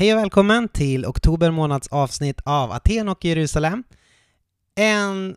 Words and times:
Hej 0.00 0.14
och 0.14 0.18
välkommen 0.18 0.68
till 0.68 1.06
oktober 1.06 1.50
månads 1.50 1.88
avsnitt 1.88 2.40
av 2.44 2.72
Aten 2.72 3.08
och 3.08 3.24
Jerusalem. 3.24 3.84
En 4.74 5.36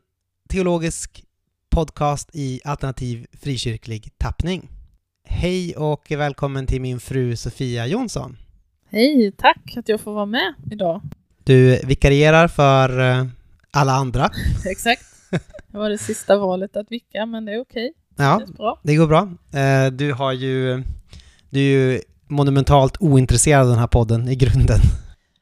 teologisk 0.50 1.24
podcast 1.70 2.30
i 2.34 2.62
alternativ 2.66 3.28
frikyrklig 3.42 4.10
tappning. 4.18 4.70
Hej 5.28 5.76
och 5.76 6.12
välkommen 6.12 6.68
till 6.68 6.82
min 6.82 7.00
fru 7.00 7.36
Sofia 7.36 7.88
Jonsson. 7.88 8.38
Hej, 8.90 9.32
tack 9.38 9.78
att 9.78 9.90
jag 9.90 10.02
får 10.02 10.14
vara 10.14 10.26
med 10.26 10.54
idag. 10.72 11.02
Du 11.44 11.80
vikarierar 11.84 12.48
för 12.48 13.00
eh, 13.00 13.26
alla 13.72 13.92
andra. 13.92 14.30
Exakt. 14.66 15.06
Det 15.68 15.78
var 15.78 15.90
det 15.90 15.98
sista 15.98 16.38
valet 16.38 16.78
att 16.78 16.92
vicka, 16.92 17.26
men 17.26 17.46
det 17.46 17.54
är 17.54 17.62
okej. 17.62 17.94
Ja, 18.16 18.42
Det 18.48 18.92
det 18.92 18.96
går 18.96 19.08
bra. 19.08 19.32
Eh, 19.60 19.92
Du 19.92 20.14
har 20.14 20.32
ju... 20.32 20.84
Du 21.50 21.60
är 21.60 21.92
ju 21.92 22.02
monumentalt 22.34 22.98
ointresserad 23.00 23.62
av 23.62 23.68
den 23.68 23.80
här 23.80 23.88
podden 23.88 24.28
i 24.28 24.36
grunden. 24.36 24.80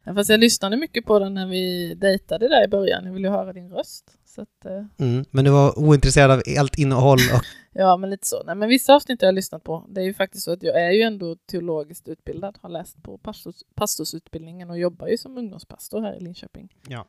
Ja, 0.03 0.13
Fast 0.15 0.29
jag 0.29 0.39
lyssnade 0.39 0.77
mycket 0.77 1.05
på 1.05 1.19
den 1.19 1.33
när 1.33 1.47
vi 1.47 1.93
dejtade 1.93 2.47
där 2.47 2.63
i 2.63 2.67
början. 2.67 3.05
Jag 3.05 3.13
ville 3.13 3.27
ju 3.27 3.33
höra 3.33 3.53
din 3.53 3.69
röst. 3.69 4.17
Så 4.25 4.41
att, 4.41 4.65
eh, 4.65 5.05
Mm. 5.05 5.25
Men 5.31 5.45
du 5.45 5.51
var 5.51 5.79
ointresserad 5.79 6.31
av 6.31 6.41
allt 6.59 6.77
innehåll 6.77 7.19
och... 7.35 7.41
ja, 7.81 7.97
men 7.97 8.09
lite 8.09 8.27
så. 8.27 8.43
Nej, 8.45 8.55
men 8.55 8.69
vissa 8.69 8.95
avsnitt 8.95 9.21
har 9.21 9.27
jag 9.27 9.35
lyssnat 9.35 9.63
på. 9.63 9.85
Det 9.89 10.01
är 10.01 10.05
ju 10.05 10.13
faktiskt 10.13 10.43
så 10.45 10.51
att 10.51 10.63
jag 10.63 10.81
är 10.81 10.91
ju 10.91 11.01
ändå 11.01 11.35
teologiskt 11.35 12.07
utbildad. 12.07 12.57
Har 12.61 12.69
läst 12.69 13.03
på 13.03 13.17
pastors, 13.17 13.55
pastorsutbildningen 13.75 14.69
och 14.69 14.79
jobbar 14.79 15.07
ju 15.07 15.17
som 15.17 15.37
ungdomspastor 15.37 16.01
här 16.01 16.15
i 16.15 16.19
Linköping. 16.19 16.69
Ja. 16.87 17.05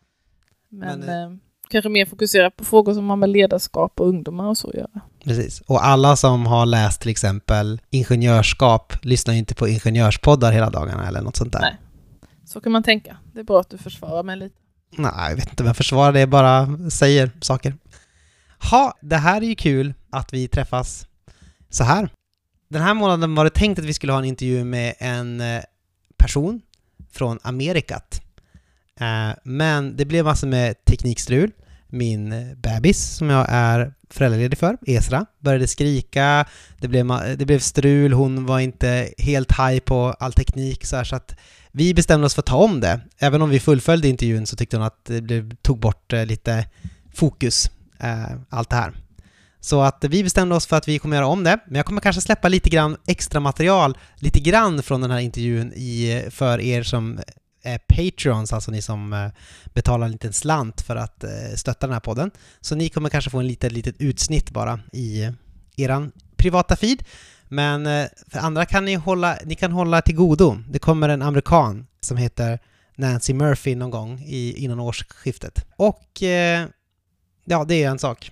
Men, 0.69 1.01
Men, 1.01 1.33
eh, 1.33 1.39
kanske 1.73 1.89
mer 1.89 2.07
fokuserat 2.07 2.57
på 2.57 2.65
frågor 2.65 2.95
som 2.95 3.11
har 3.11 3.17
med 3.17 3.29
ledarskap 3.31 4.01
och 4.01 4.09
ungdomar 4.09 4.49
och 4.49 4.59
så 4.59 4.69
att 4.69 4.75
göra. 4.75 5.01
Precis. 5.25 5.61
Och 5.61 5.87
alla 5.87 6.17
som 6.17 6.47
har 6.47 6.67
läst 6.67 7.01
till 7.01 7.11
exempel 7.11 7.81
ingenjörskap 7.91 8.93
lyssnar 9.03 9.35
ju 9.35 9.39
inte 9.39 9.55
på 9.55 9.69
ingenjörspoddar 9.69 10.53
hela 10.53 10.71
dagarna 10.71 11.09
eller 11.09 11.21
något 11.21 11.37
sånt 11.37 11.53
där. 11.53 11.61
Nej. 11.61 11.77
Så 12.45 12.61
kan 12.61 12.73
man 12.73 12.83
tänka. 12.83 13.17
Det 13.33 13.41
är 13.41 13.45
bra 13.45 13.61
att 13.61 13.71
du 13.71 13.79
försvarar 13.79 14.23
mig 14.23 14.37
lite. 14.37 14.55
Nej, 14.97 15.29
jag 15.29 15.37
vet 15.37 15.51
inte 15.51 15.65
jag 15.65 15.77
försvarar 15.77 16.13
det, 16.13 16.27
bara 16.27 16.69
säger 16.91 17.31
saker. 17.41 17.75
Ha, 18.71 18.95
det 19.01 19.17
här 19.17 19.43
är 19.43 19.47
ju 19.47 19.55
kul 19.55 19.95
att 20.11 20.33
vi 20.33 20.49
träffas 20.49 21.07
så 21.71 21.85
här. 21.85 22.09
Den 22.69 22.83
här 22.83 22.95
månaden 22.95 23.35
var 23.35 23.45
det 23.45 23.51
tänkt 23.51 23.79
att 23.79 23.85
vi 23.85 23.95
skulle 23.95 24.13
ha 24.13 24.19
en 24.19 24.25
intervju 24.25 24.65
med 24.65 24.95
en 24.99 25.41
eh, 25.41 25.63
person 26.17 26.61
från 27.13 27.39
Amerikat. 27.43 28.23
Eh, 29.01 29.37
men 29.45 29.97
det 29.97 30.05
blev 30.05 30.25
massor 30.25 30.47
med 30.47 30.85
teknikstrul. 30.85 31.51
Min 31.89 32.57
bebis, 32.57 33.17
som 33.17 33.31
jag 33.31 33.47
är 33.49 33.93
föräldraledig 34.11 34.59
för, 34.59 34.77
Esra, 34.87 35.27
började 35.39 35.67
skrika. 35.67 36.47
Det 36.79 36.89
blev, 36.89 37.07
det 37.39 37.47
blev 37.47 37.59
strul, 37.59 38.13
hon 38.13 38.47
var 38.47 38.61
inte 38.61 39.09
helt 39.19 39.53
high 39.53 39.79
på 39.79 40.15
all 40.21 40.33
teknik 40.33 40.87
så, 40.87 40.97
här, 40.97 41.05
så 41.05 41.17
att 41.17 41.37
vi 41.73 41.95
bestämde 41.95 42.27
oss 42.27 42.35
för 42.35 42.43
att 42.43 42.47
ta 42.47 42.57
om 42.57 42.81
det. 42.81 43.01
Även 43.19 43.43
om 43.43 43.51
vi 43.51 43.61
fullföljde 43.61 44.09
intervjun 44.09 44.47
så 44.47 44.57
tyckte 44.57 44.77
hon 44.77 44.87
att 44.87 45.05
det 45.05 45.21
blev, 45.21 45.57
tog 45.57 45.79
bort 45.79 46.13
eh, 46.13 46.27
lite 46.27 46.67
fokus, 47.15 47.71
eh, 48.01 48.37
allt 48.49 48.71
det 48.71 48.77
här. 48.77 48.93
Så 49.61 49.83
att 49.83 50.05
vi 50.09 50.25
bestämde 50.25 50.55
oss 50.55 50.67
för 50.67 50.77
att 50.77 50.89
vi 50.89 50.99
kommer 50.99 51.17
göra 51.17 51.27
om 51.27 51.45
det, 51.45 51.59
men 51.67 51.75
jag 51.75 51.87
kommer 51.87 52.01
kanske 52.01 52.23
släppa 52.23 52.49
lite 52.49 52.71
grann 52.71 52.97
extra 53.07 53.41
material, 53.41 53.99
lite 54.17 54.41
grann 54.41 54.83
från 54.83 55.01
den 55.01 55.11
här 55.11 55.19
intervjun 55.19 55.73
i, 55.73 56.27
för 56.31 56.61
er 56.61 56.83
som 56.83 57.21
är 57.63 57.79
Patreons, 57.79 58.53
alltså 58.53 58.71
ni 58.71 58.83
som 58.83 59.13
eh, 59.13 59.29
betalar 59.75 60.07
en 60.07 60.13
liten 60.13 60.33
slant 60.33 60.81
för 60.81 60.97
att 60.97 61.25
eh, 61.25 61.31
stötta 61.57 61.87
den 61.87 61.95
här 61.95 62.01
podden. 62.01 62.31
Så 62.61 62.75
ni 62.75 62.89
kommer 62.89 63.09
kanske 63.09 63.31
få 63.31 63.39
en 63.39 63.47
litet, 63.47 63.73
litet 63.73 63.97
utsnitt 63.99 64.51
bara 64.51 64.81
i 64.93 65.31
eran 65.77 66.13
privata 66.37 66.77
feed. 66.77 67.05
Men 67.49 67.87
eh, 67.87 68.07
för 68.29 68.39
andra 68.39 68.67
kan 68.67 68.85
ni 68.85 68.95
hålla, 68.95 69.39
ni 69.45 69.55
kan 69.55 69.73
hålla 69.73 70.03
till 70.03 70.15
godo. 70.15 70.59
Det 70.69 70.79
kommer 70.79 71.09
en 71.09 71.23
amerikan 71.23 71.87
som 72.01 72.17
heter 72.17 72.59
Nancy 72.97 73.35
Murphy 73.35 73.75
någon 73.75 73.91
gång 73.91 74.23
i, 74.27 74.65
innan 74.65 74.81
årsskiftet. 74.81 75.67
Och 75.77 76.23
eh, 76.23 76.67
ja, 77.45 77.65
det 77.65 77.83
är 77.83 77.91
en 77.91 77.99
sak. 77.99 78.31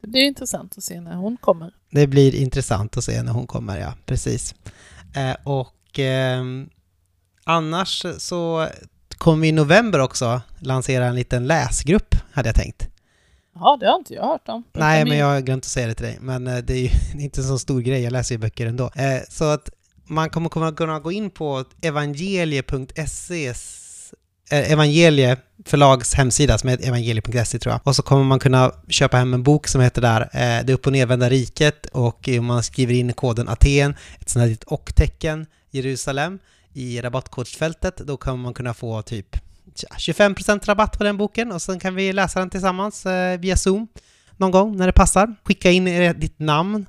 Det 0.00 0.08
blir 0.08 0.22
intressant 0.22 0.78
att 0.78 0.84
se 0.84 1.00
när 1.00 1.16
hon 1.16 1.36
kommer. 1.36 1.72
Det 1.90 2.06
blir 2.06 2.34
intressant 2.34 2.96
att 2.96 3.04
se 3.04 3.22
när 3.22 3.32
hon 3.32 3.46
kommer, 3.46 3.78
ja, 3.78 3.94
precis. 4.06 4.54
Eh, 5.14 5.36
och 5.44 5.98
ehm, 5.98 6.68
annars 7.48 8.06
så 8.18 8.68
kommer 9.18 9.42
vi 9.42 9.48
i 9.48 9.52
november 9.52 9.98
också 9.98 10.40
lansera 10.58 11.06
en 11.06 11.14
liten 11.14 11.46
läsgrupp, 11.46 12.14
hade 12.32 12.48
jag 12.48 12.56
tänkt. 12.56 12.88
Ja, 13.54 13.76
det 13.80 13.86
har 13.86 13.98
inte 13.98 14.14
jag 14.14 14.26
hört 14.26 14.48
om. 14.48 14.64
Nej, 14.72 15.04
men 15.04 15.18
jag 15.18 15.26
har 15.26 15.40
glömt 15.40 15.64
att 15.64 15.70
säga 15.70 15.86
det 15.86 15.94
till 15.94 16.06
dig. 16.06 16.18
Men 16.20 16.46
eh, 16.46 16.56
det 16.58 16.72
är 16.72 16.78
ju 16.78 16.90
inte 17.22 17.40
en 17.40 17.46
så 17.46 17.58
stor 17.58 17.80
grej, 17.80 18.02
jag 18.02 18.12
läser 18.12 18.34
ju 18.34 18.38
böcker 18.38 18.66
ändå. 18.66 18.84
Eh, 18.84 19.20
Så 19.28 19.44
att 19.44 19.70
man 20.04 20.30
kommer 20.30 20.72
kunna 20.76 21.00
gå 21.00 21.12
in 21.12 21.30
på 21.30 21.64
evangelie.se 21.82 23.48
eh, 24.50 24.72
Evangelie 24.72 25.36
förlags 25.64 26.14
hemsida 26.14 26.58
som 26.58 26.68
heter 26.70 26.88
evangelie.se 26.88 27.58
tror 27.58 27.72
jag. 27.72 27.80
Och 27.84 27.96
så 27.96 28.02
kommer 28.02 28.24
man 28.24 28.38
kunna 28.38 28.72
köpa 28.88 29.16
hem 29.16 29.34
en 29.34 29.42
bok 29.42 29.68
som 29.68 29.80
heter 29.80 30.02
där 30.02 30.20
eh, 30.20 30.64
Det 30.64 30.72
upp 30.72 30.86
och 30.86 30.92
nervända 30.92 31.28
riket 31.28 31.86
och 31.86 32.28
man 32.42 32.62
skriver 32.62 32.94
in 32.94 33.12
koden 33.12 33.48
Aten, 33.48 33.94
ett 34.20 34.28
sånt 34.28 34.40
här 34.40 34.48
litet 34.48 34.64
och-tecken, 34.64 35.46
Jerusalem 35.70 36.38
i 36.78 37.00
rabattkodsfältet, 37.00 37.96
då 37.96 38.16
kommer 38.16 38.42
man 38.42 38.54
kunna 38.54 38.74
få 38.74 39.02
typ 39.02 39.36
25% 39.98 40.66
rabatt 40.66 40.98
på 40.98 41.04
den 41.04 41.16
boken 41.16 41.52
och 41.52 41.62
sen 41.62 41.80
kan 41.80 41.94
vi 41.94 42.12
läsa 42.12 42.38
den 42.38 42.50
tillsammans 42.50 43.06
eh, 43.06 43.40
via 43.40 43.56
Zoom 43.56 43.88
någon 44.36 44.50
gång 44.50 44.76
när 44.76 44.86
det 44.86 44.92
passar. 44.92 45.34
Skicka 45.44 45.70
in 45.70 45.84
ditt 46.20 46.38
namn 46.38 46.86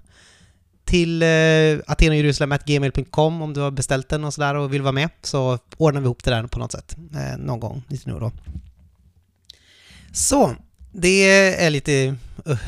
till 0.86 1.22
eh, 1.24 1.28
atenajerusalem.gmail.com 1.88 3.42
om 3.42 3.54
du 3.54 3.62
har 3.62 3.72
beställt 3.72 4.10
den 4.10 4.24
och 4.24 4.34
sådär 4.34 4.56
och 4.56 4.74
vill 4.74 4.82
vara 4.82 4.92
med 4.92 5.10
så 5.22 5.58
ordnar 5.78 6.02
vi 6.02 6.06
ihop 6.06 6.24
det 6.24 6.32
där 6.32 6.48
på 6.48 6.60
något 6.60 6.72
sätt 6.72 6.98
eh, 7.16 7.38
någon 7.38 7.60
gång 7.60 7.84
lite 7.88 8.10
nu 8.10 8.16
och 8.16 8.22
då. 8.22 8.32
Så, 10.14 10.56
det 10.92 11.30
är 11.66 11.70
lite 11.70 12.16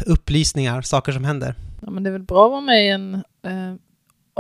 upplysningar, 0.06 0.82
saker 0.82 1.12
som 1.12 1.24
händer. 1.24 1.56
Ja, 1.82 1.90
men 1.92 2.04
det 2.04 2.10
är 2.10 2.12
väl 2.12 2.24
bra 2.24 2.46
att 2.46 2.52
vara 2.52 2.62
med 2.62 2.86
i 2.86 2.90
en 2.90 3.14
eh, 3.16 3.76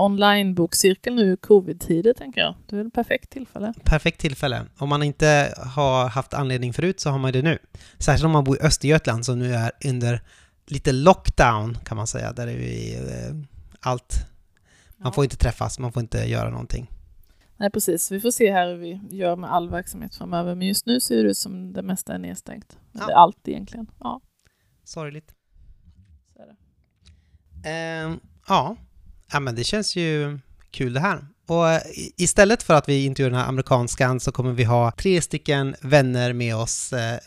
online-bokcirkel 0.05 1.15
nu 1.15 1.33
i 1.33 1.37
covid-tider, 1.37 2.13
tänker 2.13 2.41
jag. 2.41 2.55
Det 2.67 2.75
är 2.75 2.77
väl 2.77 2.87
ett 2.87 2.93
perfekt 2.93 3.29
tillfälle. 3.29 3.73
Perfekt 3.83 4.19
tillfälle. 4.19 4.65
Om 4.77 4.89
man 4.89 5.03
inte 5.03 5.53
har 5.57 6.09
haft 6.09 6.33
anledning 6.33 6.73
förut 6.73 6.99
så 6.99 7.09
har 7.09 7.17
man 7.19 7.31
det 7.33 7.41
nu. 7.41 7.59
Särskilt 7.97 8.25
om 8.25 8.31
man 8.31 8.43
bor 8.43 8.57
i 8.57 8.59
Östergötland 8.59 9.25
som 9.25 9.39
nu 9.39 9.53
är 9.53 9.71
under 9.85 10.21
lite 10.67 10.91
lockdown 10.91 11.77
kan 11.85 11.97
man 11.97 12.07
säga, 12.07 12.33
där 12.33 12.45
det 12.45 12.53
är 12.53 13.29
eh, 13.29 13.35
allt. 13.79 14.15
Man 14.97 15.13
får 15.13 15.23
inte 15.23 15.37
träffas, 15.37 15.79
man 15.79 15.91
får 15.91 16.01
inte 16.01 16.17
göra 16.17 16.49
någonting. 16.49 16.91
Nej, 17.57 17.69
precis. 17.71 18.11
Vi 18.11 18.19
får 18.19 18.31
se 18.31 18.51
här 18.51 18.67
hur 18.67 18.75
vi 18.75 19.01
gör 19.09 19.35
med 19.35 19.51
all 19.51 19.69
verksamhet 19.69 20.15
framöver. 20.15 20.55
Men 20.55 20.67
just 20.67 20.85
nu 20.85 20.99
ser 20.99 21.23
det 21.23 21.29
ut 21.29 21.37
som 21.37 21.73
det 21.73 21.81
mesta 21.81 22.13
är 22.13 22.19
nedstängt. 22.19 22.77
Ja. 22.91 23.03
Eller 23.03 23.13
allt 23.13 23.47
egentligen. 23.47 23.87
Ja, 23.99 24.21
Sorgligt. 24.83 25.35
så 26.33 26.41
är 26.41 26.47
det. 26.47 26.55
Ehm, 27.69 28.19
ja. 28.47 28.75
Ja, 29.33 29.39
men 29.39 29.55
det 29.55 29.63
känns 29.63 29.95
ju 29.95 30.39
kul 30.71 30.93
det 30.93 30.99
här. 30.99 31.25
Och 31.47 31.69
eh, 31.69 31.81
istället 32.17 32.63
för 32.63 32.73
att 32.73 32.89
vi 32.89 33.05
intervjuar 33.05 33.29
den 33.31 33.39
här 33.39 33.47
amerikanskan 33.47 34.19
så 34.19 34.31
kommer 34.31 34.51
vi 34.51 34.63
ha 34.63 34.91
tre 34.91 35.21
stycken 35.21 35.75
vänner 35.81 36.33
med 36.33 36.55
oss 36.55 36.93
eh, 36.93 37.17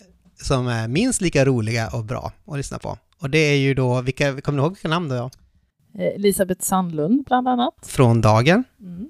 som 0.43 0.67
är 0.67 0.89
minst 0.89 1.21
lika 1.21 1.45
roliga 1.45 1.89
och 1.89 2.05
bra 2.05 2.33
att 2.47 2.57
lyssna 2.57 2.79
på. 2.79 2.99
Och 3.19 3.31
det 3.31 3.39
är 3.39 3.57
ju 3.57 3.75
då, 3.75 4.01
vilka, 4.01 4.41
kommer 4.41 4.59
ni 4.59 4.63
ihåg 4.63 4.73
vilka 4.73 4.89
namn 4.89 5.09
då? 5.09 5.15
Ja? 5.15 5.31
Eh, 5.99 6.15
Elisabeth 6.15 6.61
Sandlund, 6.65 7.25
bland 7.27 7.49
annat. 7.49 7.75
Från 7.83 8.21
Dagen 8.21 8.65
Mm. 8.81 9.09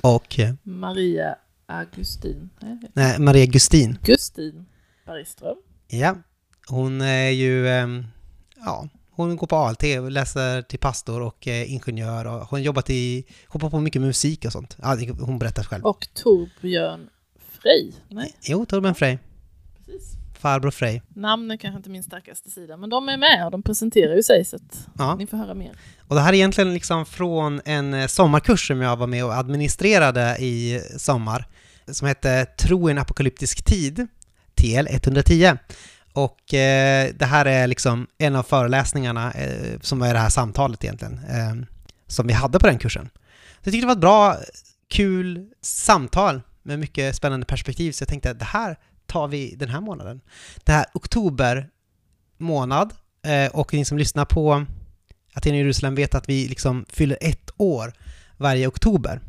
och 0.00 0.38
eh, 0.38 0.54
Maria 0.62 1.34
Augustin. 1.66 2.50
Nej, 2.92 3.18
Maria 3.18 3.46
Gustin. 3.46 3.98
Gustin 4.04 4.66
Bergström. 5.06 5.56
Ja, 5.88 6.16
hon 6.68 7.00
är 7.00 7.30
ju, 7.30 7.68
ehm, 7.68 8.04
ja, 8.64 8.88
hon 9.28 9.36
går 9.36 9.46
på 9.46 9.56
ALT 9.56 9.82
läser 10.10 10.62
till 10.62 10.78
pastor 10.78 11.20
och 11.20 11.48
eh, 11.48 11.72
ingenjör 11.72 12.24
och 12.26 12.40
hon 12.48 12.62
jobbat 12.62 12.90
i, 12.90 13.24
hon 13.48 13.70
på 13.70 13.80
mycket 13.80 14.02
musik 14.02 14.44
och 14.44 14.52
sånt. 14.52 14.76
Ja, 14.82 14.96
hon 15.20 15.38
berättar 15.38 15.62
själv. 15.62 15.84
Och 15.84 16.08
Torbjörn 16.14 17.08
Frey. 17.62 17.92
Nej, 18.08 18.34
Jo, 18.42 18.66
Torben 18.66 18.94
Frey. 18.94 19.18
precis. 19.86 20.12
Farbror 20.40 20.70
Frey. 20.70 21.00
Namnen 21.08 21.58
kanske 21.58 21.76
inte 21.76 21.90
min 21.90 22.02
starkaste 22.02 22.50
sida, 22.50 22.76
men 22.76 22.90
de 22.90 23.08
är 23.08 23.16
med 23.16 23.44
och 23.44 23.50
de 23.50 23.62
presenterar 23.62 24.14
ju 24.16 24.22
sig 24.22 24.44
så 24.44 24.56
att 24.56 24.88
Ja. 24.98 25.14
ni 25.14 25.26
får 25.26 25.36
höra 25.36 25.54
mer. 25.54 25.72
Och 26.08 26.14
det 26.14 26.20
här 26.20 26.28
är 26.32 26.36
egentligen 26.36 26.74
liksom 26.74 27.06
från 27.06 27.60
en 27.64 27.94
eh, 27.94 28.06
sommarkurs 28.06 28.66
som 28.66 28.80
jag 28.80 28.96
var 28.96 29.06
med 29.06 29.24
och 29.24 29.34
administrerade 29.34 30.36
i 30.40 30.80
sommar, 30.98 31.46
som 31.86 32.08
hette 32.08 32.44
Tro 32.44 32.88
i 32.88 32.92
en 32.92 32.98
apokalyptisk 32.98 33.64
tid, 33.64 34.06
TL 34.54 34.86
110. 34.90 35.52
Och 36.12 36.54
eh, 36.54 37.10
det 37.14 37.24
här 37.24 37.44
är 37.44 37.66
liksom 37.66 38.06
en 38.18 38.36
av 38.36 38.42
föreläsningarna, 38.42 39.32
eh, 39.32 39.80
som 39.80 40.02
är 40.02 40.14
det 40.14 40.20
här 40.20 40.28
samtalet 40.28 40.84
egentligen, 40.84 41.14
eh, 41.14 41.66
som 42.06 42.26
vi 42.26 42.32
hade 42.32 42.58
på 42.58 42.66
den 42.66 42.78
kursen. 42.78 43.10
Så 43.14 43.68
jag 43.68 43.72
tyckte 43.72 43.80
det 43.80 43.86
var 43.86 43.92
ett 43.92 44.00
bra, 44.00 44.36
kul 44.88 45.50
samtal 45.60 46.42
med 46.62 46.78
mycket 46.78 47.16
spännande 47.16 47.46
perspektiv, 47.46 47.92
så 47.92 48.02
jag 48.02 48.08
tänkte 48.08 48.30
att 48.30 48.38
det 48.38 48.44
här 48.44 48.78
tar 49.06 49.28
vi 49.28 49.54
den 49.56 49.68
här 49.68 49.80
månaden. 49.80 50.20
Det 50.64 50.72
här 50.72 50.86
oktober 50.94 51.68
månad, 52.38 52.94
eh, 53.26 53.52
och 53.52 53.74
ni 53.74 53.84
som 53.84 53.98
lyssnar 53.98 54.24
på 54.24 54.66
Aten 55.34 55.52
och 55.52 55.58
Jerusalem 55.58 55.94
vet 55.94 56.14
att 56.14 56.28
vi 56.28 56.48
liksom 56.48 56.84
fyller 56.88 57.18
ett 57.20 57.50
år 57.56 57.92
varje 58.36 58.66
oktober. 58.66 59.20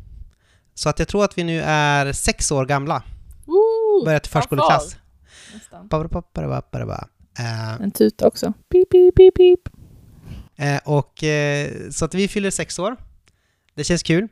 Så 0.74 0.88
att 0.88 0.98
jag 0.98 1.08
tror 1.08 1.24
att 1.24 1.38
vi 1.38 1.44
nu 1.44 1.62
är 1.62 2.12
sex 2.12 2.50
år 2.50 2.66
gamla. 2.66 3.02
Woo! 3.44 4.04
Börjat 4.04 4.26
i 4.26 4.30
förskoleklass. 4.30 4.96
Nästan. 5.54 5.88
Eh, 7.38 7.72
En 7.74 7.90
tuta 7.90 8.26
också. 8.26 8.52
Pip, 8.68 8.90
pip, 8.90 9.14
pip, 9.14 9.34
pip. 9.34 9.60
eh, 10.56 10.80
och 10.84 11.24
eh, 11.24 11.90
så 11.90 12.04
att 12.04 12.14
vi 12.14 12.28
fyller 12.28 12.50
sex 12.50 12.78
år. 12.78 12.96
Det 13.74 13.84
känns 13.84 14.02
kul. 14.02 14.28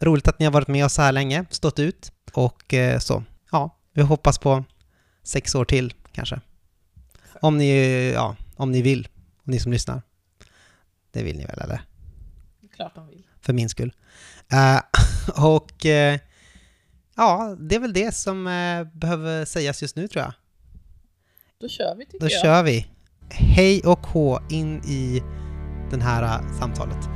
Roligt 0.00 0.28
att 0.28 0.38
ni 0.38 0.44
har 0.44 0.52
varit 0.52 0.68
med 0.68 0.84
oss 0.84 0.94
så 0.94 1.02
här 1.02 1.12
länge, 1.12 1.44
stått 1.50 1.78
ut 1.78 2.12
och 2.32 2.74
eh, 2.74 2.98
så. 2.98 3.24
Ja, 3.52 3.78
vi 3.92 4.02
hoppas 4.02 4.38
på 4.38 4.64
sex 5.22 5.54
år 5.54 5.64
till 5.64 5.94
kanske. 6.12 6.40
Om 7.42 7.58
ni, 7.58 8.10
ja, 8.14 8.36
om 8.56 8.72
ni 8.72 8.82
vill, 8.82 9.08
om 9.36 9.50
ni 9.50 9.58
som 9.60 9.72
lyssnar. 9.72 10.02
Det 11.12 11.22
vill 11.22 11.36
ni 11.36 11.44
väl 11.44 11.58
eller? 11.60 11.80
Klart 12.76 12.94
de 12.94 13.06
vill. 13.08 13.26
För 13.40 13.52
min 13.52 13.68
skull. 13.68 13.92
Eh, 14.52 14.80
och 15.46 15.86
eh, 15.86 16.18
ja, 17.16 17.56
det 17.60 17.74
är 17.74 17.80
väl 17.80 17.92
det 17.92 18.14
som 18.14 18.46
eh, 18.46 18.84
behöver 18.98 19.44
sägas 19.44 19.82
just 19.82 19.96
nu 19.96 20.08
tror 20.08 20.24
jag. 20.24 20.32
Då 21.60 21.68
kör 21.68 21.94
vi 21.94 22.04
tycker 22.04 22.18
Då 22.20 22.26
jag. 22.30 22.42
kör 22.42 22.62
vi. 22.62 22.86
Hej 23.30 23.82
och 23.84 24.06
hå 24.06 24.40
in 24.50 24.76
i 24.84 25.22
det 25.90 26.02
här 26.02 26.22
eh, 26.22 26.58
samtalet. 26.58 27.08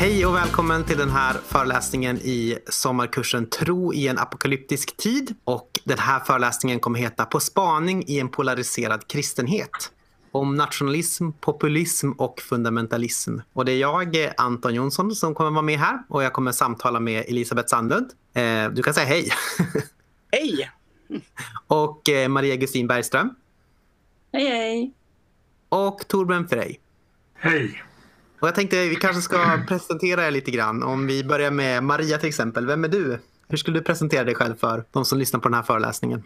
Hej 0.00 0.26
och 0.26 0.34
välkommen 0.34 0.84
till 0.84 0.98
den 0.98 1.10
här 1.10 1.32
föreläsningen 1.32 2.16
i 2.16 2.58
sommarkursen 2.68 3.50
Tro 3.50 3.94
i 3.94 4.08
en 4.08 4.18
apokalyptisk 4.18 4.96
tid. 4.96 5.34
Och 5.44 5.70
den 5.84 5.98
här 5.98 6.20
föreläsningen 6.20 6.80
kommer 6.80 6.98
heta 6.98 7.24
På 7.24 7.40
spaning 7.40 8.04
i 8.06 8.20
en 8.20 8.28
polariserad 8.28 9.08
kristenhet. 9.08 9.92
Om 10.32 10.56
nationalism, 10.56 11.30
populism 11.40 12.10
och 12.12 12.40
fundamentalism. 12.40 13.38
Och 13.52 13.64
det 13.64 13.72
är 13.72 13.78
jag, 13.78 14.32
Anton 14.36 14.74
Jonsson, 14.74 15.14
som 15.14 15.34
kommer 15.34 15.50
vara 15.50 15.62
med 15.62 15.78
här 15.78 16.02
och 16.08 16.22
jag 16.22 16.32
kommer 16.32 16.52
samtala 16.52 17.00
med 17.00 17.24
Elisabeth 17.28 17.68
Sandlund. 17.68 18.10
Eh, 18.34 18.70
du 18.70 18.82
kan 18.82 18.94
säga 18.94 19.06
hej. 19.06 19.28
Hej! 20.32 20.70
och 21.66 22.08
eh, 22.08 22.28
Maria 22.28 22.56
Gustin 22.56 22.86
Bergström. 22.86 23.34
Hej 24.32 24.46
hej! 24.46 24.94
Och 25.68 26.08
Torbjörn 26.08 26.48
Frey. 26.48 26.76
Hej! 27.34 27.89
Och 28.40 28.48
jag 28.48 28.54
tänkte 28.54 28.88
vi 28.88 28.96
kanske 28.96 29.22
ska 29.22 29.58
presentera 29.68 30.26
er 30.26 30.30
lite 30.30 30.50
grann. 30.50 30.82
Om 30.82 31.06
vi 31.06 31.24
börjar 31.24 31.50
med 31.50 31.82
Maria 31.82 32.18
till 32.18 32.28
exempel. 32.28 32.66
Vem 32.66 32.84
är 32.84 32.88
du? 32.88 33.18
Hur 33.48 33.56
skulle 33.56 33.78
du 33.78 33.84
presentera 33.84 34.24
dig 34.24 34.34
själv 34.34 34.54
för 34.54 34.84
de 34.92 35.04
som 35.04 35.18
lyssnar 35.18 35.40
på 35.40 35.48
den 35.48 35.54
här 35.54 35.62
föreläsningen? 35.62 36.24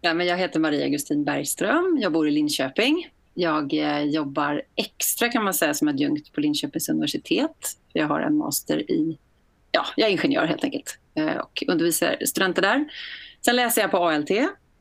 Ja, 0.00 0.14
men 0.14 0.26
jag 0.26 0.36
heter 0.36 0.60
Maria 0.60 0.84
Augustin 0.84 1.24
Bergström. 1.24 1.98
Jag 2.00 2.12
bor 2.12 2.28
i 2.28 2.30
Linköping. 2.30 3.08
Jag 3.34 3.72
eh, 3.74 4.02
jobbar 4.02 4.62
extra 4.76 5.28
kan 5.28 5.44
man 5.44 5.54
säga 5.54 5.74
som 5.74 5.88
adjunkt 5.88 6.32
på 6.32 6.40
Linköpings 6.40 6.88
universitet. 6.88 7.76
Jag 7.92 8.06
har 8.06 8.20
en 8.20 8.36
master 8.36 8.90
i, 8.90 9.18
ja, 9.70 9.86
jag 9.96 10.08
är 10.08 10.12
ingenjör 10.12 10.44
helt 10.46 10.64
enkelt 10.64 10.98
eh, 11.14 11.36
och 11.36 11.64
undervisar 11.66 12.16
studenter 12.26 12.62
där. 12.62 12.84
Sen 13.44 13.56
läser 13.56 13.80
jag 13.80 13.90
på 13.90 13.96
ALT 13.96 14.30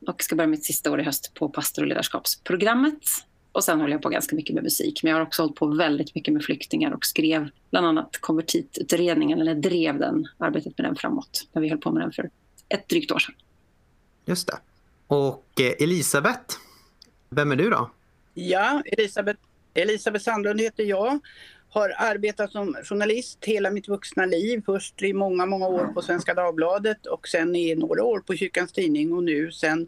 och 0.07 0.23
ska 0.23 0.35
börja 0.35 0.47
mitt 0.47 0.65
sista 0.65 0.91
år 0.91 1.00
i 1.00 1.03
höst 1.03 1.31
på 1.33 1.50
pastor 1.50 1.81
och 1.81 1.88
ledarskapsprogrammet. 1.88 3.01
Och 3.57 3.63
sen 3.63 3.81
håller 3.81 3.94
jag 3.94 4.01
på 4.01 4.09
ganska 4.09 4.36
mycket 4.36 4.56
med 4.56 4.63
musik. 4.63 5.04
Men 5.04 5.09
jag 5.09 5.18
har 5.18 5.25
också 5.25 5.42
hållit 5.42 5.56
på 5.56 5.65
väldigt 5.65 6.15
mycket 6.15 6.33
med 6.33 6.44
flyktingar 6.44 6.92
och 6.92 7.06
skrev 7.06 7.50
bland 7.69 7.88
annat 7.88 8.18
konvertitutredningen, 8.19 9.42
eller 9.42 9.56
drev 9.56 10.00
den, 10.00 10.27
arbetet 10.38 10.77
med 10.77 10.88
den 10.88 10.95
framåt. 10.95 11.48
När 11.51 11.62
vi 11.62 11.69
höll 11.69 11.77
på 11.77 11.92
med 11.92 12.04
den 12.04 12.12
för 12.12 12.30
ett 12.69 12.89
drygt 12.89 13.12
år 13.12 13.19
sedan. 13.19 13.36
Just 14.25 14.48
det. 14.48 14.57
Och 15.07 15.62
eh, 15.62 15.83
Elisabeth, 15.83 16.56
vem 17.30 17.51
är 17.51 17.56
du 17.56 17.69
då? 17.69 17.92
Ja, 18.33 18.81
Elisabeth, 18.86 19.39
Elisabeth 19.74 20.25
Sandlund 20.25 20.62
heter 20.62 20.83
jag. 20.83 21.19
Har 21.77 21.94
arbetat 21.97 22.51
som 22.51 22.75
journalist 22.83 23.45
hela 23.45 23.71
mitt 23.71 23.88
vuxna 23.88 24.25
liv. 24.25 24.62
Först 24.65 25.01
i 25.01 25.13
många, 25.13 25.45
många 25.45 25.68
år 25.68 25.85
på 25.94 26.01
Svenska 26.01 26.33
Dagbladet 26.33 27.06
och 27.06 27.27
sen 27.27 27.56
i 27.56 27.75
några 27.75 28.03
år 28.03 28.19
på 28.19 28.35
Kyrkans 28.35 28.71
Tidning 28.71 29.13
och 29.13 29.24
nu 29.24 29.51
sen 29.51 29.88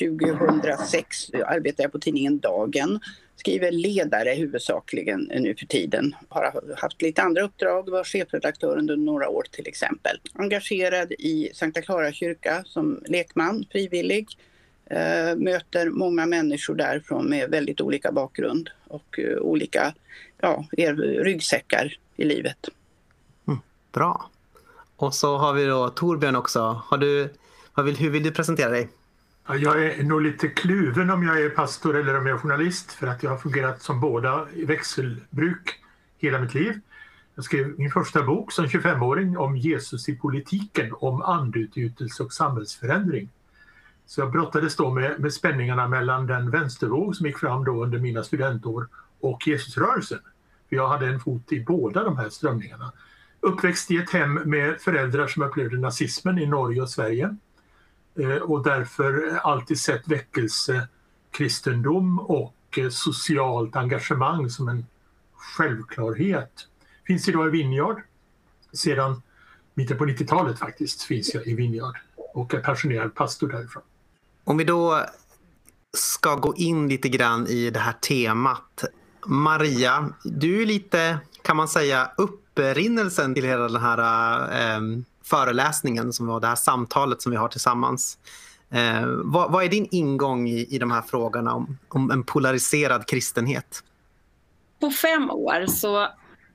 2006 0.00 1.30
arbetar 1.46 1.84
jag 1.84 1.92
på 1.92 1.98
tidningen 1.98 2.38
Dagen. 2.38 3.00
Skriver 3.36 3.70
ledare 3.70 4.30
huvudsakligen 4.30 5.20
nu 5.20 5.54
för 5.54 5.66
tiden. 5.66 6.14
Har 6.28 6.74
haft 6.76 7.02
lite 7.02 7.22
andra 7.22 7.42
uppdrag, 7.42 7.90
var 7.90 8.04
chefredaktör 8.04 8.78
under 8.78 8.96
några 8.96 9.28
år 9.28 9.44
till 9.50 9.66
exempel. 9.66 10.16
Engagerad 10.34 11.12
i 11.12 11.50
Sankta 11.54 11.82
Clara 11.82 12.12
kyrka 12.12 12.64
som 12.66 13.02
lekman, 13.06 13.64
frivillig. 13.72 14.28
Eh, 14.86 15.36
möter 15.36 15.90
många 15.90 16.26
människor 16.26 16.74
därifrån 16.74 17.30
med 17.30 17.50
väldigt 17.50 17.80
olika 17.80 18.12
bakgrund 18.12 18.70
och 18.88 19.18
eh, 19.18 19.38
olika 19.38 19.94
ja, 20.42 20.66
er, 20.72 20.94
ryggsäckar 21.24 21.94
i 22.16 22.24
livet. 22.24 22.68
Bra. 23.92 24.30
Och 24.96 25.14
så 25.14 25.36
har 25.38 25.52
vi 25.52 25.64
då 25.64 25.88
Torbjörn 25.88 26.36
också. 26.36 26.82
Har 26.86 26.98
du, 26.98 27.28
vill, 27.84 27.96
hur 27.96 28.10
vill 28.10 28.22
du 28.22 28.30
presentera 28.30 28.70
dig? 28.70 28.88
Ja, 29.46 29.56
Jag 29.56 29.84
är 29.84 30.02
nog 30.02 30.22
lite 30.22 30.48
kluven 30.48 31.10
om 31.10 31.22
jag 31.22 31.42
är 31.42 31.50
pastor 31.50 31.96
eller 31.96 32.18
om 32.18 32.26
jag 32.26 32.34
är 32.34 32.40
journalist 32.40 32.92
för 32.92 33.06
att 33.06 33.22
jag 33.22 33.30
har 33.30 33.38
fungerat 33.38 33.82
som 33.82 34.00
båda 34.00 34.46
i 34.54 34.64
växelbruk 34.64 35.80
hela 36.18 36.38
mitt 36.38 36.54
liv. 36.54 36.80
Jag 37.34 37.44
skrev 37.44 37.78
min 37.78 37.90
första 37.90 38.22
bok 38.22 38.52
som 38.52 38.66
25-åring 38.66 39.38
om 39.38 39.56
Jesus 39.56 40.08
i 40.08 40.16
politiken, 40.16 40.94
om 40.98 41.22
andutgjutelse 41.22 42.22
och 42.22 42.32
samhällsförändring. 42.32 43.28
Så 44.06 44.20
jag 44.20 44.32
brottades 44.32 44.76
då 44.76 44.90
med, 44.90 45.20
med 45.20 45.32
spänningarna 45.32 45.88
mellan 45.88 46.26
den 46.26 46.50
vänstervåg 46.50 47.16
som 47.16 47.26
gick 47.26 47.38
fram 47.38 47.64
då 47.64 47.84
under 47.84 47.98
mina 47.98 48.22
studentår 48.22 48.88
och 49.20 49.48
Jesusrörelsen. 49.48 50.18
För 50.72 50.76
jag 50.76 50.88
hade 50.88 51.06
en 51.06 51.20
fot 51.20 51.52
i 51.52 51.60
båda 51.60 52.04
de 52.04 52.16
här 52.16 52.28
strömningarna. 52.28 52.92
Uppväxt 53.40 53.90
i 53.90 53.96
ett 53.96 54.10
hem 54.10 54.34
med 54.34 54.80
föräldrar 54.80 55.26
som 55.26 55.42
upplevde 55.42 55.76
nazismen 55.76 56.38
i 56.38 56.46
Norge 56.46 56.82
och 56.82 56.90
Sverige. 56.90 57.36
Eh, 58.18 58.36
och 58.36 58.62
därför 58.62 59.36
alltid 59.36 59.80
sett 59.80 60.08
väckelse, 60.08 60.88
kristendom 61.30 62.18
och 62.18 62.78
eh, 62.78 62.88
socialt 62.88 63.76
engagemang 63.76 64.50
som 64.50 64.68
en 64.68 64.86
självklarhet. 65.34 66.68
Finns 67.06 67.28
idag 67.28 67.46
i 67.46 67.50
Vinjard. 67.50 68.02
Sedan 68.72 69.22
mitten 69.74 69.98
på 69.98 70.04
90-talet 70.04 70.58
faktiskt 70.58 71.02
finns 71.02 71.34
jag 71.34 71.46
i 71.46 71.54
Vinjard. 71.54 71.98
och 72.34 72.54
är 72.54 72.60
passionerad 72.60 73.14
pastor 73.14 73.48
därifrån. 73.48 73.82
Om 74.44 74.56
vi 74.56 74.64
då 74.64 75.06
ska 75.96 76.34
gå 76.34 76.54
in 76.54 76.88
lite 76.88 77.08
grann 77.08 77.46
i 77.46 77.70
det 77.70 77.80
här 77.80 77.92
temat. 77.92 78.84
Maria, 79.26 80.12
du 80.24 80.62
är 80.62 80.66
lite, 80.66 81.18
kan 81.42 81.56
man 81.56 81.68
säga, 81.68 82.10
upprinnelsen 82.16 83.34
till 83.34 83.44
hela 83.44 83.68
den 83.68 83.82
här 83.82 83.98
eh, 84.76 84.80
föreläsningen, 85.24 86.12
som 86.12 86.26
var 86.26 86.40
det 86.40 86.46
här 86.46 86.54
samtalet 86.54 87.22
som 87.22 87.30
vi 87.32 87.38
har 87.38 87.48
tillsammans. 87.48 88.18
Eh, 88.70 89.06
vad, 89.06 89.52
vad 89.52 89.64
är 89.64 89.68
din 89.68 89.88
ingång 89.90 90.48
i, 90.48 90.74
i 90.74 90.78
de 90.78 90.90
här 90.90 91.02
frågorna 91.02 91.54
om, 91.54 91.78
om 91.88 92.10
en 92.10 92.24
polariserad 92.24 93.06
kristenhet? 93.06 93.84
På 94.80 94.90
fem 94.90 95.30
år 95.30 95.66
så 95.66 96.08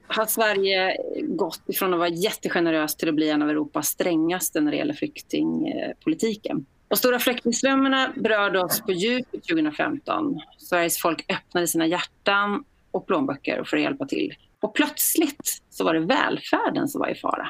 har 0.08 0.26
Sverige 0.26 0.98
gått 1.22 1.62
ifrån 1.68 1.94
att 1.94 2.00
vara 2.00 2.10
jättegeneröst 2.10 3.00
till 3.00 3.10
att 3.10 3.16
bli 3.16 3.30
en 3.30 3.42
av 3.42 3.50
Europas 3.50 3.88
strängaste 3.88 4.62
när 4.62 4.72
det 4.72 4.78
gäller 4.78 4.94
flyktingpolitiken. 4.94 6.66
De 6.90 6.96
stora 6.96 7.20
flyktingströmmarna 7.20 8.14
berörde 8.16 8.60
oss 8.60 8.82
på 8.82 8.92
djupet 8.92 9.44
2015. 9.44 10.40
Sveriges 10.58 11.02
folk 11.02 11.32
öppnade 11.32 11.68
sina 11.68 11.88
hjärtan 11.88 12.64
och 12.92 13.08
plånböcker 13.08 13.64
för 13.64 13.78
att 13.78 13.84
hjälpa 13.84 14.06
till. 14.06 14.34
Och 14.60 14.76
plötsligt 14.76 15.62
så 15.70 15.84
var 15.84 15.94
det 15.94 16.00
välfärden 16.00 16.88
som 16.88 17.00
var 17.00 17.10
i 17.10 17.16
fara. 17.16 17.50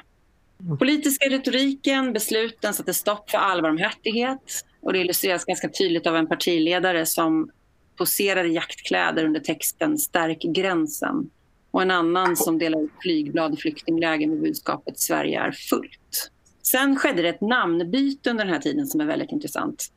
Politiska 0.80 1.30
retoriken, 1.30 2.14
besluten 2.14 2.74
satte 2.74 2.94
stopp 2.94 3.30
för 3.30 3.38
all 3.38 3.62
barmhärtighet. 3.62 4.66
Och 4.82 4.94
det 4.94 5.00
illustreras 5.00 5.46
ganska 5.46 5.70
tydligt 5.70 6.08
av 6.08 6.16
en 6.16 6.28
partiledare 6.28 7.06
som 7.06 7.52
poserade 7.98 8.48
jaktkläder 8.48 9.26
under 9.26 9.40
texten 9.40 9.98
“Stärk 9.98 10.42
gränsen” 10.42 11.30
och 11.72 11.82
en 11.82 11.92
annan 11.92 12.36
som 12.36 12.60
delade 12.60 12.84
ut 12.84 12.92
flygblad 13.02 13.54
i 13.54 13.58
flyktingläger 13.58 14.28
med 14.28 14.40
budskapet 14.40 15.00
“Sverige 15.00 15.42
är 15.42 15.52
fullt”. 15.52 16.32
Sen 16.72 16.96
skedde 16.96 17.22
det 17.22 17.30
ett 17.30 17.42
namnbyte 17.42 18.30
under 18.30 18.46
den 18.46 18.54
här 18.54 18.62
tiden 18.62 18.88
som 18.88 19.02
är 19.02 19.06
väldigt 19.06 19.32
intressant. 19.32 19.92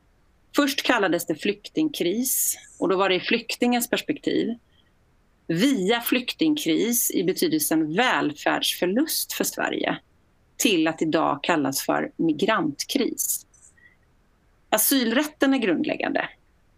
Först 0.56 0.82
kallades 0.82 1.26
det 1.26 1.34
flyktingkris 1.34 2.58
och 2.78 2.88
då 2.88 2.96
var 2.96 3.08
det 3.08 3.14
i 3.14 3.20
flyktingens 3.20 3.90
perspektiv. 3.90 4.54
Via 5.46 6.00
flyktingkris 6.00 7.10
i 7.10 7.24
betydelsen 7.24 7.94
välfärdsförlust 7.94 9.32
för 9.32 9.44
Sverige 9.44 9.98
till 10.56 10.88
att 10.88 11.02
idag 11.02 11.42
kallas 11.42 11.82
för 11.82 12.12
migrantkris. 12.16 13.46
Asylrätten 14.68 15.54
är 15.54 15.58
grundläggande. 15.58 16.28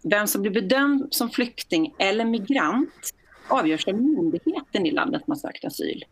vem 0.03 0.27
som 0.27 0.43
blir 0.43 0.53
bedömd 0.53 1.15
som 1.15 1.31
flykting 1.31 1.95
eller 1.99 2.25
migrant 2.25 3.15
avgörs 3.49 3.89
av 3.89 3.95
myndigheten 3.95 4.87
i 4.87 4.91
landet 4.91 5.27
man 5.27 5.37
sökt 5.37 5.65
asyl. 5.65 6.05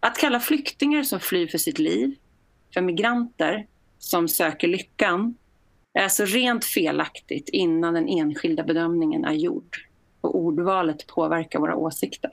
Att 0.00 0.18
kalla 0.18 0.40
flyktingar 0.40 1.02
som 1.02 1.20
flyr 1.20 1.46
för 1.46 1.58
sitt 1.58 1.78
liv 1.78 2.16
för 2.74 2.80
migranter 2.80 3.66
som 3.98 4.28
söker 4.28 4.68
lyckan 4.68 5.34
är 5.94 6.02
alltså 6.02 6.24
rent 6.24 6.64
felaktigt 6.64 7.48
innan 7.48 7.94
den 7.94 8.08
enskilda 8.08 8.62
bedömningen 8.62 9.24
är 9.24 9.32
gjord 9.32 9.76
och 10.20 10.36
ordvalet 10.36 11.06
påverkar 11.06 11.58
våra 11.58 11.76
åsikter. 11.76 12.30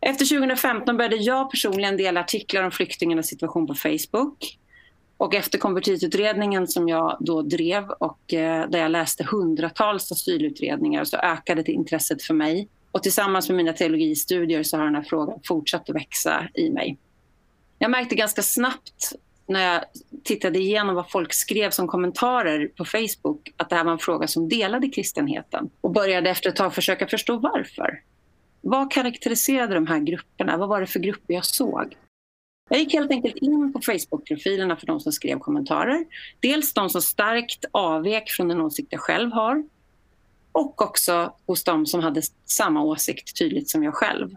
Efter 0.00 0.24
2015 0.24 0.96
började 0.96 1.16
jag 1.16 1.50
personligen 1.50 1.96
dela 1.96 2.20
artiklar 2.20 2.62
om 2.62 2.70
flyktingarnas 2.70 3.26
situation 3.26 3.66
på 3.66 3.74
Facebook. 3.74 4.58
Och 5.16 5.34
efter 5.34 5.58
konvertitutredningen 5.58 6.66
som 6.68 6.88
jag 6.88 7.16
då 7.20 7.42
drev 7.42 7.90
och 7.90 8.34
eh, 8.34 8.70
där 8.70 8.78
jag 8.78 8.90
läste 8.90 9.24
hundratals 9.24 10.12
asylutredningar 10.12 11.04
så 11.04 11.16
ökade 11.16 11.62
det 11.62 11.72
intresset 11.72 12.22
för 12.22 12.34
mig. 12.34 12.68
Och 12.92 13.02
tillsammans 13.02 13.48
med 13.48 13.56
mina 13.56 13.72
teologistudier 13.72 14.62
så 14.62 14.76
har 14.76 14.84
den 14.84 14.94
här 14.94 15.02
frågan 15.02 15.40
fortsatt 15.44 15.90
att 15.90 15.96
växa 15.96 16.48
i 16.54 16.70
mig. 16.70 16.98
Jag 17.78 17.90
märkte 17.90 18.14
ganska 18.14 18.42
snabbt 18.42 19.12
när 19.50 19.72
jag 19.72 19.84
tittade 20.24 20.58
igenom 20.58 20.94
vad 20.94 21.10
folk 21.10 21.32
skrev 21.32 21.70
som 21.70 21.88
kommentarer 21.88 22.68
på 22.68 22.84
Facebook 22.84 23.52
att 23.56 23.70
det 23.70 23.76
här 23.76 23.84
var 23.84 23.92
en 23.92 23.98
fråga 23.98 24.26
som 24.26 24.48
delade 24.48 24.88
kristenheten 24.88 25.70
och 25.80 25.90
började 25.90 26.30
efter 26.30 26.50
ett 26.50 26.56
tag 26.56 26.74
försöka 26.74 27.06
förstå 27.06 27.36
varför. 27.36 28.02
Vad 28.60 28.92
karaktäriserade 28.92 29.74
de 29.74 29.86
här 29.86 29.98
grupperna? 29.98 30.56
Vad 30.56 30.68
var 30.68 30.80
det 30.80 30.86
för 30.86 31.00
grupper 31.00 31.34
jag 31.34 31.44
såg? 31.44 31.96
Jag 32.68 32.78
gick 32.78 32.92
helt 32.92 33.10
enkelt 33.10 33.36
in 33.36 33.72
på 33.72 33.80
Facebook-profilerna 33.80 34.76
för 34.76 34.86
de 34.86 35.00
som 35.00 35.12
skrev 35.12 35.38
kommentarer. 35.38 36.04
Dels 36.40 36.72
de 36.72 36.90
som 36.90 37.02
starkt 37.02 37.64
avvek 37.70 38.30
från 38.30 38.48
den 38.48 38.60
åsikt 38.60 38.88
jag 38.90 39.00
själv 39.00 39.32
har 39.32 39.64
och 40.52 40.82
också 40.82 41.34
hos 41.46 41.64
de 41.64 41.86
som 41.86 42.00
hade 42.00 42.22
samma 42.44 42.82
åsikt 42.82 43.38
tydligt 43.38 43.70
som 43.70 43.82
jag 43.82 43.94
själv. 43.94 44.36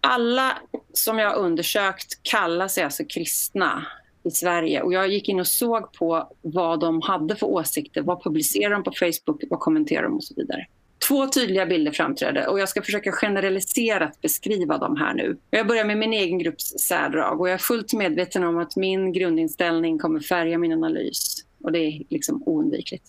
Alla 0.00 0.58
som 0.92 1.18
jag 1.18 1.36
undersökt 1.36 2.22
kallar 2.22 2.68
sig 2.68 2.84
alltså 2.84 3.04
kristna 3.04 3.86
i 4.24 4.30
Sverige. 4.30 4.82
Och 4.82 4.92
jag 4.92 5.08
gick 5.08 5.28
in 5.28 5.40
och 5.40 5.46
såg 5.46 5.92
på 5.92 6.32
vad 6.42 6.80
de 6.80 7.02
hade 7.02 7.36
för 7.36 7.46
åsikter. 7.46 8.02
Vad 8.02 8.22
publicerade 8.22 8.74
de 8.74 8.82
på 8.84 8.92
Facebook? 8.92 9.42
Vad 9.50 9.60
kommenterade 9.60 10.06
de 10.06 10.16
och 10.16 10.24
så 10.24 10.34
vidare. 10.36 10.66
Två 11.08 11.26
tydliga 11.26 11.66
bilder 11.66 11.92
framträdde 11.92 12.46
och 12.46 12.60
jag 12.60 12.68
ska 12.68 12.82
försöka 12.82 13.12
generaliserat 13.12 14.20
beskriva 14.20 14.78
dem 14.78 14.96
här 14.96 15.14
nu. 15.14 15.38
Jag 15.50 15.66
börjar 15.66 15.84
med 15.84 15.98
min 15.98 16.12
egen 16.12 16.38
grupps 16.38 16.64
särdrag 16.64 17.40
och 17.40 17.48
jag 17.48 17.54
är 17.54 17.58
fullt 17.58 17.92
medveten 17.92 18.44
om 18.44 18.58
att 18.58 18.76
min 18.76 19.12
grundinställning 19.12 19.98
kommer 19.98 20.20
färga 20.20 20.58
min 20.58 20.72
analys. 20.72 21.44
Och 21.62 21.72
det 21.72 21.78
är 21.78 22.02
liksom 22.08 22.42
oundvikligt. 22.46 23.04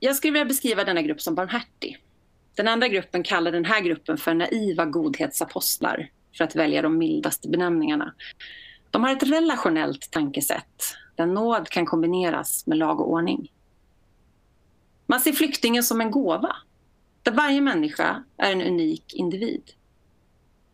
Jag 0.00 0.16
skulle 0.16 0.32
vilja 0.32 0.44
beskriva 0.44 0.84
denna 0.84 1.02
grupp 1.02 1.20
som 1.20 1.34
barmhärtig. 1.34 1.98
Den 2.56 2.68
andra 2.68 2.88
gruppen 2.88 3.22
kallar 3.22 3.52
den 3.52 3.64
här 3.64 3.80
gruppen 3.80 4.16
för 4.16 4.34
naiva 4.34 4.84
godhetsapostlar 4.84 6.10
för 6.36 6.44
att 6.44 6.56
välja 6.56 6.82
de 6.82 6.98
mildaste 6.98 7.48
benämningarna. 7.48 8.14
De 8.90 9.04
har 9.04 9.12
ett 9.12 9.22
relationellt 9.22 10.10
tankesätt 10.10 10.96
där 11.14 11.26
nåd 11.26 11.68
kan 11.68 11.86
kombineras 11.86 12.66
med 12.66 12.78
lag 12.78 13.00
och 13.00 13.10
ordning. 13.10 13.52
Man 15.06 15.20
ser 15.20 15.32
flyktingen 15.32 15.82
som 15.82 16.00
en 16.00 16.10
gåva 16.10 16.56
där 17.22 17.32
varje 17.32 17.60
människa 17.60 18.24
är 18.36 18.52
en 18.52 18.62
unik 18.62 19.14
individ. 19.14 19.62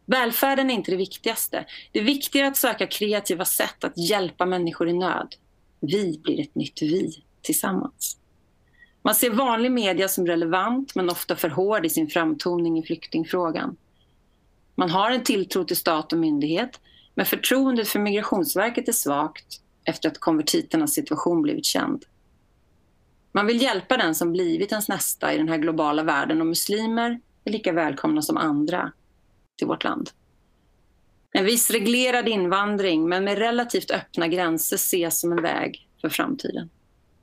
Välfärden 0.07 0.71
är 0.71 0.75
inte 0.75 0.91
det 0.91 0.97
viktigaste. 0.97 1.67
Det 1.93 1.99
är 1.99 2.05
viktigare 2.05 2.49
att 2.49 2.57
söka 2.57 2.87
kreativa 2.87 3.45
sätt 3.45 3.85
att 3.85 3.99
hjälpa 3.99 4.47
människor 4.47 4.89
i 4.89 4.93
nöd. 4.93 5.35
Vi 5.81 6.21
blir 6.25 6.41
ett 6.41 6.55
nytt 6.55 6.83
vi 6.83 7.13
tillsammans. 7.43 8.22
Man 9.03 9.15
ser 9.15 9.31
vanlig 9.31 9.73
media 9.73 10.09
som 10.09 10.27
relevant 10.27 10.95
men 10.95 11.11
ofta 11.11 11.37
för 11.37 11.49
hård 11.49 11.87
i 11.87 11.91
sin 11.91 12.09
framtoning 12.09 12.79
i 12.79 12.83
flyktingfrågan. 12.83 13.77
Man 14.75 14.91
har 14.91 15.11
en 15.11 15.25
tilltro 15.25 15.65
till 15.65 15.77
stat 15.77 16.13
och 16.13 16.19
myndighet 16.19 16.81
men 17.15 17.27
förtroendet 17.27 17.89
för 17.89 17.99
Migrationsverket 17.99 18.89
är 18.89 18.93
svagt 18.93 19.61
efter 19.85 20.09
att 20.09 20.19
konvertiternas 20.19 20.95
situation 20.95 21.43
blivit 21.43 21.65
känd. 21.65 22.05
Man 23.33 23.47
vill 23.47 23.63
hjälpa 23.63 23.97
den 23.97 24.15
som 24.15 24.33
blivit 24.33 24.73
ens 24.73 24.89
nästa 24.89 25.35
i 25.35 25.39
den 25.39 25.49
här 25.49 25.59
globala 25.59 26.03
världen 26.03 26.41
och 26.41 26.47
muslimer 26.47 27.21
är 27.45 27.53
lika 27.53 27.73
välkomna 27.73 28.23
som 28.23 28.37
andra 28.37 28.93
till 29.59 29.67
vårt 29.67 29.85
land. 29.85 30.11
En 31.33 31.45
viss 31.45 31.71
reglerad 31.71 32.29
invandring 32.29 33.09
men 33.09 33.25
med 33.25 33.39
relativt 33.39 33.91
öppna 33.91 34.29
gränser 34.29 34.77
ses 34.77 35.21
som 35.21 35.33
en 35.33 35.43
väg 35.43 35.89
för 36.01 36.09
framtiden. 36.09 36.71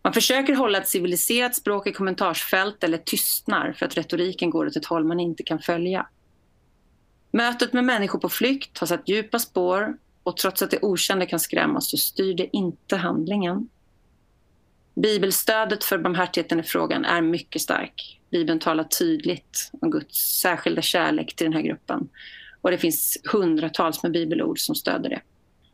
Man 0.02 0.14
försöker 0.14 0.56
hålla 0.56 0.78
ett 0.78 0.88
civiliserat 0.88 1.56
språk 1.56 1.88
i 1.88 1.94
kommentarsfält 1.94 2.84
eller 2.84 2.98
tystnar 2.98 3.74
för 3.74 3.86
att 3.86 3.98
retoriken 3.98 4.50
går 4.50 4.66
åt 4.66 4.76
ett 4.76 4.86
håll 4.86 5.04
man 5.04 5.20
inte 5.20 5.44
kan 5.44 5.60
följa. 5.60 6.08
Mötet 7.32 7.74
med 7.74 7.84
människor 7.84 8.20
på 8.20 8.30
flykt 8.30 8.78
har 8.78 8.88
satt 8.88 9.10
djupa 9.10 9.40
spår 9.40 9.98
och 10.24 10.38
trots 10.38 10.62
att 10.62 10.72
det 10.72 10.80
okända 10.82 11.26
kan 11.26 11.40
skrämma 11.40 11.82
så 11.82 11.98
styr 11.98 12.34
det 12.34 12.56
inte 12.56 12.96
handlingen. 12.96 13.70
Bibelstödet 14.96 15.84
för 15.84 15.98
barmhärtigheten 15.98 16.60
i 16.60 16.64
frågan 16.64 17.06
är 17.06 17.22
mycket 17.22 17.62
stark. 17.62 18.20
Bibeln 18.32 18.60
talar 18.60 18.84
tydligt 18.84 19.72
om 19.82 19.92
Guds 19.92 20.40
särskilda 20.42 20.82
kärlek 20.82 21.36
till 21.36 21.46
den 21.46 21.54
här 21.54 21.62
gruppen. 21.62 22.10
Och 22.62 22.72
det 22.72 22.78
finns 22.78 23.18
hundratals 23.32 24.04
med 24.04 24.12
bibelord 24.12 24.60
som 24.60 24.76
stöder 24.76 25.10
det. 25.10 25.22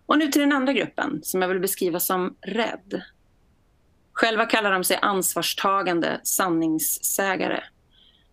Och 0.05 0.17
nu 0.17 0.27
till 0.27 0.41
den 0.41 0.51
andra 0.51 0.73
gruppen 0.73 1.19
som 1.23 1.41
jag 1.41 1.49
vill 1.49 1.59
beskriva 1.59 1.99
som 1.99 2.35
rädd. 2.41 3.01
Själva 4.15 4.45
kallar 4.45 4.71
de 4.71 4.83
sig 4.83 4.99
ansvarstagande 5.01 6.19
sanningssägare. 6.23 7.63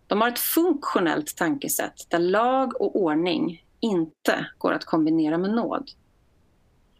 De 0.07 0.21
har 0.21 0.27
ett 0.27 0.39
funktionellt 0.39 1.35
tankesätt 1.37 2.07
där 2.09 2.19
lag 2.19 2.81
och 2.81 2.95
ordning 2.95 3.65
inte 3.79 4.47
går 4.57 4.73
att 4.73 4.85
kombinera 4.85 5.37
med 5.37 5.49
nåd. 5.49 5.89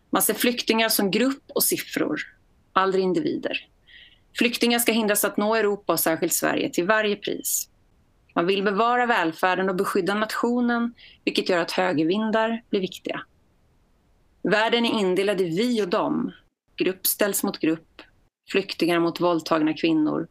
Man 0.09 0.21
ser 0.21 0.33
flyktingar 0.33 0.89
som 0.89 1.11
grupp 1.11 1.43
och 1.55 1.63
siffror, 1.63 2.19
aldrig 2.73 3.03
individer. 3.03 3.67
Flyktingar 4.37 4.79
ska 4.79 4.91
hindras 4.91 5.25
att 5.25 5.37
nå 5.37 5.55
Europa 5.55 5.93
och 5.93 5.99
särskilt 5.99 6.33
Sverige 6.33 6.69
till 6.69 6.87
varje 6.87 7.15
pris. 7.15 7.69
Man 8.35 8.45
vill 8.45 8.63
bevara 8.63 9.05
välfärden 9.05 9.69
och 9.69 9.75
beskydda 9.75 10.13
nationen 10.13 10.93
vilket 11.23 11.49
gör 11.49 11.57
att 11.57 11.71
högervindar 11.71 12.63
blir 12.69 12.81
viktiga. 12.81 13.21
Världen 14.41 14.85
är 14.85 14.99
indelad 14.99 15.41
i 15.41 15.43
vi 15.43 15.83
och 15.83 15.89
dem. 15.89 16.31
Grupp 16.77 17.07
ställs 17.07 17.43
mot 17.43 17.59
grupp. 17.59 17.92
Flyktingar 18.51 18.99
mot 18.99 19.19
våldtagna 19.19 19.73
kvinnor, 19.73 20.27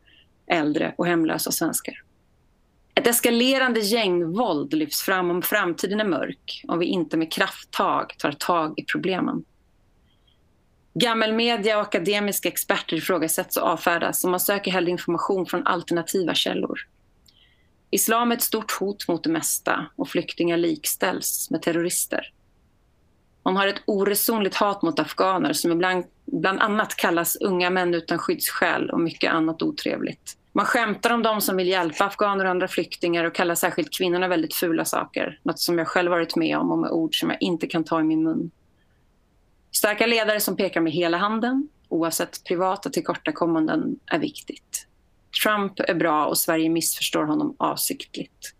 äldre 0.46 0.94
och 0.98 1.06
hemlösa 1.06 1.52
svenskar. 1.52 2.02
Ett 2.94 3.06
eskalerande 3.06 3.80
gängvåld 3.80 4.74
lyfts 4.74 5.02
fram 5.02 5.30
om 5.30 5.42
framtiden 5.42 6.00
är 6.00 6.04
mörk 6.04 6.64
om 6.68 6.78
vi 6.78 6.86
inte 6.86 7.16
med 7.16 7.32
krafttag 7.32 8.14
tar 8.18 8.32
tag 8.32 8.78
i 8.78 8.84
problemen. 8.84 9.44
Gammelmedia 10.94 11.76
och 11.76 11.82
akademiska 11.82 12.48
experter 12.48 12.96
ifrågasätts 12.96 13.56
och 13.56 13.68
avfärdas 13.68 14.24
och 14.24 14.30
man 14.30 14.40
söker 14.40 14.70
hellre 14.70 14.90
information 14.90 15.46
från 15.46 15.66
alternativa 15.66 16.34
källor. 16.34 16.78
Islam 17.90 18.32
är 18.32 18.36
ett 18.36 18.42
stort 18.42 18.72
hot 18.72 19.08
mot 19.08 19.24
det 19.24 19.30
mesta 19.30 19.86
och 19.96 20.08
flyktingar 20.08 20.56
likställs 20.56 21.50
med 21.50 21.62
terrorister. 21.62 22.32
Man 23.44 23.56
har 23.56 23.66
ett 23.66 23.82
oresonligt 23.84 24.54
hat 24.54 24.82
mot 24.82 24.98
afghaner 24.98 25.52
som 25.52 25.72
ibland 25.72 26.04
bland 26.24 26.60
annat 26.60 26.96
kallas 26.96 27.36
unga 27.36 27.70
män 27.70 27.94
utan 27.94 28.18
skyddsskäl 28.18 28.90
och 28.90 29.00
mycket 29.00 29.32
annat 29.32 29.62
otrevligt. 29.62 30.36
Man 30.52 30.66
skämtar 30.66 31.10
om 31.10 31.22
de 31.22 31.40
som 31.40 31.56
vill 31.56 31.68
hjälpa 31.68 32.04
afghaner 32.04 32.44
och 32.44 32.50
andra 32.50 32.68
flyktingar 32.68 33.24
och 33.24 33.34
kallar 33.34 33.54
särskilt 33.54 33.98
kvinnorna 33.98 34.28
väldigt 34.28 34.54
fula 34.54 34.84
saker. 34.84 35.40
Något 35.42 35.58
som 35.58 35.78
jag 35.78 35.88
själv 35.88 36.10
varit 36.10 36.36
med 36.36 36.58
om 36.58 36.70
och 36.70 36.78
med 36.78 36.90
ord 36.90 37.20
som 37.20 37.30
jag 37.30 37.42
inte 37.42 37.66
kan 37.66 37.84
ta 37.84 38.00
i 38.00 38.02
min 38.02 38.22
mun. 38.22 38.50
Starka 39.72 40.06
ledare 40.06 40.40
som 40.40 40.56
pekar 40.56 40.80
med 40.80 40.92
hela 40.92 41.16
handen, 41.16 41.68
oavsett 41.88 42.44
privata 42.44 42.90
tillkortakommanden, 42.90 43.98
är 44.06 44.18
viktigt. 44.18 44.86
Trump 45.42 45.80
är 45.80 45.94
bra 45.94 46.26
och 46.26 46.38
Sverige 46.38 46.68
missförstår 46.68 47.24
honom 47.24 47.56
avsiktligt. 47.58 48.54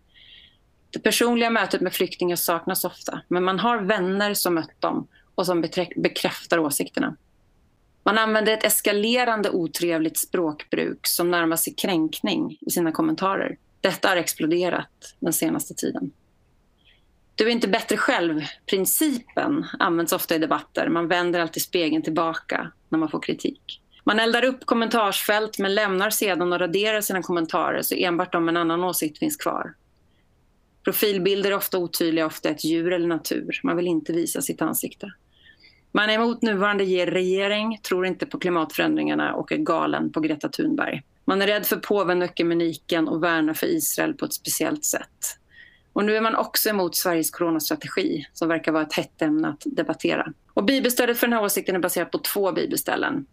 Det 0.93 0.99
personliga 0.99 1.49
mötet 1.49 1.81
med 1.81 1.93
flyktingar 1.93 2.35
saknas 2.35 2.85
ofta, 2.85 3.21
men 3.27 3.43
man 3.43 3.59
har 3.59 3.81
vänner 3.81 4.33
som 4.33 4.55
mött 4.55 4.81
dem 4.81 5.07
och 5.35 5.45
som 5.45 5.61
bekräftar 5.95 6.59
åsikterna. 6.59 7.15
Man 8.03 8.17
använder 8.17 8.53
ett 8.53 8.63
eskalerande 8.63 9.49
otrevligt 9.49 10.17
språkbruk 10.17 11.07
som 11.07 11.31
närmar 11.31 11.55
sig 11.55 11.73
kränkning 11.73 12.57
i 12.61 12.71
sina 12.71 12.91
kommentarer. 12.91 13.57
Detta 13.81 14.09
har 14.09 14.15
exploderat 14.15 15.15
den 15.19 15.33
senaste 15.33 15.73
tiden. 15.73 16.11
Du 17.35 17.47
är 17.47 17.49
inte 17.49 17.67
bättre 17.67 17.97
själv-principen 17.97 19.65
används 19.79 20.13
ofta 20.13 20.35
i 20.35 20.39
debatter. 20.39 20.89
Man 20.89 21.07
vänder 21.07 21.39
alltid 21.39 21.63
spegeln 21.63 22.03
tillbaka 22.03 22.71
när 22.89 22.99
man 22.99 23.09
får 23.09 23.21
kritik. 23.21 23.81
Man 24.03 24.19
eldar 24.19 24.45
upp 24.45 24.65
kommentarsfält 24.65 25.59
men 25.59 25.75
lämnar 25.75 26.09
sedan 26.09 26.53
och 26.53 26.59
raderar 26.59 27.01
sina 27.01 27.21
kommentarer 27.21 27.81
så 27.81 27.95
enbart 27.95 28.35
om 28.35 28.49
en 28.49 28.57
annan 28.57 28.83
åsikt 28.83 29.19
finns 29.19 29.37
kvar. 29.37 29.73
Profilbilder 30.83 31.51
är 31.51 31.55
ofta 31.55 31.77
otydliga, 31.77 32.25
ofta 32.25 32.49
ett 32.49 32.63
djur 32.63 32.93
eller 32.93 33.07
natur. 33.07 33.59
Man 33.63 33.77
vill 33.77 33.87
inte 33.87 34.13
visa 34.13 34.41
sitt 34.41 34.61
ansikte. 34.61 35.13
Man 35.91 36.09
är 36.09 36.13
emot 36.13 36.41
nuvarande 36.41 36.83
regering, 37.05 37.79
tror 37.83 38.05
inte 38.05 38.25
på 38.25 38.39
klimatförändringarna 38.39 39.33
och 39.33 39.51
är 39.51 39.57
galen 39.57 40.11
på 40.11 40.19
Greta 40.19 40.49
Thunberg. 40.49 41.01
Man 41.25 41.41
är 41.41 41.47
rädd 41.47 41.65
för 41.65 41.77
påven 41.77 42.21
och 42.21 42.29
ekumeniken 42.29 43.07
och 43.07 43.23
värnar 43.23 43.53
för 43.53 43.67
Israel 43.67 44.13
på 44.13 44.25
ett 44.25 44.33
speciellt 44.33 44.85
sätt. 44.85 45.37
Och 45.93 46.05
nu 46.05 46.15
är 46.15 46.21
man 46.21 46.35
också 46.35 46.69
emot 46.69 46.95
Sveriges 46.95 47.31
coronastrategi 47.31 48.25
som 48.33 48.47
verkar 48.47 48.71
vara 48.71 48.83
ett 48.83 48.93
hett 48.93 49.21
ämne 49.21 49.47
att 49.47 49.63
debattera. 49.65 50.33
Och 50.53 50.63
bibelstödet 50.63 51.17
för 51.17 51.27
den 51.27 51.33
här 51.33 51.43
åsikten 51.43 51.75
är 51.75 51.79
baserat 51.79 52.11
på 52.11 52.17
två 52.17 52.51
bibelställen. 52.51 53.25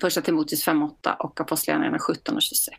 Första 0.00 0.20
Timoteus 0.20 0.66
5.8 0.66 1.16
och 1.16 1.40
Apostlagärningarna 1.40 1.98
17 1.98 2.36
och 2.36 2.42
26. 2.42 2.72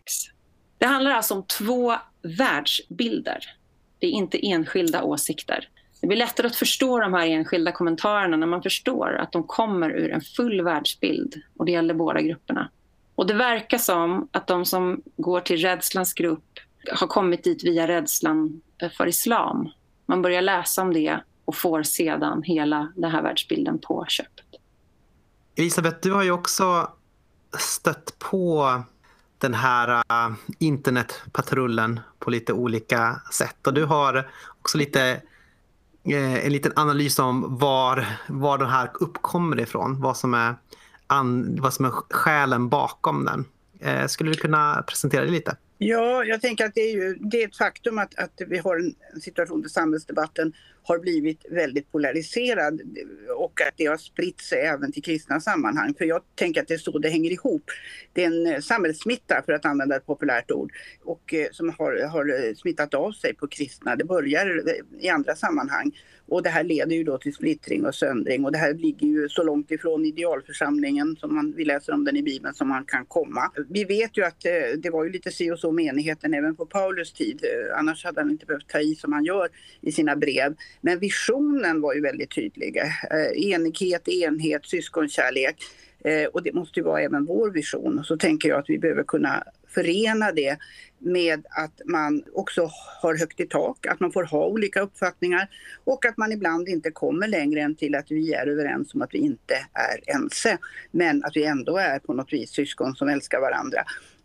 Det 0.78 0.86
handlar 0.86 1.12
alltså 1.12 1.34
om 1.34 1.46
två 1.46 1.96
världsbilder. 2.22 3.59
Det 4.00 4.08
är 4.08 4.12
inte 4.12 4.48
enskilda 4.48 5.04
åsikter. 5.04 5.70
Det 6.02 6.08
blir 6.08 6.18
lättare 6.18 6.48
att 6.48 6.56
förstå 6.56 7.00
de 7.00 7.14
här 7.14 7.28
enskilda 7.28 7.72
kommentarerna 7.72 8.38
när 8.38 8.48
man 8.48 8.62
förstår 8.62 9.16
att 9.16 9.32
de 9.32 9.44
kommer 9.44 9.90
ur 9.90 10.12
en 10.12 10.22
full 10.22 10.62
världsbild 10.62 11.42
och 11.58 11.66
det 11.66 11.72
gäller 11.72 11.94
båda 11.94 12.22
grupperna. 12.22 12.70
Och 13.16 13.28
det 13.28 13.34
verkar 13.34 13.78
som 13.78 14.28
att 14.32 14.48
de 14.48 14.66
som 14.66 15.02
går 15.18 15.42
till 15.42 15.58
rädslans 15.58 16.14
grupp 16.14 16.60
har 16.92 17.08
kommit 17.08 17.44
dit 17.44 17.64
via 17.64 17.88
rädslan 17.88 18.62
för 18.98 19.08
islam. 19.08 19.70
Man 20.06 20.22
börjar 20.22 20.42
läsa 20.42 20.82
om 20.82 20.94
det 20.94 21.20
och 21.46 21.56
får 21.56 21.84
sedan 21.84 22.44
hela 22.44 22.94
den 22.96 23.12
här 23.12 23.22
världsbilden 23.22 23.80
på 23.80 24.06
köpet. 24.08 24.46
Elisabeth, 25.56 25.98
du 26.02 26.12
har 26.12 26.24
ju 26.24 26.32
också 26.32 26.92
stött 27.58 28.20
på 28.20 28.84
den 29.40 29.54
här 29.54 29.90
uh, 29.98 30.36
internetpatrullen 30.60 32.00
på 32.20 32.30
lite 32.30 32.54
olika 32.54 33.22
sätt. 33.32 33.68
Och 33.68 33.74
du 33.74 33.86
har 33.86 34.30
också 34.60 34.78
lite, 34.78 35.22
uh, 36.08 36.46
en 36.46 36.54
liten 36.54 36.72
analys 36.76 37.20
om 37.20 37.58
var, 37.58 38.06
var 38.28 38.58
den 38.58 38.70
här 38.70 38.92
uppkommer 39.00 39.60
ifrån. 39.60 40.02
Vad 40.02 40.18
som 40.18 40.34
är, 40.34 40.56
an, 41.08 41.58
vad 41.62 41.74
som 41.74 41.86
är 41.86 41.92
skälen 42.10 42.70
bakom 42.70 43.26
den. 43.26 43.46
Uh, 43.86 44.08
skulle 44.08 44.32
du 44.32 44.38
kunna 44.38 44.84
presentera 44.88 45.26
det 45.26 45.32
lite? 45.32 45.58
Ja, 45.78 46.24
jag 46.24 46.42
tänker 46.42 46.66
att 46.66 46.74
det 46.76 46.82
är, 46.82 46.94
ju, 46.94 47.16
det 47.16 47.44
är 47.44 47.48
ett 47.48 47.58
faktum 47.58 47.98
att, 47.98 48.20
att 48.20 48.42
vi 48.48 48.58
har 48.58 48.78
en 49.14 49.22
situation 49.22 49.62
där 49.62 49.70
samhällsdebatten 49.70 50.54
har 50.90 51.00
blivit 51.00 51.46
väldigt 51.50 51.92
polariserad 51.92 52.82
och 53.38 53.62
att 53.62 53.74
det 53.78 53.86
har 53.86 53.98
spritt 53.98 54.42
sig 54.42 54.60
även 54.60 54.92
till 54.92 55.04
kristna 55.04 55.40
sammanhang. 55.40 55.94
För 55.98 56.06
jag 56.06 56.22
tänker 56.36 56.62
att 56.62 56.68
det 56.68 56.74
är 56.74 56.78
så 56.78 57.00
det 57.00 57.10
hänger 57.10 57.32
ihop. 57.32 57.64
Det 58.14 58.24
är 58.24 58.28
en 58.28 58.46
eh, 58.46 58.60
samhällssmitta, 58.60 59.42
för 59.46 59.54
att 59.54 59.66
använda 59.66 59.96
ett 59.96 60.06
populärt 60.06 60.52
ord, 60.52 60.72
och, 61.04 61.34
eh, 61.34 61.48
som 61.52 61.70
har, 61.78 62.08
har 62.08 62.48
eh, 62.48 62.54
smittat 62.56 62.94
av 62.94 63.12
sig 63.12 63.34
på 63.36 63.48
kristna. 63.48 63.96
Det 63.96 64.04
börjar 64.04 64.64
i 65.00 65.10
andra 65.10 65.36
sammanhang 65.36 65.92
och 66.30 66.44
det 66.44 66.50
här 66.50 66.64
leder 66.64 66.96
ju 66.96 67.04
då 67.04 67.18
till 67.18 67.34
splittring 67.34 67.86
och 67.86 67.96
söndring 67.96 68.46
och 68.46 68.52
det 68.52 68.58
här 68.58 68.74
ligger 68.74 69.08
ju 69.08 69.30
så 69.30 69.44
långt 69.44 69.72
ifrån 69.72 70.06
idealförsamlingen 70.06 71.16
som 71.20 71.36
man, 71.36 71.54
vi 71.58 71.66
läser 71.66 71.94
om 71.94 72.04
den 72.04 72.16
i 72.16 72.24
Bibeln 72.24 72.54
som 72.54 72.68
man 72.68 72.86
kan 72.86 73.06
komma. 73.06 73.52
Vi 73.70 73.84
vet 73.84 74.18
ju 74.18 74.26
att 74.26 74.46
eh, 74.46 74.52
det 74.78 74.90
var 74.90 75.04
ju 75.04 75.10
lite 75.12 75.32
si 75.32 75.52
och 75.52 75.60
så 75.60 75.72
med 75.72 75.86
enigheten 75.86 76.34
även 76.34 76.56
på 76.56 76.66
Paulus 76.66 77.14
tid. 77.14 77.44
Eh, 77.44 77.80
annars 77.80 78.06
hade 78.06 78.22
han 78.22 78.32
inte 78.32 78.46
behövt 78.46 78.68
ta 78.68 78.80
i 78.80 78.96
som 78.96 79.14
han 79.14 79.26
gör 79.26 79.50
i 79.82 79.92
sina 79.92 80.16
brev. 80.16 80.56
Men 80.82 81.00
visionen 81.00 81.82
var 81.82 81.94
ju 81.94 82.02
väldigt 82.02 82.36
tydlig. 82.36 82.78
Eh, 82.78 83.52
enighet, 83.52 84.08
enhet, 84.08 84.66
syskonkärlek. 84.66 85.56
Eh, 86.04 86.26
och 86.26 86.44
det 86.44 86.54
måste 86.54 86.80
ju 86.80 86.84
vara 86.84 87.02
även 87.02 87.26
vår 87.26 87.52
vision. 87.52 88.04
Så 88.04 88.18
tänker 88.18 88.50
jag 88.50 88.60
att 88.60 88.70
vi 88.70 88.80
behöver 88.80 89.04
kunna 89.04 89.44
förena 89.68 90.32
det 90.32 90.58
med 91.00 91.46
att 91.50 91.82
man 91.86 92.24
också 92.34 92.70
har 93.02 93.18
högt 93.18 93.40
i 93.40 93.46
tak, 93.46 93.86
att 93.86 94.00
man 94.00 94.12
får 94.12 94.24
ha 94.24 94.46
olika 94.46 94.82
uppfattningar 94.82 95.50
och 95.84 96.06
att 96.06 96.18
man 96.18 96.32
ibland 96.32 96.68
inte 96.68 96.92
kommer 96.92 97.28
längre 97.28 97.62
än 97.62 97.76
till 97.76 97.96
att 97.96 98.12
vi 98.12 98.34
är 98.34 98.48
överens 98.48 98.94
om 98.94 99.02
att 99.02 99.14
vi 99.14 99.18
inte 99.18 99.56
är 99.74 100.16
ense. 100.16 100.58
Men 100.92 101.24
att 101.24 101.36
vi 101.36 101.46
ändå 101.46 101.78
är 101.78 102.00
på 102.00 102.14
något 102.14 102.34
vis 102.34 102.50
syskon 102.50 102.96
som 102.96 103.10
älskar 103.10 103.40
varandra. 103.40 103.84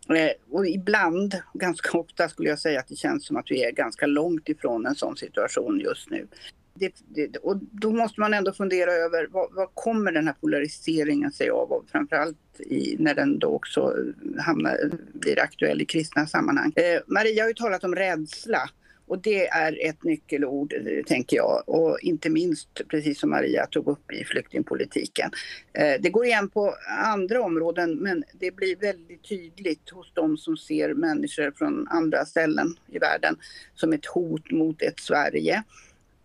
Eh, 0.09 0.31
och 0.51 0.67
ibland, 0.67 1.35
ganska 1.55 1.99
ofta 1.99 2.29
skulle 2.29 2.49
jag 2.49 2.59
säga 2.59 2.81
att 2.81 2.89
det 2.89 2.97
känns 2.97 3.27
som 3.27 3.37
att 3.37 3.51
vi 3.51 3.65
är 3.65 3.73
ganska 3.73 4.07
långt 4.07 4.49
ifrån 4.49 4.87
en 4.87 4.95
sån 4.95 5.17
situation 5.17 5.81
just 5.81 6.11
nu. 6.11 6.27
Det, 6.75 6.93
det, 7.09 7.37
och 7.37 7.57
då 7.57 7.93
måste 7.93 8.21
man 8.21 8.35
ändå 8.35 8.53
fundera 8.53 8.93
över 8.93 9.29
vad, 9.31 9.55
vad 9.55 9.69
kommer 9.75 10.13
den 10.13 10.27
här 10.27 10.35
polariseringen 10.41 11.33
sig 11.33 11.51
av? 11.51 11.73
Och 11.73 11.85
framförallt 11.93 12.61
i, 12.61 12.97
när 12.99 13.15
den 13.15 13.39
då 13.39 13.49
också 13.49 13.95
hamnar, 14.39 14.77
blir 15.13 15.41
aktuell 15.41 15.83
i 15.83 15.85
kristna 15.85 16.27
sammanhang. 16.27 16.73
Eh, 16.77 17.01
Maria 17.07 17.43
har 17.43 17.49
ju 17.49 17.55
talat 17.55 17.85
om 17.85 17.95
rädsla. 17.95 18.71
Och 19.07 19.19
det 19.19 19.47
är 19.47 19.87
ett 19.87 20.05
nyckelord, 20.05 20.73
eh, 20.73 21.05
tänker 21.07 21.37
jag. 21.37 21.63
Och 21.67 21.99
inte 22.01 22.31
minst, 22.31 22.69
precis 22.89 23.21
som 23.21 23.31
Maria 23.31 23.67
tog 23.67 23.89
upp 23.89 24.13
i 24.13 24.25
flyktingpolitiken. 24.25 25.31
Eh, 25.73 26.01
det 26.01 26.11
går 26.11 26.25
igen 26.25 26.49
på 26.49 26.75
andra 27.05 27.43
områden, 27.43 27.95
men 27.95 28.25
det 28.41 28.51
blir 28.51 28.77
väldigt 28.77 29.29
tydligt 29.29 29.91
hos 29.91 30.13
de 30.15 30.37
som 30.37 30.57
ser 30.57 30.95
människor 30.95 31.53
från 31.59 31.89
andra 31.89 32.25
ställen 32.25 32.77
i 32.93 32.99
världen 32.99 33.37
som 33.75 33.93
ett 33.93 34.07
hot 34.07 34.51
mot 34.51 34.83
ett 34.83 35.01
Sverige 35.01 35.65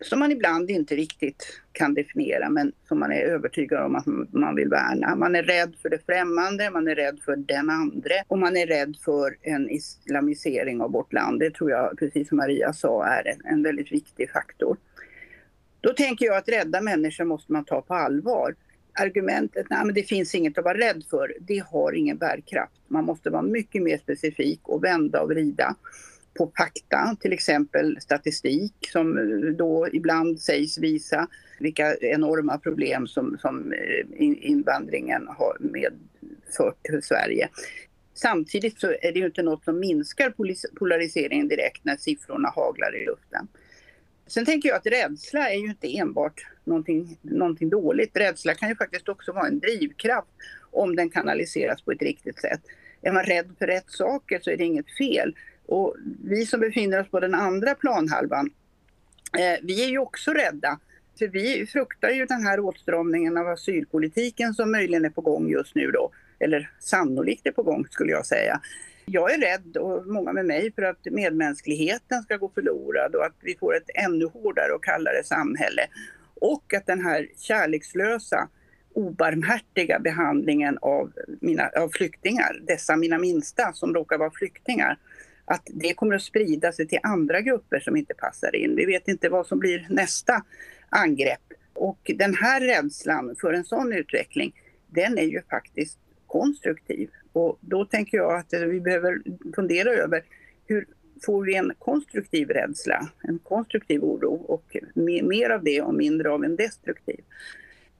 som 0.00 0.18
man 0.18 0.32
ibland 0.32 0.70
inte 0.70 0.96
riktigt 0.96 1.60
kan 1.72 1.94
definiera 1.94 2.48
men 2.48 2.72
som 2.88 2.98
man 3.00 3.12
är 3.12 3.22
övertygad 3.22 3.84
om 3.84 3.96
att 3.96 4.06
man 4.32 4.54
vill 4.54 4.68
värna. 4.68 5.16
Man 5.16 5.34
är 5.36 5.42
rädd 5.42 5.74
för 5.82 5.88
det 5.88 6.06
främmande, 6.06 6.70
man 6.70 6.88
är 6.88 6.94
rädd 6.94 7.20
för 7.24 7.36
den 7.36 7.70
andre 7.70 8.14
och 8.28 8.38
man 8.38 8.56
är 8.56 8.66
rädd 8.66 8.96
för 9.04 9.36
en 9.42 9.70
islamisering 9.70 10.80
av 10.80 10.92
vårt 10.92 11.12
land. 11.12 11.40
Det 11.40 11.50
tror 11.50 11.70
jag, 11.70 11.98
precis 11.98 12.28
som 12.28 12.36
Maria 12.36 12.72
sa, 12.72 13.06
är 13.06 13.36
en 13.44 13.62
väldigt 13.62 13.92
viktig 13.92 14.30
faktor. 14.30 14.76
Då 15.80 15.92
tänker 15.92 16.26
jag 16.26 16.36
att 16.36 16.48
rädda 16.48 16.80
människor 16.80 17.24
måste 17.24 17.52
man 17.52 17.64
ta 17.64 17.82
på 17.82 17.94
allvar. 17.94 18.54
Argumentet 18.92 19.66
att 19.70 19.94
det 19.94 20.02
finns 20.02 20.34
inget 20.34 20.58
att 20.58 20.64
vara 20.64 20.78
rädd 20.78 21.04
för, 21.10 21.34
det 21.40 21.58
har 21.58 21.92
ingen 21.92 22.18
bärkraft. 22.18 22.80
Man 22.88 23.04
måste 23.04 23.30
vara 23.30 23.42
mycket 23.42 23.82
mer 23.82 23.98
specifik 23.98 24.60
och 24.62 24.84
vända 24.84 25.22
och 25.22 25.28
vrida 25.28 25.76
på 26.40 26.52
fakta, 26.56 27.16
till 27.20 27.32
exempel 27.32 28.00
statistik 28.00 28.74
som 28.92 29.18
eh, 29.18 29.52
då 29.52 29.88
ibland 29.92 30.40
sägs 30.40 30.78
visa 30.78 31.28
vilka 31.58 31.96
enorma 31.96 32.58
problem 32.58 33.06
som, 33.06 33.38
som 33.40 33.72
eh, 33.72 34.06
invandringen 34.50 35.28
har 35.28 35.56
medfört 35.60 36.78
för 36.90 37.00
Sverige. 37.00 37.48
Samtidigt 38.14 38.80
så 38.80 38.86
är 38.86 39.12
det 39.12 39.18
ju 39.18 39.26
inte 39.26 39.42
något 39.42 39.64
som 39.64 39.80
minskar 39.80 40.30
polariseringen 40.78 41.48
direkt 41.48 41.84
när 41.84 41.96
siffrorna 41.96 42.48
haglar 42.48 42.96
i 42.96 43.06
luften. 43.06 43.48
Sen 44.26 44.44
tänker 44.44 44.68
jag 44.68 44.76
att 44.76 44.86
rädsla 44.86 45.50
är 45.50 45.56
ju 45.56 45.66
inte 45.66 45.96
enbart 45.96 46.46
någonting, 46.64 47.18
någonting 47.22 47.70
dåligt. 47.70 48.16
Rädsla 48.16 48.54
kan 48.54 48.68
ju 48.68 48.76
faktiskt 48.76 49.08
också 49.08 49.32
vara 49.32 49.46
en 49.46 49.58
drivkraft 49.58 50.30
om 50.70 50.96
den 50.96 51.10
kanaliseras 51.10 51.82
på 51.82 51.92
ett 51.92 52.02
riktigt 52.02 52.40
sätt. 52.40 52.60
Är 53.02 53.12
man 53.12 53.24
rädd 53.24 53.50
för 53.58 53.66
rätt 53.66 53.90
saker 53.90 54.40
så 54.42 54.50
är 54.50 54.56
det 54.56 54.64
inget 54.64 54.96
fel. 54.96 55.34
Och 55.70 55.96
vi 56.24 56.46
som 56.46 56.60
befinner 56.60 57.00
oss 57.00 57.10
på 57.10 57.20
den 57.20 57.34
andra 57.34 57.74
planhalvan, 57.74 58.50
eh, 59.38 59.60
vi 59.62 59.84
är 59.84 59.88
ju 59.88 59.98
också 59.98 60.32
rädda. 60.32 60.78
För 61.18 61.28
vi 61.28 61.66
fruktar 61.66 62.10
ju 62.10 62.26
den 62.26 62.42
här 62.42 62.60
åtstramningen 62.60 63.36
av 63.36 63.48
asylpolitiken 63.48 64.54
som 64.54 64.72
möjligen 64.72 65.04
är 65.04 65.10
på 65.10 65.20
gång 65.20 65.48
just 65.48 65.74
nu 65.74 65.90
då. 65.90 66.10
Eller 66.38 66.70
sannolikt 66.80 67.46
är 67.46 67.52
på 67.52 67.62
gång 67.62 67.86
skulle 67.90 68.12
jag 68.12 68.26
säga. 68.26 68.60
Jag 69.06 69.34
är 69.34 69.38
rädd, 69.38 69.76
och 69.76 70.06
många 70.06 70.32
med 70.32 70.46
mig, 70.46 70.72
för 70.72 70.82
att 70.82 71.04
medmänskligheten 71.04 72.22
ska 72.22 72.36
gå 72.36 72.50
förlorad 72.54 73.14
och 73.14 73.24
att 73.24 73.36
vi 73.40 73.56
får 73.56 73.76
ett 73.76 73.90
ännu 73.94 74.24
hårdare 74.24 74.72
och 74.72 74.84
kallare 74.84 75.24
samhälle. 75.24 75.82
Och 76.34 76.74
att 76.74 76.86
den 76.86 77.00
här 77.00 77.28
kärlekslösa, 77.36 78.48
obarmhärtiga 78.94 79.98
behandlingen 79.98 80.78
av, 80.82 81.12
mina, 81.40 81.68
av 81.68 81.88
flyktingar, 81.88 82.60
dessa 82.66 82.96
mina 82.96 83.18
minsta 83.18 83.72
som 83.72 83.94
råkar 83.94 84.18
vara 84.18 84.30
flyktingar, 84.30 84.98
att 85.50 85.62
det 85.66 85.94
kommer 85.94 86.14
att 86.14 86.22
sprida 86.22 86.72
sig 86.72 86.88
till 86.88 86.98
andra 87.02 87.40
grupper 87.40 87.80
som 87.80 87.96
inte 87.96 88.14
passar 88.14 88.56
in. 88.56 88.76
Vi 88.76 88.84
vet 88.84 89.08
inte 89.08 89.28
vad 89.28 89.46
som 89.46 89.58
blir 89.58 89.86
nästa 89.90 90.42
angrepp. 90.88 91.52
Och 91.74 92.10
den 92.14 92.34
här 92.34 92.60
rädslan 92.60 93.36
för 93.40 93.52
en 93.52 93.64
sån 93.64 93.92
utveckling, 93.92 94.52
den 94.86 95.18
är 95.18 95.22
ju 95.22 95.42
faktiskt 95.50 95.98
konstruktiv. 96.26 97.10
Och 97.32 97.58
då 97.60 97.84
tänker 97.84 98.16
jag 98.16 98.38
att 98.38 98.52
vi 98.52 98.80
behöver 98.80 99.22
fundera 99.54 99.90
över 99.90 100.22
hur 100.66 100.86
får 101.22 101.44
vi 101.44 101.54
en 101.54 101.72
konstruktiv 101.78 102.48
rädsla, 102.48 103.08
en 103.22 103.38
konstruktiv 103.38 104.02
oro 104.02 104.34
och 104.34 104.76
mer 105.22 105.50
av 105.50 105.64
det 105.64 105.82
och 105.82 105.94
mindre 105.94 106.30
av 106.30 106.44
en 106.44 106.56
destruktiv. 106.56 107.20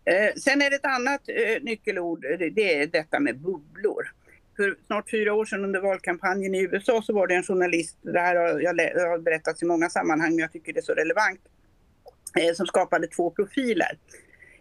Eh, 0.05 0.35
sen 0.37 0.63
är 0.63 0.71
det 0.71 0.77
ett 0.77 0.85
annat 0.85 1.21
eh, 1.27 1.63
nyckelord, 1.63 2.21
det 2.53 2.75
är 2.75 2.87
detta 2.87 3.21
med 3.21 3.39
bubblor 3.39 4.13
för 4.61 4.77
snart 4.87 5.11
fyra 5.11 5.35
år 5.35 5.45
sedan 5.45 5.65
under 5.65 5.81
valkampanjen 5.81 6.55
i 6.55 6.63
USA 6.63 7.03
så 7.03 7.13
var 7.13 7.27
det 7.27 7.35
en 7.35 7.43
journalist, 7.43 7.97
det 8.03 8.21
här 8.21 8.37
har 8.37 8.61
jag 8.61 8.75
har 9.09 9.19
berättats 9.19 9.63
i 9.63 9.67
många 9.67 9.91
sammanhang 9.91 10.31
men 10.31 10.39
jag 10.39 10.53
tycker 10.53 10.73
det 10.73 10.81
är 10.81 10.83
så 10.83 10.93
relevant, 10.93 11.41
eh, 12.41 12.55
som 12.55 12.67
skapade 12.67 13.07
två 13.07 13.31
profiler. 13.31 13.99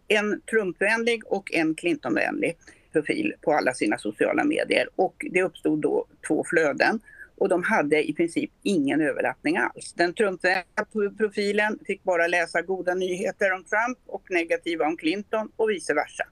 En 0.07 0.41
Trumpvänlig 0.41 1.21
och 1.25 1.53
en 1.53 1.75
Clintonvänlig 1.75 2.57
profil 2.91 3.33
på 3.41 3.53
alla 3.53 3.73
sina 3.73 3.97
sociala 3.97 4.43
medier 4.43 4.89
och 4.95 5.25
det 5.31 5.43
uppstod 5.43 5.81
då 5.81 6.05
två 6.27 6.43
flöden 6.49 6.99
och 7.37 7.49
de 7.49 7.63
hade 7.63 8.09
i 8.09 8.13
princip 8.13 8.51
ingen 8.63 9.01
överlappning 9.01 9.57
alls. 9.57 9.93
Den 9.93 10.13
Trumpvänliga 10.13 10.85
profilen 11.17 11.79
fick 11.87 12.03
bara 12.03 12.27
läsa 12.27 12.61
goda 12.61 12.93
nyheter 12.93 13.51
om 13.51 13.63
Trump 13.63 13.97
och 14.05 14.19
och 14.19 14.31
negativa 14.31 14.85
om 14.85 14.97
Clinton 14.97 15.51
och 15.55 15.69
vice 15.69 15.93
versa. 15.93 16.23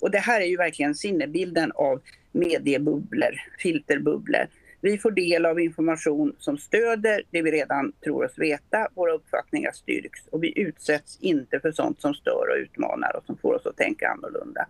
Och 0.00 0.10
det 0.10 0.18
här 0.18 0.40
är 0.40 0.46
ju 0.46 0.56
verkligen 0.56 0.94
sinnebilden 0.94 1.72
av 1.72 2.00
mediebubblor, 2.32 3.40
filterbubblor. 3.58 4.46
Vi 4.80 4.98
får 4.98 5.10
del 5.10 5.46
av 5.46 5.60
information 5.60 6.36
som 6.38 6.58
stöder 6.58 7.22
det 7.30 7.42
vi 7.42 7.50
redan 7.50 7.92
tror 8.04 8.24
oss 8.24 8.38
veta, 8.38 8.88
våra 8.94 9.12
uppfattningar 9.12 9.72
styrks 9.72 10.20
och 10.30 10.42
vi 10.44 10.58
utsätts 10.58 11.18
inte 11.20 11.60
för 11.60 11.72
sånt 11.72 12.00
som 12.00 12.14
stör 12.14 12.46
och 12.50 12.62
utmanar 12.62 13.16
och 13.16 13.24
som 13.24 13.36
får 13.36 13.54
oss 13.54 13.66
att 13.66 13.76
tänka 13.76 14.08
annorlunda. 14.08 14.66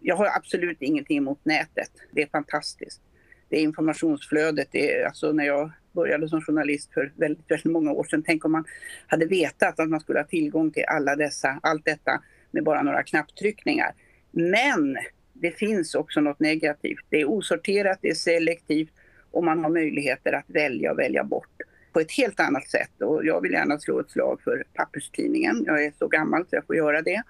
Jag 0.00 0.16
har 0.16 0.26
absolut 0.26 0.82
ingenting 0.82 1.18
emot 1.18 1.38
nätet, 1.42 1.90
det 2.10 2.22
är 2.22 2.26
fantastiskt. 2.26 3.00
Det 3.48 3.56
är 3.56 3.60
informationsflödet, 3.60 4.68
det 4.70 4.92
är, 4.92 5.06
alltså 5.06 5.32
när 5.32 5.44
jag 5.44 5.72
började 5.92 6.28
som 6.28 6.40
journalist 6.40 6.92
för 6.94 7.12
väldigt, 7.16 7.50
väldigt 7.50 7.72
många 7.72 7.92
år 7.92 8.04
sedan, 8.04 8.22
tänk 8.26 8.44
om 8.44 8.52
man 8.52 8.64
hade 9.06 9.26
vetat 9.26 9.80
att 9.80 9.88
man 9.88 10.00
skulle 10.00 10.18
ha 10.18 10.26
tillgång 10.26 10.70
till 10.70 10.84
alla 10.88 11.16
dessa, 11.16 11.58
allt 11.62 11.84
detta 11.84 12.22
med 12.50 12.64
bara 12.64 12.82
några 12.82 13.02
knapptryckningar. 13.02 13.92
Men 14.30 14.96
det 15.32 15.50
finns 15.50 15.94
också 15.94 16.20
något 16.20 16.40
negativt. 16.40 17.04
Det 17.08 17.20
är 17.20 17.24
osorterat, 17.24 17.98
det 18.02 18.10
är 18.10 18.14
selektivt 18.14 18.92
och 19.30 19.44
man 19.44 19.64
har 19.64 19.70
möjligheter 19.70 20.32
att 20.32 20.44
välja 20.46 20.92
och 20.92 20.98
välja 20.98 21.24
bort 21.24 21.62
på 21.92 22.00
ett 22.00 22.12
helt 22.12 22.40
annat 22.40 22.68
sätt. 22.68 23.02
Och 23.02 23.24
jag 23.24 23.40
vill 23.40 23.52
gärna 23.52 23.78
slå 23.78 24.00
ett 24.00 24.10
slag 24.10 24.40
för 24.44 24.64
papperstidningen. 24.74 25.64
Jag 25.66 25.84
är 25.84 25.92
så 25.98 26.08
gammal 26.08 26.42
så 26.42 26.56
jag 26.56 26.66
får 26.66 26.76
göra 26.76 27.02
det. 27.02 27.22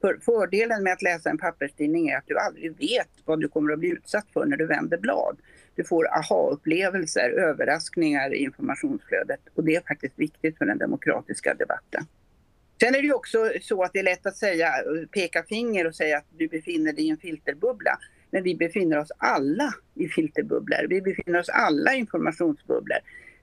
För 0.00 0.18
fördelen 0.24 0.82
med 0.82 0.92
att 0.92 1.02
läsa 1.02 1.30
en 1.30 1.38
papperstidning 1.38 2.08
är 2.08 2.16
att 2.16 2.26
du 2.26 2.38
aldrig 2.38 2.78
vet 2.78 3.08
vad 3.24 3.40
du 3.40 3.48
kommer 3.48 3.72
att 3.72 3.78
bli 3.78 3.88
utsatt 3.88 4.26
för 4.32 4.46
när 4.46 4.56
du 4.56 4.66
vänder 4.66 4.98
blad. 4.98 5.36
Du 5.74 5.84
får 5.84 6.08
aha-upplevelser, 6.18 7.30
överraskningar 7.30 8.34
i 8.34 8.36
informationsflödet 8.36 9.40
och 9.54 9.64
det 9.64 9.76
är 9.76 9.80
faktiskt 9.80 10.18
viktigt 10.18 10.58
för 10.58 10.66
den 10.66 10.78
demokratiska 10.78 11.54
debatten. 11.54 12.06
Sen 12.80 12.94
är 12.94 12.98
det 12.98 13.06
ju 13.06 13.12
också 13.12 13.52
så 13.60 13.82
att 13.82 13.92
det 13.92 13.98
är 13.98 14.04
lätt 14.04 14.26
att 14.26 14.36
säga, 14.36 14.70
peka 15.12 15.42
finger 15.42 15.86
och 15.86 15.94
säga 15.94 16.18
att 16.18 16.26
du 16.38 16.48
befinner 16.48 16.92
dig 16.92 17.04
i 17.04 17.10
en 17.10 17.16
filterbubbla. 17.16 17.98
Men 18.30 18.42
vi 18.42 18.54
befinner 18.54 18.98
oss 18.98 19.12
alla 19.18 19.74
i 19.94 20.08
filterbubblor. 20.08 20.86
Vi 20.88 21.02
befinner 21.02 21.38
oss 21.38 21.48
alla 21.48 21.94
i 21.94 21.98
informationsbubblor. 21.98 22.98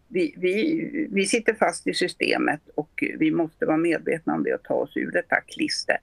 Vi, 0.07 0.35
vi, 0.37 1.07
vi 1.11 1.25
sitter 1.25 1.53
fast 1.53 1.87
i 1.87 1.93
systemet 1.93 2.61
och 2.75 3.03
vi 3.19 3.31
måste 3.31 3.65
vara 3.65 3.77
medvetna 3.77 4.33
om 4.33 4.43
det 4.43 4.53
och 4.53 4.63
ta 4.63 4.73
oss 4.73 4.97
ur 4.97 5.11
detta 5.11 5.41
klister. 5.41 5.97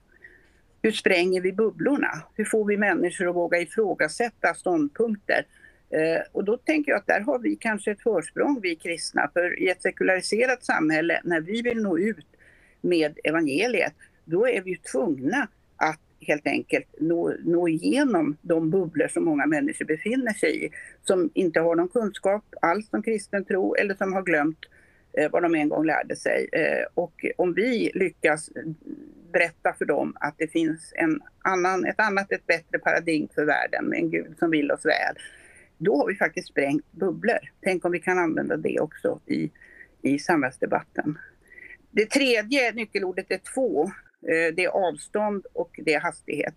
Hur 0.81 0.91
spränger 0.91 1.41
vi 1.41 1.51
bubblorna? 1.51 2.11
Hur 2.35 2.45
får 2.45 2.65
vi 2.65 2.77
människor 2.77 3.29
att 3.29 3.35
våga 3.35 3.59
ifrågasätta 3.59 4.53
ståndpunkter? 4.53 5.45
Eh, 5.89 6.21
och 6.31 6.43
då 6.43 6.57
tänker 6.57 6.91
jag 6.91 6.99
att 6.99 7.07
där 7.07 7.19
har 7.19 7.39
vi 7.39 7.55
kanske 7.55 7.91
ett 7.91 8.01
försprång, 8.01 8.59
vi 8.61 8.75
kristna. 8.75 9.29
För 9.33 9.59
i 9.59 9.69
ett 9.69 9.81
sekulariserat 9.81 10.65
samhälle, 10.65 11.21
när 11.23 11.41
vi 11.41 11.61
vill 11.61 11.81
nå 11.81 11.99
ut 11.99 12.25
med 12.81 13.19
evangeliet, 13.23 13.93
då 14.25 14.47
är 14.47 14.61
vi 14.61 14.77
tvungna 14.77 15.47
att 15.75 15.99
helt 16.21 16.47
enkelt 16.47 16.85
nå, 16.99 17.33
nå 17.43 17.67
igenom 17.67 18.37
de 18.41 18.69
bubblor 18.69 19.07
som 19.07 19.25
många 19.25 19.45
människor 19.45 19.85
befinner 19.85 20.33
sig 20.33 20.65
i. 20.65 20.69
Som 21.03 21.29
inte 21.33 21.59
har 21.59 21.75
någon 21.75 21.89
kunskap 21.89 22.43
alls 22.61 22.87
om 22.91 23.03
kristen 23.03 23.45
tro 23.45 23.75
eller 23.75 23.95
som 23.95 24.13
har 24.13 24.21
glömt 24.21 24.59
eh, 25.13 25.31
vad 25.31 25.43
de 25.43 25.55
en 25.55 25.69
gång 25.69 25.85
lärde 25.85 26.15
sig. 26.15 26.49
Eh, 26.51 26.85
och 26.93 27.25
om 27.37 27.53
vi 27.53 27.91
lyckas 27.95 28.49
berätta 29.31 29.73
för 29.77 29.85
dem 29.85 30.13
att 30.19 30.35
det 30.37 30.47
finns 30.47 30.93
en 30.95 31.21
annan, 31.39 31.85
ett 31.85 31.99
annat, 31.99 32.31
ett 32.31 32.47
bättre 32.47 32.79
paradigm 32.79 33.27
för 33.35 33.45
världen 33.45 33.85
med 33.85 33.99
en 33.99 34.09
Gud 34.09 34.37
som 34.39 34.51
vill 34.51 34.71
oss 34.71 34.85
väl. 34.85 35.15
Då 35.77 35.97
har 35.97 36.07
vi 36.07 36.15
faktiskt 36.15 36.47
sprängt 36.47 36.91
bubblor. 36.91 37.39
Tänk 37.61 37.85
om 37.85 37.91
vi 37.91 37.99
kan 37.99 38.19
använda 38.19 38.57
det 38.57 38.79
också 38.79 39.19
i, 39.25 39.51
i 40.01 40.19
samhällsdebatten. 40.19 41.17
Det 41.91 42.05
tredje 42.05 42.71
nyckelordet 42.71 43.31
är 43.31 43.39
två. 43.53 43.83
Eh, 44.27 44.53
det 44.55 44.63
är 44.63 44.69
avstånd 44.69 45.45
och 45.53 45.79
det 45.85 45.93
är 45.93 45.99
hastighet. 45.99 46.55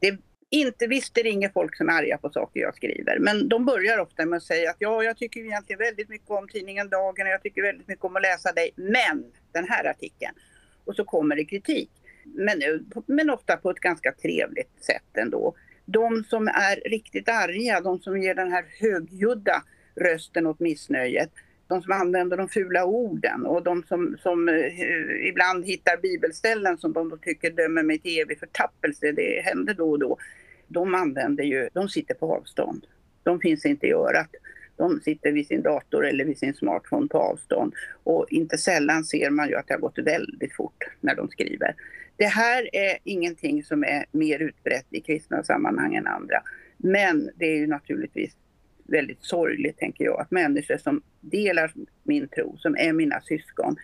Det 0.00 0.18
inte 0.50 0.86
visst 0.86 1.18
ringer 1.18 1.48
folk 1.48 1.76
som 1.76 1.88
är 1.88 1.92
arga 1.92 2.18
på 2.18 2.30
saker 2.30 2.60
jag 2.60 2.76
skriver, 2.76 3.18
men 3.18 3.48
de 3.48 3.64
börjar 3.64 3.98
ofta 3.98 4.26
med 4.26 4.36
att 4.36 4.42
säga 4.42 4.70
att 4.70 4.76
ja, 4.78 5.02
jag 5.02 5.16
tycker 5.16 5.40
egentligen 5.40 5.78
väldigt 5.78 6.08
mycket 6.08 6.30
om 6.30 6.48
tidningen 6.48 6.88
Dagen 6.88 7.26
och 7.26 7.32
jag 7.32 7.42
tycker 7.42 7.62
väldigt 7.62 7.88
mycket 7.88 8.04
om 8.04 8.16
att 8.16 8.22
läsa 8.22 8.52
dig, 8.52 8.70
men 8.76 9.24
den 9.52 9.68
här 9.68 9.90
artikeln. 9.90 10.34
Och 10.84 10.96
så 10.96 11.04
kommer 11.04 11.36
det 11.36 11.44
kritik. 11.44 11.90
Men, 12.24 12.62
eh, 12.62 13.02
men 13.06 13.30
ofta 13.30 13.56
på 13.56 13.70
ett 13.70 13.80
ganska 13.80 14.12
trevligt 14.12 14.84
sätt 14.84 15.16
ändå. 15.16 15.54
De 15.84 16.24
som 16.24 16.48
är 16.48 16.90
riktigt 16.90 17.28
arga, 17.28 17.80
de 17.80 17.98
som 17.98 18.22
ger 18.22 18.34
den 18.34 18.52
här 18.52 18.64
högljudda 18.80 19.62
rösten 19.94 20.46
åt 20.46 20.60
missnöjet, 20.60 21.30
de 21.68 21.82
som 21.82 21.92
använder 21.92 22.36
de 22.36 22.48
fula 22.48 22.84
orden 22.84 23.46
och 23.46 23.62
de 23.62 23.82
som, 23.82 24.16
som 24.22 24.48
eh, 24.48 25.28
ibland 25.28 25.64
hittar 25.64 25.96
bibelställen 26.02 26.78
som 26.78 26.92
de 26.92 27.18
tycker 27.22 27.50
dömer 27.50 27.82
mig 27.82 27.98
till 27.98 28.18
evig 28.18 28.38
förtappelse, 28.38 29.12
det 29.12 29.42
händer 29.44 29.74
då 29.74 29.90
och 29.90 29.98
då. 29.98 30.18
De 30.68 30.94
använder 30.94 31.44
ju, 31.44 31.68
de 31.72 31.88
sitter 31.88 32.14
på 32.14 32.36
avstånd. 32.36 32.86
De 33.22 33.40
finns 33.40 33.66
inte 33.66 33.86
i 33.86 33.92
örat. 33.92 34.30
De 34.76 35.00
sitter 35.00 35.32
vid 35.32 35.46
sin 35.46 35.62
dator 35.62 36.06
eller 36.06 36.24
vid 36.24 36.38
sin 36.38 36.54
smartphone 36.54 37.08
på 37.08 37.18
avstånd. 37.18 37.74
Och 38.04 38.26
inte 38.30 38.58
sällan 38.58 39.04
ser 39.04 39.30
man 39.30 39.48
ju 39.48 39.54
att 39.54 39.66
det 39.66 39.74
har 39.74 39.80
gått 39.80 39.98
väldigt 39.98 40.56
fort 40.56 40.84
när 41.00 41.14
de 41.14 41.28
skriver. 41.28 41.74
Det 42.16 42.26
här 42.26 42.68
är 42.72 42.98
ingenting 43.04 43.64
som 43.64 43.84
är 43.84 44.06
mer 44.10 44.38
utbrett 44.38 44.86
i 44.90 45.00
kristna 45.00 45.42
sammanhang 45.42 45.94
än 45.94 46.06
andra. 46.06 46.42
Men 46.76 47.30
det 47.34 47.46
är 47.46 47.56
ju 47.56 47.66
naturligtvis 47.66 48.36
väldigt 48.88 49.24
sorgligt, 49.24 49.78
tänker 49.78 50.04
jag, 50.04 50.20
att 50.20 50.30
människor 50.30 50.76
som 50.76 51.02
delar 51.20 51.72
min 52.02 52.28
tro, 52.28 52.56
som 52.58 52.76
är 52.76 52.92
mina 52.92 53.20
syskon, 53.20 53.76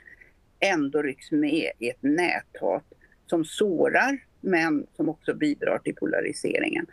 ändå 0.60 1.02
rycks 1.02 1.30
med 1.30 1.72
i 1.78 1.88
ett 1.88 2.02
näthat 2.02 2.84
som 3.26 3.44
sårar, 3.44 4.18
men 4.40 4.86
som 4.96 5.08
också 5.08 5.34
bidrar 5.34 5.78
till 5.78 5.94
polariseringen. 5.94 6.86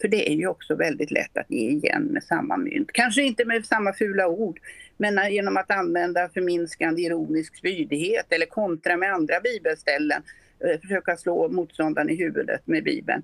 För 0.00 0.08
det 0.08 0.30
är 0.30 0.34
ju 0.34 0.46
också 0.46 0.74
väldigt 0.74 1.10
lätt 1.10 1.38
att 1.38 1.50
ge 1.50 1.70
igen 1.70 2.02
med 2.02 2.22
samma 2.22 2.56
mynt. 2.56 2.92
Kanske 2.92 3.22
inte 3.22 3.44
med 3.44 3.66
samma 3.66 3.92
fula 3.92 4.28
ord, 4.28 4.60
men 4.96 5.32
genom 5.32 5.56
att 5.56 5.70
använda 5.70 6.28
förminskande 6.28 7.02
ironisk 7.02 7.56
spydighet 7.56 8.26
eller 8.32 8.46
kontra 8.46 8.96
med 8.96 9.12
andra 9.12 9.40
bibelställen, 9.40 10.22
eh, 10.64 10.80
försöka 10.80 11.16
slå 11.16 11.48
motståndaren 11.48 12.10
i 12.10 12.16
huvudet 12.16 12.66
med 12.66 12.84
bibeln. 12.84 13.22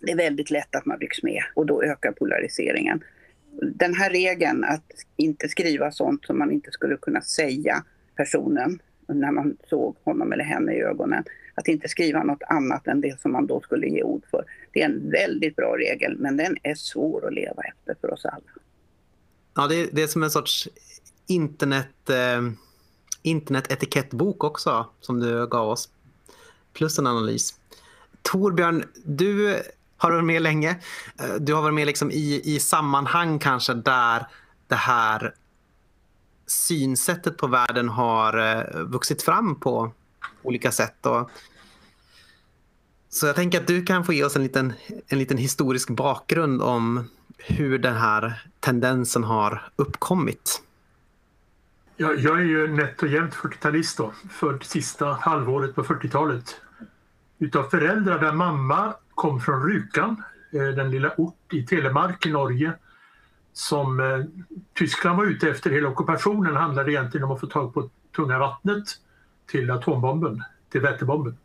Det 0.00 0.12
är 0.12 0.16
väldigt 0.16 0.50
lätt 0.50 0.74
att 0.74 0.86
man 0.86 0.98
rycks 0.98 1.22
med 1.22 1.42
och 1.54 1.66
då 1.66 1.82
ökar 1.82 2.12
polariseringen 2.12 3.04
den 3.62 3.94
här 3.94 4.10
regeln 4.10 4.64
att 4.64 4.84
inte 5.16 5.48
skriva 5.48 5.92
sånt 5.92 6.26
som 6.26 6.38
man 6.38 6.52
inte 6.52 6.70
skulle 6.70 6.96
kunna 6.96 7.20
säga 7.20 7.84
personen 8.16 8.78
när 9.08 9.32
man 9.32 9.56
såg 9.68 9.96
honom 10.04 10.32
eller 10.32 10.44
henne 10.44 10.72
i 10.72 10.80
ögonen. 10.80 11.24
Att 11.54 11.68
inte 11.68 11.88
skriva 11.88 12.22
något 12.22 12.42
annat 12.48 12.86
än 12.86 13.00
det 13.00 13.20
som 13.20 13.32
man 13.32 13.46
då 13.46 13.60
skulle 13.60 13.86
ge 13.86 14.02
ord 14.02 14.22
för. 14.30 14.44
Det 14.72 14.82
är 14.82 14.84
en 14.84 15.10
väldigt 15.10 15.56
bra 15.56 15.76
regel 15.76 16.16
men 16.18 16.36
den 16.36 16.56
är 16.62 16.74
svår 16.74 17.26
att 17.26 17.34
leva 17.34 17.62
efter 17.62 17.96
för 18.00 18.12
oss 18.12 18.24
alla. 18.24 18.42
Ja, 19.54 19.66
det 19.66 19.74
är, 19.74 19.88
det 19.92 20.02
är 20.02 20.06
som 20.06 20.22
en 20.22 20.30
sorts 20.30 20.68
internet, 21.26 22.10
eh, 22.10 22.42
internetetikettbok 23.22 24.44
också 24.44 24.86
som 25.00 25.20
du 25.20 25.46
gav 25.46 25.68
oss. 25.68 25.88
Plus 26.72 26.98
en 26.98 27.06
analys. 27.06 27.54
Torbjörn, 28.22 28.84
du 29.04 29.62
har 29.96 30.10
du 30.10 30.16
varit 30.16 30.26
med 30.26 30.42
länge. 30.42 30.70
Eh, 31.20 31.34
du 31.40 31.54
har 31.54 31.62
varit 31.62 31.74
med 31.74 31.86
liksom 31.86 32.10
i, 32.10 32.40
i 32.44 32.60
sammanhang 32.60 33.38
kanske 33.38 33.74
där 33.74 34.26
det 34.68 34.74
här 34.74 35.34
synsättet 36.46 37.36
på 37.36 37.46
världen 37.46 37.88
har 37.88 38.38
eh, 38.38 38.82
vuxit 38.82 39.22
fram 39.22 39.60
på 39.60 39.92
olika 40.42 40.72
sätt. 40.72 41.06
Och 41.06 41.30
så 43.08 43.26
jag 43.26 43.36
tänker 43.36 43.60
att 43.60 43.66
du 43.66 43.84
kan 43.84 44.04
få 44.04 44.12
ge 44.12 44.24
oss 44.24 44.36
en 44.36 44.42
liten, 44.42 44.72
en 45.06 45.18
liten 45.18 45.38
historisk 45.38 45.90
bakgrund 45.90 46.62
om 46.62 47.10
hur 47.38 47.78
den 47.78 47.96
här 47.96 48.42
tendensen 48.60 49.24
har 49.24 49.68
uppkommit. 49.76 50.62
Jag, 51.96 52.18
jag 52.18 52.40
är 52.40 52.44
ju 52.44 52.68
nätt 52.68 53.02
och 53.02 53.08
jämnt 53.08 53.34
40-talist 53.34 53.96
då, 53.96 54.12
sista 54.62 55.12
halvåret 55.12 55.74
på 55.74 55.84
40-talet. 55.84 56.60
Utav 57.38 57.70
föräldrar 57.70 58.18
där 58.18 58.32
mamma 58.32 58.94
kom 59.16 59.40
från 59.40 59.68
Rjukan, 59.68 60.22
eh, 60.52 60.68
den 60.68 60.90
lilla 60.90 61.14
ort 61.16 61.52
i 61.52 61.66
Telemark 61.66 62.26
i 62.26 62.30
Norge 62.30 62.72
som 63.52 64.00
eh, 64.00 64.24
Tyskland 64.74 65.16
var 65.16 65.24
ute 65.24 65.50
efter 65.50 65.70
hela 65.70 65.88
ockupationen 65.88 66.56
handlade 66.56 66.92
egentligen 66.92 67.24
om 67.24 67.30
att 67.30 67.40
få 67.40 67.46
tag 67.46 67.74
på 67.74 67.90
tunga 68.16 68.38
vattnet 68.38 68.84
till 69.50 69.70
atombomben, 69.70 70.42
till 70.72 70.80
vätebomben. 70.80 71.36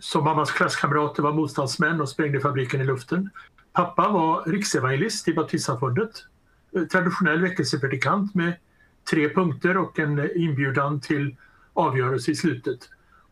Så 0.00 0.20
mammas 0.20 0.52
klasskamrater 0.52 1.22
var 1.22 1.32
motståndsmän 1.32 2.00
och 2.00 2.08
sprängde 2.08 2.40
fabriken 2.40 2.80
i 2.80 2.84
luften. 2.84 3.30
Pappa 3.72 4.08
var 4.08 4.44
riksevangelist 4.44 5.28
i 5.28 5.34
Baptistsamfundet, 5.34 6.10
eh, 6.76 6.82
traditionell 6.82 7.40
väckelsepredikant 7.40 8.34
med 8.34 8.52
tre 9.10 9.28
punkter 9.28 9.76
och 9.76 9.98
en 9.98 10.36
inbjudan 10.36 11.00
till 11.00 11.36
avgörelse 11.72 12.30
i 12.30 12.34
slutet. 12.34 12.78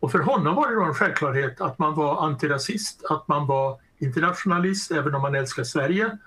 Och 0.03 0.13
för 0.13 0.19
honom 0.19 0.55
var 0.55 0.71
det 0.71 0.75
då 0.75 0.85
en 0.85 0.95
självklarhet 0.95 1.61
att 1.61 1.79
man 1.79 1.95
var 1.95 2.27
antirasist, 2.27 3.05
att 3.11 3.29
man 3.29 3.47
var 3.47 3.79
internationalist 3.99 4.91
även 4.91 5.15
om 5.15 5.23
man 5.23 5.35
älskar 5.35 5.65
Sverige. 5.65 6.19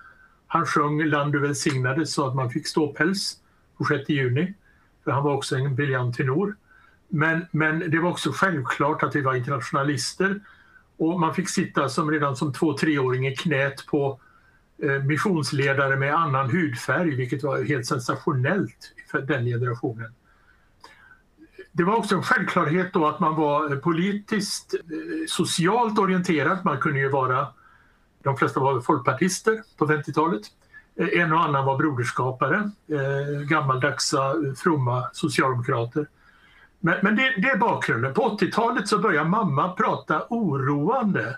Han 0.47 0.65
sjöng 0.65 1.03
Land 1.03 1.33
du 1.33 1.39
välsignade 1.39 2.05
så 2.05 2.27
att 2.27 2.35
man 2.35 2.49
fick 2.49 2.67
ståpäls 2.67 3.37
på 3.77 3.85
6 3.85 4.09
juni. 4.09 4.53
För 5.03 5.11
han 5.11 5.23
var 5.23 5.33
också 5.33 5.55
en 5.55 5.75
briljant 5.75 6.15
tenor. 6.15 6.55
Men, 7.07 7.45
men 7.51 7.91
det 7.91 7.99
var 7.99 8.09
också 8.09 8.31
självklart 8.31 9.03
att 9.03 9.15
vi 9.15 9.21
var 9.21 9.35
internationalister 9.35 10.39
och 10.97 11.19
man 11.19 11.33
fick 11.33 11.49
sitta 11.49 11.89
som 11.89 12.11
redan 12.11 12.35
som 12.35 12.53
två 12.53 12.77
treåring 12.77 13.27
i 13.27 13.35
knät 13.35 13.85
på 13.85 14.19
eh, 14.83 15.03
missionsledare 15.03 15.95
med 15.95 16.15
annan 16.15 16.49
hudfärg, 16.49 17.15
vilket 17.15 17.43
var 17.43 17.63
helt 17.63 17.85
sensationellt 17.85 18.93
för 19.11 19.21
den 19.21 19.45
generationen. 19.45 20.13
Det 21.77 21.83
var 21.83 21.95
också 21.95 22.15
en 22.15 22.23
självklarhet 22.23 22.93
då 22.93 23.07
att 23.07 23.19
man 23.19 23.35
var 23.35 23.71
eh, 23.71 23.77
politiskt, 23.77 24.73
eh, 24.73 24.79
socialt 25.27 25.99
orienterad. 25.99 26.57
Man 26.63 26.77
kunde 26.77 26.99
ju 26.99 27.09
vara, 27.09 27.47
de 28.23 28.37
flesta 28.37 28.59
var 28.59 28.81
folkpartister 28.81 29.61
på 29.77 29.87
50-talet. 29.87 30.41
Eh, 30.99 31.21
en 31.21 31.33
och 31.33 31.43
annan 31.43 31.65
var 31.65 31.77
broderskapare, 31.77 32.71
gammaldagsa 33.49 34.33
fromma 34.57 35.09
socialdemokrater. 35.13 36.07
Men, 36.79 36.95
men 37.03 37.15
det, 37.15 37.33
det, 37.37 37.49
är 37.49 37.57
bakgrunden. 37.57 38.13
På 38.13 38.21
80-talet 38.21 38.87
så 38.87 38.99
börjar 38.99 39.25
mamma 39.25 39.69
prata 39.69 40.25
oroande 40.29 41.37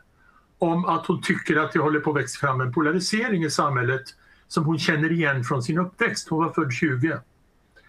om 0.57 0.85
att 0.85 1.05
hon 1.05 1.21
tycker 1.21 1.55
att 1.55 1.71
det 1.71 1.79
håller 1.79 1.99
på 1.99 2.09
att 2.09 2.17
växa 2.17 2.47
fram 2.47 2.61
en 2.61 2.73
polarisering 2.73 3.43
i 3.43 3.49
samhället 3.49 4.03
som 4.47 4.65
hon 4.65 4.79
känner 4.79 5.11
igen 5.11 5.43
från 5.43 5.63
sin 5.63 5.77
uppväxt. 5.77 6.29
Hon 6.29 6.39
var 6.39 6.49
född 6.49 6.73
20. 6.73 7.19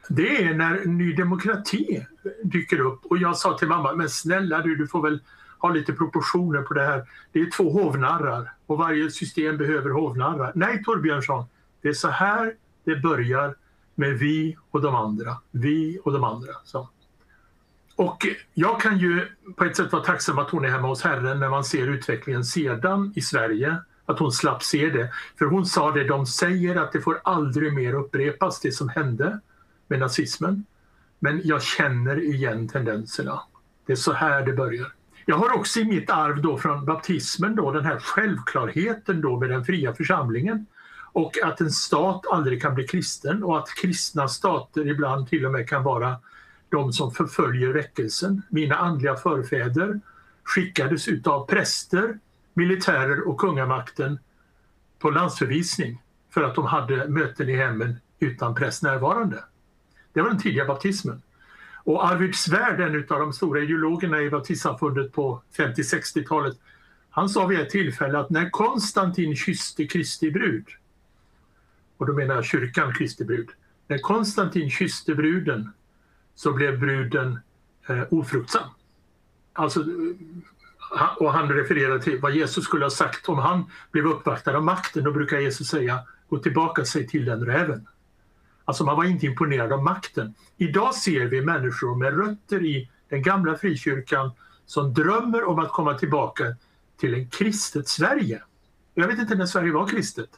Det 0.08 0.44
är 0.44 0.54
när 0.54 0.84
Ny 0.84 1.12
Demokrati 1.12 2.06
dyker 2.42 2.80
upp 2.80 3.00
och 3.04 3.18
jag 3.18 3.36
sa 3.36 3.58
till 3.58 3.68
mamma, 3.68 3.92
men 3.92 4.08
snälla 4.08 4.62
du, 4.62 4.76
du 4.76 4.88
får 4.88 5.02
väl 5.02 5.20
ha 5.58 5.70
lite 5.70 5.92
proportioner 5.92 6.62
på 6.62 6.74
det 6.74 6.82
här. 6.82 7.04
Det 7.32 7.40
är 7.40 7.50
två 7.50 7.70
hovnarrar 7.70 8.52
och 8.66 8.78
varje 8.78 9.10
system 9.10 9.56
behöver 9.56 9.90
hovnarrar. 9.90 10.52
Nej 10.54 10.82
Torbjörnsson, 10.84 11.44
det 11.82 11.88
är 11.88 11.92
så 11.92 12.08
här 12.08 12.54
det 12.84 12.96
börjar 12.96 13.54
med 13.94 14.18
vi 14.18 14.56
och 14.70 14.82
de 14.82 14.94
andra. 14.94 15.36
Vi 15.50 15.98
och 16.04 16.12
de 16.12 16.24
andra. 16.24 16.52
Så. 16.64 16.88
Och 17.96 18.26
jag 18.54 18.80
kan 18.80 18.98
ju 18.98 19.26
på 19.56 19.64
ett 19.64 19.76
sätt 19.76 19.92
vara 19.92 20.04
tacksam 20.04 20.38
att 20.38 20.50
hon 20.50 20.64
är 20.64 20.68
hemma 20.68 20.88
hos 20.88 21.02
Herren 21.02 21.40
när 21.40 21.48
man 21.48 21.64
ser 21.64 21.86
utvecklingen 21.86 22.44
sedan 22.44 23.12
i 23.16 23.20
Sverige. 23.20 23.76
Att 24.04 24.18
hon 24.18 24.32
slapp 24.32 24.62
se 24.62 24.90
det. 24.90 25.10
För 25.38 25.44
hon 25.44 25.66
sa 25.66 25.90
det, 25.90 26.04
de 26.04 26.26
säger 26.26 26.76
att 26.76 26.92
det 26.92 27.00
får 27.00 27.20
aldrig 27.24 27.72
mer 27.74 27.94
upprepas 27.94 28.60
det 28.60 28.72
som 28.72 28.88
hände 28.88 29.40
med 29.88 29.98
nazismen. 29.98 30.64
Men 31.18 31.40
jag 31.44 31.62
känner 31.62 32.20
igen 32.20 32.68
tendenserna. 32.68 33.40
Det 33.86 33.92
är 33.92 33.96
så 33.96 34.12
här 34.12 34.46
det 34.46 34.52
börjar. 34.52 34.92
Jag 35.26 35.36
har 35.36 35.54
också 35.54 35.80
i 35.80 35.84
mitt 35.84 36.10
arv 36.10 36.42
då 36.42 36.58
från 36.58 36.84
baptismen 36.84 37.56
då 37.56 37.72
den 37.72 37.84
här 37.84 37.98
självklarheten 37.98 39.20
då 39.20 39.40
med 39.40 39.50
den 39.50 39.64
fria 39.64 39.94
församlingen 39.94 40.66
och 41.12 41.32
att 41.44 41.60
en 41.60 41.70
stat 41.70 42.26
aldrig 42.32 42.62
kan 42.62 42.74
bli 42.74 42.86
kristen 42.86 43.42
och 43.42 43.58
att 43.58 43.68
kristna 43.82 44.28
stater 44.28 44.86
ibland 44.86 45.28
till 45.28 45.46
och 45.46 45.52
med 45.52 45.68
kan 45.68 45.82
vara 45.82 46.16
de 46.68 46.92
som 46.92 47.10
förföljer 47.10 47.72
väckelsen. 47.72 48.42
Mina 48.48 48.76
andliga 48.76 49.16
förfäder 49.16 50.00
skickades 50.44 51.08
utav 51.08 51.46
präster, 51.46 52.18
militärer 52.54 53.28
och 53.28 53.40
kungamakten 53.40 54.18
på 54.98 55.10
landsförvisning 55.10 56.02
för 56.30 56.42
att 56.42 56.54
de 56.54 56.66
hade 56.66 57.08
möten 57.08 57.48
i 57.48 57.56
hemmen 57.56 57.96
utan 58.20 58.54
präst 58.54 58.82
närvarande. 58.82 59.44
Det 60.18 60.22
var 60.22 60.30
den 60.30 60.38
tidiga 60.38 60.64
baptismen. 60.64 61.22
Och 61.84 62.06
Arvid 62.06 62.34
Svärd, 62.34 62.80
en 62.80 63.06
av 63.08 63.20
de 63.20 63.32
stora 63.32 63.60
ideologerna 63.60 64.22
i 64.22 64.30
baptistsamfundet 64.30 65.12
på 65.12 65.42
50-60-talet, 65.56 66.56
han 67.10 67.28
sa 67.28 67.46
vid 67.46 67.60
ett 67.60 67.70
tillfälle 67.70 68.18
att 68.18 68.30
när 68.30 68.50
Konstantin 68.50 69.36
kysste 69.36 69.86
Kristi 69.86 70.30
brud, 70.30 70.66
och 71.96 72.06
då 72.06 72.12
menar 72.12 72.34
jag 72.34 72.44
kyrkan 72.44 72.94
Kristi 72.94 73.24
brud, 73.24 73.48
när 73.86 73.98
Konstantin 73.98 74.70
kysste 74.70 75.14
bruden 75.14 75.72
så 76.34 76.52
blev 76.52 76.80
bruden 76.80 77.38
eh, 77.88 78.02
ofruktsam. 78.10 78.68
Alltså, 79.52 79.80
eh, 79.80 81.16
och 81.16 81.32
han 81.32 81.48
refererar 81.48 81.98
till 81.98 82.20
vad 82.20 82.34
Jesus 82.34 82.64
skulle 82.64 82.84
ha 82.84 82.90
sagt 82.90 83.28
om 83.28 83.38
han 83.38 83.70
blev 83.90 84.06
uppvaktad 84.06 84.56
av 84.56 84.64
makten. 84.64 85.04
Då 85.04 85.12
brukar 85.12 85.38
Jesus 85.38 85.68
säga 85.68 86.00
gå 86.28 86.38
tillbaka 86.38 86.84
sig 86.84 87.06
till 87.06 87.24
den 87.24 87.46
räven. 87.46 87.86
Alltså 88.68 88.84
man 88.84 88.96
var 88.96 89.04
inte 89.04 89.26
imponerad 89.26 89.72
av 89.72 89.82
makten. 89.82 90.34
Idag 90.56 90.94
ser 90.94 91.26
vi 91.26 91.42
människor 91.42 91.94
med 91.96 92.16
rötter 92.16 92.64
i 92.64 92.90
den 93.08 93.22
gamla 93.22 93.56
frikyrkan 93.56 94.30
som 94.66 94.94
drömmer 94.94 95.44
om 95.44 95.58
att 95.58 95.68
komma 95.68 95.94
tillbaka 95.94 96.44
till 97.00 97.14
en 97.14 97.28
kristet 97.28 97.88
Sverige. 97.88 98.42
Jag 98.94 99.06
vet 99.06 99.18
inte 99.18 99.34
när 99.34 99.46
Sverige 99.46 99.72
var 99.72 99.86
kristet. 99.86 100.30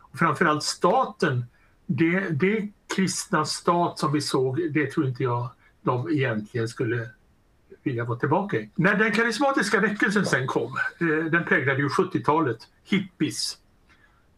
Och 0.00 0.18
framförallt 0.18 0.62
staten 0.62 1.44
det, 1.86 2.20
det 2.20 2.68
kristna 2.96 3.44
stat 3.44 3.98
som 3.98 4.12
vi 4.12 4.20
såg, 4.20 4.72
det 4.72 4.90
tror 4.90 5.06
inte 5.06 5.22
jag 5.22 5.50
de 5.82 6.10
egentligen 6.10 6.68
skulle 6.68 7.08
vilja 7.82 8.04
vara 8.04 8.18
tillbaka 8.18 8.56
i. 8.56 8.70
När 8.74 8.94
den 8.94 9.12
karismatiska 9.12 9.80
väckelsen 9.80 10.26
sen 10.26 10.46
kom, 10.46 10.72
eh, 11.00 11.06
den 11.06 11.44
präglade 11.44 11.78
ju 11.78 11.88
70-talet, 11.88 12.58
hippies. 12.84 13.58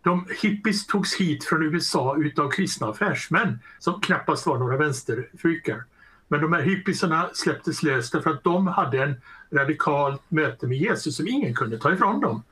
De 0.07 0.27
hippies 0.43 0.87
togs 0.87 1.15
hit 1.15 1.45
från 1.45 1.63
USA 1.63 2.17
utav 2.19 2.51
kristna 2.51 2.87
affärsmän 2.89 3.59
som 3.79 4.01
knappast 4.01 4.47
var 4.47 4.59
några 4.59 4.77
vänsterfrykar. 4.77 5.85
Men 6.29 6.41
de 6.41 6.53
här 6.53 6.63
hippisarna 6.63 7.31
släpptes 7.35 7.83
lös 7.83 8.11
därför 8.11 8.31
att 8.31 8.45
de 8.45 8.67
hade 8.67 9.03
en 9.03 9.15
radikalt 9.53 10.23
möte 10.29 10.67
med 10.67 10.79
Jesus 10.79 11.17
som 11.17 11.29
ingen 11.29 11.55
kunde 11.55 11.79
ta 11.79 11.93
ifrån 11.93 12.21
dem. 12.21 12.43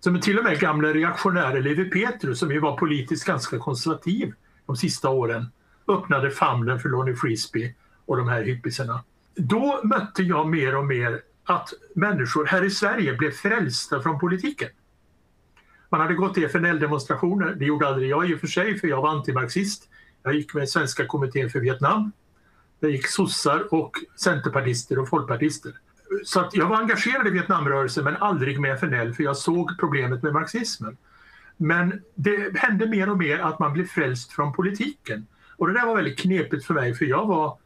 Som 0.00 0.20
till 0.20 0.38
och 0.38 0.44
med 0.44 0.60
gamla 0.60 0.88
reaktionärer 0.88 1.62
Levi 1.62 1.84
Petrus 1.84 2.38
som 2.38 2.50
ju 2.50 2.60
var 2.60 2.76
politiskt 2.76 3.26
ganska 3.26 3.58
konservativ 3.58 4.32
de 4.66 4.76
sista 4.76 5.08
åren 5.08 5.46
öppnade 5.88 6.30
famnen 6.30 6.80
för 6.80 6.88
Lonnie 6.88 7.14
Frisbee 7.14 7.74
och 8.06 8.16
de 8.16 8.28
här 8.28 8.42
hippisarna. 8.42 9.04
Då 9.34 9.80
mötte 9.84 10.22
jag 10.22 10.48
mer 10.48 10.76
och 10.76 10.84
mer 10.84 11.20
att 11.44 11.72
människor 11.94 12.46
här 12.46 12.64
i 12.64 12.70
Sverige 12.70 13.14
blev 13.14 13.30
frälsta 13.30 14.02
från 14.02 14.18
politiken. 14.18 14.68
Man 15.90 16.00
hade 16.00 16.14
gått 16.14 16.34
till 16.34 16.44
FNL-demonstrationer, 16.44 17.54
det 17.54 17.64
gjorde 17.64 17.88
aldrig 17.88 18.10
jag 18.10 18.30
i 18.30 18.34
och 18.34 18.40
för 18.40 18.46
sig 18.46 18.78
för 18.78 18.88
jag 18.88 19.02
var 19.02 19.10
antimarxist. 19.10 19.88
Jag 20.22 20.34
gick 20.34 20.54
med 20.54 20.68
Svenska 20.68 21.06
kommittén 21.06 21.50
för 21.50 21.60
Vietnam. 21.60 22.12
Det 22.80 22.90
gick 22.90 23.06
sossar 23.06 23.74
och 23.74 23.96
centerpartister 24.16 24.98
och 24.98 25.08
folkpartister. 25.08 25.72
Så 26.24 26.40
att 26.40 26.54
jag 26.54 26.68
var 26.68 26.76
engagerad 26.76 27.26
i 27.26 27.30
Vietnamrörelsen 27.30 28.04
men 28.04 28.16
aldrig 28.16 28.60
med 28.60 28.74
FNL 28.74 29.14
för 29.14 29.22
jag 29.22 29.36
såg 29.36 29.78
problemet 29.78 30.22
med 30.22 30.32
marxismen. 30.32 30.96
Men 31.56 32.02
det 32.14 32.56
hände 32.56 32.86
mer 32.86 33.10
och 33.10 33.18
mer 33.18 33.38
att 33.38 33.58
man 33.58 33.72
blev 33.72 33.84
frälst 33.86 34.32
från 34.32 34.52
politiken. 34.52 35.26
Och 35.56 35.68
det 35.68 35.74
där 35.74 35.86
var 35.86 35.96
väldigt 35.96 36.18
knepigt 36.18 36.64
för 36.64 36.74
mig 36.74 36.94
för 36.94 37.04
jag 37.04 37.26
var, 37.26 37.58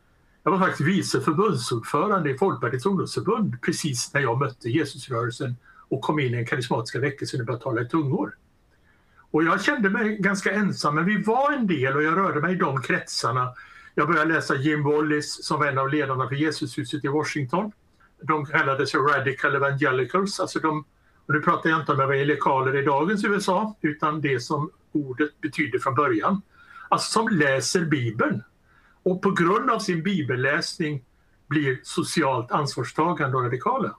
jag 0.42 0.50
var 0.50 0.58
faktiskt 0.58 0.88
vice 0.88 1.20
förbundsordförande 1.20 2.30
i 2.30 2.38
Folkpartiets 2.38 2.86
ungdomsförbund 2.86 3.62
precis 3.62 4.14
när 4.14 4.20
jag 4.20 4.38
mötte 4.38 4.68
Jesusrörelsen 4.68 5.56
och 5.88 6.00
kom 6.00 6.18
in 6.18 6.34
i 6.34 6.36
den 6.36 6.46
karismatiska 6.46 7.00
väckelsen 7.00 7.40
och 7.40 7.46
började 7.46 7.64
tala 7.64 7.82
i 7.82 7.88
tungor. 7.88 8.36
Och 9.30 9.44
jag 9.44 9.62
kände 9.62 9.90
mig 9.90 10.16
ganska 10.16 10.52
ensam, 10.52 10.94
men 10.94 11.04
vi 11.04 11.22
var 11.22 11.52
en 11.52 11.66
del 11.66 11.96
och 11.96 12.02
jag 12.02 12.16
rörde 12.16 12.40
mig 12.40 12.54
i 12.54 12.58
de 12.58 12.82
kretsarna. 12.82 13.54
Jag 13.94 14.08
började 14.08 14.34
läsa 14.34 14.54
Jim 14.54 14.82
Wallis 14.82 15.44
som 15.44 15.60
var 15.60 15.66
en 15.66 15.78
av 15.78 15.88
ledarna 15.88 16.28
för 16.28 16.34
Jesushuset 16.34 17.04
i 17.04 17.08
Washington. 17.08 17.72
De 18.22 18.46
kallade 18.46 18.86
sig 18.86 19.00
Radical 19.00 19.54
Evangelicals, 19.54 20.40
alltså 20.40 20.58
de 20.58 20.84
och 21.26 21.34
nu 21.34 21.40
pratar 21.40 21.70
jag 21.70 21.80
inte 21.80 21.92
om 21.92 22.00
evangelikaler 22.00 22.76
i 22.76 22.84
dagens 22.84 23.24
USA 23.24 23.76
utan 23.80 24.20
det 24.20 24.40
som 24.40 24.70
ordet 24.92 25.40
betyder 25.40 25.78
från 25.78 25.94
början. 25.94 26.42
Alltså 26.88 27.12
som 27.12 27.28
läser 27.28 27.84
Bibeln 27.84 28.42
och 29.02 29.22
på 29.22 29.30
grund 29.30 29.70
av 29.70 29.78
sin 29.78 30.02
bibelläsning 30.02 31.04
blir 31.46 31.80
socialt 31.82 32.52
ansvarstagande 32.52 33.36
och 33.36 33.42
radikala. 33.42 33.96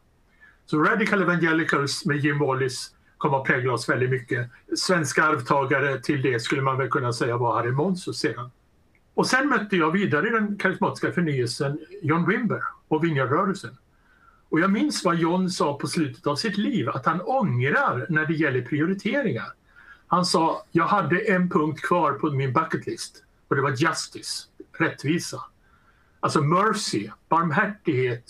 Så 0.65 0.83
Radical 0.83 1.21
Evangelicals 1.21 2.05
med 2.05 2.17
Jim 2.17 2.39
Wallis 2.39 2.95
kom 3.17 3.33
att 3.33 3.43
prägla 3.43 3.73
oss 3.73 3.89
väldigt 3.89 4.09
mycket. 4.09 4.49
Svenska 4.77 5.23
arvtagare 5.23 5.99
till 5.99 6.21
det 6.21 6.39
skulle 6.39 6.61
man 6.61 6.77
väl 6.77 6.89
kunna 6.89 7.13
säga 7.13 7.37
var 7.37 7.55
Harry 7.55 7.71
Monsus 7.71 8.19
sedan. 8.19 8.51
Och 9.13 9.27
sen 9.27 9.49
mötte 9.49 9.75
jag 9.75 9.91
vidare 9.91 10.27
i 10.27 10.31
den 10.31 10.57
karismatiska 10.57 11.11
förnyelsen 11.11 11.79
John 12.01 12.29
Wimber 12.29 12.63
och 12.87 13.03
Vineyardrörelsen. 13.03 13.77
Och 14.49 14.59
jag 14.59 14.71
minns 14.71 15.05
vad 15.05 15.15
John 15.15 15.49
sa 15.49 15.77
på 15.77 15.87
slutet 15.87 16.27
av 16.27 16.35
sitt 16.35 16.57
liv, 16.57 16.89
att 16.89 17.05
han 17.05 17.21
ångrar 17.21 18.05
när 18.09 18.25
det 18.25 18.33
gäller 18.33 18.61
prioriteringar. 18.61 19.47
Han 20.07 20.25
sa, 20.25 20.65
jag 20.71 20.85
hade 20.85 21.17
en 21.19 21.49
punkt 21.49 21.81
kvar 21.81 22.13
på 22.13 22.29
min 22.29 22.53
bucket 22.53 22.87
list 22.87 23.23
och 23.47 23.55
det 23.55 23.61
var 23.61 23.69
justice, 23.69 24.47
rättvisa. 24.79 25.41
Alltså 26.19 26.41
mercy, 26.41 27.09
barmhärtighet 27.29 28.23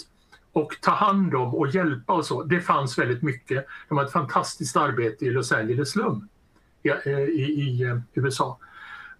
och 0.55 0.77
ta 0.81 0.91
hand 0.91 1.35
om 1.35 1.55
och 1.55 1.67
hjälpa 1.67 2.13
och 2.13 2.25
så. 2.25 2.43
Det 2.43 2.61
fanns 2.61 2.97
väldigt 2.97 3.21
mycket. 3.21 3.65
De 3.89 3.97
har 3.97 4.05
ett 4.05 4.11
fantastiskt 4.11 4.77
arbete 4.77 5.25
i 5.25 5.29
Los 5.29 5.51
Angeles 5.51 5.91
slum 5.91 6.27
eh, 6.83 7.11
i, 7.17 7.41
i, 7.41 7.83
i 7.83 8.01
USA. 8.13 8.59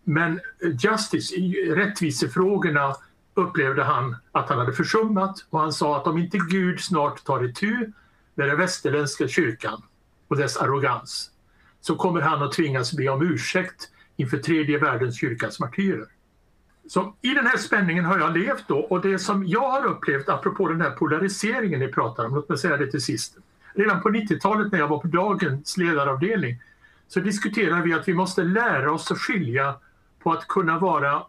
Men 0.04 0.32
eh, 0.34 0.76
justice, 0.80 1.36
rättvisefrågorna 1.76 2.96
upplevde 3.34 3.84
han 3.84 4.16
att 4.32 4.50
han 4.50 4.58
hade 4.58 4.74
försummat 4.74 5.46
och 5.50 5.60
han 5.60 5.74
sa 5.74 5.98
att 5.98 6.08
om 6.08 6.18
inte 6.18 6.38
Gud 6.38 6.80
snart 6.80 7.24
tar 7.24 7.44
itu 7.46 7.92
med 8.36 8.48
den 8.48 8.58
västerländska 8.58 9.28
kyrkan 9.28 9.82
och 10.28 10.38
dess 10.38 10.58
arrogans 10.58 11.32
så 11.82 11.96
kommer 11.96 12.22
han 12.22 12.44
att 12.44 12.52
tvingas 12.52 12.94
be 12.94 13.10
om 13.10 13.22
ursäkt 13.22 13.90
inför 14.16 14.38
tredje 14.38 14.80
världens 14.80 15.20
kyrkas 15.20 15.60
martyrer. 15.60 16.08
Så 16.88 17.16
I 17.22 17.34
den 17.34 17.48
här 17.48 17.58
spänningen 17.58 18.06
har 18.06 18.20
jag 18.20 18.38
levt 18.38 18.68
då 18.68 18.80
och 18.80 19.02
det 19.02 19.20
som 19.20 19.48
jag 19.48 19.70
har 19.70 19.86
upplevt 19.86 20.30
apropå 20.30 20.68
den 20.68 20.82
här 20.82 20.92
polariseringen 20.92 21.80
ni 21.80 21.88
pratar 21.88 22.26
om, 22.26 22.36
låt 22.36 22.50
mig 22.50 22.58
säga 22.58 22.78
det 22.78 22.92
till 22.92 23.02
sist. 23.02 23.38
Redan 23.74 24.02
på 24.02 24.10
90-talet 24.10 24.72
när 24.72 24.80
jag 24.80 24.88
var 24.88 25.00
på 25.00 25.08
dagens 25.08 25.78
ledaravdelning 25.78 26.62
så 27.08 27.20
diskuterade 27.20 27.82
vi 27.82 27.94
att 27.94 28.08
vi 28.08 28.14
måste 28.14 28.44
lära 28.44 28.92
oss 28.92 29.12
att 29.12 29.18
skilja 29.18 29.76
på 30.24 30.32
att 30.32 30.48
kunna 30.48 30.80
vara 30.80 31.24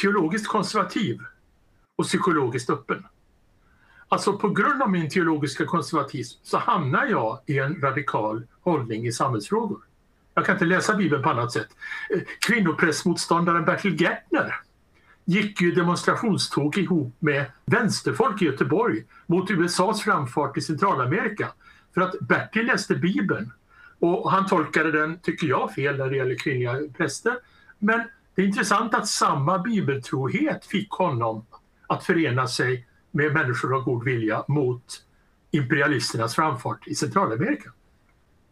teologiskt 0.00 0.48
konservativ 0.48 1.20
och 1.96 2.04
psykologiskt 2.04 2.70
öppen. 2.70 3.06
Alltså 4.08 4.38
på 4.38 4.48
grund 4.48 4.82
av 4.82 4.90
min 4.90 5.10
teologiska 5.10 5.66
konservatism 5.66 6.40
så 6.42 6.58
hamnar 6.58 7.06
jag 7.06 7.38
i 7.46 7.58
en 7.58 7.80
radikal 7.80 8.46
hållning 8.60 9.06
i 9.06 9.12
samhällsfrågor. 9.12 9.78
Jag 10.34 10.46
kan 10.46 10.54
inte 10.54 10.64
läsa 10.64 10.94
Bibeln 10.94 11.22
på 11.22 11.30
annat 11.30 11.52
sätt. 11.52 11.68
Eh, 12.14 12.20
kvinnoprästmotståndaren 12.46 13.64
Bertil 13.64 14.00
Gärtner 14.00 14.60
gick 15.24 15.60
ju 15.60 15.72
demonstrationståg 15.72 16.78
ihop 16.78 17.16
med 17.18 17.44
vänsterfolk 17.64 18.42
i 18.42 18.44
Göteborg 18.44 19.04
mot 19.26 19.50
USAs 19.50 20.02
framfart 20.02 20.56
i 20.56 20.60
Centralamerika. 20.60 21.48
För 21.94 22.00
att 22.00 22.20
Bertil 22.20 22.66
läste 22.66 22.94
Bibeln 22.94 23.52
och 23.98 24.30
han 24.30 24.46
tolkade 24.46 24.92
den, 24.92 25.18
tycker 25.18 25.46
jag, 25.46 25.74
fel 25.74 25.96
när 25.96 26.10
det 26.10 26.16
gäller 26.16 26.34
kvinnliga 26.34 26.78
präster. 26.96 27.36
Men 27.78 28.02
det 28.34 28.42
är 28.42 28.46
intressant 28.46 28.94
att 28.94 29.08
samma 29.08 29.58
bibeltrohet 29.58 30.66
fick 30.66 30.90
honom 30.90 31.46
att 31.86 32.04
förena 32.04 32.48
sig 32.48 32.86
med 33.10 33.32
människor 33.32 33.76
av 33.76 33.82
god 33.82 34.04
vilja 34.04 34.44
mot 34.48 34.84
imperialisternas 35.50 36.34
framfart 36.34 36.86
i 36.86 36.94
Centralamerika. 36.94 37.70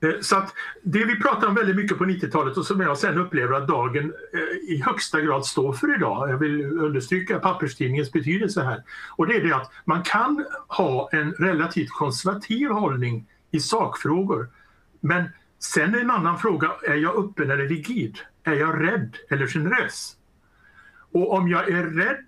Eh, 0.01 0.21
så 0.21 0.37
att 0.37 0.55
det 0.83 1.05
vi 1.05 1.21
pratade 1.21 1.47
om 1.47 1.55
väldigt 1.55 1.77
mycket 1.77 1.99
på 1.99 2.05
90-talet 2.05 2.57
och 2.57 2.67
som 2.67 2.81
jag 2.81 2.99
sen 2.99 3.19
upplever 3.19 3.55
att 3.55 3.69
dagen 3.69 4.13
eh, 4.33 4.75
i 4.75 4.83
högsta 4.87 5.21
grad 5.21 5.47
står 5.47 5.73
för 5.73 5.97
idag, 5.97 6.31
jag 6.31 6.39
vill 6.39 6.65
understryka 6.65 7.39
papperstidningens 7.39 8.13
betydelse 8.13 8.63
här, 8.63 8.83
och 9.17 9.27
det 9.27 9.37
är 9.37 9.45
det 9.45 9.57
att 9.57 9.73
man 9.85 10.03
kan 10.03 10.45
ha 10.69 11.09
en 11.13 11.33
relativt 11.33 11.91
konservativ 11.91 12.69
hållning 12.69 13.27
i 13.51 13.61
sakfrågor. 13.61 14.49
Men 15.01 15.25
sen 15.59 15.95
är 15.95 16.01
en 16.01 16.11
annan 16.11 16.39
fråga, 16.39 16.73
är 16.83 16.97
jag 16.97 17.17
öppen 17.25 17.51
eller 17.51 17.69
rigid? 17.69 18.19
Är 18.45 18.55
jag 18.55 18.83
rädd 18.83 19.17
eller 19.31 19.47
generös? 19.47 20.17
Och 21.13 21.33
om 21.33 21.49
jag 21.49 21.69
är 21.69 21.85
rädd 21.85 22.27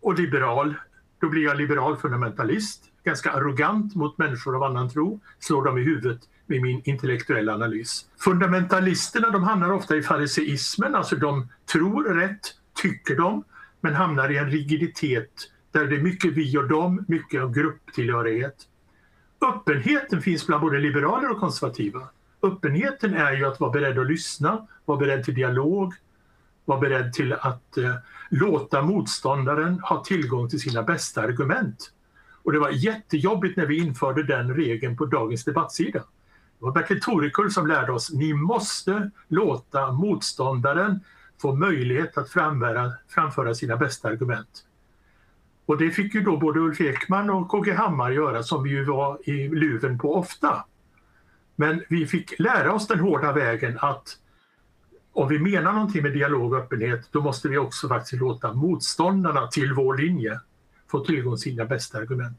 och 0.00 0.18
liberal, 0.18 0.74
då 1.20 1.28
blir 1.28 1.42
jag 1.42 1.56
liberal 1.56 1.96
fundamentalist, 1.96 2.84
ganska 3.04 3.30
arrogant 3.30 3.94
mot 3.94 4.18
människor 4.18 4.56
av 4.56 4.62
annan 4.62 4.90
tro, 4.90 5.20
slår 5.38 5.64
dem 5.64 5.78
i 5.78 5.82
huvudet 5.82 6.20
med 6.46 6.62
min 6.62 6.82
intellektuella 6.84 7.54
analys. 7.54 8.06
Fundamentalisterna 8.18 9.30
de 9.30 9.42
hamnar 9.42 9.72
ofta 9.72 9.96
i 9.96 10.02
fariseismen, 10.02 10.94
alltså 10.94 11.16
de 11.16 11.48
tror 11.72 12.04
rätt, 12.04 12.54
tycker 12.82 13.16
de, 13.16 13.44
men 13.80 13.94
hamnar 13.94 14.30
i 14.30 14.36
en 14.36 14.50
rigiditet 14.50 15.30
där 15.72 15.86
det 15.86 15.96
är 15.96 16.02
mycket 16.02 16.32
vi 16.32 16.58
och 16.58 16.68
dem, 16.68 17.04
mycket 17.08 17.42
av 17.42 17.54
grupptillhörighet. 17.54 18.56
Öppenheten 19.40 20.22
finns 20.22 20.46
bland 20.46 20.62
både 20.62 20.78
liberaler 20.78 21.30
och 21.30 21.40
konservativa. 21.40 22.08
Öppenheten 22.42 23.14
är 23.14 23.32
ju 23.32 23.44
att 23.44 23.60
vara 23.60 23.70
beredd 23.70 23.98
att 23.98 24.06
lyssna, 24.06 24.66
vara 24.84 24.98
beredd 24.98 25.24
till 25.24 25.34
dialog, 25.34 25.94
vara 26.64 26.80
beredd 26.80 27.12
till 27.12 27.32
att 27.32 27.76
eh, 27.78 27.94
låta 28.30 28.82
motståndaren 28.82 29.80
ha 29.80 30.04
tillgång 30.04 30.48
till 30.48 30.60
sina 30.60 30.82
bästa 30.82 31.22
argument. 31.22 31.92
Och 32.42 32.52
det 32.52 32.58
var 32.58 32.70
jättejobbigt 32.70 33.56
när 33.56 33.66
vi 33.66 33.78
införde 33.78 34.22
den 34.22 34.54
regeln 34.54 34.96
på 34.96 35.06
dagens 35.06 35.44
debattsida. 35.44 36.02
Det 36.58 36.64
var 36.64 36.72
Bertil 36.72 37.00
Torekull 37.00 37.50
som 37.50 37.66
lärde 37.66 37.92
oss 37.92 38.12
ni 38.12 38.34
måste 38.34 39.10
låta 39.28 39.92
motståndaren 39.92 41.00
få 41.42 41.54
möjlighet 41.54 42.18
att 42.18 42.30
framföra, 42.30 42.92
framföra 43.08 43.54
sina 43.54 43.76
bästa 43.76 44.08
argument. 44.08 44.64
Och 45.66 45.78
det 45.78 45.90
fick 45.90 46.14
ju 46.14 46.20
då 46.20 46.36
både 46.36 46.60
Ulf 46.60 46.80
Ekman 46.80 47.30
och 47.30 47.48
KG 47.48 47.72
Hammar 47.72 48.10
göra 48.10 48.42
som 48.42 48.62
vi 48.62 48.70
ju 48.70 48.84
var 48.84 49.30
i 49.30 49.48
luven 49.48 49.98
på 49.98 50.14
ofta. 50.14 50.64
Men 51.56 51.82
vi 51.88 52.06
fick 52.06 52.38
lära 52.38 52.72
oss 52.72 52.86
den 52.86 53.00
hårda 53.00 53.32
vägen 53.32 53.78
att 53.80 54.18
om 55.12 55.28
vi 55.28 55.38
menar 55.38 55.72
någonting 55.72 56.02
med 56.02 56.12
dialog 56.12 56.52
och 56.52 56.58
öppenhet 56.58 57.08
då 57.12 57.20
måste 57.20 57.48
vi 57.48 57.58
också 57.58 57.88
faktiskt 57.88 58.20
låta 58.20 58.52
motståndarna 58.52 59.46
till 59.46 59.74
vår 59.74 59.96
linje 59.96 60.40
få 60.90 61.04
tillgång 61.04 61.34
till 61.34 61.42
sina 61.42 61.64
bästa 61.64 61.98
argument. 61.98 62.38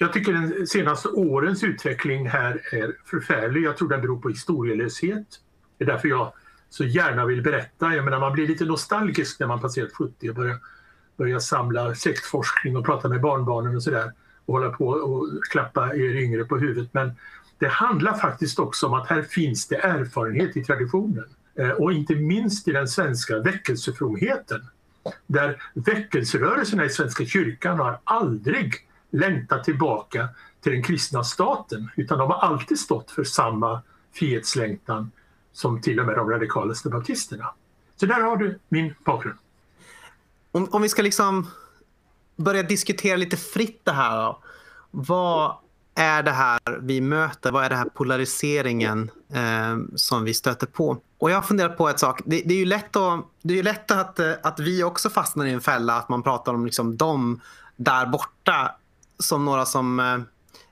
Jag 0.00 0.12
tycker 0.12 0.32
den 0.32 0.66
senaste 0.66 1.08
årens 1.08 1.64
utveckling 1.64 2.28
här 2.28 2.60
är 2.72 2.96
förfärlig. 3.04 3.62
Jag 3.62 3.76
tror 3.76 3.88
den 3.88 4.00
beror 4.00 4.20
på 4.20 4.28
historielöshet. 4.28 5.26
Det 5.78 5.84
är 5.84 5.88
därför 5.88 6.08
jag 6.08 6.32
så 6.70 6.84
gärna 6.84 7.26
vill 7.26 7.42
berätta. 7.42 7.94
Jag 7.94 8.04
menar, 8.04 8.20
man 8.20 8.32
blir 8.32 8.46
lite 8.46 8.64
nostalgisk 8.64 9.40
när 9.40 9.46
man 9.46 9.60
passerat 9.60 9.92
70 9.92 10.28
och 10.28 10.34
börjar, 10.34 10.58
börjar 11.16 11.38
samla 11.38 11.94
släktforskning 11.94 12.76
och 12.76 12.84
prata 12.84 13.08
med 13.08 13.20
barnbarnen 13.20 13.76
och 13.76 13.82
sådär 13.82 14.12
och 14.46 14.54
hålla 14.54 14.70
på 14.70 14.88
och 14.88 15.28
klappa 15.50 15.94
er 15.94 16.16
yngre 16.16 16.44
på 16.44 16.58
huvudet. 16.58 16.94
Men 16.94 17.12
det 17.58 17.68
handlar 17.68 18.14
faktiskt 18.14 18.58
också 18.58 18.86
om 18.86 18.94
att 18.94 19.08
här 19.08 19.22
finns 19.22 19.68
det 19.68 19.76
erfarenhet 19.76 20.56
i 20.56 20.64
traditionen 20.64 21.24
eh, 21.54 21.70
och 21.70 21.92
inte 21.92 22.14
minst 22.14 22.68
i 22.68 22.72
den 22.72 22.88
svenska 22.88 23.38
väckelsefromheten 23.38 24.60
där 25.26 25.62
väckelserörelserna 25.74 26.84
i 26.84 26.90
Svenska 26.90 27.24
kyrkan 27.24 27.78
har 27.78 27.98
aldrig 28.04 28.87
längtat 29.10 29.64
tillbaka 29.64 30.28
till 30.60 30.72
den 30.72 30.82
kristna 30.82 31.24
staten 31.24 31.90
utan 31.96 32.18
de 32.18 32.30
har 32.30 32.38
alltid 32.38 32.78
stått 32.78 33.10
för 33.10 33.24
samma 33.24 33.82
frihetslängtan 34.14 35.10
som 35.52 35.80
till 35.80 36.00
och 36.00 36.06
med 36.06 36.16
de 36.16 36.30
radikalaste 36.30 36.88
baptisterna. 36.88 37.50
Så 37.96 38.06
där 38.06 38.20
har 38.20 38.36
du 38.36 38.58
min 38.68 38.94
bakgrund. 39.04 39.38
Om, 40.52 40.68
om 40.70 40.82
vi 40.82 40.88
ska 40.88 41.02
liksom 41.02 41.46
börja 42.36 42.62
diskutera 42.62 43.16
lite 43.16 43.36
fritt 43.36 43.80
det 43.84 43.92
här. 43.92 44.16
Då. 44.16 44.42
Vad 44.90 45.56
är 45.94 46.22
det 46.22 46.30
här 46.30 46.60
vi 46.80 47.00
möter? 47.00 47.52
Vad 47.52 47.64
är 47.64 47.68
det 47.68 47.76
här 47.76 47.88
polariseringen 47.88 49.10
eh, 49.32 49.76
som 49.94 50.24
vi 50.24 50.34
stöter 50.34 50.66
på? 50.66 50.98
Och 51.18 51.30
jag 51.30 51.36
har 51.36 51.42
funderat 51.42 51.78
på 51.78 51.88
ett 51.88 52.00
sak. 52.00 52.20
Det, 52.24 52.42
det, 52.44 52.54
är 52.54 52.58
ju 52.58 52.64
lätt, 52.64 52.96
att, 52.96 53.24
det 53.42 53.58
är 53.58 53.62
lätt 53.62 53.90
att, 53.90 54.18
eh, 54.18 54.32
att 54.42 54.60
vi 54.60 54.84
också 54.84 55.10
fastnar 55.10 55.46
i 55.46 55.52
en 55.52 55.60
fälla. 55.60 55.94
Att 55.94 56.08
man 56.08 56.22
pratar 56.22 56.54
om 56.54 56.64
liksom 56.64 56.96
de 56.96 57.40
där 57.76 58.06
borta 58.06 58.74
som 59.18 59.44
några 59.44 59.66
som 59.66 60.00
eh, 60.00 60.18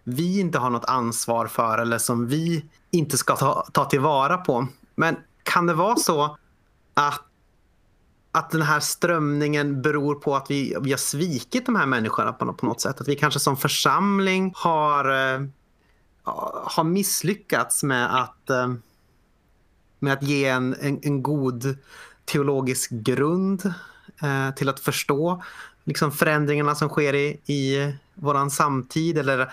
vi 0.05 0.41
inte 0.41 0.59
har 0.59 0.71
något 0.71 0.85
ansvar 0.85 1.47
för 1.47 1.79
eller 1.79 1.99
som 1.99 2.27
vi 2.27 2.65
inte 2.91 3.19
ska 3.19 3.37
ta, 3.37 3.67
ta 3.73 3.85
tillvara 3.85 4.37
på. 4.37 4.67
Men 4.95 5.17
kan 5.43 5.67
det 5.67 5.75
vara 5.75 5.97
så 5.97 6.39
att, 6.95 7.23
att 8.33 8.51
den 8.51 8.63
här 8.63 8.81
strömningen 8.81 9.83
beror 9.83 10.15
på 10.15 10.37
att 10.37 10.51
vi, 10.51 10.77
vi 10.81 10.91
har 10.91 10.99
svikit 10.99 11.67
de 11.67 11.77
här 11.77 11.87
människorna 11.87 12.33
på, 12.33 12.53
på 12.53 12.67
något 12.67 12.81
sätt? 12.81 13.01
Att 13.01 13.09
vi 13.09 13.17
kanske 13.17 13.41
som 13.41 13.57
församling 13.57 14.53
har, 14.57 15.35
eh, 15.35 15.47
har 16.65 16.85
misslyckats 16.85 17.83
med 17.83 18.23
att, 18.23 18.51
eh, 18.51 18.75
med 19.99 20.13
att 20.13 20.23
ge 20.23 20.49
en, 20.49 20.77
en, 20.81 20.99
en 21.03 21.23
god 21.23 21.77
teologisk 22.25 22.91
grund 22.91 23.75
eh, 24.23 24.55
till 24.55 24.69
att 24.69 24.81
förstå 24.81 25.43
liksom 25.87 26.13
förändringarna 26.13 26.75
som 26.75 26.89
sker 26.89 27.15
i, 27.15 27.41
i 27.47 27.95
våran 28.15 28.51
samtid? 28.51 29.19
Eller 29.19 29.53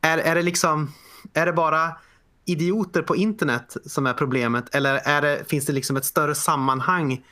är, 0.00 0.18
är, 0.18 0.34
det 0.34 0.42
liksom, 0.42 0.92
är 1.32 1.46
det 1.46 1.52
bara 1.52 1.96
idioter 2.44 3.02
på 3.02 3.16
internet 3.16 3.76
som 3.86 4.06
är 4.06 4.12
problemet? 4.12 4.74
Eller 4.74 4.94
är 4.94 5.22
det, 5.22 5.44
finns 5.48 5.66
det 5.66 5.72
liksom 5.72 5.96
ett 5.96 6.04
större 6.04 6.34
sammanhang 6.34 7.24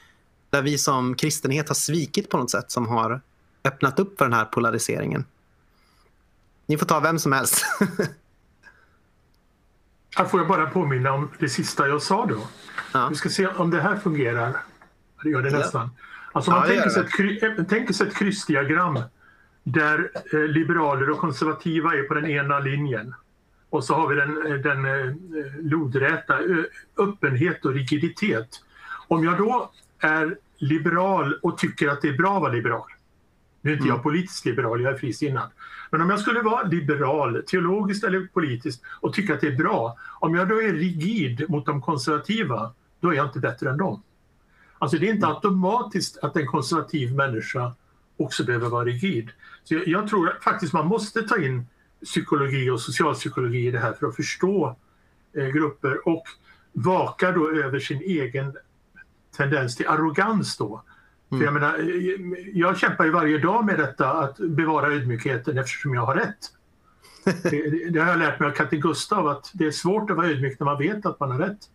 där 0.51 0.63
vi 0.63 0.79
som 0.79 1.15
kristenhet 1.15 1.69
har 1.69 1.75
svikit 1.75 2.31
på 2.31 2.37
något 2.37 2.51
sätt 2.51 2.71
som 2.71 2.89
har 2.89 3.21
öppnat 3.65 3.99
upp 3.99 4.19
för 4.19 4.25
den 4.25 4.35
här 4.35 4.45
polariseringen? 4.45 5.25
Ni 6.67 6.79
får 6.79 6.87
ta 6.87 7.01
vem 7.01 7.19
som 7.19 7.33
helst. 7.33 7.65
Här 10.17 10.25
får 10.25 10.41
jag 10.41 10.49
bara 10.49 10.67
påminna 10.67 11.13
om 11.13 11.31
det 11.39 11.49
sista 11.49 11.89
jag 11.89 12.03
sa 12.03 12.27
då. 12.27 12.39
Ja. 12.93 13.09
Vi 13.09 13.15
ska 13.15 13.29
se 13.29 13.47
om 13.47 13.71
det 13.71 13.81
här 13.81 13.97
fungerar. 13.97 14.57
Det 15.23 15.31
gör 15.31 15.43
det 15.43 15.51
nästan. 15.51 15.91
Alltså 16.33 16.51
man 16.51 16.61
ja, 16.61 16.67
tänker, 16.67 16.91
sig 16.91 17.39
ett, 17.43 17.69
tänker 17.69 17.93
sig 17.93 18.09
ett 18.09 18.17
kryssdiagram 18.17 18.99
där 19.63 20.11
eh, 20.33 20.41
liberaler 20.41 21.11
och 21.11 21.19
konservativa 21.19 21.95
är 21.95 22.03
på 22.03 22.15
den 22.15 22.27
ena 22.27 22.59
linjen. 22.59 23.15
Och 23.71 23.85
så 23.85 23.95
har 23.95 24.09
vi 24.09 24.15
den, 24.15 24.47
eh, 24.47 24.59
den 24.59 24.85
eh, 24.85 25.15
lodräta 25.61 26.39
öppenhet 26.97 27.65
och 27.65 27.73
rigiditet. 27.73 28.49
Om 29.09 29.25
jag 29.25 29.39
då 29.39 29.71
är 29.99 30.37
liberal 30.57 31.35
och 31.43 31.59
tycker 31.59 31.89
att 31.89 32.03
det 32.03 32.09
är 32.09 32.17
bra 32.17 32.37
att 32.37 32.43
vara 32.43 32.53
liberal. 32.53 32.91
Nu 33.61 33.71
är 33.71 33.75
inte 33.75 33.85
mm. 33.85 33.97
jag 33.97 34.03
politiskt 34.03 34.45
liberal, 34.45 34.83
jag 34.83 34.93
är 34.93 34.99
frisinnad. 34.99 35.51
Men 35.91 36.01
om 36.01 36.11
jag 36.11 36.21
skulle 36.21 36.41
vara 36.41 36.63
liberal, 36.63 37.43
teologiskt 37.47 38.05
eller 38.05 38.27
politiskt 38.27 38.83
och 39.01 39.13
tycka 39.13 39.35
att 39.35 39.41
det 39.41 39.47
är 39.47 39.57
bra. 39.57 39.97
Om 40.21 40.35
jag 40.35 40.49
då 40.49 40.63
är 40.63 40.73
rigid 40.73 41.51
mot 41.51 41.67
de 41.67 41.83
konservativa, 41.83 42.73
då 43.01 43.09
är 43.09 43.15
jag 43.15 43.27
inte 43.27 43.39
bättre 43.39 43.71
än 43.71 43.77
dem. 43.77 44.03
Alltså 44.83 44.99
det 44.99 45.09
är 45.09 45.15
inte 45.15 45.27
mm. 45.27 45.37
automatiskt 45.37 46.19
att 46.19 46.37
en 46.37 46.47
konservativ 46.47 47.15
människa 47.15 47.73
också 48.17 48.45
behöver 48.45 48.69
vara 48.69 48.85
rigid. 48.85 49.31
Så 49.65 49.75
jag, 49.75 49.89
jag 49.89 50.09
tror 50.09 50.39
faktiskt 50.41 50.73
man 50.73 50.87
måste 50.87 51.23
ta 51.23 51.43
in 51.43 51.67
psykologi 52.05 52.71
och 52.71 52.81
socialpsykologi 52.81 53.67
i 53.67 53.71
det 53.71 53.79
här 53.79 53.93
för 53.93 54.07
att 54.07 54.17
förstå 54.17 54.77
eh, 55.37 55.47
grupper 55.47 56.09
och 56.09 56.25
vaka 56.73 57.33
då 57.33 57.51
över 57.51 57.79
sin 57.79 58.01
egen 58.01 58.57
tendens 59.37 59.77
till 59.77 59.89
arrogans 59.89 60.57
då. 60.57 60.83
För 61.29 61.45
jag, 61.45 61.55
menar, 61.55 61.79
jag 62.55 62.79
kämpar 62.79 63.05
ju 63.05 63.11
varje 63.11 63.39
dag 63.39 63.65
med 63.65 63.79
detta 63.79 64.13
att 64.13 64.39
bevara 64.39 64.93
ödmjukheten 64.93 65.59
eftersom 65.59 65.95
jag 65.95 66.07
har 66.07 66.15
rätt. 66.15 66.51
Det, 67.43 67.91
det 67.91 68.01
har 68.01 68.09
jag 68.09 68.19
lärt 68.19 68.41
mig 68.41 68.49
av 68.49 68.53
Katte 68.53 68.77
Gustav 68.77 69.29
att 69.29 69.51
det 69.55 69.67
är 69.67 69.71
svårt 69.71 70.11
att 70.11 70.17
vara 70.17 70.27
ödmjuk 70.27 70.61
när 70.61 70.65
man 70.65 70.79
vet 70.79 71.07
att 71.07 71.21
man 71.21 71.31
har 71.31 71.39
rätt. 71.39 71.69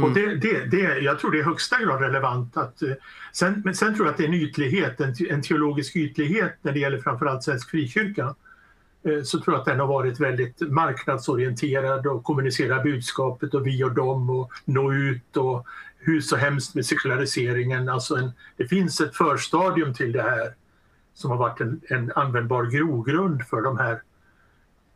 Mm. 0.00 0.10
Och 0.10 0.18
det, 0.18 0.34
det, 0.34 0.64
det, 0.64 0.98
jag 0.98 1.18
tror 1.18 1.30
det 1.30 1.38
är 1.38 1.44
högsta 1.44 1.78
grad 1.78 2.00
relevant. 2.00 2.56
Att, 2.56 2.82
eh, 2.82 2.92
sen, 3.32 3.62
men 3.64 3.74
sen 3.74 3.94
tror 3.94 4.06
jag 4.06 4.12
att 4.12 4.18
det 4.18 4.24
är 4.24 4.28
en 4.28 4.34
ytlighet, 4.34 5.00
en, 5.00 5.14
en 5.30 5.42
teologisk 5.42 5.96
ytlighet 5.96 6.58
när 6.62 6.72
det 6.72 6.78
gäller 6.78 6.98
framförallt 6.98 7.42
svensk 7.42 7.70
frikyrka. 7.70 8.34
Eh, 9.02 9.22
så 9.22 9.40
tror 9.40 9.54
jag 9.54 9.60
att 9.60 9.66
den 9.66 9.80
har 9.80 9.86
varit 9.86 10.20
väldigt 10.20 10.60
marknadsorienterad 10.60 12.06
och 12.06 12.24
kommunicerar 12.24 12.82
budskapet 12.82 13.54
och 13.54 13.66
vi 13.66 13.84
och 13.84 13.94
dem 13.94 14.30
och 14.30 14.50
nå 14.64 14.92
ut 14.92 15.36
och 15.36 15.66
hur 15.98 16.20
så 16.20 16.36
hemskt 16.36 16.74
med 16.74 16.86
sekulariseringen. 16.86 17.88
Alltså 17.88 18.16
en, 18.16 18.32
det 18.56 18.68
finns 18.68 19.00
ett 19.00 19.16
förstadium 19.16 19.94
till 19.94 20.12
det 20.12 20.22
här 20.22 20.54
som 21.14 21.30
har 21.30 21.38
varit 21.38 21.60
en, 21.60 21.80
en 21.88 22.12
användbar 22.14 22.64
grogrund 22.64 23.42
för 23.42 23.62
de 23.62 23.78
här 23.78 24.02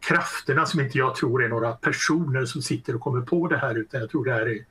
krafterna 0.09 0.67
som 0.67 0.81
inte 0.81 0.99
jag 0.99 1.15
tror 1.15 1.45
är 1.45 1.49
några 1.49 1.73
personer 1.73 2.45
som 2.45 2.63
sitter 2.63 2.95
och 2.95 3.01
kommer 3.01 3.21
på 3.21 3.49
det 3.49 3.57
här 3.57 3.75
utan 3.75 4.01
jag 4.01 4.11
tror 4.11 4.25
det 4.25 4.33
här 4.33 4.49
är, 4.49 4.65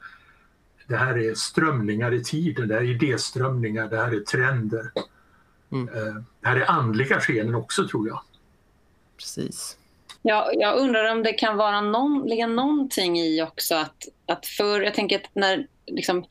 det 0.87 0.97
här 0.97 1.17
är 1.17 1.33
strömningar 1.33 2.13
i 2.13 2.23
tiden, 2.23 2.67
det 2.67 2.73
här 2.73 2.81
är 2.81 2.89
idéströmningar, 2.89 3.87
det 3.87 3.97
här 3.97 4.11
är 4.15 4.19
trender. 4.19 4.91
Mm. 5.71 5.87
Eh, 5.87 6.13
det 6.41 6.47
här 6.47 6.55
är 6.55 6.71
andliga 6.71 7.19
skeenden 7.19 7.55
också 7.55 7.87
tror 7.87 8.07
jag. 8.07 8.21
Precis. 9.17 9.77
Ja, 10.21 10.51
jag 10.53 10.77
undrar 10.77 11.11
om 11.11 11.23
det 11.23 11.33
kan 11.33 11.57
vara 11.57 11.81
någon, 11.81 12.27
ligga 12.27 12.47
någonting 12.47 13.19
i 13.19 13.41
också 13.41 13.75
att, 13.75 14.07
att 14.25 14.45
förr, 14.45 14.81
jag 14.81 14.93
tänker 14.93 15.15
att 15.15 15.29
när, 15.33 15.67
liksom, 15.85 16.25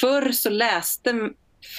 förr 0.00 0.32
så 0.32 0.50
läste 0.50 1.30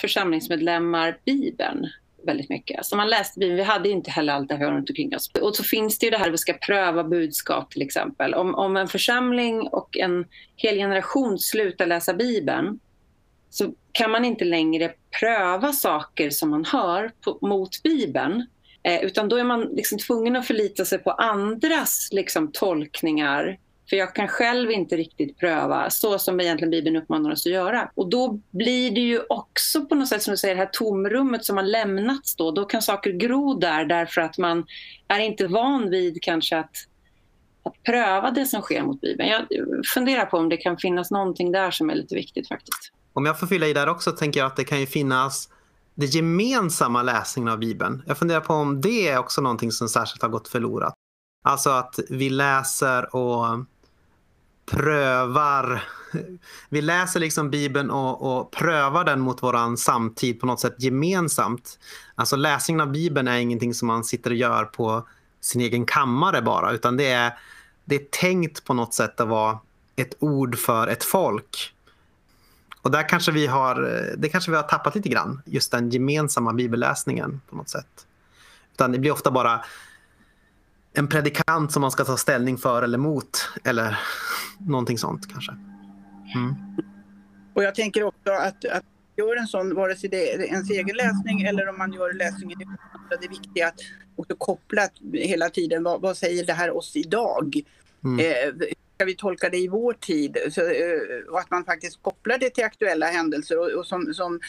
församlingsmedlemmar 0.02 1.20
Bibeln 1.26 1.88
väldigt 2.24 2.50
mycket. 2.50 2.86
Så 2.86 2.96
man 2.96 3.10
läste 3.10 3.40
Bibeln, 3.40 3.58
vi 3.58 3.64
hade 3.64 3.90
inte 3.90 4.12
heller 4.12 4.34
allt 4.34 4.50
det 4.50 4.56
här 4.56 4.72
runt 4.72 4.90
omkring 4.90 5.16
oss. 5.16 5.32
Och 5.42 5.56
så 5.56 5.64
finns 5.64 6.00
det 6.00 6.06
ju 6.06 6.10
det 6.10 6.18
här 6.18 6.28
att 6.28 6.34
vi 6.34 6.38
ska 6.38 6.54
pröva 6.54 7.04
budskap 7.04 7.72
till 7.72 7.82
exempel. 7.82 8.34
Om, 8.34 8.56
om 8.56 8.78
en 8.78 8.88
församling 8.88 9.62
och 9.62 9.98
en 9.98 10.26
hel 10.56 10.76
generation 10.76 11.40
slutar 11.40 11.86
läsa 11.86 12.14
Bibeln 12.14 12.80
så 13.50 13.74
kan 13.92 14.12
man 14.12 14.26
inte 14.26 14.46
längre 14.46 14.94
pröva 15.20 15.74
saker 15.74 16.30
som 16.30 16.50
man 16.50 16.66
hör 16.66 17.12
på, 17.22 17.38
mot 17.42 17.84
Bibeln. 17.84 18.48
Eh, 18.84 19.04
utan 19.04 19.30
då 19.30 19.36
är 19.36 19.44
man 19.44 19.62
liksom 19.62 19.98
tvungen 19.98 20.36
att 20.36 20.48
förlita 20.48 20.86
sig 20.86 21.00
på 21.00 21.12
andras 21.12 22.10
liksom, 22.12 22.52
tolkningar 22.52 23.58
för 23.90 23.96
jag 23.96 24.16
kan 24.16 24.28
själv 24.28 24.72
inte 24.72 24.98
riktigt 24.98 25.38
pröva 25.38 25.90
så 25.90 26.20
som 26.20 26.40
egentligen 26.40 26.72
Bibeln 26.72 26.96
uppmanar 26.96 27.32
oss 27.32 27.46
att 27.46 27.52
göra. 27.52 27.92
Och 27.96 28.10
då 28.10 28.40
blir 28.52 28.92
det 28.92 29.02
ju 29.02 29.22
också 29.30 29.86
på 29.86 29.96
något 29.96 30.08
sätt 30.08 30.24
som 30.24 30.32
du 30.32 30.38
säger, 30.38 30.56
det 30.56 30.62
här 30.62 30.70
tomrummet 30.74 31.46
som 31.46 31.58
har 31.58 31.64
lämnats 31.64 32.36
då. 32.36 32.52
Då 32.52 32.66
kan 32.66 32.82
saker 32.82 33.12
gro 33.12 33.54
där 33.54 33.86
därför 33.86 34.22
att 34.22 34.38
man 34.38 34.66
är 35.08 35.20
inte 35.20 35.48
van 35.48 35.90
vid 35.90 36.22
kanske 36.22 36.58
att, 36.58 36.76
att 37.64 37.84
pröva 37.84 38.32
det 38.32 38.46
som 38.46 38.62
sker 38.62 38.84
mot 38.84 39.02
Bibeln. 39.02 39.30
Jag 39.30 39.46
funderar 39.86 40.26
på 40.26 40.38
om 40.38 40.50
det 40.50 40.58
kan 40.58 40.78
finnas 40.78 41.12
någonting 41.12 41.52
där 41.52 41.72
som 41.72 41.90
är 41.90 41.96
lite 41.96 42.16
viktigt 42.16 42.48
faktiskt. 42.48 42.92
Om 43.14 43.26
jag 43.26 43.40
får 43.40 43.48
fylla 43.48 43.68
i 43.68 43.74
där 43.74 43.90
också 43.90 44.12
tänker 44.12 44.40
jag 44.40 44.48
att 44.48 44.56
det 44.56 44.64
kan 44.64 44.80
ju 44.80 44.86
finnas 44.86 45.50
det 45.96 46.06
gemensamma 46.06 47.04
läsningen 47.04 47.54
av 47.54 47.60
Bibeln. 47.60 48.04
Jag 48.08 48.18
funderar 48.18 48.42
på 48.42 48.54
om 48.54 48.82
det 48.82 49.08
är 49.08 49.18
också 49.18 49.42
någonting 49.42 49.72
som 49.72 49.90
särskilt 49.90 50.22
har 50.22 50.30
gått 50.30 50.48
förlorat. 50.48 50.94
Alltså 51.44 51.70
att 51.70 52.00
vi 52.10 52.30
läser 52.30 53.16
och 53.16 53.46
prövar, 54.72 55.84
vi 56.70 56.82
läser 56.82 57.20
liksom 57.20 57.50
Bibeln 57.50 57.92
och, 57.92 58.40
och, 58.40 58.52
prövar 58.52 59.04
den 59.04 59.20
mot 59.20 59.44
våran 59.44 59.78
samtid 59.78 60.40
på 60.40 60.46
något 60.46 60.60
sätt 60.60 60.76
gemensamt. 60.78 61.80
Alltså 62.16 62.36
läsningen 62.36 62.82
av 62.82 62.92
Bibeln 62.92 63.28
är 63.28 63.38
ingenting 63.38 63.74
som 63.74 63.88
man 63.88 64.04
sitter 64.04 64.30
och 64.30 64.36
gör 64.36 64.66
på 64.66 65.08
sin 65.42 65.62
egen 65.62 65.86
kammare 65.86 66.42
bara, 66.42 66.72
utan 66.72 66.98
det 66.98 67.12
är, 67.12 67.34
det 67.86 67.96
är 67.96 68.06
tänkt 68.12 68.64
på 68.64 68.74
något 68.74 68.94
sätt 68.94 69.22
att 69.22 69.28
vara 69.28 69.60
ett 69.96 70.16
ord 70.20 70.58
för 70.58 70.88
ett 70.88 71.04
folk. 71.04 71.74
Och 72.82 72.92
där 72.92 73.10
kanske 73.10 73.32
vi 73.32 73.48
har, 73.48 73.76
det 74.18 74.30
kanske 74.30 74.52
vi 74.52 74.58
har 74.58 74.64
tappat 74.64 74.96
lite 74.96 75.10
grann, 75.10 75.42
just 75.46 75.72
den 75.72 75.90
gemensamma 75.90 76.54
bibelläsningen 76.54 77.42
på 77.50 77.56
något 77.56 77.70
sätt. 77.70 78.06
Utan 78.74 78.92
det 78.92 79.00
blir 79.00 79.12
ofta 79.12 79.32
bara 79.32 79.66
en 80.98 81.08
predikant 81.08 81.72
som 81.72 81.82
man 81.82 81.92
ska 81.92 82.06
ta 82.06 82.18
ställning 82.18 82.58
för 82.58 82.82
eller 82.82 82.98
mot. 82.98 83.50
Eller 83.64 84.00
någonting 84.60 84.98
sånt 84.98 85.32
kanske. 85.32 85.52
Mm. 86.36 86.56
Och 87.54 87.64
jag 87.64 87.76
tänker 87.76 88.04
också 88.04 88.32
att, 88.32 88.66
att 88.66 88.84
gör 89.18 89.36
en 89.36 89.48
sån, 89.48 89.76
vare 89.76 89.96
sig 89.96 90.10
det 90.10 90.34
är 90.34 90.40
ens 90.40 90.70
egen 90.70 90.96
läsning 90.96 91.42
eller 91.42 91.70
om 91.70 91.78
man 91.78 91.94
gör 91.94 92.14
läsningen 92.14 92.78
det 93.10 93.26
är 93.26 93.30
viktigt 93.30 93.66
att 93.66 93.80
också 94.16 94.36
koppla 94.36 94.90
hela 95.14 95.50
tiden 95.50 95.84
vad, 95.84 96.02
vad 96.02 96.18
säger 96.18 96.46
det 96.46 96.54
här 96.54 96.78
oss 96.78 96.96
idag? 96.96 97.62
Mm. 98.04 98.20
Eh, 98.20 98.68
ska 98.98 99.06
vi 99.06 99.16
tolka 99.16 99.50
det 99.50 99.58
i 99.58 99.68
vår 99.68 99.94
tid? 99.94 100.38
Så, 100.52 100.62
eh, 100.62 101.32
och 101.32 101.40
att 101.40 101.52
man 101.52 101.66
faktiskt 101.66 102.02
kopplar 102.02 102.38
det 102.38 102.50
till 102.50 102.64
aktuella 102.64 103.06
händelser. 103.06 103.60
Och, 103.60 103.80
och 103.80 103.86
som, 103.86 104.14
som 104.14 104.40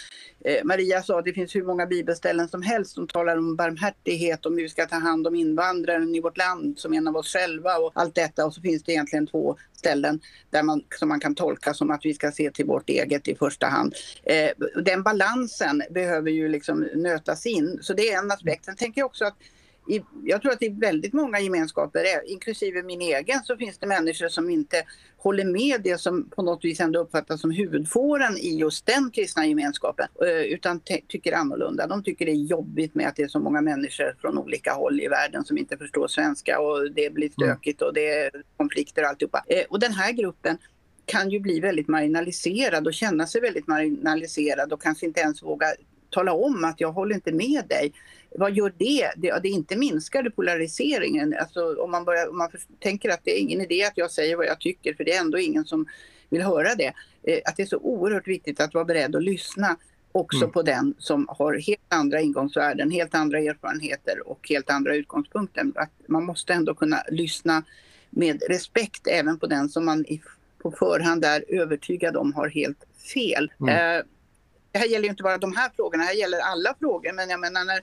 eh, 0.45 0.65
Maria 0.65 1.03
sa, 1.03 1.23
det 1.23 1.33
finns 1.33 1.57
hur 1.57 1.65
många 1.65 1.87
bibelställen 1.87 2.49
som 2.49 2.63
helst 2.63 2.95
som 2.95 3.09
talar 3.09 3.37
om 3.37 3.57
barmhärtighet, 3.57 4.47
om 4.47 4.57
hur 4.57 4.63
vi 4.63 4.69
ska 4.69 4.87
ta 4.87 4.97
hand 4.97 5.27
om 5.27 5.35
invandraren 5.35 6.15
i 6.15 6.21
vårt 6.21 6.37
land 6.37 6.79
som 6.79 6.93
en 6.93 7.09
av 7.09 7.17
oss 7.17 7.33
själva 7.33 7.77
och 7.77 7.93
allt 7.95 8.15
detta. 8.15 8.47
Och 8.47 8.55
så 8.55 8.61
finns 8.61 8.83
det 8.83 8.93
egentligen 8.93 9.27
två 9.27 9.57
ställen 9.73 10.21
där 10.51 10.63
man, 10.63 10.85
som 10.99 11.09
man 11.09 11.21
kan 11.21 11.35
tolka 11.35 11.75
som 11.75 11.91
att 11.91 12.05
vi 12.05 12.15
ska 12.15 12.31
se 12.31 12.51
till 12.51 12.67
vårt 12.67 12.89
eget 12.89 13.29
i 13.29 13.35
första 13.35 13.67
hand. 13.67 13.95
Eh, 14.23 14.51
den 14.83 15.03
balansen 15.03 15.83
behöver 15.91 16.31
ju 16.31 16.49
liksom 16.49 16.89
nötas 16.95 17.47
in. 17.47 17.79
Så 17.83 17.95
det 17.95 18.13
är 18.13 18.19
en 18.19 18.31
aspekt. 18.31 18.65
Sen 18.65 18.77
tänker 18.77 19.01
jag 19.01 19.07
också 19.07 19.25
att 19.25 19.37
i, 19.89 20.03
jag 20.24 20.43
tror 20.43 20.53
att 20.53 20.62
i 20.62 20.68
väldigt 20.68 21.12
många 21.12 21.41
gemenskaper, 21.41 22.05
inklusive 22.26 22.82
min 22.82 23.01
egen, 23.01 23.41
så 23.45 23.57
finns 23.57 23.78
det 23.78 23.86
människor 23.86 24.28
som 24.28 24.51
inte 24.51 24.84
håller 25.16 25.45
med 25.45 25.80
det 25.82 26.01
som 26.01 26.30
på 26.30 26.43
något 26.43 26.64
vis 26.64 26.80
ändå 26.80 27.01
uppfattas 27.01 27.41
som 27.41 27.51
huvudfåran 27.51 28.36
i 28.36 28.59
just 28.59 28.86
den 28.86 29.11
kristna 29.11 29.47
gemenskapen, 29.47 30.09
eh, 30.22 30.53
utan 30.53 30.80
tycker 31.09 31.32
annorlunda. 31.32 31.86
De 31.86 32.03
tycker 32.03 32.26
det 32.26 32.32
är 32.32 32.45
jobbigt 32.45 32.95
med 32.95 33.09
att 33.09 33.16
det 33.16 33.22
är 33.22 33.28
så 33.28 33.41
många 33.41 33.61
människor 33.61 34.16
från 34.20 34.39
olika 34.39 34.72
håll 34.72 35.01
i 35.01 35.09
världen 35.09 35.45
som 35.45 35.59
inte 35.59 35.76
förstår 35.76 36.09
svenska 36.09 36.61
och 36.61 36.93
det 36.93 37.14
blir 37.14 37.26
mm. 37.26 37.32
stökigt 37.32 37.82
och 37.82 37.95
det 37.95 38.09
är 38.09 38.30
konflikter 38.57 39.03
och 39.03 39.09
alltihopa. 39.09 39.45
Eh, 39.47 39.64
och 39.68 39.80
den 39.80 39.93
här 39.93 40.12
gruppen 40.12 40.59
kan 41.05 41.30
ju 41.30 41.41
bli 41.41 41.61
väldigt 41.61 41.89
marginaliserad 41.89 42.86
och 42.86 42.95
känna 42.95 43.26
sig 43.26 43.41
väldigt 43.41 43.66
marginaliserad 43.66 44.72
och 44.72 44.82
kanske 44.82 45.07
inte 45.07 45.20
ens 45.20 45.43
våga 45.43 45.66
tala 46.11 46.32
om 46.32 46.64
att 46.64 46.80
jag 46.80 46.93
håller 46.93 47.14
inte 47.14 47.32
med 47.32 47.64
dig. 47.68 47.93
Vad 48.31 48.53
gör 48.53 48.72
det? 48.79 49.12
Det, 49.16 49.39
det 49.43 49.49
inte 49.49 49.76
minskar 49.76 50.31
polariseringen. 50.31 51.35
Alltså, 51.41 51.83
om, 51.83 51.91
man 51.91 52.05
börjar, 52.05 52.29
om 52.29 52.39
man 52.39 52.51
tänker 52.81 53.11
att 53.11 53.20
det 53.24 53.39
är 53.39 53.41
ingen 53.41 53.61
idé 53.61 53.85
att 53.85 53.97
jag 53.99 54.11
säger 54.11 54.37
vad 54.37 54.47
jag 54.47 54.61
tycker 54.61 54.95
för 54.95 55.05
det 55.05 55.12
är 55.12 55.20
ändå 55.20 55.39
ingen 55.39 55.64
som 55.64 55.87
vill 56.29 56.43
höra 56.43 56.74
det. 56.74 56.93
Eh, 57.22 57.39
att 57.45 57.57
det 57.57 57.62
är 57.62 57.66
så 57.66 57.79
oerhört 57.79 58.29
viktigt 58.29 58.61
att 58.61 58.74
vara 58.74 58.85
beredd 58.85 59.16
att 59.16 59.22
lyssna 59.22 59.76
också 60.12 60.45
mm. 60.45 60.51
på 60.51 60.62
den 60.62 60.95
som 60.99 61.26
har 61.29 61.55
helt 61.55 61.81
andra 61.89 62.20
ingångsvärden, 62.20 62.91
helt 62.91 63.14
andra 63.14 63.39
erfarenheter 63.39 64.29
och 64.29 64.49
helt 64.49 64.70
andra 64.70 64.95
utgångspunkter. 64.95 65.72
Att 65.74 65.93
man 66.07 66.24
måste 66.24 66.53
ändå 66.53 66.74
kunna 66.74 67.03
lyssna 67.11 67.62
med 68.11 68.43
respekt 68.49 69.07
även 69.07 69.39
på 69.39 69.47
den 69.47 69.68
som 69.68 69.85
man 69.85 70.07
i, 70.07 70.22
på 70.59 70.70
förhand 70.70 71.24
är 71.24 71.45
övertygad 71.49 72.16
om 72.16 72.33
har 72.33 72.49
helt 72.49 72.85
fel. 73.14 73.53
Mm. 73.61 73.99
Eh, 73.99 74.05
det 74.72 74.79
här 74.79 74.87
gäller 74.87 75.05
ju 75.05 75.11
inte 75.11 75.22
bara 75.22 75.39
de 75.39 75.57
här 75.57 75.70
frågorna, 75.76 76.03
det 76.03 76.09
här 76.09 76.14
gäller 76.14 76.39
alla 76.39 76.74
frågor. 76.79 77.12
Men 77.12 77.31
jag 77.31 77.41
menar 77.41 77.64
när, 77.64 77.81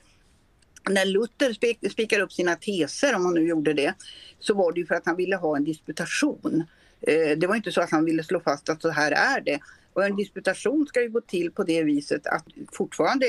när 0.90 1.06
Luther 1.06 1.54
spik, 1.54 1.92
spikar 1.92 2.20
upp 2.20 2.34
sina 2.34 2.56
teser, 2.56 3.16
om 3.16 3.26
han 3.26 3.34
nu 3.34 3.48
gjorde 3.48 3.74
det, 3.74 3.94
så 4.40 4.54
var 4.54 4.72
det 4.72 4.80
ju 4.80 4.86
för 4.86 4.96
att 4.96 5.06
han 5.06 5.16
ville 5.16 5.36
ha 5.36 5.56
en 5.56 5.64
disputation. 5.64 6.64
Eh, 7.02 7.38
det 7.38 7.48
var 7.48 7.56
inte 7.56 7.72
så 7.72 7.82
att 7.82 7.92
han 7.92 8.06
ville 8.06 8.24
slå 8.24 8.40
fast 8.40 8.70
att 8.70 8.82
så 8.82 8.90
här 8.90 9.12
är 9.12 9.42
det. 9.42 9.60
Och 9.94 10.06
en 10.06 10.16
disputation 10.16 10.88
ska 10.88 11.02
ju 11.02 11.10
gå 11.10 11.22
till 11.22 11.52
på 11.52 11.64
det 11.64 11.84
viset 11.84 12.28
att 12.28 12.46
fortfarande 12.72 13.26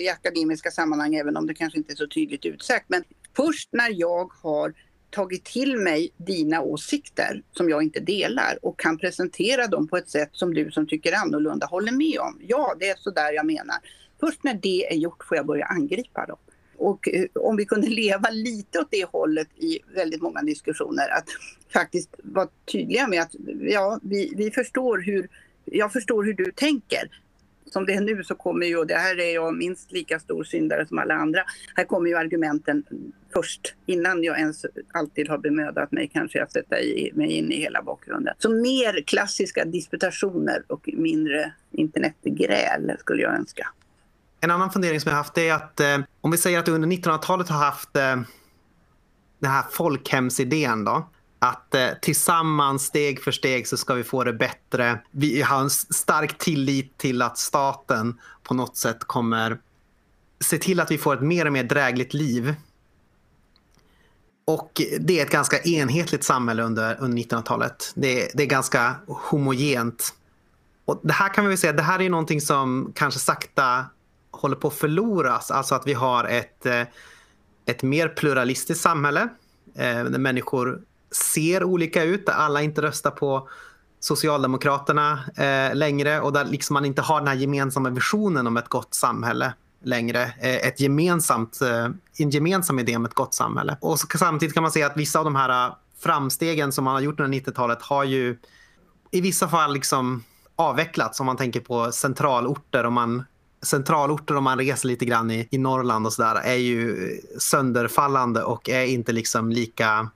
i 0.00 0.08
akademiska 0.08 0.70
sammanhang, 0.70 1.14
även 1.14 1.36
om 1.36 1.46
det 1.46 1.54
kanske 1.54 1.78
inte 1.78 1.92
är 1.92 1.96
så 1.96 2.06
tydligt 2.06 2.44
utsagt, 2.44 2.84
men 2.88 3.04
först 3.36 3.68
när 3.72 4.00
jag 4.00 4.32
har 4.42 4.74
tagit 5.10 5.44
till 5.44 5.76
mig 5.76 6.10
dina 6.16 6.60
åsikter 6.62 7.42
som 7.52 7.68
jag 7.68 7.82
inte 7.82 8.00
delar 8.00 8.58
och 8.62 8.78
kan 8.78 8.98
presentera 8.98 9.66
dem 9.66 9.88
på 9.88 9.96
ett 9.96 10.08
sätt 10.08 10.30
som 10.32 10.54
du 10.54 10.70
som 10.70 10.86
tycker 10.86 11.12
annorlunda 11.12 11.66
håller 11.66 11.92
med 11.92 12.18
om. 12.20 12.40
Ja, 12.48 12.76
det 12.80 12.88
är 12.88 12.96
så 12.96 13.10
där 13.10 13.32
jag 13.32 13.46
menar. 13.46 13.76
Först 14.20 14.44
när 14.44 14.54
det 14.54 14.92
är 14.92 14.96
gjort 14.96 15.24
får 15.24 15.36
jag 15.36 15.46
börja 15.46 15.64
angripa 15.64 16.26
dem. 16.26 16.38
Och 16.78 17.08
eh, 17.08 17.24
om 17.34 17.56
vi 17.56 17.64
kunde 17.64 17.88
leva 17.88 18.30
lite 18.30 18.78
åt 18.78 18.90
det 18.90 19.04
hållet 19.04 19.48
i 19.56 19.78
väldigt 19.94 20.22
många 20.22 20.42
diskussioner, 20.42 21.08
att 21.08 21.28
faktiskt 21.72 22.14
vara 22.22 22.48
tydliga 22.72 23.08
med 23.08 23.22
att 23.22 23.34
ja, 23.60 24.00
vi, 24.02 24.32
vi 24.36 24.50
förstår 24.50 24.98
hur, 24.98 25.28
jag 25.64 25.92
förstår 25.92 26.24
hur 26.24 26.34
du 26.34 26.52
tänker. 26.52 27.10
som 27.66 27.86
det 27.86 27.92
är 27.92 28.00
nu 28.00 28.24
så 28.24 28.34
kommer 28.34 28.66
ju, 28.66 28.76
och 28.76 28.86
det 28.86 28.94
här 28.94 29.20
är 29.20 29.34
jag 29.34 29.56
minst 29.56 29.92
lika 29.92 30.20
stor 30.20 30.44
syndare 30.44 30.86
som 30.86 30.98
alla 30.98 31.14
andra, 31.14 31.44
här 31.74 31.84
kommer 31.84 32.08
ju 32.08 32.16
argumenten 32.16 32.84
först 33.32 33.74
innan 33.86 34.24
jag 34.24 34.38
ens 34.38 34.66
alltid 34.92 35.28
har 35.28 35.38
bemödat 35.38 35.92
mig 35.92 36.10
kanske 36.12 36.42
att 36.42 36.52
sätta 36.52 36.80
i, 36.80 37.12
mig 37.14 37.32
in 37.32 37.52
i 37.52 37.56
hela 37.56 37.82
bakgrunden. 37.82 38.34
Så 38.38 38.50
mer 38.50 39.02
klassiska 39.02 39.64
disputationer 39.64 40.62
och 40.66 40.88
mindre 40.92 41.52
internetgräl 41.72 42.92
skulle 42.98 43.22
jag 43.22 43.34
önska. 43.34 43.68
En 44.40 44.50
annan 44.50 44.70
fundering 44.70 45.00
som 45.00 45.10
jag 45.10 45.16
haft 45.16 45.38
är 45.38 45.52
att 45.52 45.80
eh, 45.80 45.98
om 46.20 46.30
vi 46.30 46.36
säger 46.36 46.58
att 46.58 46.68
under 46.68 46.88
1900-talet 46.88 47.48
har 47.48 47.58
haft 47.58 47.96
eh, 47.96 48.16
den 49.38 49.50
här 49.50 49.64
folkhemsidén 49.70 50.84
då. 50.84 51.08
Att 51.38 51.74
eh, 51.74 51.88
tillsammans, 52.02 52.82
steg 52.82 53.22
för 53.22 53.32
steg, 53.32 53.68
så 53.68 53.76
ska 53.76 53.94
vi 53.94 54.04
få 54.04 54.24
det 54.24 54.32
bättre. 54.32 55.00
Vi 55.10 55.42
har 55.42 55.60
en 55.60 55.70
stark 55.70 56.38
tillit 56.38 56.98
till 56.98 57.22
att 57.22 57.38
staten 57.38 58.20
på 58.42 58.54
något 58.54 58.76
sätt 58.76 59.04
kommer 59.04 59.58
se 60.40 60.58
till 60.58 60.80
att 60.80 60.90
vi 60.90 60.98
får 60.98 61.14
ett 61.14 61.22
mer 61.22 61.46
och 61.46 61.52
mer 61.52 61.64
drägligt 61.64 62.14
liv. 62.14 62.54
Och 64.44 64.82
det 65.00 65.20
är 65.20 65.24
ett 65.26 65.32
ganska 65.32 65.58
enhetligt 65.58 66.24
samhälle 66.24 66.62
under, 66.62 66.96
under 67.00 67.22
1900-talet. 67.22 67.92
Det, 67.94 68.30
det, 68.34 68.42
är 68.42 68.46
ganska 68.46 68.94
homogent. 69.06 70.14
Och 70.84 71.00
det 71.02 71.12
här 71.12 71.34
kan 71.34 71.46
vi 71.46 71.56
säga, 71.56 71.72
det 71.72 71.82
här 71.82 72.00
är 72.00 72.10
någonting 72.10 72.40
som 72.40 72.92
kanske 72.94 73.20
sakta 73.20 73.86
håller 74.30 74.56
på 74.56 74.68
att 74.68 74.74
förloras. 74.74 75.50
Alltså 75.50 75.74
att 75.74 75.86
vi 75.86 75.92
har 75.92 76.24
ett, 76.24 76.66
eh, 76.66 76.82
ett 77.66 77.82
mer 77.82 78.08
pluralistiskt 78.08 78.82
samhälle 78.82 79.28
eh, 79.74 80.04
där 80.04 80.18
människor 80.18 80.82
ser 81.30 81.64
olika 81.64 82.02
ut, 82.02 82.26
där 82.26 82.32
alla 82.32 82.62
inte 82.62 82.82
röstar 82.82 83.10
på 83.10 83.48
Socialdemokraterna 84.00 85.20
eh, 85.36 85.74
längre 85.74 86.20
och 86.20 86.32
där 86.32 86.44
liksom 86.44 86.74
man 86.74 86.84
inte 86.84 87.02
har 87.02 87.18
den 87.18 87.28
här 87.28 87.34
gemensamma 87.34 87.90
visionen 87.90 88.46
om 88.46 88.56
ett 88.56 88.68
gott 88.68 88.94
samhälle 88.94 89.54
längre. 89.84 90.22
Eh, 90.22 90.56
ett 90.56 90.80
gemensamt, 90.80 91.58
en 92.18 92.30
gemensam 92.30 92.78
idé 92.78 92.96
om 92.96 93.04
ett 93.04 93.14
gott 93.14 93.34
samhälle. 93.34 93.76
Och 93.80 93.98
samtidigt 93.98 94.54
kan 94.54 94.62
man 94.62 94.72
säga 94.72 94.86
att 94.86 94.96
vissa 94.96 95.18
av 95.18 95.24
de 95.24 95.36
här 95.36 95.72
framstegen 95.98 96.72
som 96.72 96.84
man 96.84 96.94
har 96.94 97.00
gjort 97.00 97.20
under 97.20 97.38
90-talet 97.38 97.82
har 97.82 98.04
ju 98.04 98.38
i 99.10 99.20
vissa 99.20 99.48
fall 99.48 99.72
liksom 99.74 100.24
avvecklats 100.56 101.20
om 101.20 101.26
man 101.26 101.36
tänker 101.36 101.60
på 101.60 101.92
centralorter. 101.92 102.86
och 102.86 102.92
man 102.92 103.24
centralorter 103.62 104.36
om 104.36 104.44
man 104.44 104.58
reser 104.58 104.88
lite 104.88 105.04
grann 105.04 105.30
i, 105.30 105.48
i 105.50 105.58
Norrland 105.58 106.06
och 106.06 106.12
sådär 106.12 106.34
är 106.34 106.54
ju 106.54 107.10
sönderfallande 107.38 108.42
och 108.42 108.68
är 108.68 108.84
inte 108.84 109.12
liksom 109.12 109.50
lika... 109.50 110.10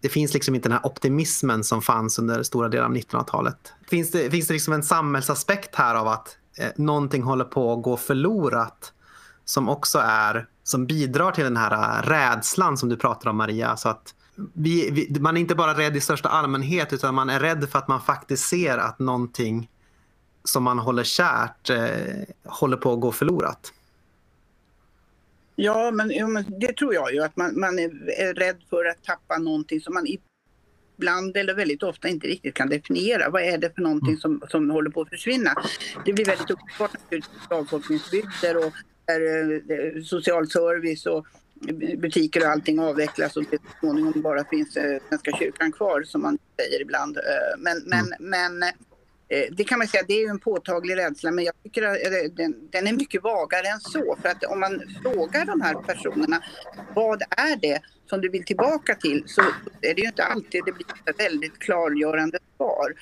Det 0.00 0.08
finns 0.08 0.34
liksom 0.34 0.54
inte 0.54 0.68
den 0.68 0.78
här 0.78 0.86
optimismen 0.86 1.64
som 1.64 1.82
fanns 1.82 2.18
under 2.18 2.42
stora 2.42 2.68
delar 2.68 2.84
av 2.84 2.94
1900-talet. 2.94 3.72
Finns 3.88 4.10
det, 4.10 4.30
finns 4.30 4.46
det 4.46 4.52
liksom 4.52 4.74
en 4.74 4.82
samhällsaspekt 4.82 5.74
här 5.74 5.94
av 5.94 6.08
att 6.08 6.36
eh, 6.58 6.70
någonting 6.76 7.22
håller 7.22 7.44
på 7.44 7.72
att 7.72 7.82
gå 7.82 7.96
förlorat 7.96 8.92
som 9.44 9.68
också 9.68 9.98
är 9.98 10.46
som 10.64 10.86
bidrar 10.86 11.32
till 11.32 11.44
den 11.44 11.56
här 11.56 11.72
eh, 11.72 12.08
rädslan 12.08 12.78
som 12.78 12.88
du 12.88 12.96
pratar 12.96 13.30
om 13.30 13.36
Maria. 13.36 13.76
Så 13.76 13.88
att 13.88 14.14
vi, 14.52 14.90
vi, 14.90 15.20
man 15.20 15.36
är 15.36 15.40
inte 15.40 15.54
bara 15.54 15.78
rädd 15.78 15.96
i 15.96 16.00
största 16.00 16.28
allmänhet 16.28 16.92
utan 16.92 17.14
man 17.14 17.30
är 17.30 17.40
rädd 17.40 17.68
för 17.70 17.78
att 17.78 17.88
man 17.88 18.00
faktiskt 18.00 18.48
ser 18.48 18.78
att 18.78 18.98
någonting 18.98 19.68
som 20.44 20.62
man 20.62 20.78
håller 20.78 21.04
kärt 21.04 21.70
eh, 21.70 21.80
håller 22.44 22.76
på 22.76 22.92
att 22.92 23.00
gå 23.00 23.12
förlorat? 23.12 23.72
Ja, 25.56 25.90
men, 25.90 26.10
ja, 26.10 26.26
men 26.26 26.44
det 26.60 26.76
tror 26.76 26.94
jag 26.94 27.14
ju 27.14 27.22
att 27.22 27.36
man, 27.36 27.60
man 27.60 27.78
är, 27.78 28.10
är, 28.20 28.34
rädd 28.34 28.56
för 28.70 28.84
att 28.84 29.04
tappa 29.04 29.38
någonting 29.38 29.80
som 29.80 29.94
man 29.94 30.06
ibland 30.96 31.36
eller 31.36 31.54
väldigt 31.54 31.82
ofta 31.82 32.08
inte 32.08 32.26
riktigt 32.26 32.54
kan 32.54 32.68
definiera. 32.68 33.30
Vad 33.30 33.42
är 33.42 33.58
det 33.58 33.74
för 33.74 33.82
någonting 33.82 34.08
mm. 34.08 34.20
som, 34.20 34.42
som 34.48 34.70
håller 34.70 34.90
på 34.90 35.00
att 35.00 35.08
försvinna? 35.08 35.54
Det 36.04 36.12
blir 36.12 36.24
väldigt 36.24 36.50
uppenbart 36.50 36.92
naturligtvis 36.92 37.50
avfolkningsbygder 37.50 38.66
och 38.66 38.72
där, 39.06 39.52
eh, 39.52 40.02
social 40.02 40.50
service 40.50 41.06
och 41.06 41.26
butiker 41.98 42.40
och 42.40 42.46
allting 42.46 42.78
avvecklas 42.78 43.36
och 43.36 43.44
så 43.50 43.56
småningom 43.80 44.22
bara 44.22 44.44
finns 44.44 44.76
eh, 44.76 45.00
Svenska 45.08 45.36
kyrkan 45.38 45.72
kvar 45.72 46.02
som 46.02 46.22
man 46.22 46.38
säger 46.56 46.82
ibland. 46.82 47.16
Eh, 47.16 47.22
men, 47.58 47.82
men, 47.86 48.06
mm. 48.06 48.14
men 48.20 48.72
Eh, 49.32 49.46
det 49.50 49.64
kan 49.64 49.78
man 49.78 49.88
säga, 49.88 50.04
det 50.08 50.22
är 50.22 50.30
en 50.30 50.38
påtaglig 50.38 50.96
rädsla 50.96 51.30
men 51.30 51.44
jag 51.44 51.54
tycker 51.62 51.82
att 51.82 51.96
eh, 51.96 52.32
den, 52.36 52.54
den, 52.70 52.86
är 52.86 52.92
mycket 52.92 53.22
vagare 53.22 53.66
än 53.66 53.80
så. 53.80 54.16
För 54.22 54.28
att 54.28 54.44
om 54.44 54.60
man 54.60 54.82
frågar 55.02 55.44
de 55.44 55.60
här 55.60 55.74
personerna 55.74 56.42
vad 56.94 57.22
är 57.22 57.56
det 57.56 57.80
som 58.06 58.20
du 58.20 58.28
vill 58.28 58.44
tillbaka 58.44 58.94
till 58.94 59.24
så 59.26 59.42
är 59.80 59.94
det 59.94 60.00
ju 60.00 60.06
inte 60.06 60.24
alltid 60.24 60.62
det 60.66 60.72
blir 60.72 60.86
ett 61.06 61.20
väldigt 61.20 61.58
klargörande 61.58 62.38
svar. 62.56 62.94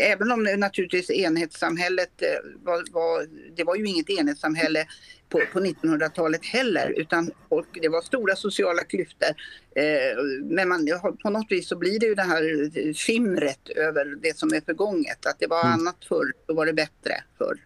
Även 0.00 0.32
om 0.32 0.42
naturligtvis 0.42 1.10
enhetssamhället 1.10 2.22
eh, 2.22 2.28
var, 2.62 2.84
var, 2.92 3.26
det 3.56 3.64
var 3.64 3.76
ju 3.76 3.86
inget 3.86 4.10
enhetssamhälle 4.10 4.86
på, 5.28 5.40
på 5.52 5.60
1900-talet 5.60 6.44
heller 6.44 6.94
utan 6.96 7.30
folk, 7.48 7.68
det 7.82 7.88
var 7.88 8.02
stora 8.02 8.36
sociala 8.36 8.84
klyftor. 8.84 9.28
Eh, 9.76 10.24
men 10.44 10.68
man, 10.68 10.88
på 11.22 11.30
något 11.30 11.46
vis 11.50 11.68
så 11.68 11.76
blir 11.76 12.00
det 12.00 12.06
ju 12.06 12.14
det 12.14 12.22
här 12.22 12.94
skimret 12.94 13.68
över 13.68 14.04
det 14.22 14.36
som 14.36 14.52
är 14.52 14.60
förgånget. 14.60 15.26
Att 15.26 15.38
det 15.38 15.46
var 15.46 15.64
mm. 15.64 15.72
annat 15.72 16.04
förr, 16.08 16.32
då 16.46 16.54
var 16.54 16.66
det 16.66 16.72
bättre 16.72 17.24
förr. 17.38 17.58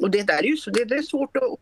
Och 0.00 0.10
det 0.10 0.22
där 0.22 0.38
är 0.38 0.48
ju 0.48 0.56
så, 0.56 0.70
det, 0.70 0.84
det 0.84 0.94
är 0.94 1.02
svårt 1.02 1.36
att 1.36 1.58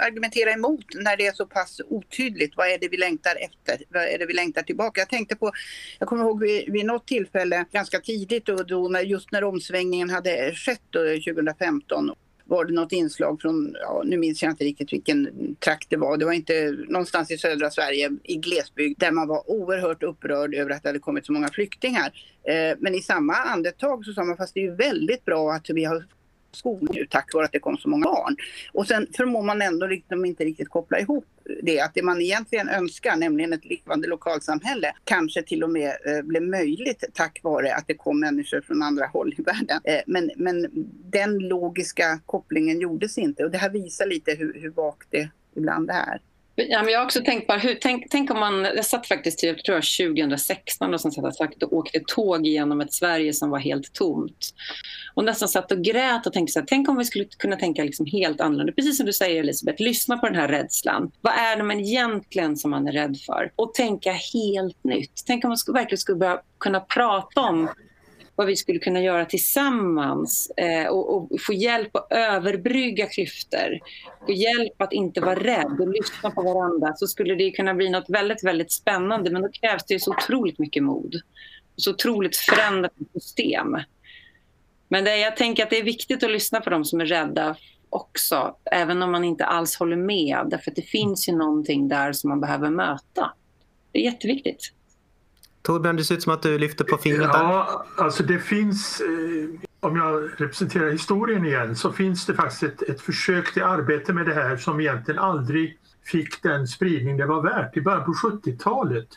argumentera 0.00 0.52
emot 0.52 0.84
när 0.94 1.16
det 1.16 1.26
är 1.26 1.32
så 1.32 1.46
pass 1.46 1.80
otydligt. 1.88 2.56
Vad 2.56 2.68
är 2.68 2.78
det 2.78 2.88
vi 2.88 2.96
längtar 2.96 3.36
efter? 3.36 3.84
Vad 3.88 4.02
är 4.02 4.18
det 4.18 4.26
vi 4.26 4.32
längtar 4.32 4.62
tillbaka? 4.62 5.00
Jag 5.00 5.08
tänkte 5.08 5.36
på, 5.36 5.52
jag 5.98 6.08
kommer 6.08 6.24
ihåg 6.24 6.40
vid, 6.40 6.72
vid 6.72 6.86
något 6.86 7.06
tillfälle 7.06 7.64
ganska 7.72 8.00
tidigt 8.00 8.48
och 8.48 8.66
då 8.66 8.88
när, 8.88 9.00
just 9.00 9.32
när 9.32 9.44
omsvängningen 9.44 10.10
hade 10.10 10.54
skett 10.54 10.82
då, 10.90 11.00
2015 11.00 12.10
var 12.50 12.64
det 12.64 12.72
något 12.72 12.92
inslag 12.92 13.40
från, 13.40 13.76
ja, 13.80 14.02
nu 14.04 14.16
minns 14.16 14.42
jag 14.42 14.52
inte 14.52 14.64
riktigt 14.64 14.92
vilken 14.92 15.28
trakt 15.58 15.90
det 15.90 15.96
var, 15.96 16.16
det 16.16 16.24
var 16.24 16.32
inte 16.32 16.76
någonstans 16.88 17.30
i 17.30 17.38
södra 17.38 17.70
Sverige 17.70 18.10
i 18.24 18.36
glesbygd 18.36 19.00
där 19.00 19.10
man 19.10 19.28
var 19.28 19.50
oerhört 19.50 20.02
upprörd 20.02 20.54
över 20.54 20.70
att 20.70 20.82
det 20.82 20.88
hade 20.88 20.98
kommit 20.98 21.26
så 21.26 21.32
många 21.32 21.48
flyktingar. 21.48 22.12
Eh, 22.44 22.76
men 22.78 22.94
i 22.94 23.02
samma 23.02 23.34
andetag 23.34 24.04
så 24.04 24.12
sa 24.12 24.24
man 24.24 24.36
fast 24.36 24.54
det 24.54 24.60
är 24.60 24.64
ju 24.64 24.74
väldigt 24.74 25.24
bra 25.24 25.52
att 25.52 25.70
vi 25.70 25.84
har 25.84 26.04
skolor 26.52 26.88
nu 26.94 27.06
tack 27.06 27.34
vare 27.34 27.44
att 27.44 27.52
det 27.52 27.58
kom 27.58 27.78
så 27.78 27.88
många 27.88 28.04
barn. 28.04 28.36
Och 28.72 28.86
sen 28.86 29.06
förmår 29.16 29.42
man 29.42 29.62
ändå 29.62 29.86
liksom 29.86 30.24
inte 30.24 30.44
riktigt 30.44 30.68
koppla 30.68 31.00
ihop 31.00 31.24
det 31.62 31.80
att 31.80 31.94
det 31.94 32.02
man 32.02 32.20
egentligen 32.20 32.68
önskar, 32.68 33.16
nämligen 33.16 33.52
ett 33.52 33.64
levande 33.64 34.08
lokalsamhälle, 34.08 34.92
kanske 35.04 35.42
till 35.42 35.64
och 35.64 35.70
med 35.70 35.88
eh, 35.88 36.22
blev 36.22 36.42
möjligt 36.42 37.04
tack 37.14 37.40
vare 37.42 37.74
att 37.74 37.84
det 37.86 37.94
kom 37.94 38.20
människor 38.20 38.60
från 38.60 38.82
andra 38.82 39.06
håll 39.06 39.34
i 39.38 39.42
världen. 39.42 39.80
Eh, 39.84 40.00
men, 40.06 40.30
men 40.36 40.68
den 41.10 41.38
logiska 41.38 42.20
kopplingen 42.26 42.80
gjordes 42.80 43.18
inte 43.18 43.44
och 43.44 43.50
det 43.50 43.58
här 43.58 43.70
visar 43.70 44.06
lite 44.06 44.34
hur, 44.34 44.60
hur 44.60 44.70
vagt 44.70 45.08
det 45.10 45.28
ibland 45.56 45.90
är. 45.90 46.20
Ja, 46.68 46.82
men 46.82 46.92
jag 46.92 47.00
har 47.00 47.04
också 47.04 47.20
tänkt 47.20 47.46
på, 47.46 47.52
hur, 47.52 47.74
tänk, 47.74 48.06
tänk 48.10 48.30
om 48.30 48.40
man, 48.40 48.64
jag 48.64 48.84
satt 48.84 49.06
faktiskt 49.06 49.42
jag 49.42 49.64
tror 49.64 49.74
jag 49.76 50.14
2016 50.14 50.94
och, 50.94 51.00
som 51.00 51.10
satt 51.12 51.62
och 51.62 51.72
åkte 51.72 52.00
tåg 52.06 52.46
genom 52.46 52.80
ett 52.80 52.92
Sverige 52.92 53.32
som 53.32 53.50
var 53.50 53.58
helt 53.58 53.92
tomt. 53.92 54.54
Och 55.14 55.24
nästan 55.24 55.48
satt 55.48 55.72
och 55.72 55.82
grät 55.84 56.26
och 56.26 56.32
tänkte 56.32 56.52
så 56.52 56.58
här, 56.58 56.66
tänk 56.66 56.88
om 56.88 56.96
vi 56.96 57.04
skulle 57.04 57.24
kunna 57.24 57.56
tänka 57.56 57.84
liksom 57.84 58.06
helt 58.06 58.40
annorlunda. 58.40 58.72
Precis 58.72 58.96
som 58.96 59.06
du 59.06 59.12
säger 59.12 59.40
Elisabeth, 59.40 59.82
lyssna 59.82 60.18
på 60.18 60.26
den 60.26 60.34
här 60.34 60.48
rädslan. 60.48 61.10
Vad 61.20 61.32
är 61.32 61.56
det 61.56 61.62
man 61.62 61.80
egentligen 61.80 62.56
som 62.56 62.70
man 62.70 62.88
är 62.88 62.92
rädd 62.92 63.16
för? 63.26 63.52
Och 63.56 63.74
tänka 63.74 64.12
helt 64.12 64.84
nytt. 64.84 65.22
Tänk 65.26 65.44
om 65.44 65.48
man 65.48 65.58
skulle, 65.58 65.78
verkligen 65.78 65.98
skulle 65.98 66.18
börja 66.18 66.40
kunna 66.58 66.80
prata 66.80 67.40
om 67.40 67.68
vad 68.40 68.46
vi 68.46 68.56
skulle 68.56 68.78
kunna 68.78 69.00
göra 69.00 69.24
tillsammans 69.24 70.50
eh, 70.56 70.86
och, 70.86 71.16
och, 71.16 71.40
få 71.40 71.52
hjälp 71.52 71.96
att 71.96 72.06
överbrygga 72.10 73.06
klyftor. 73.06 73.78
Få 74.26 74.32
hjälp 74.32 74.82
att 74.82 74.92
inte 74.92 75.20
vara 75.20 75.34
rädd 75.34 75.76
och 75.80 75.88
lyssna 75.88 76.30
på 76.30 76.42
varandra 76.42 76.92
så 76.96 77.06
skulle 77.06 77.34
det 77.34 77.50
kunna 77.50 77.74
bli 77.74 77.90
något 77.90 78.10
väldigt, 78.10 78.44
väldigt 78.44 78.72
spännande. 78.72 79.30
Men 79.30 79.42
då 79.42 79.48
krävs 79.48 79.84
det 79.84 80.00
så 80.00 80.10
otroligt 80.10 80.58
mycket 80.58 80.82
mod. 80.82 81.20
Så 81.76 81.90
otroligt 81.90 82.36
förändrat 82.36 82.92
system. 83.12 83.76
Men 84.88 85.04
det, 85.04 85.16
jag 85.16 85.36
tänker 85.36 85.62
att 85.62 85.70
det 85.70 85.78
är 85.78 85.84
viktigt 85.84 86.22
att 86.22 86.30
lyssna 86.30 86.60
på 86.60 86.70
dem 86.70 86.84
som 86.84 87.00
är 87.00 87.06
rädda 87.06 87.56
också, 87.90 88.56
även 88.72 89.02
om 89.02 89.12
man 89.12 89.24
inte 89.24 89.44
alls 89.44 89.76
håller 89.76 89.96
med. 89.96 90.46
Därför 90.50 90.70
att 90.70 90.76
det 90.76 90.82
finns 90.82 91.28
ju 91.28 91.36
någonting 91.36 91.88
där 91.88 92.12
som 92.12 92.30
man 92.30 92.40
behöver 92.40 92.70
möta. 92.70 93.32
Det 93.92 93.98
är 93.98 94.02
jätteviktigt. 94.02 94.72
Torbjörn, 95.62 95.96
det 95.96 96.04
ser 96.04 96.14
ut 96.14 96.22
som 96.22 96.32
att 96.32 96.42
du 96.42 96.58
lyfter 96.58 96.84
på 96.84 96.96
fingret. 96.96 97.30
Ja, 97.32 97.84
alltså 97.96 98.22
det 98.22 98.38
finns, 98.38 99.00
eh, 99.00 99.60
om 99.80 99.96
jag 99.96 100.30
representerar 100.36 100.90
historien 100.90 101.46
igen, 101.46 101.76
så 101.76 101.92
finns 101.92 102.26
det 102.26 102.34
faktiskt 102.34 102.62
ett, 102.62 102.82
ett 102.82 103.00
försök 103.00 103.52
till 103.52 103.62
arbete 103.62 104.12
med 104.12 104.26
det 104.26 104.34
här 104.34 104.56
som 104.56 104.80
egentligen 104.80 105.20
aldrig 105.20 105.78
fick 106.04 106.42
den 106.42 106.66
spridning 106.66 107.16
det 107.16 107.26
var 107.26 107.42
värt. 107.42 107.76
I 107.76 107.80
början 107.80 108.04
på 108.04 108.12
70-talet 108.12 109.08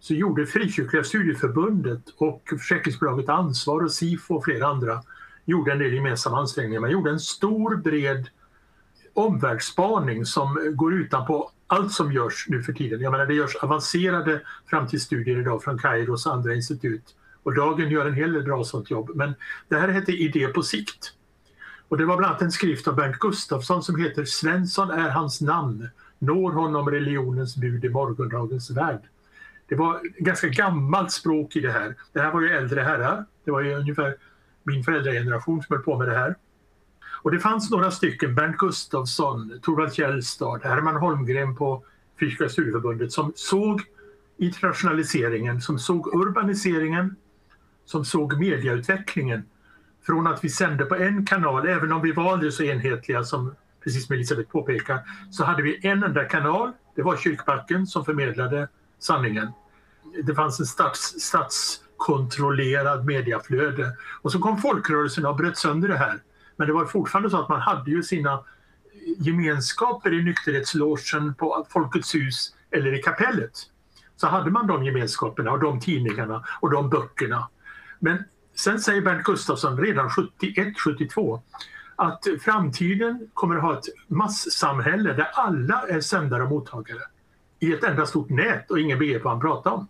så 0.00 0.14
gjorde 0.14 0.46
Frikyrkliga 0.46 1.04
studieförbundet 1.04 2.02
och 2.16 2.42
försäkringsbolaget 2.48 3.28
Ansvar 3.28 3.84
och 3.84 3.92
SIFO 3.92 4.34
och 4.34 4.44
flera 4.44 4.66
andra 4.66 5.02
gjorde 5.44 5.72
en 5.72 5.78
del 5.78 5.94
gemensamma 5.94 6.38
ansträngningar. 6.38 6.80
Man 6.80 6.90
gjorde 6.90 7.10
en 7.10 7.20
stor 7.20 7.76
bred 7.76 8.28
omvärldsspaning 9.14 10.26
som 10.26 10.72
går 10.74 10.94
utanpå 10.94 11.50
allt 11.72 11.92
som 11.92 12.12
görs 12.12 12.46
nu 12.48 12.62
för 12.62 12.72
tiden. 12.72 13.00
Jag 13.00 13.10
menar, 13.10 13.26
det 13.26 13.34
görs 13.34 13.56
avancerade 13.56 14.40
framtidsstudier 14.66 15.40
idag 15.40 15.62
från 15.62 15.78
Kairos 15.78 16.26
och 16.26 16.32
andra 16.32 16.54
institut 16.54 17.14
och 17.42 17.54
Dagen 17.54 17.90
gör 17.90 18.06
en 18.06 18.14
hel 18.14 18.32
del 18.32 18.42
bra 18.42 18.64
sånt 18.64 18.90
jobb. 18.90 19.10
Men 19.14 19.34
det 19.68 19.76
här 19.76 19.88
heter 19.88 20.12
Idé 20.12 20.48
på 20.48 20.62
sikt. 20.62 21.12
Och 21.88 21.98
det 21.98 22.04
var 22.04 22.16
bland 22.16 22.30
annat 22.30 22.42
en 22.42 22.52
skrift 22.52 22.88
av 22.88 22.96
Bernt 22.96 23.18
Gustafsson 23.18 23.82
som 23.82 24.00
heter 24.00 24.24
Svensson 24.24 24.90
är 24.90 25.10
hans 25.10 25.40
namn, 25.40 25.88
når 26.18 26.52
honom 26.52 26.90
religionens 26.90 27.56
bud 27.56 27.84
i 27.84 27.88
morgondagens 27.88 28.70
värld. 28.70 29.00
Det 29.68 29.74
var 29.74 30.00
ganska 30.18 30.48
gammalt 30.48 31.12
språk 31.12 31.56
i 31.56 31.60
det 31.60 31.72
här. 31.72 31.94
Det 32.12 32.20
här 32.20 32.32
var 32.32 32.40
ju 32.40 32.48
äldre 32.48 32.80
herrar. 32.80 33.24
Det 33.44 33.50
var 33.50 33.60
ju 33.60 33.74
ungefär 33.74 34.16
min 34.62 34.84
föräldrageneration 34.84 35.62
som 35.62 35.76
höll 35.76 35.84
på 35.84 35.98
med 35.98 36.08
det 36.08 36.18
här. 36.18 36.36
Och 37.22 37.30
det 37.30 37.40
fanns 37.40 37.70
några 37.70 37.90
stycken, 37.90 38.34
Bernt 38.34 38.56
Gustafsson, 38.56 39.60
Torvald 39.62 39.92
Källstad, 39.92 40.60
Herman 40.64 40.96
Holmgren 40.96 41.56
på 41.56 41.84
Fysiska 42.20 42.48
studieförbundet 42.48 43.12
som 43.12 43.32
såg 43.36 43.82
internationaliseringen, 44.38 45.60
som 45.60 45.78
såg 45.78 46.14
urbaniseringen, 46.14 47.16
som 47.84 48.04
såg 48.04 48.38
mediautvecklingen. 48.38 49.42
Från 50.06 50.26
att 50.26 50.44
vi 50.44 50.48
sände 50.48 50.84
på 50.84 50.94
en 50.96 51.26
kanal, 51.26 51.68
även 51.68 51.92
om 51.92 52.02
vi 52.02 52.12
var 52.12 52.32
aldrig 52.32 52.52
så 52.52 52.62
enhetliga 52.62 53.24
som 53.24 53.54
precis 53.84 54.06
som 54.06 54.14
Elisabeth 54.14 54.50
påpekar, 54.50 55.00
så 55.30 55.44
hade 55.44 55.62
vi 55.62 55.86
en 55.86 56.02
enda 56.02 56.24
kanal. 56.24 56.72
Det 56.94 57.02
var 57.02 57.16
Kyrkbacken 57.16 57.86
som 57.86 58.04
förmedlade 58.04 58.68
sanningen. 58.98 59.48
Det 60.24 60.34
fanns 60.34 60.60
en 60.60 60.66
stats, 60.66 61.14
statskontrollerad 61.20 63.04
mediaflöde. 63.04 63.92
Och 64.22 64.32
så 64.32 64.38
kom 64.38 64.58
folkrörelserna 64.58 65.28
och 65.30 65.36
bröt 65.36 65.58
sönder 65.58 65.88
det 65.88 65.96
här. 65.96 66.20
Men 66.62 66.66
det 66.66 66.72
var 66.72 66.86
fortfarande 66.86 67.30
så 67.30 67.40
att 67.40 67.48
man 67.48 67.60
hade 67.60 67.90
ju 67.90 68.02
sina 68.02 68.44
gemenskaper 69.18 70.12
i 70.12 70.22
nykterhetslogen 70.22 71.34
på 71.34 71.66
Folkets 71.70 72.14
hus 72.14 72.54
eller 72.70 72.94
i 72.94 73.02
kapellet. 73.02 73.50
Så 74.16 74.26
hade 74.26 74.50
man 74.50 74.66
de 74.66 74.84
gemenskaperna 74.84 75.52
och 75.52 75.60
de 75.60 75.80
tidningarna 75.80 76.44
och 76.60 76.70
de 76.70 76.90
böckerna. 76.90 77.48
Men 77.98 78.24
sen 78.54 78.80
säger 78.80 79.02
Bernt 79.02 79.24
Gustafsson 79.24 79.80
redan 79.80 80.08
71-72 80.08 81.40
att 81.96 82.24
framtiden 82.40 83.30
kommer 83.34 83.56
att 83.56 83.62
ha 83.62 83.78
ett 83.78 83.88
massamhälle 84.06 85.12
där 85.12 85.30
alla 85.34 85.88
är 85.88 86.00
sändare 86.00 86.42
och 86.42 86.50
mottagare 86.50 87.02
i 87.58 87.72
ett 87.72 87.84
enda 87.84 88.06
stort 88.06 88.30
nät 88.30 88.70
och 88.70 88.80
ingen 88.80 88.98
begriper 88.98 89.24
vad 89.24 89.32
han 89.32 89.40
pratar 89.40 89.70
om. 89.70 89.88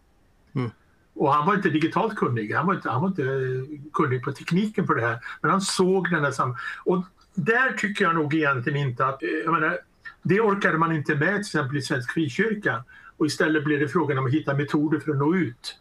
Och 1.14 1.34
han 1.34 1.46
var 1.46 1.54
inte 1.54 1.68
digitalt 1.68 2.16
kunnig, 2.16 2.54
han 2.54 2.66
var 2.66 2.74
inte, 2.74 2.90
han 2.90 3.00
var 3.00 3.08
inte 3.08 3.22
eh, 3.22 3.80
kunnig 3.92 4.22
på 4.22 4.32
tekniken 4.32 4.86
för 4.86 4.94
det 4.94 5.02
här. 5.02 5.18
Men 5.40 5.50
han 5.50 5.60
såg 5.60 6.10
den 6.10 6.24
här 6.24 6.54
Och 6.84 7.04
där 7.34 7.72
tycker 7.72 8.04
jag 8.04 8.14
nog 8.14 8.34
egentligen 8.34 8.88
inte 8.88 9.06
att, 9.06 9.22
eh, 9.22 9.28
jag 9.28 9.52
menar, 9.52 9.78
det 10.22 10.40
orkade 10.40 10.78
man 10.78 10.92
inte 10.92 11.14
med 11.14 11.28
till 11.28 11.40
exempel 11.40 11.76
i 11.76 11.82
Svensk 11.82 12.12
frikyrka. 12.12 12.84
Och 13.16 13.26
istället 13.26 13.64
blev 13.64 13.80
det 13.80 13.88
frågan 13.88 14.18
om 14.18 14.26
att 14.26 14.32
hitta 14.32 14.54
metoder 14.54 14.98
för 14.98 15.10
att 15.12 15.18
nå 15.18 15.34
ut 15.34 15.78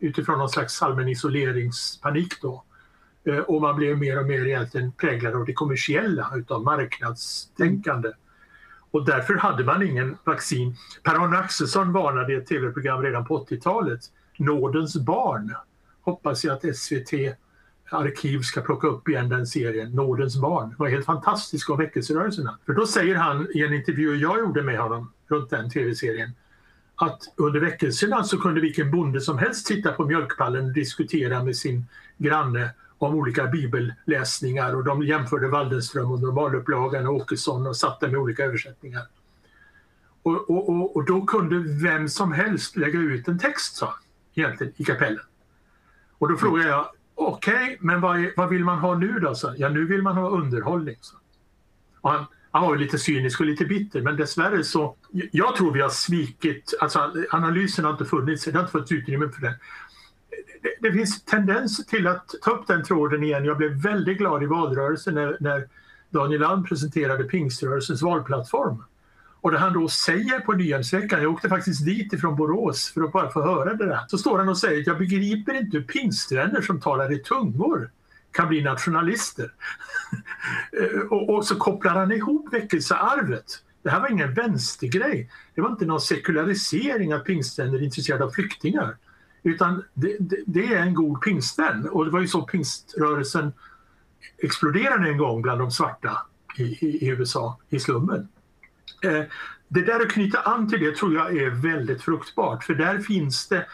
utifrån 0.00 0.38
någon 0.38 0.48
slags 0.48 0.82
allmän 0.82 1.08
isoleringspanik 1.08 2.42
då. 2.42 2.64
Eh, 3.24 3.38
och 3.38 3.60
man 3.60 3.76
blev 3.76 3.98
mer 3.98 4.18
och 4.18 4.26
mer 4.26 4.46
egentligen 4.46 4.92
präglad 4.92 5.34
av 5.34 5.44
det 5.44 5.52
kommersiella, 5.52 6.32
utav 6.36 6.62
marknadstänkande. 6.62 8.12
Och 8.90 9.04
därför 9.04 9.34
hade 9.34 9.64
man 9.64 9.82
ingen 9.82 10.16
vaccin. 10.24 10.76
Per-Arne 11.02 11.38
Axelsson 11.38 11.92
varnade 11.92 12.32
i 12.32 12.36
ett 12.36 12.46
tv-program 12.46 13.02
redan 13.02 13.24
på 13.24 13.44
80-talet. 13.44 14.00
Nådens 14.36 14.96
barn. 14.96 15.54
Hoppas 16.00 16.44
jag 16.44 16.52
att 16.54 16.76
SVT 16.76 17.12
arkiv 17.90 18.40
ska 18.40 18.60
plocka 18.60 18.86
upp 18.86 19.08
igen 19.08 19.28
den 19.28 19.46
serien, 19.46 19.90
Nådens 19.90 20.36
barn. 20.36 20.68
Det 20.70 20.76
var 20.78 20.88
helt 20.88 21.06
fantastiskt 21.06 21.70
om 21.70 21.78
väckelserörelserna. 21.78 22.58
För 22.66 22.72
då 22.72 22.86
säger 22.86 23.14
han 23.14 23.48
i 23.54 23.62
en 23.62 23.74
intervju 23.74 24.16
jag 24.16 24.38
gjorde 24.38 24.62
med 24.62 24.78
honom 24.78 25.12
runt 25.28 25.50
den 25.50 25.70
tv-serien 25.70 26.30
att 26.96 27.22
under 27.36 27.60
väckelserna 27.60 28.24
så 28.24 28.38
kunde 28.38 28.60
vilken 28.60 28.90
bonde 28.90 29.20
som 29.20 29.38
helst 29.38 29.66
sitta 29.66 29.92
på 29.92 30.04
mjölkpallen 30.04 30.64
och 30.64 30.72
diskutera 30.72 31.44
med 31.44 31.56
sin 31.56 31.86
granne 32.18 32.70
om 32.98 33.14
olika 33.14 33.46
bibelläsningar 33.46 34.74
och 34.74 34.84
de 34.84 35.02
jämförde 35.02 35.48
Waldenström 35.48 36.10
och 36.10 36.20
normalupplagan 36.20 37.06
och 37.06 37.14
Åkesson 37.14 37.66
och 37.66 37.76
satte 37.76 38.08
med 38.08 38.20
olika 38.20 38.44
översättningar. 38.44 39.02
Och, 40.22 40.50
och, 40.50 40.68
och, 40.68 40.96
och, 40.96 41.04
då 41.04 41.26
kunde 41.26 41.58
vem 41.82 42.08
som 42.08 42.32
helst 42.32 42.76
lägga 42.76 42.98
ut 42.98 43.28
en 43.28 43.38
text, 43.38 43.76
sa 43.76 43.86
han 43.86 44.03
egentligen, 44.34 44.72
i 44.76 44.84
kapellen. 44.84 45.24
Och 46.18 46.28
då 46.28 46.36
frågade 46.36 46.68
jag, 46.68 46.88
okej, 47.14 47.54
okay, 47.54 47.76
men 47.80 48.00
vad, 48.00 48.18
är, 48.18 48.32
vad, 48.36 48.48
vill 48.48 48.64
man 48.64 48.78
ha 48.78 48.94
nu 48.94 49.18
då? 49.18 49.34
Så, 49.34 49.54
ja, 49.56 49.68
nu 49.68 49.86
vill 49.86 50.02
man 50.02 50.16
ha 50.16 50.28
underhållning. 50.28 50.96
Så. 51.00 51.16
Och 52.00 52.10
han, 52.10 52.26
han 52.50 52.62
var 52.62 52.76
lite 52.76 52.98
cynisk 52.98 53.40
och 53.40 53.46
lite 53.46 53.64
bitter, 53.64 54.02
men 54.02 54.16
dessvärre 54.16 54.64
så... 54.64 54.96
Jag 55.32 55.56
tror 55.56 55.72
vi 55.72 55.80
har 55.80 55.88
svikit, 55.88 56.74
alltså 56.80 57.12
analysen 57.30 57.84
har 57.84 57.92
inte 57.92 58.04
funnits, 58.04 58.44
det 58.44 58.52
har 58.52 58.60
inte 58.60 58.72
funnits 58.72 58.92
utrymme 58.92 59.28
för 59.28 59.40
det 59.40 59.54
det, 60.64 60.88
det 60.88 60.92
finns 60.92 61.24
tendenser 61.24 61.84
till 61.84 62.06
att 62.06 62.34
ta 62.42 62.50
upp 62.50 62.66
den 62.66 62.84
tråden 62.84 63.24
igen. 63.24 63.44
Jag 63.44 63.56
blev 63.56 63.82
väldigt 63.82 64.18
glad 64.18 64.42
i 64.42 64.46
valrörelsen 64.46 65.14
när, 65.14 65.36
när 65.40 65.68
Daniel 66.10 66.44
Alm 66.44 66.64
presenterade 66.64 67.24
pingströrelsens 67.24 68.02
valplattform. 68.02 68.84
Och 69.44 69.50
det 69.50 69.58
han 69.58 69.72
då 69.72 69.88
säger 69.88 70.40
på 70.40 70.52
Nyhemsveckan, 70.52 71.22
jag 71.22 71.32
åkte 71.32 71.48
faktiskt 71.48 71.84
dit 71.84 72.12
ifrån 72.12 72.36
Borås 72.36 72.90
för 72.94 73.02
att 73.02 73.12
bara 73.12 73.30
få 73.30 73.42
höra 73.42 73.74
det 73.74 73.86
där. 73.86 74.00
Så 74.08 74.18
står 74.18 74.38
han 74.38 74.48
och 74.48 74.58
säger 74.58 74.80
att 74.80 74.86
jag 74.86 74.98
begriper 74.98 75.54
inte 75.54 75.76
hur 75.76 75.84
pingstvänner 75.84 76.60
som 76.60 76.80
talar 76.80 77.12
i 77.12 77.18
tungor 77.18 77.90
kan 78.30 78.48
bli 78.48 78.62
nationalister. 78.62 79.52
Eh, 80.72 81.00
och, 81.10 81.30
och, 81.30 81.46
så 81.46 81.56
kopplar 81.56 81.94
han 81.94 82.12
ihop 82.12 82.52
väckelsearvet. 82.52 83.44
Det 83.82 83.90
här 83.90 84.00
var 84.00 84.10
ingen 84.10 84.34
vänstergrej. 84.34 85.30
Det 85.54 85.60
var 85.60 85.70
inte 85.70 85.86
någon 85.86 86.00
sekularisering 86.00 87.12
att 87.12 87.24
pingstvänner 87.24 87.78
är 87.78 87.82
intresserade 87.82 88.24
av 88.24 88.30
flyktingar. 88.30 88.96
Utan 89.42 89.84
det, 89.94 90.16
det, 90.20 90.36
det, 90.46 90.74
är 90.74 90.80
en 90.80 90.94
god 90.94 91.20
pingstvän 91.20 91.88
och 91.88 92.04
det 92.04 92.10
var 92.10 92.20
ju 92.20 92.28
så 92.28 92.42
pingströrelsen 92.42 93.52
exploderade 94.38 95.08
en 95.08 95.18
gång 95.18 95.42
bland 95.42 95.60
de 95.60 95.70
svarta 95.70 96.18
i, 96.56 96.62
i, 96.62 97.04
i 97.04 97.08
USA, 97.08 97.58
i 97.70 97.80
slummen. 97.80 98.28
Eh, 99.04 99.24
det 99.68 99.80
där 99.80 100.00
att 100.00 100.12
knyta 100.12 100.40
an 100.40 100.68
till 100.68 100.80
det 100.80 100.96
tror 100.96 101.14
jag 101.14 101.36
är 101.36 101.50
väldigt 101.50 102.02
fruktbart 102.02 102.64
för 102.64 102.74
där 102.74 102.98
finns 102.98 103.48
det 103.48 103.66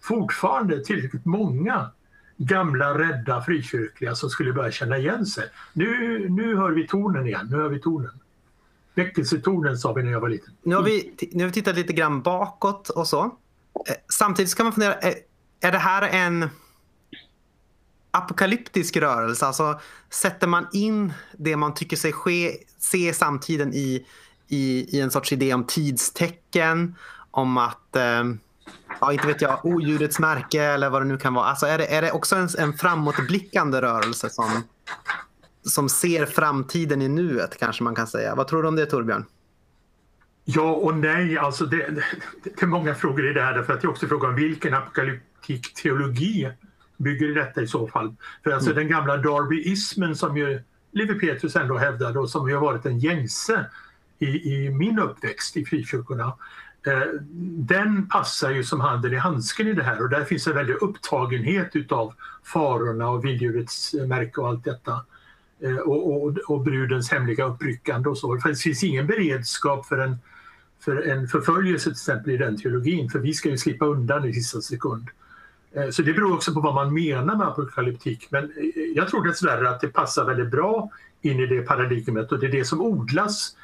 fortfarande 0.00 0.84
tillräckligt 0.84 1.24
många 1.24 1.90
gamla 2.36 2.98
rädda 2.98 3.42
frikyrkliga 3.42 4.14
som 4.14 4.30
skulle 4.30 4.52
börja 4.52 4.70
känna 4.70 4.98
igen 4.98 5.26
sig. 5.26 5.44
Nu, 5.72 6.18
nu 6.28 6.56
hör 6.56 6.70
vi 6.70 6.86
tonen 6.86 7.26
igen, 7.26 7.48
nu 7.50 7.56
hör 7.56 7.68
vi 7.68 7.80
tonen. 7.80 8.20
Väckelsetonen 8.94 9.78
sa 9.78 9.92
vi 9.92 10.02
när 10.02 10.12
jag 10.12 10.20
var 10.20 10.28
liten. 10.28 10.54
Nu 10.62 10.74
har 10.74 10.82
vi, 10.82 11.14
nu 11.32 11.42
har 11.42 11.46
vi 11.46 11.52
tittat 11.52 11.76
lite 11.76 11.92
grann 11.92 12.22
bakåt 12.22 12.88
och 12.88 13.06
så. 13.06 13.24
Eh, 13.24 13.94
samtidigt 14.08 14.54
kan 14.54 14.66
man 14.66 14.72
fundera, 14.72 14.94
är, 14.94 15.14
är 15.60 15.72
det 15.72 15.78
här 15.78 16.02
en 16.02 16.48
apokalyptisk 18.10 18.96
rörelse? 18.96 19.46
Alltså 19.46 19.80
sätter 20.10 20.46
man 20.46 20.66
in 20.72 21.12
det 21.32 21.56
man 21.56 21.74
tycker 21.74 21.96
sig 21.96 22.12
ske, 22.12 22.56
se 22.78 23.08
i 23.08 23.12
samtiden 23.12 23.74
i, 23.74 24.06
i, 24.48 24.96
i 24.96 25.00
en 25.00 25.10
sorts 25.10 25.32
idé 25.32 25.54
om 25.54 25.64
tidstecken, 25.66 26.94
om 27.30 27.58
att 27.58 27.96
eh, 27.96 28.24
ja, 29.00 29.12
inte 29.12 29.26
vet 29.26 29.42
jag, 29.42 29.64
odjurets 29.64 30.18
märke 30.18 30.62
eller 30.62 30.90
vad 30.90 31.02
det 31.02 31.06
nu 31.06 31.18
kan 31.18 31.34
vara. 31.34 31.44
Alltså 31.44 31.66
är 31.66 31.78
det, 31.78 31.86
är 31.86 32.02
det 32.02 32.12
också 32.12 32.36
en, 32.36 32.48
en 32.58 32.72
framåtblickande 32.72 33.82
rörelse 33.82 34.30
som, 34.30 34.50
som 35.62 35.88
ser 35.88 36.26
framtiden 36.26 37.02
i 37.02 37.08
nuet 37.08 37.58
kanske 37.58 37.84
man 37.84 37.94
kan 37.94 38.06
säga. 38.06 38.34
Vad 38.34 38.48
tror 38.48 38.62
du 38.62 38.68
om 38.68 38.76
det 38.76 38.86
Torbjörn? 38.86 39.24
Ja 40.44 40.72
och 40.72 40.94
nej, 40.94 41.38
alltså 41.38 41.66
det, 41.66 41.76
det, 41.76 42.04
det 42.44 42.62
är 42.62 42.66
många 42.66 42.94
frågor 42.94 43.30
i 43.30 43.32
det 43.32 43.42
här 43.42 43.54
därför 43.54 43.72
att 43.72 43.80
det 43.80 43.86
är 43.86 43.90
också 43.90 44.06
frågan 44.06 44.30
om 44.30 44.36
vilken 44.36 44.74
apokalyptik 44.74 45.74
teologi 45.74 46.52
bygger 46.96 47.34
detta 47.34 47.62
i 47.62 47.66
så 47.66 47.88
fall. 47.88 48.14
För 48.44 48.50
alltså 48.50 48.70
mm. 48.70 48.82
den 48.82 48.92
gamla 48.92 49.16
Darbyismen 49.16 50.16
som 50.16 50.36
ju 50.36 50.62
Levi 50.92 51.14
Petrus 51.14 51.56
ändå 51.56 51.78
hävdade 51.78 52.18
och 52.18 52.30
som 52.30 52.48
ju 52.48 52.54
har 52.54 52.62
varit 52.62 52.86
en 52.86 52.98
gängse 52.98 53.66
i, 54.24 54.54
i 54.54 54.70
min 54.70 54.98
uppväxt 54.98 55.56
i 55.56 55.64
frikyrkorna. 55.64 56.32
Eh, 56.86 57.02
den 57.56 58.08
passar 58.08 58.50
ju 58.50 58.64
som 58.64 58.80
handen 58.80 59.12
i 59.12 59.16
handsken 59.16 59.68
i 59.68 59.72
det 59.72 59.82
här 59.82 60.02
och 60.02 60.10
där 60.10 60.24
finns 60.24 60.46
en 60.46 60.54
väldig 60.54 60.74
upptagenhet 60.74 61.76
utav 61.76 62.14
farorna 62.44 63.08
och 63.08 63.24
vilddjurets 63.24 63.94
märke 63.94 64.40
och 64.40 64.48
allt 64.48 64.64
detta. 64.64 65.00
Eh, 65.60 65.76
och, 65.76 66.24
och, 66.24 66.38
och 66.48 66.60
brudens 66.60 67.10
hemliga 67.10 67.44
uppryckande 67.44 68.08
och 68.08 68.18
så. 68.18 68.40
För 68.40 68.48
det 68.48 68.56
finns 68.56 68.84
ingen 68.84 69.06
beredskap 69.06 69.86
för 69.86 69.98
en 69.98 70.18
för 70.84 71.02
en 71.02 71.28
förföljelse 71.28 71.84
till 71.84 71.92
exempel 71.92 72.32
i 72.32 72.36
den 72.36 72.56
teologin, 72.56 73.10
för 73.10 73.18
vi 73.18 73.34
ska 73.34 73.48
ju 73.48 73.58
slippa 73.58 73.86
undan 73.86 74.24
i 74.24 74.32
sista 74.32 74.60
sekund. 74.60 75.08
Eh, 75.72 75.90
så 75.90 76.02
det 76.02 76.12
beror 76.12 76.34
också 76.34 76.54
på 76.54 76.60
vad 76.60 76.74
man 76.74 76.94
menar 76.94 77.36
med 77.36 77.46
apokalyptik. 77.46 78.28
Men 78.30 78.52
jag 78.94 79.08
tror 79.08 79.26
dessvärre 79.26 79.70
att 79.70 79.80
det 79.80 79.88
passar 79.88 80.24
väldigt 80.24 80.50
bra 80.50 80.90
in 81.22 81.40
i 81.40 81.46
det 81.46 81.62
paradigmet 81.62 82.32
och 82.32 82.38
det 82.38 82.46
är 82.46 82.52
det 82.52 82.64
som 82.64 82.80
odlas 82.80 83.56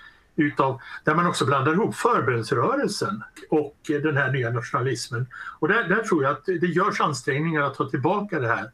utav, 0.43 0.80
där 1.05 1.14
man 1.14 1.26
också 1.26 1.47
blandar 1.47 1.72
ihop 1.72 1.95
förbönsrörelsen 1.95 3.22
och 3.51 3.76
den 3.86 4.16
här 4.16 4.32
nya 4.32 4.51
nationalismen. 4.51 5.26
Och 5.59 5.68
där, 5.68 5.88
där 5.88 6.03
tror 6.03 6.22
jag 6.22 6.32
att 6.32 6.45
det 6.45 6.66
görs 6.66 7.01
ansträngningar 7.01 7.62
att 7.62 7.74
ta 7.74 7.91
tillbaka 7.91 8.41
det 8.41 8.49
här. 8.49 8.70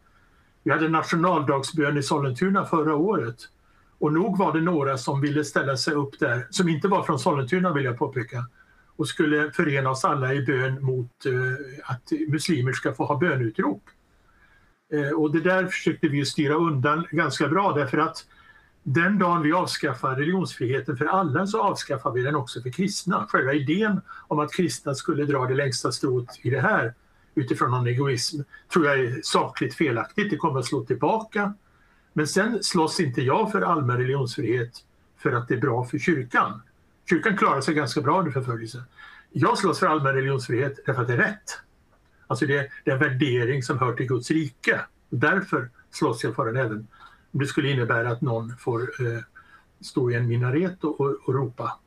Vi 0.62 0.73
hade 0.73 0.89
nationaldagsbön 0.89 1.99
i 1.99 2.03
Sollentuna 2.03 2.64
förra 2.64 2.95
året 2.95 3.37
och 3.99 4.12
nog 4.12 4.39
var 4.39 4.53
det 4.53 4.61
några 4.61 4.99
som 4.99 5.21
ville 5.21 5.45
ställa 5.45 5.77
sig 5.77 5.95
upp 5.95 6.19
där, 6.19 6.47
som 6.51 6.69
inte 6.69 6.89
var 6.89 7.03
från 7.03 7.19
Sollentuna 7.19 7.73
vill 7.73 7.85
jag 7.85 7.99
påpeka, 7.99 8.45
och 8.97 9.09
skulle 9.09 9.51
förena 9.51 9.91
oss 9.91 10.05
alla 10.05 10.35
i 10.35 10.43
bön 10.43 10.85
mot 10.85 11.27
eh, 11.27 11.93
att 11.93 12.12
muslimer 12.29 12.73
ska 12.73 12.95
få 12.95 13.05
ha 13.05 13.17
bönutrop. 13.17 13.83
Eh, 14.93 15.11
och 15.11 15.33
det 15.33 15.41
där 15.41 15.67
försökte 15.67 16.09
vi 16.09 16.25
styra 16.25 16.55
undan 16.55 17.07
ganska 17.11 17.49
bra 17.49 17.73
därför 17.73 17.99
att 17.99 18.25
den 18.89 19.18
dagen 19.18 19.43
vi 19.43 19.53
avskaffar 19.53 20.16
religionsfriheten 20.16 20.97
för 20.97 21.05
alla 21.05 21.47
så 21.47 21.62
avskaffar 21.62 22.12
vi 22.12 22.22
den 22.22 22.37
också 22.37 22.62
för 22.62 22.70
kristna. 22.70 23.26
Själva 23.28 23.53
idén 23.53 24.01
om 24.28 24.39
att 24.39 24.53
kristna 24.53 24.95
skulle 24.95 25.24
dra 25.24 25.47
det 25.47 25.55
längsta 25.55 25.93
strået 25.93 26.28
i 26.43 26.51
det 26.51 26.61
här 26.61 26.95
utifrån 27.34 27.70
någon 27.70 27.87
egoism 27.87 28.41
tror 28.72 28.87
jag 28.87 29.01
är 29.01 29.20
sakligt 29.22 29.74
felaktigt. 29.74 30.30
Det 30.30 30.37
kommer 30.37 30.59
att 30.59 30.66
slå 30.66 30.84
tillbaka. 30.84 31.55
Men 32.12 32.26
sen 32.26 32.62
slåss 32.62 33.01
inte 33.01 33.22
jag 33.22 33.53
för 33.53 33.62
allmän 33.62 33.99
religionsfrihet 33.99 34.72
för 35.18 35.32
att 35.32 35.49
det 35.49 35.55
är 35.55 35.61
bra 35.61 35.84
för 35.84 35.99
kyrkan. 35.99 36.62
Kyrkan 37.11 37.37
klarar 37.37 37.61
sig 37.61 37.74
ganska 37.74 38.01
bra 38.01 38.18
under 38.18 38.32
förföljelse. 38.32 38.84
Jag 39.32 39.59
slåss 39.59 39.78
för 39.78 39.87
allmän 39.87 40.14
religionsfrihet 40.14 40.78
därför 40.87 41.03
att 41.03 41.09
det 41.09 41.14
är 41.14 41.18
rätt. 41.18 41.61
Alltså 42.26 42.47
det, 42.47 42.59
är 42.59 42.68
en 42.84 42.99
värdering 42.99 43.62
som 43.62 43.78
hör 43.78 43.93
till 43.93 44.07
Guds 44.07 44.30
rike. 44.30 44.80
Därför 45.11 45.70
slåss 45.91 46.24
jag 46.24 46.34
för 46.34 46.47
den 46.47 46.57
även 46.57 46.87
det 47.39 47.47
skulle 47.47 47.70
innebära 47.70 48.11
att 48.11 48.20
någon 48.20 48.57
får 48.57 48.80
eh, 48.80 49.20
stå 49.80 50.11
i 50.11 50.14
en 50.14 50.28
minaret 50.28 50.84
och, 50.84 51.01
och, 51.01 51.16
och 51.26 51.34
ropa 51.34 51.78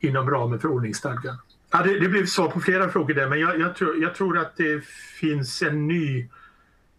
inom 0.00 0.30
ramen 0.30 0.60
för 0.60 0.68
ordningsstadgan. 0.68 1.36
Ja, 1.70 1.82
det, 1.82 2.00
det 2.00 2.08
blev 2.08 2.26
svar 2.26 2.50
på 2.50 2.60
flera 2.60 2.88
frågor 2.88 3.14
där, 3.14 3.28
men 3.28 3.40
jag, 3.40 3.60
jag, 3.60 3.76
tror, 3.76 4.02
jag 4.02 4.14
tror 4.14 4.38
att 4.38 4.56
det 4.56 4.84
finns 5.20 5.62
en 5.62 5.86
ny, 5.86 6.28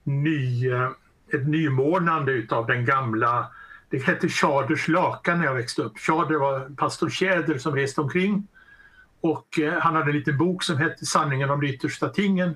ny, 0.03 0.70
eh, 0.72 0.89
ett 1.34 1.47
nymornande 1.47 2.32
utav 2.32 2.68
den 2.68 2.86
gamla 2.86 3.51
det 3.89 3.97
hette 3.97 4.30
Tjaders 4.30 4.88
lakan 4.88 5.38
när 5.38 5.45
jag 5.45 5.55
växte 5.55 5.82
upp. 5.82 5.99
Tjader 5.99 6.36
var 6.36 6.76
pastor 6.76 7.10
Tjäder 7.10 7.57
som 7.57 7.76
reste 7.76 8.01
omkring 8.01 8.47
och 9.22 9.60
eh, 9.60 9.74
han 9.74 9.95
hade 9.95 10.12
en 10.12 10.18
liten 10.18 10.38
bok 10.38 10.64
som 10.64 10.78
hette 10.78 11.05
Sanningen 11.05 11.49
om 11.49 11.62
de 11.62 11.68
yttersta 11.68 12.10
tingen. 12.10 12.55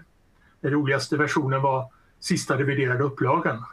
Den 0.62 0.72
roligaste 0.72 1.18
versionen 1.18 1.62
var 1.62 1.92
sista 2.20 2.58
reviderade 2.58 3.04
upplagan. 3.04 3.66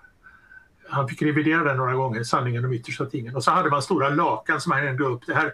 Han 0.90 1.08
fick 1.08 1.22
revidera 1.22 1.64
den 1.64 1.76
några 1.76 1.94
gånger, 1.94 2.22
Sanningen 2.22 2.64
om 2.64 2.72
yttersta 2.72 3.06
tingen. 3.06 3.36
Och 3.36 3.44
så 3.44 3.50
hade 3.50 3.70
man 3.70 3.82
stora 3.82 4.08
lakan 4.08 4.60
som 4.60 4.72
han 4.72 4.82
hängde 4.82 5.04
upp. 5.04 5.26
Det 5.26 5.34
här, 5.34 5.52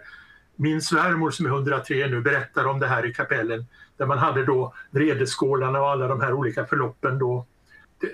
min 0.55 0.81
svärmor 0.81 1.31
som 1.31 1.45
är 1.45 1.49
103 1.49 2.07
nu 2.07 2.21
berättar 2.21 2.65
om 2.65 2.79
det 2.79 2.87
här 2.87 3.05
i 3.05 3.13
kapellen 3.13 3.65
där 3.97 4.05
man 4.05 4.17
hade 4.17 4.45
då 4.45 4.73
vredeskålarna 4.91 5.79
och 5.79 5.89
alla 5.89 6.07
de 6.07 6.21
här 6.21 6.33
olika 6.33 6.65
förloppen 6.65 7.19
då. 7.19 7.45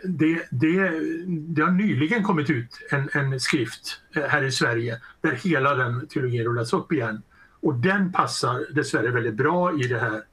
Det, 0.03 0.47
det, 0.51 0.91
det, 1.29 1.61
har 1.61 1.71
nyligen 1.71 2.23
kommit 2.23 2.49
ut 2.49 2.87
en, 2.91 3.09
en 3.13 3.39
skrift 3.39 4.01
eh, 4.15 4.23
här 4.23 4.43
i 4.43 4.51
Sverige 4.51 4.99
där 5.21 5.31
hela 5.31 5.75
den 5.75 6.07
teologin 6.07 6.43
rullas 6.43 6.73
upp 6.73 6.91
igen. 6.91 7.21
Och 7.61 7.75
den 7.75 8.11
passar 8.11 8.65
dessvärre 8.73 9.11
väldigt 9.11 9.33
bra 9.33 9.79
i 9.79 9.87
det 9.87 9.99
här. 9.99 10.23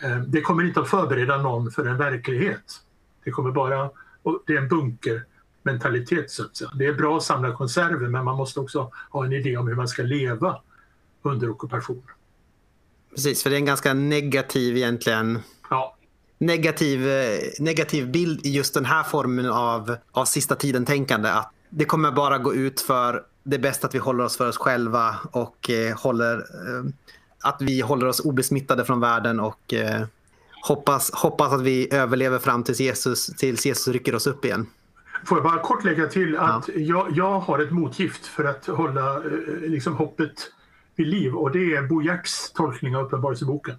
Eh, 0.00 0.18
det 0.18 0.40
kommer 0.40 0.64
inte 0.64 0.80
att 0.80 0.90
förbereda 0.90 1.36
någon 1.42 1.70
för 1.70 1.86
en 1.86 1.96
verklighet. 1.96 2.80
Det 3.24 3.30
kommer 3.30 3.50
bara, 3.50 3.90
och 4.22 4.42
det 4.46 4.52
är 4.52 4.58
en 4.58 4.68
bunker 4.68 5.24
bunkermentalitet 5.66 6.30
så 6.30 6.42
att 6.42 6.56
säga. 6.56 6.70
Det 6.74 6.86
är 6.86 6.92
bra 6.92 7.16
att 7.16 7.22
samla 7.22 7.52
konserver 7.52 8.08
men 8.08 8.24
man 8.24 8.36
måste 8.36 8.60
också 8.60 8.90
ha 9.10 9.24
en 9.24 9.32
idé 9.32 9.56
om 9.56 9.68
hur 9.68 9.74
man 9.74 9.88
ska 9.88 10.02
leva 10.02 10.60
under 11.22 11.50
ockupation. 11.50 12.02
Precis, 13.14 13.42
för 13.42 13.50
det 13.50 13.56
är 13.56 13.58
en 13.58 13.64
ganska 13.64 13.94
negativ 13.94 14.76
egentligen 14.76 15.38
ja. 15.70 15.96
negativ, 16.38 17.00
negativ 17.58 18.10
bild 18.10 18.46
i 18.46 18.50
just 18.50 18.74
den 18.74 18.84
här 18.84 19.02
formen 19.02 19.50
av, 19.50 19.96
av 20.12 20.24
sista 20.24 20.54
tiden-tänkande. 20.54 21.28
Att 21.28 21.52
det 21.70 21.84
kommer 21.84 22.12
bara 22.12 22.38
gå 22.38 22.54
ut 22.54 22.80
för 22.80 23.22
det 23.44 23.56
är 23.56 23.60
bäst 23.60 23.84
att 23.84 23.94
vi 23.94 23.98
håller 23.98 24.24
oss 24.24 24.36
för 24.36 24.48
oss 24.48 24.56
själva 24.56 25.16
och 25.32 25.70
eh, 25.70 25.96
håller, 25.96 26.36
eh, 26.38 26.84
att 27.40 27.62
vi 27.62 27.80
håller 27.80 28.06
oss 28.06 28.20
obesmittade 28.20 28.84
från 28.84 29.00
världen 29.00 29.40
och 29.40 29.74
eh, 29.74 30.06
hoppas, 30.62 31.10
hoppas 31.10 31.52
att 31.52 31.62
vi 31.62 31.94
överlever 31.94 32.38
fram 32.38 32.64
tills 32.64 32.80
Jesus, 32.80 33.26
tills 33.26 33.66
Jesus 33.66 33.88
rycker 33.88 34.14
oss 34.14 34.26
upp 34.26 34.44
igen. 34.44 34.66
Får 35.24 35.38
jag 35.38 35.44
bara 35.44 35.58
kort 35.58 35.84
lägga 35.84 36.06
till 36.06 36.36
att 36.36 36.68
ja. 36.68 36.74
jag, 36.76 37.06
jag 37.10 37.40
har 37.40 37.58
ett 37.58 37.70
motgift 37.70 38.26
för 38.26 38.44
att 38.44 38.66
hålla 38.66 39.16
eh, 39.16 39.22
liksom, 39.60 39.96
hoppet 39.96 40.52
vid 40.96 41.06
liv 41.06 41.34
och 41.34 41.50
det 41.50 41.74
är 41.74 41.82
Bo 41.82 42.02
Jacks 42.02 42.52
tolkning 42.52 42.96
av 42.96 43.04
Uppenbarelseboken. 43.06 43.74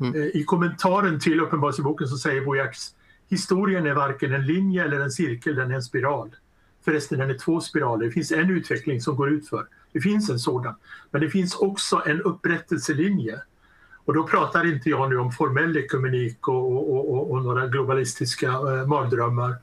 Mm. 0.00 0.14
Eh, 0.14 0.26
I 0.26 0.44
kommentaren 0.44 1.20
till 1.20 1.40
Uppenbarelseboken 1.40 2.08
så 2.08 2.16
säger 2.16 2.44
Bo 2.44 2.54
Jacks 2.54 2.94
historien 3.28 3.86
är 3.86 3.94
varken 3.94 4.34
en 4.34 4.46
linje 4.46 4.84
eller 4.84 5.00
en 5.00 5.10
cirkel, 5.10 5.54
den 5.54 5.70
är 5.70 5.74
en 5.74 5.82
spiral. 5.82 6.36
Förresten, 6.84 7.18
den 7.18 7.30
är 7.30 7.38
två 7.38 7.60
spiraler. 7.60 8.06
Det 8.06 8.12
finns 8.12 8.32
en 8.32 8.50
utveckling 8.50 9.00
som 9.00 9.16
går 9.16 9.30
ut 9.30 9.48
för. 9.48 9.66
Det 9.92 10.00
finns 10.00 10.30
en 10.30 10.38
sådan. 10.38 10.74
Men 11.10 11.20
det 11.20 11.30
finns 11.30 11.54
också 11.54 12.02
en 12.06 12.22
upprättelselinje. 12.22 13.40
Och 14.04 14.14
då 14.14 14.26
pratar 14.26 14.66
inte 14.66 14.90
jag 14.90 15.10
nu 15.10 15.18
om 15.18 15.32
formell 15.32 15.76
ekumenik 15.76 16.48
och, 16.48 16.92
och, 16.92 17.14
och, 17.14 17.30
och 17.30 17.42
några 17.42 17.66
globalistiska 17.66 18.46
eh, 18.46 18.86
mardrömmar 18.86 19.54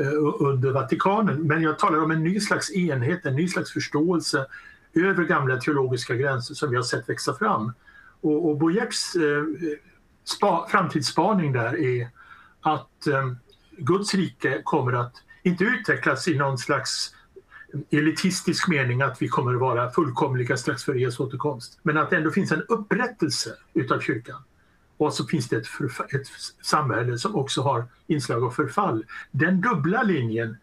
Eh, 0.00 0.46
under 0.48 0.70
Vatikanen. 0.70 1.42
Men 1.42 1.62
jag 1.62 1.78
talar 1.78 2.02
om 2.02 2.10
en 2.10 2.22
ny 2.22 2.40
slags 2.40 2.70
enhet, 2.72 3.26
en 3.26 3.36
ny 3.36 3.48
slags 3.48 3.72
förståelse 3.72 4.46
över 4.94 5.24
gamla 5.24 5.56
teologiska 5.56 6.14
gränser 6.14 6.54
som 6.54 6.70
vi 6.70 6.76
har 6.76 6.82
sett 6.82 7.08
växa 7.08 7.34
fram. 7.34 7.72
Och, 8.20 8.48
och 8.48 8.58
Boyers 8.58 9.16
eh, 9.16 9.44
spa, 10.24 10.66
framtidsspaning 10.70 11.52
där 11.52 11.80
är 11.80 12.08
att 12.60 13.06
eh, 13.06 13.32
Guds 13.76 14.14
rike 14.14 14.60
kommer 14.64 14.92
att 14.92 15.14
inte 15.42 15.64
utvecklas 15.64 16.28
i 16.28 16.38
någon 16.38 16.58
slags 16.58 17.14
elitistisk 17.90 18.68
mening 18.68 19.02
att 19.02 19.22
vi 19.22 19.28
kommer 19.28 19.54
att 19.54 19.60
vara 19.60 19.90
fullkomliga 19.90 20.56
strax 20.56 20.84
före 20.84 20.98
Jesu 20.98 21.22
återkomst. 21.22 21.78
Men 21.82 21.96
att 21.96 22.10
det 22.10 22.16
ändå 22.16 22.30
finns 22.30 22.52
en 22.52 22.62
upprättelse 22.62 23.50
utav 23.74 24.00
kyrkan. 24.00 24.42
Och 25.00 25.14
så 25.14 25.26
finns 25.26 25.48
det 25.48 25.56
ett, 25.56 25.66
ett 26.14 26.26
samhälle 26.62 27.18
som 27.18 27.36
också 27.36 27.62
har 27.62 27.84
inslag 28.06 28.44
av 28.44 28.50
förfall. 28.50 29.04
Den 29.30 29.60
dubbla 29.60 30.02
linjen 30.02 30.56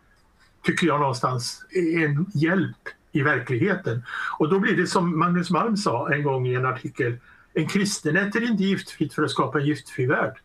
tycker 0.64 0.88
jag 0.88 1.00
någonstans 1.00 1.66
är 1.70 2.06
en 2.06 2.26
hjälp 2.34 2.78
i 3.12 3.22
verkligheten. 3.22 4.04
Och 4.40 4.50
då 4.50 4.60
blir 4.60 4.78
det 4.78 4.88
som 4.88 5.20
Magnus 5.20 5.50
Malm 5.50 5.78
sa 5.78 6.14
en 6.14 6.24
gång 6.24 6.48
i 6.48 6.56
en 6.56 6.66
artikel. 6.66 7.18
En 7.54 7.68
kristen 7.68 8.18
äter 8.18 8.44
inte 8.44 8.64
giftfritt 8.64 9.14
för 9.14 9.24
att 9.24 9.32
skapa 9.32 9.60
en 9.60 9.66
giftfri 9.66 10.06
värld. 10.06 10.38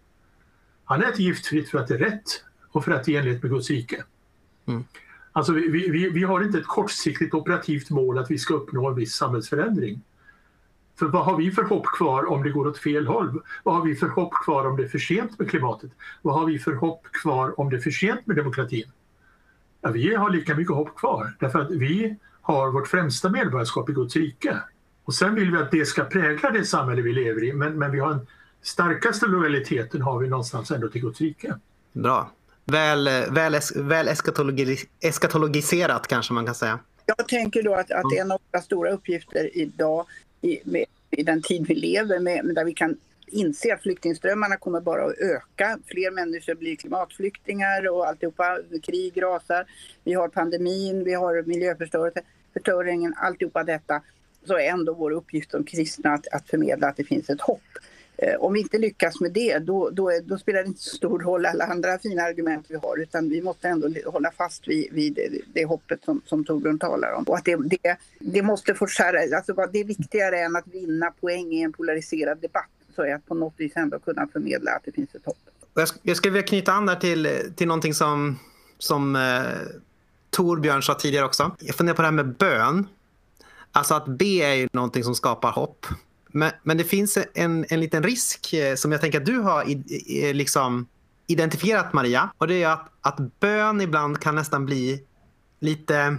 Han 0.85 1.03
äter 1.03 1.21
giftfritt 1.21 1.71
för 1.71 1.79
att 1.79 1.89
det 1.89 1.95
är 1.95 1.99
rätt 1.99 2.45
och 2.71 2.85
för 2.85 2.93
att 2.93 3.05
det 3.05 3.15
är 3.15 3.19
enlighet 3.19 3.43
med 3.43 3.53
Guds 3.53 3.71
rike. 3.71 4.05
Mm. 4.67 4.85
Alltså 5.33 5.53
vi, 5.53 5.69
vi, 5.69 6.11
vi 6.11 6.23
har 6.23 6.43
inte 6.43 6.59
ett 6.59 6.67
kortsiktigt 6.67 7.35
operativt 7.35 7.91
mål 7.91 8.19
att 8.19 8.31
vi 8.31 8.39
ska 8.39 8.55
uppnå 8.55 8.89
en 8.89 8.95
viss 8.95 9.15
samhällsförändring. 9.15 10.03
För 10.99 11.07
vad 11.07 11.25
har 11.25 11.37
vi 11.37 11.51
för 11.51 11.63
hopp 11.63 11.87
kvar 11.87 12.31
om 12.31 12.43
det 12.43 12.51
går 12.51 12.67
åt 12.67 12.79
fel 12.79 13.07
håll? 13.07 13.43
Vad 13.63 13.75
har 13.75 13.85
vi 13.85 13.95
för 13.95 14.09
hopp 14.09 14.33
kvar 14.45 14.67
om 14.67 14.77
det 14.77 14.83
är 14.83 14.89
för 14.89 14.99
sent 14.99 15.39
med 15.39 15.51
klimatet? 15.51 15.91
Vad 16.23 16.35
har 16.35 16.47
vi 16.47 16.59
för 16.59 16.73
hopp 16.73 17.07
kvar 17.23 17.61
om 17.61 17.71
det 17.71 17.77
är 17.77 17.81
för 17.81 17.91
sent 17.91 18.27
med 18.27 18.37
demokratin? 18.37 18.93
Ja, 19.81 19.91
vi 19.91 20.15
har 20.15 20.31
lika 20.31 20.55
mycket 20.55 20.75
hopp 20.75 20.97
kvar 20.97 21.33
därför 21.41 21.59
att 21.59 21.71
vi 21.71 22.17
har 22.41 22.71
vårt 22.71 22.89
främsta 22.89 23.31
medborgarskap 23.31 23.91
i 23.91 23.93
Guds 23.93 24.17
rike. 24.17 24.57
Och 25.05 25.15
sen 25.15 25.35
vill 25.35 25.51
vi 25.51 25.59
att 25.59 25.71
det 25.71 25.87
ska 25.87 26.05
prägla 26.05 26.51
det 26.51 26.65
samhälle 26.65 27.03
vi 27.03 27.13
lever 27.13 27.45
i 27.45 27.53
men, 27.53 27.79
men 27.79 27.93
vi 27.93 27.99
har 27.99 28.13
en 28.13 28.27
starkaste 28.63 29.27
lojaliteten 29.27 30.03
har 30.03 30.19
vi 30.19 30.29
någonstans 30.29 30.71
ändå 30.71 30.89
till 30.89 31.01
Guds 31.01 31.21
rike. 31.21 31.55
Bra 31.93 32.31
väl, 32.65 33.09
väl, 33.31 33.61
väl 33.75 34.09
eskatologi, 34.09 34.77
eskatologiserat 35.01 36.07
kanske 36.07 36.33
man 36.33 36.47
kan 36.47 36.55
säga. 36.55 36.79
Jag 37.07 37.29
tänker 37.29 37.63
då 37.63 37.75
att, 37.75 37.91
att 37.91 38.13
en 38.19 38.33
av 38.33 38.41
våra 38.53 38.63
stora 38.63 38.91
uppgifter 38.91 39.57
idag 39.57 40.07
i, 40.43 40.61
med, 40.65 40.85
i 41.11 41.23
den 41.23 41.43
tid 41.43 41.67
vi 41.69 41.75
lever 41.75 42.19
med, 42.19 42.55
där 42.55 42.65
vi 42.65 42.75
kan 42.75 42.97
inse 43.27 43.75
att 43.75 43.83
flyktingströmmarna 43.83 44.57
kommer 44.57 44.81
bara 44.81 45.05
att 45.05 45.19
öka. 45.19 45.79
Fler 45.87 46.11
människor 46.11 46.55
blir 46.55 46.77
klimatflyktingar 46.77 47.89
och 47.89 48.09
alltihopa. 48.09 48.59
Krig 48.83 49.23
rasar. 49.23 49.67
Vi 50.05 50.13
har 50.13 50.29
pandemin, 50.29 51.05
vi 51.05 51.15
har 51.15 51.43
miljöförstöringen, 51.43 53.15
alltihopa 53.17 53.65
detta. 53.65 54.03
Så 54.47 54.59
är 54.59 54.69
ändå 54.69 54.95
vår 54.95 55.11
uppgift 55.11 55.51
som 55.51 55.65
kristna 55.65 56.13
att, 56.13 56.27
att 56.29 56.49
förmedla 56.49 56.89
att 56.89 56.97
det 56.97 57.05
finns 57.05 57.31
ett 57.31 57.41
hopp. 57.41 57.63
Eh, 58.17 58.35
om 58.41 58.53
vi 58.53 58.61
inte 58.61 58.79
lyckas 58.79 59.21
med 59.21 59.33
det, 59.33 59.59
då, 59.59 59.91
då, 59.91 60.11
är, 60.11 60.21
då, 60.21 60.39
spelar 60.39 60.63
det 60.63 60.69
inte 60.69 60.83
så 60.83 60.97
stor 60.97 61.19
roll 61.19 61.47
alla 61.47 61.65
andra 61.65 61.99
fina 61.99 62.23
argument 62.23 62.67
vi 62.69 62.77
har, 62.77 63.03
utan 63.03 63.29
vi 63.29 63.43
måste 63.43 63.69
ändå 63.69 63.89
hålla 64.07 64.31
fast 64.31 64.69
vid, 64.69 64.93
vid 64.93 65.15
det, 65.15 65.29
det 65.53 65.65
hoppet 65.65 66.05
som, 66.05 66.21
som 66.27 66.45
Torbjörn 66.45 66.79
talar 66.79 67.13
om. 67.13 67.25
Och 67.25 67.37
att 67.37 67.45
det, 67.45 67.57
det, 67.57 67.97
det 68.19 68.43
måste 68.43 68.75
fortsätta, 68.75 69.37
alltså 69.37 69.55
det 69.73 69.81
är 69.81 69.85
viktigare 69.85 70.41
än 70.41 70.57
att 70.57 70.67
vinna 70.67 71.11
poäng 71.21 71.53
i 71.53 71.63
en 71.63 71.73
polariserad 71.73 72.39
debatt, 72.41 72.71
så 72.97 73.03
är 73.03 73.15
att 73.15 73.27
på 73.27 73.35
något 73.35 73.55
vis 73.57 73.73
ändå 73.77 73.99
kunna 73.99 74.29
förmedla 74.33 74.71
att 74.71 74.85
det 74.85 74.93
finns 74.93 75.15
ett 75.15 75.27
hopp. 75.27 75.39
Jag 76.03 76.17
skulle 76.17 76.33
vilja 76.33 76.47
knyta 76.47 76.73
an 76.73 76.87
där 76.87 76.97
till, 76.97 77.29
till 77.57 77.67
någonting 77.67 77.95
som, 77.95 78.39
som 78.79 79.17
eh, 79.17 79.43
Torbjörn 80.31 80.83
sa 80.83 80.95
tidigare 80.95 81.25
också. 81.25 81.57
Jag 81.59 81.75
funderar 81.75 81.97
på 81.97 82.03
det 82.03 82.09
här 82.09 82.13
med 82.13 82.37
bön. 82.37 82.87
Alltså 83.73 83.95
att 83.95 84.07
be 84.07 84.25
är 84.25 84.55
ju 84.55 84.69
någonting 84.73 85.05
som 85.05 85.15
skapar 85.15 85.53
hopp. 85.53 85.87
Men, 86.33 86.53
men 86.63 86.77
det 86.77 86.85
finns 86.85 87.19
en, 87.35 87.67
en 87.69 87.81
liten 87.81 88.03
risk 88.03 88.53
eh, 88.53 88.75
som 88.75 88.93
jag 88.93 89.01
tänker 89.01 89.21
att 89.21 89.27
du 89.27 89.39
har 89.39 89.69
i, 89.69 89.73
i, 90.07 90.33
liksom 90.33 90.87
identifierat 91.27 91.93
Maria. 91.93 92.31
Och 92.39 92.49
det 92.49 92.63
är 92.63 92.69
att, 92.69 92.89
att 93.01 93.41
bön 93.41 93.81
ibland 93.81 94.21
kan 94.21 94.35
nästan 94.35 94.67
bli 94.67 95.03
lite 95.61 96.17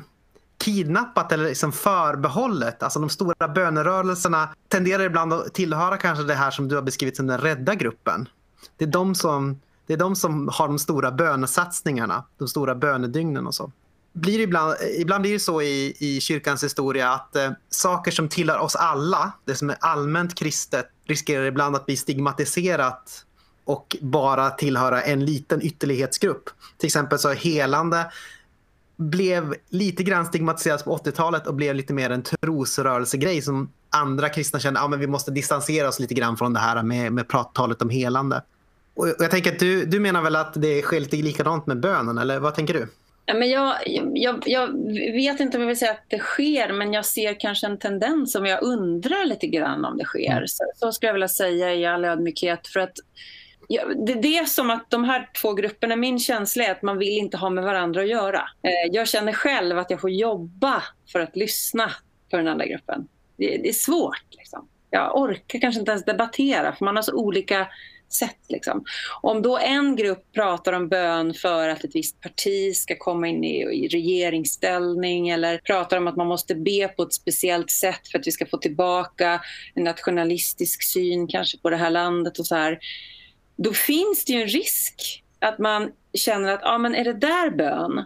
kidnappat 0.58 1.32
eller 1.32 1.44
liksom 1.44 1.72
förbehållet. 1.72 2.84
Alltså 2.84 3.00
de 3.00 3.10
stora 3.10 3.48
bönerörelserna 3.48 4.50
tenderar 4.68 5.04
ibland 5.04 5.34
att 5.34 5.54
tillhöra 5.54 5.98
kanske 5.98 6.24
det 6.24 6.34
här 6.34 6.52
som 6.52 6.68
du 6.68 6.76
har 6.76 6.82
beskrivit 6.82 7.18
som 7.18 7.28
den 7.28 7.38
rädda 7.38 7.76
gruppen. 7.76 8.30
Det 8.78 8.86
är 8.86 8.90
de 8.90 9.16
som, 9.16 9.62
det 9.86 9.94
är 9.94 9.98
de 9.98 10.16
som 10.16 10.50
har 10.54 10.68
de 10.68 10.80
stora 10.80 11.12
bönesatsningarna, 11.12 12.24
de 12.38 12.48
stora 12.48 12.76
bönedygnen 12.76 13.48
och 13.48 13.56
så 13.56 13.72
blir 14.14 14.40
ibland, 14.40 14.76
ibland 15.00 15.22
blir 15.22 15.34
det 15.34 15.40
så 15.40 15.62
i, 15.62 15.96
i 16.00 16.22
kyrkans 16.22 16.64
historia 16.64 17.10
att 17.10 17.36
eh, 17.36 17.52
saker 17.70 18.12
som 18.12 18.30
tillhör 18.30 18.60
oss 18.60 18.76
alla, 18.76 19.32
det 19.46 19.56
som 19.56 19.70
är 19.70 19.78
allmänt 19.80 20.36
kristet, 20.36 20.90
riskerar 21.06 21.46
ibland 21.46 21.76
att 21.76 21.86
bli 21.86 21.98
stigmatiserat 21.98 23.26
och 23.66 23.98
bara 24.02 24.50
tillhöra 24.50 25.02
en 25.02 25.26
liten 25.26 25.62
ytterlighetsgrupp. 25.62 26.50
Till 26.78 26.88
exempel 26.88 27.20
så 27.20 27.30
helande 27.30 28.12
blev 28.98 29.56
lite 29.70 30.04
grann 30.04 30.26
stigmatiserat 30.26 30.86
på 30.86 30.98
80-talet 30.98 31.48
och 31.48 31.54
blev 31.54 31.76
lite 31.76 31.94
mer 31.94 32.10
en 32.10 32.24
trosrörelsegrej 32.24 33.42
som 33.42 33.70
andra 33.90 34.30
kristna 34.30 34.60
kände 34.60 34.80
att 34.80 34.92
ja, 34.92 34.98
vi 34.98 35.08
måste 35.08 35.32
distansera 35.32 35.88
oss 35.88 36.00
lite 36.00 36.14
grann 36.14 36.38
från 36.38 36.54
det 36.54 36.60
här 36.60 36.84
med, 36.84 37.14
med 37.14 37.28
prattalet 37.28 37.82
om 37.82 37.90
helande. 37.90 38.44
Och 38.96 39.08
jag 39.08 39.32
tänker 39.32 39.52
att 39.52 39.60
du, 39.60 39.86
du 39.86 40.00
menar 40.00 40.22
väl 40.22 40.36
att 40.36 40.54
det 40.54 40.82
sker 40.82 41.00
lite 41.00 41.16
likadant 41.16 41.68
med 41.68 41.80
bönen, 41.80 42.18
eller 42.18 42.40
vad 42.40 42.56
tänker 42.56 42.74
du? 42.74 42.88
Men 43.26 43.50
jag, 43.50 43.76
jag, 44.14 44.44
jag 44.46 44.68
vet 45.14 45.40
inte 45.40 45.58
om 45.58 45.62
jag 45.62 45.68
vill 45.68 45.80
säga 45.80 45.92
att 45.92 46.06
det 46.08 46.20
sker, 46.20 46.74
men 46.74 46.94
jag 46.94 47.06
ser 47.06 47.40
kanske 47.40 47.68
en 47.68 47.80
tendens 47.80 48.32
som 48.32 48.46
jag 48.46 48.64
undrar 48.64 49.26
lite 49.26 49.48
grann 49.48 49.86
om 49.86 49.98
det 49.98 50.06
sker. 50.06 50.32
Mm. 50.32 50.48
Så, 50.48 50.64
så 50.76 50.92
skulle 50.92 51.08
jag 51.08 51.14
vilja 51.14 51.28
säga 51.28 51.74
i 51.74 51.86
all 51.86 52.06
ödmjukhet. 52.06 52.68
För 52.68 52.80
att 52.80 52.94
Ja, 53.68 53.86
det, 53.86 54.14
det 54.14 54.38
är 54.38 54.46
som 54.46 54.70
att 54.70 54.90
de 54.90 55.04
här 55.04 55.30
två 55.42 55.54
grupperna, 55.54 55.96
min 55.96 56.20
känsla 56.20 56.64
är 56.64 56.72
att 56.72 56.82
man 56.82 56.98
vill 56.98 57.18
inte 57.18 57.38
ha 57.38 57.50
med 57.50 57.64
varandra 57.64 58.02
att 58.02 58.08
göra. 58.08 58.50
Eh, 58.64 58.92
jag 58.92 59.08
känner 59.08 59.34
själv 59.34 59.78
att 59.78 59.90
jag 59.90 60.02
får 60.02 60.10
jobba 60.10 60.84
för 61.12 61.20
att 61.20 61.36
lyssna 61.36 61.92
på 62.32 62.38
den 62.38 62.48
andra 62.48 62.66
gruppen. 62.66 63.08
Det, 63.38 63.58
det 63.58 63.70
är 63.70 63.74
svårt. 63.74 64.26
Liksom. 64.32 64.68
Jag 64.90 65.18
orkar 65.18 65.60
kanske 65.60 65.80
inte 65.80 65.92
ens 65.92 66.06
debattera 66.06 66.76
för 66.76 66.86
man 66.86 66.96
har 66.96 67.04
så 67.04 67.16
olika 67.16 67.68
sätt. 68.16 68.40
Liksom. 68.50 68.86
Om 69.22 69.42
då 69.42 69.58
en 69.58 69.96
grupp 69.96 70.32
pratar 70.34 70.74
om 70.74 70.90
bön 70.90 71.34
för 71.34 71.70
att 71.70 71.84
ett 71.84 71.96
visst 71.96 72.22
parti 72.22 72.76
ska 72.76 72.96
komma 72.98 73.28
in 73.28 73.44
i, 73.44 73.62
i 73.62 73.88
regeringsställning 73.88 75.30
eller 75.30 75.58
pratar 75.58 75.98
om 75.98 76.08
att 76.08 76.16
man 76.16 76.28
måste 76.28 76.56
be 76.56 76.88
på 76.88 77.04
ett 77.04 77.14
speciellt 77.14 77.72
sätt 77.72 78.08
för 78.12 78.20
att 78.20 78.28
vi 78.28 78.32
ska 78.32 78.46
få 78.46 78.58
tillbaka 78.58 79.42
en 79.76 79.84
nationalistisk 79.84 80.84
syn 80.84 81.28
kanske 81.28 81.58
på 81.58 81.70
det 81.70 81.78
här 81.78 81.90
landet 81.90 82.40
och 82.40 82.46
så 82.46 82.56
här 82.56 82.80
då 83.56 83.74
finns 83.74 84.26
det 84.26 84.34
ju 84.34 84.42
en 84.42 84.48
risk 84.48 85.24
att 85.40 85.60
man 85.60 85.92
känner 86.14 86.54
att 86.54 86.64
ah, 86.64 86.78
men 86.78 86.96
är 86.96 87.04
det 87.04 87.14
där 87.14 87.50
bön, 87.50 88.06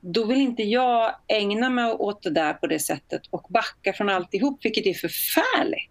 då 0.00 0.24
vill 0.24 0.38
inte 0.38 0.62
jag 0.62 1.14
ägna 1.28 1.70
mig 1.70 1.92
åt 1.92 2.22
det 2.22 2.30
där 2.30 2.52
på 2.52 2.66
det 2.66 2.78
sättet 2.78 3.22
och 3.30 3.46
backa 3.48 3.92
från 3.92 4.08
alltihop, 4.08 4.64
vilket 4.64 4.86
är 4.86 4.94
förfärligt. 4.94 5.89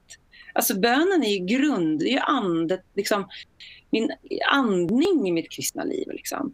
Alltså 0.60 0.80
bönen 0.80 1.24
är 1.24 1.30
ju 1.30 1.46
grund, 1.46 2.00
det 2.00 2.06
är 2.06 2.12
ju 2.12 2.20
andet, 2.20 2.82
liksom, 2.96 3.28
min 3.90 4.12
andning 4.52 5.28
i 5.28 5.32
mitt 5.32 5.52
kristna 5.52 5.84
liv. 5.84 6.08
Liksom. 6.12 6.54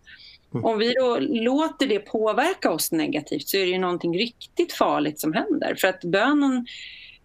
Mm. 0.54 0.66
Om 0.66 0.78
vi 0.80 0.94
då 0.94 1.18
låter 1.20 1.88
det 1.88 2.00
påverka 2.00 2.72
oss 2.72 2.92
negativt 2.92 3.48
så 3.48 3.58
är 3.58 3.62
det 3.62 3.72
ju 3.72 3.78
någonting 3.78 4.18
riktigt 4.18 4.74
farligt 4.74 5.20
som 5.20 5.34
händer. 5.34 5.76
För 5.76 5.88
att 5.88 6.04
bönen 6.04 6.66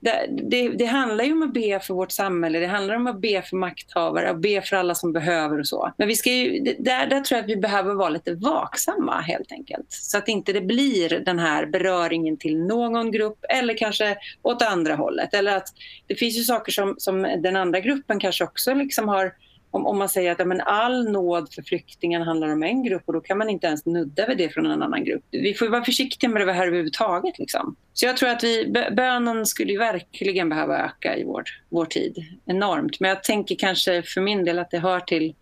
det, 0.00 0.26
det, 0.30 0.68
det, 0.68 0.84
handlar 0.84 1.24
ju 1.24 1.32
om 1.32 1.42
att 1.42 1.54
be 1.54 1.80
för 1.80 1.94
vårt 1.94 2.12
samhälle, 2.12 2.58
det 2.58 2.66
handlar 2.66 2.94
om 2.94 3.06
att 3.06 3.20
be 3.20 3.42
för 3.42 3.56
makthavare, 3.56 4.30
att 4.30 4.40
be 4.40 4.62
för 4.62 4.76
alla 4.76 4.94
som 4.94 5.12
behöver 5.12 5.58
och 5.58 5.66
så. 5.66 5.92
Men 5.96 6.08
vi 6.08 6.16
ska 6.16 6.32
ju, 6.32 6.74
där, 6.78 7.06
där 7.06 7.20
tror 7.20 7.36
jag 7.36 7.44
att 7.44 7.50
vi 7.50 7.56
behöver 7.56 7.94
vara 7.94 8.08
lite 8.08 8.34
vaksamma 8.34 9.20
helt 9.20 9.52
enkelt. 9.52 9.86
Så 9.88 10.18
att 10.18 10.28
inte 10.28 10.52
det 10.52 10.60
blir 10.60 11.08
den 11.08 11.38
här 11.38 11.66
beröringen 11.66 12.36
till 12.36 12.58
någon 12.58 13.10
grupp 13.10 13.44
eller 13.48 13.76
kanske 13.76 14.16
åt 14.42 14.62
andra 14.62 14.94
hållet. 14.94 15.34
Eller 15.34 15.56
att 15.56 15.68
det 16.06 16.14
finns 16.14 16.38
ju 16.38 16.42
saker 16.42 16.72
som, 16.72 16.94
som 16.98 17.22
den 17.22 17.56
andra 17.56 17.80
gruppen 17.80 18.20
kanske 18.20 18.44
också 18.44 18.74
liksom 18.74 19.08
har 19.08 19.32
om, 19.70 19.86
om 19.86 19.98
man 19.98 20.08
säger 20.08 20.32
att 20.32 20.38
ja, 20.38 20.44
men 20.44 20.60
all 20.60 21.10
nåd 21.10 21.52
för 21.52 21.62
flyktingen 21.62 22.22
handlar 22.22 22.48
om 22.48 22.62
en 22.62 22.82
grupp 22.82 23.02
och 23.06 23.12
då 23.12 23.20
kan 23.20 23.38
man 23.38 23.50
inte 23.50 23.66
ens 23.66 23.86
nudda 23.86 24.26
vid 24.26 24.38
det 24.38 24.48
från 24.48 24.66
en 24.66 24.82
annan 24.82 25.04
grupp. 25.04 25.24
Vi 25.30 25.54
får 25.54 25.68
vara 25.68 25.84
försiktiga 25.84 26.30
med 26.30 26.46
det 26.46 26.52
här 26.52 26.66
överhuvudtaget. 26.66 27.38
Liksom. 27.38 27.76
Så 27.92 28.06
jag 28.06 28.16
tror 28.16 28.28
att 28.28 28.44
vi, 28.44 28.72
bönen 28.92 29.46
skulle 29.46 29.78
verkligen 29.78 30.48
behöva 30.48 30.78
öka 30.78 31.16
i 31.16 31.24
vår, 31.24 31.44
vår 31.68 31.84
tid 31.84 32.24
enormt. 32.46 33.00
Men 33.00 33.08
jag 33.08 33.22
tänker 33.22 33.54
kanske 33.54 34.02
för 34.02 34.20
min 34.20 34.44
del 34.44 34.58
att 34.58 34.70
det 34.70 34.78
hör 34.78 35.00
till, 35.00 35.34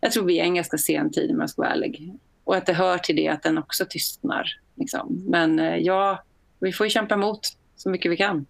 jag 0.00 0.12
tror 0.12 0.24
vi 0.24 0.38
är 0.38 0.44
en 0.44 0.54
ganska 0.54 0.78
sen 0.78 1.12
tid 1.12 1.30
om 1.30 1.40
jag 1.40 1.50
ska 1.50 1.62
vara 1.62 1.72
ärlig. 1.72 2.12
Och 2.44 2.56
att 2.56 2.66
det 2.66 2.72
hör 2.72 2.98
till 2.98 3.16
det 3.16 3.28
att 3.28 3.42
den 3.42 3.58
också 3.58 3.84
tystnar. 3.88 4.46
Liksom. 4.76 5.24
Men 5.28 5.58
eh, 5.58 5.76
ja, 5.76 6.24
vi 6.60 6.72
får 6.72 6.88
kämpa 6.88 7.14
emot 7.14 7.40
så 7.76 7.90
mycket 7.90 8.12
vi 8.12 8.16
kan. 8.16 8.46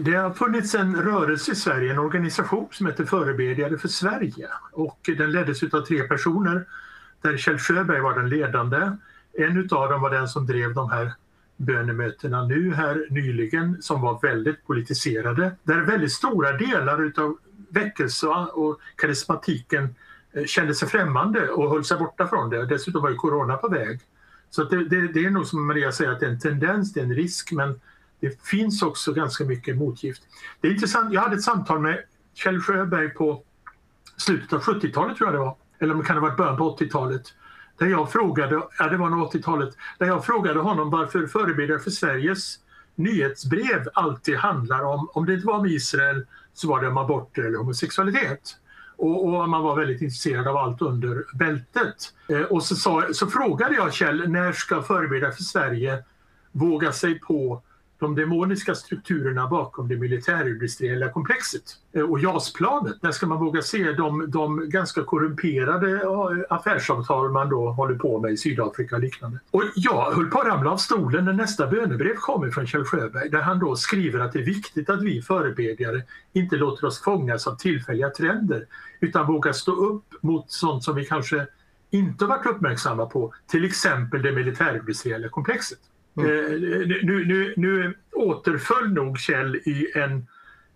Det 0.00 0.14
har 0.14 0.32
funnits 0.32 0.74
en 0.74 1.02
rörelse 1.02 1.52
i 1.52 1.54
Sverige, 1.54 1.92
en 1.92 1.98
organisation 1.98 2.68
som 2.72 2.86
heter 2.86 3.04
Förebedjare 3.04 3.78
för 3.78 3.88
Sverige. 3.88 4.48
Och 4.72 5.10
den 5.16 5.32
leddes 5.32 5.62
av 5.62 5.80
tre 5.80 6.02
personer 6.02 6.66
där 7.22 7.36
Kjell 7.36 7.58
Sjöberg 7.58 8.00
var 8.00 8.14
den 8.14 8.28
ledande. 8.28 8.90
En 9.32 9.68
av 9.70 9.90
dem 9.90 10.02
var 10.02 10.10
den 10.10 10.28
som 10.28 10.46
drev 10.46 10.74
de 10.74 10.90
här 10.90 11.12
bönemötena 11.56 12.44
nu 12.44 12.74
här 12.74 13.06
nyligen 13.10 13.82
som 13.82 14.00
var 14.00 14.20
väldigt 14.22 14.66
politiserade. 14.66 15.56
Där 15.62 15.80
väldigt 15.80 16.12
stora 16.12 16.52
delar 16.52 17.02
utav 17.02 17.38
väckelse 17.68 18.26
och 18.26 18.80
karismatiken 18.96 19.94
eh, 20.32 20.44
kände 20.44 20.74
sig 20.74 20.88
främmande 20.88 21.48
och 21.48 21.70
höll 21.70 21.84
sig 21.84 21.98
borta 21.98 22.26
från 22.26 22.50
det. 22.50 22.66
Dessutom 22.66 23.02
var 23.02 23.10
ju 23.10 23.16
corona 23.16 23.56
på 23.56 23.68
väg. 23.68 24.00
Så 24.50 24.64
det, 24.64 24.84
det, 24.84 25.08
det, 25.08 25.24
är 25.24 25.30
nog 25.30 25.46
som 25.46 25.66
Maria 25.66 25.92
säger 25.92 26.10
att 26.10 26.20
det 26.20 26.26
är 26.26 26.30
en 26.30 26.40
tendens, 26.40 26.92
det 26.92 27.00
är 27.00 27.04
en 27.04 27.14
risk 27.14 27.52
men 27.52 27.80
det 28.20 28.46
finns 28.46 28.82
också 28.82 29.12
ganska 29.12 29.44
mycket 29.44 29.76
motgift. 29.76 30.22
Det 30.60 30.68
är 30.68 30.72
intressant, 30.72 31.12
jag 31.12 31.20
hade 31.20 31.36
ett 31.36 31.42
samtal 31.42 31.80
med 31.80 31.98
Kjell 32.34 32.60
Sjöberg 32.60 33.10
på 33.10 33.42
slutet 34.16 34.52
av 34.52 34.60
70-talet 34.60 35.16
tror 35.16 35.28
jag 35.28 35.34
det 35.34 35.38
var, 35.38 35.56
eller 35.78 35.94
om 35.94 36.00
det 36.00 36.06
kan 36.06 36.16
ha 36.16 36.22
varit 36.22 36.36
början 36.36 36.56
på 36.56 36.76
80-talet. 36.76 37.22
Där 37.78 37.86
jag 37.86 38.12
frågade, 38.12 38.62
ja 38.78 38.88
det 38.88 38.96
var 38.96 39.10
nog 39.10 39.32
80-talet, 39.32 39.76
där 39.98 40.06
jag 40.06 40.24
frågade 40.24 40.60
honom 40.60 40.90
varför 40.90 41.26
Förebilder 41.26 41.78
för 41.78 41.90
Sveriges 41.90 42.58
nyhetsbrev 42.94 43.88
alltid 43.94 44.36
handlar 44.36 44.84
om, 44.84 45.08
om 45.12 45.26
det 45.26 45.34
inte 45.34 45.46
var 45.46 45.58
om 45.58 45.66
Israel 45.66 46.26
så 46.54 46.68
var 46.68 46.80
det 46.80 46.88
om 46.88 46.96
aborter 46.96 47.42
eller 47.42 47.58
homosexualitet. 47.58 48.56
Och, 48.96 49.24
och, 49.24 49.48
man 49.48 49.62
var 49.62 49.76
väldigt 49.76 50.02
intresserad 50.02 50.48
av 50.48 50.56
allt 50.56 50.82
under 50.82 51.24
bältet. 51.34 52.14
Eh, 52.28 52.40
och 52.40 52.62
så, 52.62 52.76
sa, 52.76 53.08
så 53.12 53.26
frågade 53.26 53.74
jag 53.74 53.94
Kjell, 53.94 54.28
när 54.28 54.52
ska 54.52 54.82
Förebilder 54.82 55.30
för 55.30 55.42
Sverige 55.42 56.04
våga 56.52 56.92
sig 56.92 57.20
på 57.20 57.62
de 57.98 58.14
demoniska 58.14 58.74
strukturerna 58.74 59.46
bakom 59.46 59.88
det 59.88 59.96
militärindustriella 59.96 61.12
komplexet. 61.12 61.62
Eh, 61.92 62.02
och 62.02 62.20
JAS-planet, 62.20 62.96
där 63.00 63.12
ska 63.12 63.26
man 63.26 63.38
våga 63.38 63.62
se 63.62 63.92
de, 63.92 64.30
de 64.30 64.70
ganska 64.70 65.04
korrumperade 65.04 66.02
affärsavtal 66.48 67.30
man 67.30 67.48
då 67.48 67.70
håller 67.70 67.94
på 67.94 68.20
med 68.20 68.32
i 68.32 68.36
Sydafrika 68.36 68.96
och 68.96 69.02
liknande. 69.02 69.38
Och 69.50 69.62
jag 69.74 70.10
höll 70.12 70.30
på 70.30 70.38
att 70.38 70.46
ramla 70.46 70.70
av 70.70 70.76
stolen 70.76 71.24
när 71.24 71.32
nästa 71.32 71.66
bönebrev 71.66 72.14
kom 72.14 72.52
från 72.52 72.66
Kjell 72.66 72.84
Sjöberg 72.84 73.30
där 73.30 73.40
han 73.40 73.58
då 73.58 73.76
skriver 73.76 74.20
att 74.20 74.32
det 74.32 74.38
är 74.38 74.44
viktigt 74.44 74.90
att 74.90 75.02
vi 75.02 75.22
förebedjare 75.22 76.02
inte 76.32 76.56
låter 76.56 76.86
oss 76.86 77.02
fångas 77.02 77.46
av 77.46 77.56
tillfälliga 77.56 78.10
trender 78.10 78.66
utan 79.00 79.26
vågar 79.26 79.52
stå 79.52 79.72
upp 79.72 80.04
mot 80.20 80.50
sånt 80.50 80.84
som 80.84 80.94
vi 80.94 81.04
kanske 81.04 81.46
inte 81.90 82.24
varit 82.24 82.46
uppmärksamma 82.46 83.06
på, 83.06 83.34
till 83.46 83.64
exempel 83.64 84.22
det 84.22 84.32
militärindustriella 84.32 85.28
komplexet. 85.28 85.78
Mm. 86.18 86.30
Eh, 86.30 86.58
nu, 87.02 87.24
nu, 87.24 87.54
nu 87.56 87.94
återföll 88.12 88.92
nog 88.92 89.18
Kjell 89.18 89.56
i 89.56 89.92
en, 89.94 90.26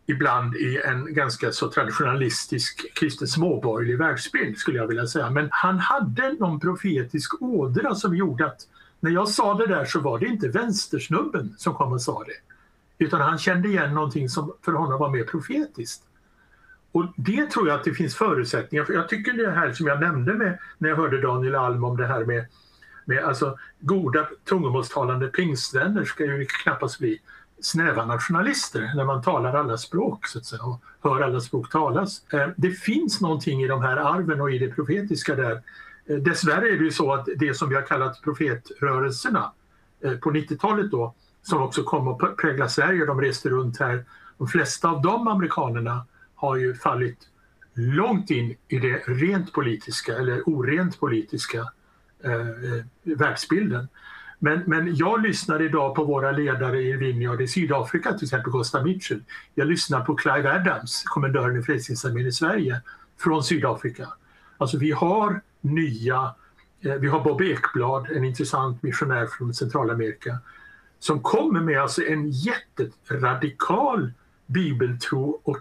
ibland 0.06 0.56
i 0.56 0.80
en 0.84 1.14
ganska 1.14 1.52
så 1.52 1.70
traditionalistisk 1.70 2.94
kristen 2.94 3.28
småborgerlig 3.28 3.98
världsbild 3.98 4.58
skulle 4.58 4.78
jag 4.78 4.86
vilja 4.86 5.06
säga. 5.06 5.30
Men 5.30 5.48
han 5.50 5.78
hade 5.78 6.32
någon 6.32 6.60
profetisk 6.60 7.42
ådra 7.42 7.94
som 7.94 8.16
gjorde 8.16 8.46
att 8.46 8.60
när 9.00 9.10
jag 9.10 9.28
sa 9.28 9.54
det 9.54 9.66
där 9.66 9.84
så 9.84 10.00
var 10.00 10.18
det 10.18 10.26
inte 10.26 10.48
vänstersnubben 10.48 11.54
som 11.58 11.74
kom 11.74 11.92
och 11.92 12.02
sa 12.02 12.24
det. 12.24 13.04
Utan 13.04 13.20
han 13.20 13.38
kände 13.38 13.68
igen 13.68 13.94
någonting 13.94 14.28
som 14.28 14.52
för 14.62 14.72
honom 14.72 14.98
var 14.98 15.10
mer 15.10 15.24
profetiskt. 15.24 16.02
Och 16.92 17.06
det 17.16 17.50
tror 17.50 17.68
jag 17.68 17.78
att 17.78 17.84
det 17.84 17.94
finns 17.94 18.16
förutsättningar 18.16 18.84
för. 18.84 18.92
Jag 18.92 19.08
tycker 19.08 19.32
det 19.32 19.50
här 19.50 19.72
som 19.72 19.86
jag 19.86 20.00
nämnde 20.00 20.34
med, 20.34 20.58
när 20.78 20.88
jag 20.88 20.96
hörde 20.96 21.20
Daniel 21.20 21.54
Alm 21.54 21.84
om 21.84 21.96
det 21.96 22.06
här 22.06 22.24
med 22.24 22.46
med 23.04 23.24
alltså, 23.24 23.58
goda 23.80 24.28
tungomålstalande 24.44 25.28
pingstvänner 25.28 26.04
ska 26.04 26.24
ju 26.24 26.46
knappast 26.46 26.98
bli 26.98 27.20
snäva 27.60 28.04
nationalister 28.04 28.92
när 28.94 29.04
man 29.04 29.22
talar 29.22 29.54
alla 29.54 29.78
språk 29.78 30.26
så 30.26 30.38
att 30.38 30.44
säga, 30.44 30.62
och 30.62 30.80
hör 31.00 31.20
alla 31.20 31.40
språk 31.40 31.70
talas. 31.70 32.32
Eh, 32.32 32.48
det 32.56 32.70
finns 32.70 33.20
någonting 33.20 33.62
i 33.62 33.68
de 33.68 33.82
här 33.82 33.96
arven 33.96 34.40
och 34.40 34.50
i 34.50 34.58
det 34.58 34.68
profetiska 34.68 35.34
där. 35.34 35.62
Eh, 36.06 36.16
dessvärre 36.16 36.68
är 36.68 36.78
det 36.78 36.84
ju 36.84 36.90
så 36.90 37.12
att 37.12 37.28
det 37.36 37.54
som 37.54 37.68
vi 37.68 37.74
har 37.74 37.82
kallat 37.82 38.22
profetrörelserna 38.22 39.52
eh, 40.04 40.16
på 40.16 40.30
90-talet 40.30 40.90
då, 40.90 41.14
som 41.42 41.62
också 41.62 41.82
kom 41.82 42.08
att 42.08 42.36
prägla 42.36 42.68
Sverige, 42.68 43.06
de 43.06 43.20
reste 43.20 43.48
runt 43.48 43.80
här. 43.80 44.04
De 44.38 44.48
flesta 44.48 44.88
av 44.88 45.02
de 45.02 45.28
amerikanerna 45.28 46.06
har 46.34 46.56
ju 46.56 46.74
fallit 46.74 47.18
långt 47.74 48.30
in 48.30 48.56
i 48.68 48.78
det 48.78 49.02
rent 49.06 49.52
politiska 49.52 50.16
eller 50.16 50.48
orent 50.48 51.00
politiska 51.00 51.68
Eh, 52.24 52.32
eh, 52.32 52.84
världsbilden. 53.02 53.88
Men, 54.38 54.62
men 54.66 54.96
jag 54.96 55.22
lyssnar 55.22 55.62
idag 55.62 55.94
på 55.94 56.04
våra 56.04 56.32
ledare 56.32 56.82
i 56.82 56.92
Vineyard 56.92 57.40
i 57.40 57.48
Sydafrika, 57.48 58.12
till 58.12 58.24
exempel 58.24 58.52
Costa 58.52 58.82
Mitchell. 58.82 59.22
Jag 59.54 59.68
lyssnar 59.68 60.00
på 60.00 60.14
Clive 60.14 60.52
Adams, 60.52 61.02
kommendören 61.06 61.56
i 61.56 61.62
Frälsningsarmén 61.62 62.26
i 62.26 62.32
Sverige, 62.32 62.80
från 63.18 63.44
Sydafrika. 63.44 64.08
Alltså 64.58 64.78
vi 64.78 64.90
har 64.90 65.40
nya 65.60 66.34
Eh, 66.82 66.94
vi 66.94 67.08
har 67.08 67.20
Bob 67.24 67.42
Ekblad, 67.42 68.10
en 68.10 68.24
intressant 68.24 68.82
missionär 68.82 69.26
från 69.26 69.54
Centralamerika, 69.54 70.38
som 70.98 71.22
kommer 71.22 71.60
med 71.60 71.82
alltså 71.82 72.02
en 72.02 72.30
jätteradikal 72.30 74.12
bibeltro 74.46 75.40
och, 75.44 75.58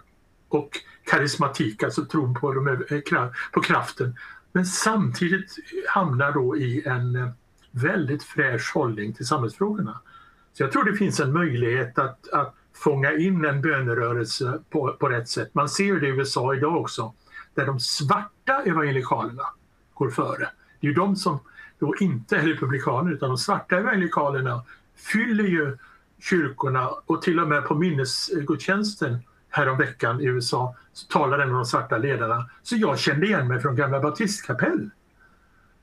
och 0.48 0.70
karismatik, 1.04 1.82
alltså 1.82 2.04
tron 2.04 2.34
på, 2.34 2.52
de, 2.52 2.68
eh, 2.68 3.28
på 3.52 3.60
kraften. 3.60 4.16
Men 4.52 4.66
samtidigt 4.66 5.56
hamnar 5.88 6.32
då 6.32 6.56
i 6.56 6.82
en 6.86 7.16
eh, 7.16 7.28
väldigt 7.70 8.22
fräsch 8.22 8.74
hållning 8.74 9.12
till 9.12 9.26
samhällsfrågorna. 9.26 10.00
Så 10.52 10.62
jag 10.62 10.72
tror 10.72 10.84
det 10.84 10.96
finns 10.96 11.20
en 11.20 11.32
möjlighet 11.32 11.98
att, 11.98 12.28
att 12.28 12.54
fånga 12.74 13.12
in 13.12 13.44
en 13.44 13.60
bönerörelse 13.60 14.60
på, 14.70 14.96
på 15.00 15.08
rätt 15.08 15.28
sätt. 15.28 15.54
Man 15.54 15.68
ser 15.68 15.94
det 15.94 16.06
i 16.06 16.10
USA 16.10 16.54
idag 16.54 16.76
också, 16.76 17.14
där 17.54 17.66
de 17.66 17.80
svarta 17.80 18.62
evangelikalerna 18.62 19.44
går 19.94 20.10
före. 20.10 20.48
Det 20.80 20.86
är 20.86 20.88
ju 20.88 20.94
de 20.94 21.16
som 21.16 21.38
då 21.78 21.94
inte 22.00 22.36
är 22.36 22.42
republikaner 22.42 23.12
utan 23.12 23.28
de 23.28 23.38
svarta 23.38 23.78
evangelikalerna 23.78 24.62
fyller 24.96 25.44
ju 25.44 25.78
kyrkorna 26.20 26.88
och 26.88 27.22
till 27.22 27.40
och 27.40 27.48
med 27.48 27.64
på 27.64 27.74
minnesgudstjänsten 27.74 29.18
häromveckan 29.52 30.20
i 30.20 30.24
USA 30.24 30.76
så 30.92 31.06
talade 31.06 31.42
en 31.42 31.48
av 31.48 31.54
de 31.54 31.64
svarta 31.64 31.98
ledarna. 31.98 32.50
Så 32.62 32.76
jag 32.76 32.98
kände 32.98 33.26
igen 33.26 33.48
mig 33.48 33.60
från 33.60 33.76
gamla 33.76 34.00
baptistkapell. 34.00 34.90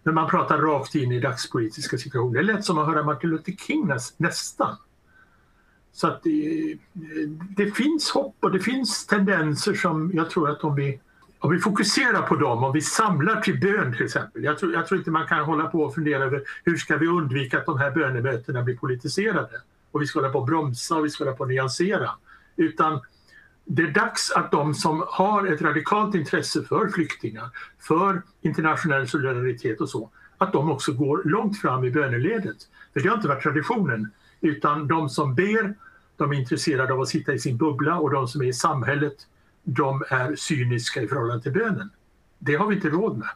När 0.03 0.13
man 0.13 0.29
pratar 0.29 0.57
rakt 0.57 0.95
in 0.95 1.11
i 1.11 1.19
dagspolitiska 1.19 1.97
situationer. 1.97 2.39
Det 2.39 2.53
lät 2.53 2.65
som 2.65 2.77
att 2.77 2.87
höra 2.87 3.03
Martin 3.03 3.29
Luther 3.29 3.51
King 3.51 3.91
nästan. 4.17 4.77
Så 5.91 6.07
att 6.07 6.23
det, 6.23 6.77
det, 7.57 7.71
finns 7.71 8.09
hopp 8.11 8.35
och 8.39 8.51
det 8.51 8.59
finns 8.59 9.05
tendenser 9.05 9.73
som 9.73 10.11
jag 10.13 10.29
tror 10.29 10.49
att 10.49 10.63
om 10.63 10.75
vi, 10.75 10.99
om 11.39 11.51
vi 11.51 11.59
fokuserar 11.59 12.21
på 12.21 12.35
dem, 12.35 12.63
om 12.63 12.73
vi 12.73 12.81
samlar 12.81 13.41
till 13.41 13.59
bön 13.59 13.93
till 13.93 14.05
exempel. 14.05 14.43
Jag 14.43 14.57
tror, 14.57 14.73
jag 14.73 14.87
tror 14.87 14.97
inte 14.97 15.11
man 15.11 15.27
kan 15.27 15.39
hålla 15.39 15.67
på 15.67 15.81
och 15.81 15.95
fundera 15.95 16.23
över 16.23 16.43
hur 16.63 16.77
ska 16.77 16.97
vi 16.97 17.07
undvika 17.07 17.57
att 17.57 17.65
de 17.65 17.79
här 17.79 17.91
bönemötena 17.91 18.63
blir 18.63 18.77
politiserade. 18.77 19.61
Och 19.91 20.01
vi 20.01 20.07
ska 20.07 20.19
hålla 20.19 20.31
på 20.31 20.39
och 20.39 20.45
bromsa 20.45 20.95
och 20.95 21.05
vi 21.05 21.09
ska 21.09 21.23
hålla 21.23 21.37
på 21.37 21.43
och 21.43 21.49
nyansera. 21.49 22.09
Utan 22.55 23.01
det 23.71 23.81
är 23.81 23.91
dags 23.91 24.31
att 24.31 24.51
de 24.51 24.73
som 24.73 25.03
har 25.07 25.45
ett 25.47 25.61
radikalt 25.61 26.15
intresse 26.15 26.63
för 26.63 26.87
flyktingar, 26.87 27.49
för 27.79 28.21
internationell 28.41 29.07
solidaritet 29.07 29.81
och 29.81 29.89
så, 29.89 30.09
att 30.37 30.53
de 30.53 30.71
också 30.71 30.93
går 30.93 31.21
långt 31.25 31.61
fram 31.61 31.83
i 31.83 31.91
böneledet. 31.91 32.57
För 32.93 32.99
det 32.99 33.09
har 33.09 33.15
inte 33.15 33.27
varit 33.27 33.43
traditionen, 33.43 34.11
utan 34.41 34.87
de 34.87 35.09
som 35.09 35.35
ber, 35.35 35.75
de 36.17 36.31
är 36.31 36.35
intresserade 36.35 36.93
av 36.93 37.01
att 37.01 37.07
sitta 37.07 37.33
i 37.33 37.39
sin 37.39 37.57
bubbla 37.57 37.99
och 37.99 38.11
de 38.11 38.27
som 38.27 38.41
är 38.41 38.45
i 38.45 38.53
samhället, 38.53 39.15
de 39.63 40.03
är 40.09 40.35
cyniska 40.35 41.01
i 41.01 41.07
förhållande 41.07 41.43
till 41.43 41.53
bönen. 41.53 41.89
Det 42.39 42.55
har 42.55 42.67
vi 42.67 42.75
inte 42.75 42.89
råd 42.89 43.17
med. 43.17 43.29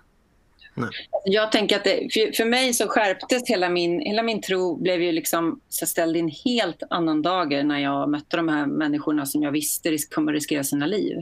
Nej. 0.74 0.90
Jag 1.26 1.52
tänker 1.52 1.76
att 1.76 1.84
det, 1.84 2.14
för, 2.14 2.32
för, 2.36 2.46
mig 2.46 2.74
så 2.74 2.88
skärptes 2.88 3.50
hela 3.50 3.70
min, 3.70 4.00
hela 4.00 4.24
min 4.24 4.42
tro 4.42 4.76
blev 4.76 5.02
ju 5.02 5.12
liksom 5.12 5.60
så 5.70 5.86
ställd 5.86 6.18
i 6.18 6.20
en 6.20 6.32
helt 6.46 6.84
annan 6.90 7.22
dager 7.22 7.64
när 7.64 7.80
jag 7.80 8.10
mötte 8.10 8.38
de 8.38 8.50
här 8.50 8.66
människorna 8.66 9.26
som 9.26 9.44
jag 9.44 9.52
visste 9.52 9.92
risk, 9.92 10.14
kommer 10.14 10.34
riskera 10.34 10.64
sina 10.64 10.86
liv 10.86 11.18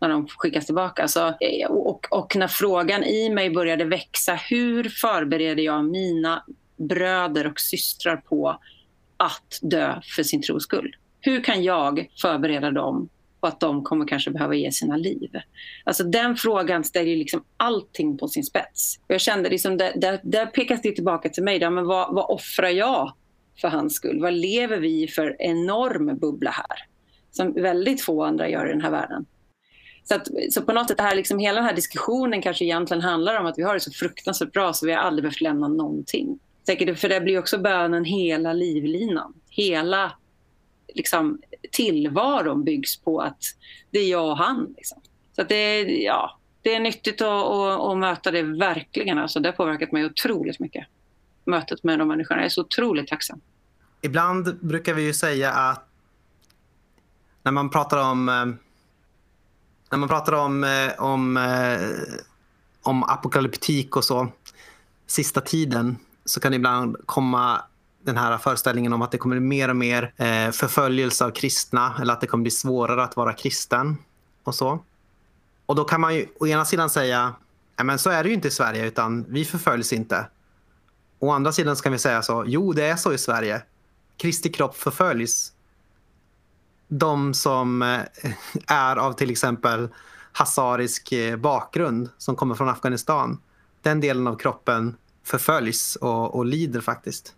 när 0.00 0.08
de 0.08 0.28
skickas 0.28 0.66
tillbaka. 0.66 1.08
Så, 1.08 1.26
eh, 1.26 1.70
och, 1.70 2.06
och 2.10 2.36
när 2.36 2.48
frågan 2.48 3.04
i 3.04 3.30
mig 3.30 3.50
började 3.50 3.84
växa, 3.84 4.34
hur 4.34 4.88
förbereder 4.88 5.62
jag 5.62 5.84
mina 5.84 6.44
bröder 6.76 7.46
och 7.46 7.60
systrar 7.60 8.16
på 8.16 8.60
att 9.16 9.58
dö 9.62 10.00
för 10.16 10.22
sin 10.22 10.42
tros 10.42 10.62
skull? 10.62 10.96
Hur 11.20 11.44
kan 11.44 11.64
jag 11.64 12.08
förbereda 12.22 12.70
dem 12.70 13.08
och 13.42 13.48
att 13.48 13.60
de 13.60 13.84
kommer 13.84 14.06
kanske 14.06 14.30
behöva 14.30 14.54
ge 14.54 14.72
sina 14.72 14.96
liv. 14.96 15.30
Alltså 15.84 16.04
den 16.04 16.36
frågan 16.36 16.84
ställer 16.84 17.16
liksom 17.16 17.44
allting 17.56 18.18
på 18.18 18.28
sin 18.28 18.44
spets. 18.44 19.00
Jag 19.08 19.20
kände 19.20 19.50
liksom, 19.50 19.76
där, 19.76 19.92
där, 19.96 20.20
där 20.22 20.46
pekas 20.46 20.82
det 20.82 20.92
tillbaka 20.92 21.28
till 21.28 21.42
mig. 21.42 21.58
Där, 21.58 21.70
men 21.70 21.86
vad, 21.86 22.14
vad 22.14 22.30
offrar 22.30 22.68
jag 22.68 23.12
för 23.60 23.68
hans 23.68 23.94
skull? 23.94 24.20
Vad 24.20 24.32
lever 24.32 24.78
vi 24.78 25.02
i 25.02 25.08
för 25.08 25.36
enorm 25.38 26.18
bubbla 26.18 26.50
här? 26.50 26.78
Som 27.30 27.52
väldigt 27.52 28.02
få 28.02 28.24
andra 28.24 28.48
gör 28.48 28.66
i 28.66 28.72
den 28.72 28.80
här 28.80 28.90
världen. 28.90 29.26
Så, 30.04 30.14
att, 30.14 30.28
så 30.50 30.62
på 30.62 30.72
något 30.72 30.88
sätt, 30.88 31.00
här, 31.00 31.16
liksom, 31.16 31.38
hela 31.38 31.56
den 31.56 31.64
här 31.64 31.76
diskussionen 31.76 32.42
kanske 32.42 32.64
egentligen 32.64 33.02
handlar 33.02 33.40
om 33.40 33.46
att 33.46 33.58
vi 33.58 33.62
har 33.62 33.74
det 33.74 33.80
så 33.80 33.92
fruktansvärt 33.92 34.52
bra 34.52 34.72
så 34.72 34.86
vi 34.86 34.92
har 34.92 35.00
aldrig 35.00 35.22
behövt 35.22 35.40
lämna 35.40 35.68
någonting. 35.68 36.38
Säkert, 36.66 36.98
för 36.98 37.08
det 37.08 37.20
blir 37.20 37.38
också 37.38 37.58
bönen 37.58 38.04
hela 38.04 38.52
livlinan. 38.52 39.34
Hela 39.50 40.12
liksom, 40.94 41.40
tillvaron 41.70 42.64
byggs 42.64 42.96
på 43.00 43.20
att 43.20 43.38
det 43.90 43.98
är 43.98 44.10
jag 44.10 44.30
och 44.30 44.38
han. 44.38 44.74
Liksom. 44.76 45.00
Så 45.36 45.42
det, 45.42 45.54
är, 45.54 45.86
ja, 46.04 46.38
det 46.62 46.74
är 46.74 46.80
nyttigt 46.80 47.20
att, 47.20 47.28
att, 47.28 47.80
att, 47.80 47.98
möta 47.98 48.30
det 48.30 48.42
verkligen. 48.42 49.18
Alltså, 49.18 49.40
det 49.40 49.48
har 49.48 49.52
påverkat 49.52 49.92
mig 49.92 50.06
otroligt 50.06 50.60
mycket. 50.60 50.86
Mötet 51.44 51.84
med 51.84 51.98
de 51.98 52.08
människorna. 52.08 52.40
Jag 52.40 52.46
är 52.46 52.50
så 52.50 52.60
otroligt 52.60 53.08
tacksam. 53.08 53.40
Ibland 54.00 54.58
brukar 54.60 54.94
vi 54.94 55.02
ju 55.02 55.14
säga 55.14 55.52
att 55.52 55.88
när 57.42 57.52
man 57.52 57.70
pratar 57.70 58.10
om 58.10 58.28
eh, 58.28 58.46
när 59.92 59.98
man 59.98 60.08
pratar 60.08 60.32
om, 60.32 60.64
eh, 60.64 61.04
om, 61.04 61.36
eh, 61.36 61.80
om 62.82 63.02
apokalyptik 63.02 63.96
och 63.96 64.04
så, 64.04 64.28
sista 65.06 65.40
tiden, 65.40 65.96
så 66.24 66.40
kan 66.40 66.52
det 66.52 66.56
ibland 66.56 66.96
komma 67.06 67.62
den 68.04 68.16
här 68.16 68.38
föreställningen 68.38 68.92
om 68.92 69.02
att 69.02 69.10
det 69.10 69.18
kommer 69.18 69.36
bli 69.36 69.46
mer 69.48 69.68
och 69.68 69.76
mer 69.76 70.12
eh, 70.16 70.50
förföljelse 70.50 71.24
av 71.24 71.30
kristna 71.30 71.94
eller 72.00 72.12
att 72.12 72.20
det 72.20 72.26
kommer 72.26 72.42
bli 72.42 72.50
svårare 72.50 73.02
att 73.02 73.16
vara 73.16 73.32
kristen 73.32 73.96
och 74.44 74.54
så. 74.54 74.84
Och 75.66 75.76
då 75.76 75.84
kan 75.84 76.00
man 76.00 76.14
ju 76.14 76.26
å 76.40 76.46
ena 76.46 76.64
sidan 76.64 76.90
säga, 76.90 77.34
men 77.82 77.98
så 77.98 78.10
är 78.10 78.22
det 78.22 78.28
ju 78.28 78.34
inte 78.34 78.48
i 78.48 78.50
Sverige 78.50 78.86
utan 78.86 79.24
vi 79.28 79.44
förföljs 79.44 79.92
inte. 79.92 80.26
Å 81.18 81.30
andra 81.30 81.52
sidan 81.52 81.76
så 81.76 81.82
kan 81.82 81.92
vi 81.92 81.98
säga 81.98 82.22
så, 82.22 82.44
jo 82.46 82.72
det 82.72 82.84
är 82.84 82.96
så 82.96 83.12
i 83.12 83.18
Sverige. 83.18 83.62
Kristi 84.16 84.52
kropp 84.52 84.76
förföljs. 84.76 85.52
De 86.88 87.34
som 87.34 87.82
eh, 87.82 88.00
är 88.66 88.96
av 88.96 89.12
till 89.12 89.30
exempel 89.30 89.88
hasarisk 90.32 91.12
eh, 91.12 91.36
bakgrund 91.36 92.08
som 92.18 92.36
kommer 92.36 92.54
från 92.54 92.68
Afghanistan. 92.68 93.40
Den 93.82 94.00
delen 94.00 94.26
av 94.26 94.36
kroppen 94.36 94.96
förföljs 95.24 95.96
och, 95.96 96.34
och 96.34 96.46
lider 96.46 96.80
faktiskt. 96.80 97.34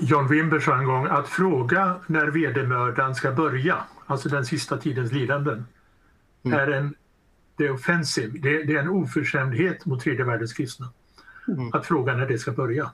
John 0.00 0.28
Wimber 0.28 0.60
sa 0.60 0.78
en 0.78 0.84
gång 0.84 1.06
att 1.06 1.28
fråga 1.28 1.96
när 2.06 2.26
vedermördaren 2.26 3.14
ska 3.14 3.32
börja, 3.32 3.84
alltså 4.06 4.28
den 4.28 4.46
sista 4.46 4.78
tidens 4.78 5.12
lidanden, 5.12 5.66
mm. 6.44 6.58
är 6.58 6.72
en 6.72 6.94
det 7.56 7.66
är 7.66 7.72
offensiv. 7.72 8.40
Det, 8.40 8.62
det, 8.62 8.74
är 8.74 8.78
en 8.78 8.88
oförskämdhet 8.88 9.86
mot 9.86 10.00
tredje 10.02 10.24
världens 10.24 10.52
kristna. 10.52 10.88
Mm. 11.48 11.70
Att 11.72 11.86
fråga 11.86 12.14
när 12.14 12.26
det 12.26 12.38
ska 12.38 12.52
börja. 12.52 12.90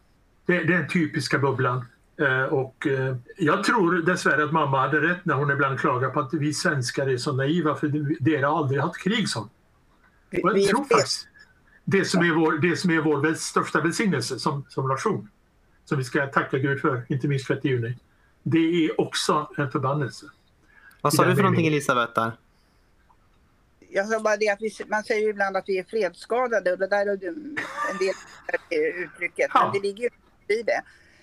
Det, 0.47 0.53
det 0.53 0.75
är 0.75 0.79
den 0.79 0.89
typiska 0.89 1.39
bubblan. 1.39 1.85
Eh, 2.21 2.43
och 2.43 2.87
eh, 2.87 3.17
jag 3.37 3.65
tror 3.65 3.93
dessvärre 3.93 4.45
att 4.45 4.53
mamma 4.53 4.81
hade 4.81 5.01
rätt 5.01 5.25
när 5.25 5.35
hon 5.35 5.51
ibland 5.51 5.81
klagar 5.81 6.11
på 6.11 6.21
att 6.21 6.35
vi 6.35 6.55
svenskar 6.55 7.07
är 7.07 7.17
så 7.17 7.33
naiva 7.33 7.75
för 7.75 8.17
det 8.21 8.43
har 8.43 8.59
aldrig 8.59 8.81
haft 8.81 9.03
krig 9.03 9.29
som. 9.29 9.49
Och 10.43 10.59
jag 10.59 10.69
tror 10.69 10.85
faktiskt 10.85 11.29
det 11.85 12.05
som 12.05 12.23
är 12.23 12.35
vår, 12.35 12.53
det 12.53 12.77
som 12.77 12.91
är 12.91 13.01
vår 13.01 13.35
största 13.35 13.81
välsignelse 13.81 14.39
som, 14.39 14.65
som 14.69 14.89
nation 14.89 15.29
som 15.87 15.99
vi 15.99 16.05
ska 16.05 16.27
tacka 16.27 16.59
Gud 16.59 16.81
för, 16.81 17.07
inte 17.09 17.29
minst 17.29 17.47
6 17.47 17.65
juni. 17.65 17.97
Det 18.43 18.59
är 18.59 19.01
också 19.01 19.51
en 19.57 19.71
förbannelse. 19.71 20.27
Vad 21.01 21.15
sa 21.15 21.25
du 21.25 21.35
för 21.35 21.43
någonting 21.43 21.67
Elisabeth 21.67 22.13
där? 22.15 22.33
Jag 23.89 24.09
sa 24.09 24.21
bara 24.21 24.37
det 24.37 24.49
att 24.49 24.61
vi, 24.61 24.71
man 24.87 25.05
säger 25.05 25.21
ju 25.21 25.29
ibland 25.29 25.57
att 25.57 25.65
vi 25.67 25.79
är 25.79 25.85
fredsskadade 25.85 26.73
och 26.73 26.79
det 26.79 26.87
där 26.87 27.07
är 27.07 27.13
en 27.13 27.99
del 27.99 28.15
uttrycket. 29.05 29.51
Ja. 29.55 29.65
Men 29.65 29.73
det 29.73 29.89
ligger 29.89 30.03
ju 30.03 30.11
i 30.59 30.63
det. 30.63 30.83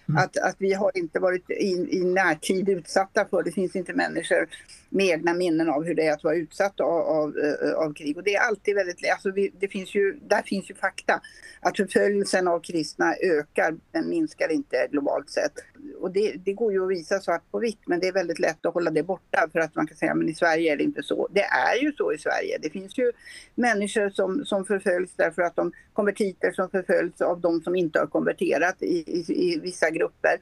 Mm. 0.10 0.24
Att, 0.24 0.38
att 0.38 0.56
vi 0.58 0.74
har 0.74 0.98
inte 0.98 1.20
varit 1.20 1.50
i, 1.50 1.88
i 1.92 2.04
närtid 2.04 2.70
utsatta 2.70 3.26
för, 3.26 3.44
det 3.44 3.52
finns 3.52 3.76
inte 3.76 3.94
människor 3.94 4.48
med 4.94 5.06
egna 5.06 5.34
minnen 5.34 5.70
av 5.70 5.84
hur 5.84 5.96
det 5.96 6.08
är 6.08 6.14
att 6.14 6.24
vara 6.24 6.36
utsatt 6.36 6.80
av, 6.80 7.02
av, 7.02 7.38
eh, 7.38 7.74
av 7.74 7.94
krig. 7.94 8.18
Och 8.18 8.24
det 8.24 8.36
är 8.36 8.42
alltid 8.42 8.76
väldigt, 8.76 9.12
alltså 9.12 9.32
vi, 9.32 9.52
det 9.60 9.68
finns 9.68 9.96
ju, 9.96 10.20
där 10.22 10.42
finns 10.42 10.70
ju 10.70 10.76
fakta. 10.76 11.22
Att 11.60 11.78
förföljelsen 11.78 12.48
av 12.48 12.60
kristna 12.60 13.16
ökar 13.16 13.78
men 13.92 14.10
minskar 14.10 14.52
inte 14.52 14.88
globalt 14.92 15.30
sett. 15.30 15.54
Och 16.00 16.12
det, 16.12 16.36
det 16.46 16.54
går 16.54 16.72
ju 16.72 16.84
att 16.84 16.90
visa 16.90 17.20
svart 17.20 17.52
på 17.52 17.60
vitt 17.60 17.80
men 17.88 18.00
det 18.00 18.08
är 18.08 18.14
väldigt 18.14 18.40
lätt 18.40 18.66
att 18.66 18.74
hålla 18.74 18.92
det 18.92 19.04
borta 19.04 19.50
för 19.52 19.60
att 19.60 19.76
man 19.76 19.88
kan 19.88 19.98
säga 19.98 20.16
men 20.16 20.30
i 20.30 20.36
Sverige 20.36 20.74
är 20.74 20.78
det 20.78 20.84
inte 20.84 21.04
så. 21.04 21.28
Det 21.32 21.44
är 21.44 21.84
ju 21.84 21.92
så 21.92 22.14
i 22.14 22.18
Sverige. 22.18 22.58
Det 22.62 22.70
finns 22.70 22.98
ju 22.98 23.12
människor 23.56 24.10
som, 24.10 24.46
som 24.46 24.66
förföljs 24.66 25.12
därför 25.16 25.42
att 25.42 25.56
de 25.56 25.72
konvertiter 25.94 26.52
som 26.52 26.70
förföljs 26.70 27.22
av 27.22 27.42
de 27.42 27.62
som 27.62 27.76
inte 27.76 28.00
har 28.00 28.08
konverterat 28.08 28.76
i, 28.80 29.04
i, 29.08 29.26
i 29.28 29.60
vissa 29.60 29.90
grupper 29.90 30.38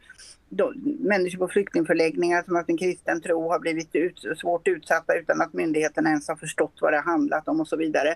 då, 0.52 0.74
människor 1.00 1.38
på 1.38 1.48
flyktingförläggningar 1.48 2.44
som 2.44 2.56
har 2.56 2.66
en 2.68 2.78
kristen 2.78 3.22
tro 3.22 3.50
har 3.50 3.60
blivit 3.60 3.96
ut, 3.96 4.26
svårt 4.38 4.68
utsatta 4.68 5.16
utan 5.16 5.42
att 5.42 5.54
myndigheterna 5.54 6.10
ens 6.10 6.28
har 6.28 6.36
förstått 6.36 6.78
vad 6.82 6.94
det 6.94 6.98
har 6.98 7.12
handlat 7.12 7.48
om 7.48 7.60
och 7.60 7.68
så 7.68 7.78
vidare. 7.78 8.10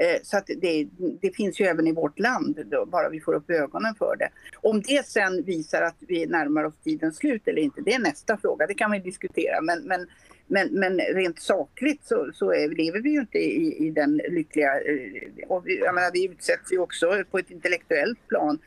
Eh, 0.00 0.20
så 0.22 0.36
att 0.36 0.46
det, 0.46 0.88
det, 1.20 1.36
finns 1.36 1.60
ju 1.60 1.64
även 1.64 1.86
i 1.86 1.92
vårt 1.92 2.18
land, 2.18 2.60
då, 2.70 2.86
bara 2.86 3.08
vi 3.08 3.20
får 3.20 3.34
upp 3.34 3.50
ögonen 3.50 3.94
för 3.94 4.16
det. 4.18 4.28
Om 4.56 4.82
det 4.82 5.06
sen 5.06 5.42
visar 5.42 5.82
att 5.82 5.96
vi 5.98 6.26
närmar 6.26 6.64
oss 6.64 6.74
tidens 6.84 7.16
slut 7.16 7.48
eller 7.48 7.62
inte, 7.62 7.80
det 7.80 7.94
är 7.94 7.98
nästa 7.98 8.36
fråga, 8.36 8.66
det 8.66 8.74
kan 8.74 8.90
vi 8.90 8.98
diskutera. 8.98 9.60
Men, 9.60 9.82
men 9.82 10.06
Men, 10.48 10.68
men 10.72 10.98
rent 10.98 11.40
sakligt 11.40 12.04
så, 12.04 12.30
så 12.34 12.52
är, 12.52 12.68
lever 12.68 13.00
vi 13.00 13.10
ju 13.10 13.20
inte 13.20 13.38
i, 13.38 13.86
i 13.86 13.90
den 13.90 14.16
lyckliga... 14.16 14.80
Eh, 14.80 15.48
och 15.48 15.66
vi, 15.66 15.78
jag 15.78 15.94
menar, 15.94 16.10
vi 16.12 16.24
utsätts 16.24 16.72
ju 16.72 16.78
också 16.78 17.24
på 17.30 17.38
ett 17.38 17.50
intellektuellt 17.50 18.28
plan 18.28 18.58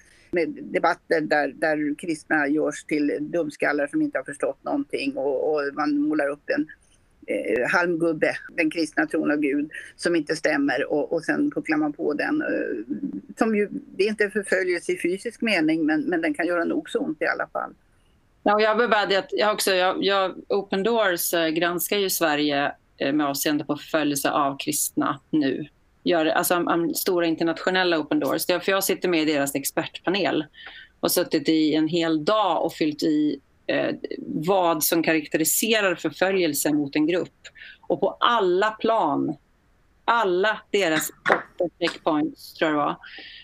debatter 0.62 1.22
där, 1.22 1.48
där 1.48 1.96
kristna 1.98 2.48
görs 2.48 2.84
till 2.84 3.18
dumskallar 3.20 3.88
som 3.88 4.02
inte 4.02 4.18
har 4.18 4.24
förstått 4.24 4.64
någonting 4.64 5.18
och, 5.18 5.54
och 5.54 5.62
man 5.74 5.98
målar 5.98 6.30
upp 6.30 6.50
en 6.58 6.68
eh, 7.28 7.70
halmgubbe, 7.70 8.36
den 8.58 8.72
kristna 8.72 9.06
tron 9.06 9.32
av 9.32 9.38
Gud, 9.38 9.72
som 9.96 10.16
inte 10.16 10.36
stämmer 10.36 10.92
och, 10.92 11.14
och 11.14 11.24
sen 11.24 11.52
pucklar 11.52 11.78
man 11.78 11.94
på 11.94 12.14
den. 12.14 12.42
Eh, 12.42 12.96
som 13.38 13.56
ju, 13.56 13.68
det 13.72 14.04
är 14.04 14.08
inte 14.08 14.30
förföljelse 14.30 14.92
i 14.92 14.98
fysisk 14.98 15.42
mening 15.42 15.86
men, 15.86 16.02
men 16.02 16.22
den 16.22 16.34
kan 16.34 16.48
göra 16.48 16.64
nog 16.64 16.90
så 16.90 17.00
ont 17.00 17.22
i 17.22 17.26
alla 17.26 17.48
fall. 17.48 17.74
Ja, 18.44 18.62
jag 18.62 18.76
vill 18.78 18.90
bara 18.90 19.06
det 19.06 19.16
att 19.16 19.30
jag 19.32 19.54
också, 19.54 19.72
jag, 19.72 20.04
jag, 20.04 20.36
Open 20.48 20.84
Doors 20.84 21.34
eh, 21.34 21.48
granskar 21.48 21.98
ju 21.98 22.10
Sverige 22.10 22.72
eh, 22.98 23.14
med 23.14 23.28
avseende 23.28 23.66
på 23.66 23.76
förföljelse 23.76 24.32
av 24.32 24.58
kristna 24.58 25.20
nu. 25.30 25.68
Gör, 26.10 26.26
alltså 26.26 26.56
um, 26.56 26.68
um, 26.68 26.94
stora 26.94 27.26
internationella 27.26 28.00
Open 28.00 28.20
Doors. 28.20 28.46
Det 28.46 28.54
är 28.54 28.60
för 28.60 28.72
jag 28.72 28.84
sitter 28.84 29.10
med 29.10 29.22
i 29.22 29.34
deras 29.34 29.56
expertpanel 29.56 30.46
och 31.00 31.12
suttit 31.12 31.50
i 31.50 31.76
en 31.76 31.88
hel 31.88 32.26
dag 32.26 32.66
och 32.66 32.74
fyllt 32.74 33.04
i 33.04 33.40
eh, 33.68 33.96
vad 34.18 34.84
som 34.84 35.04
karaktäriserar 35.04 35.96
förföljelse 35.96 36.74
mot 36.74 36.96
en 36.96 37.08
grupp. 37.08 37.40
Och 37.88 38.00
på 38.00 38.18
alla 38.20 38.72
plan, 38.72 39.36
alla 40.06 40.62
deras 40.72 41.10
åtta 41.10 41.70
checkpoints 41.80 42.54
tror 42.54 42.70
jag 42.72 42.80
det 42.80 42.84
var, 42.84 42.98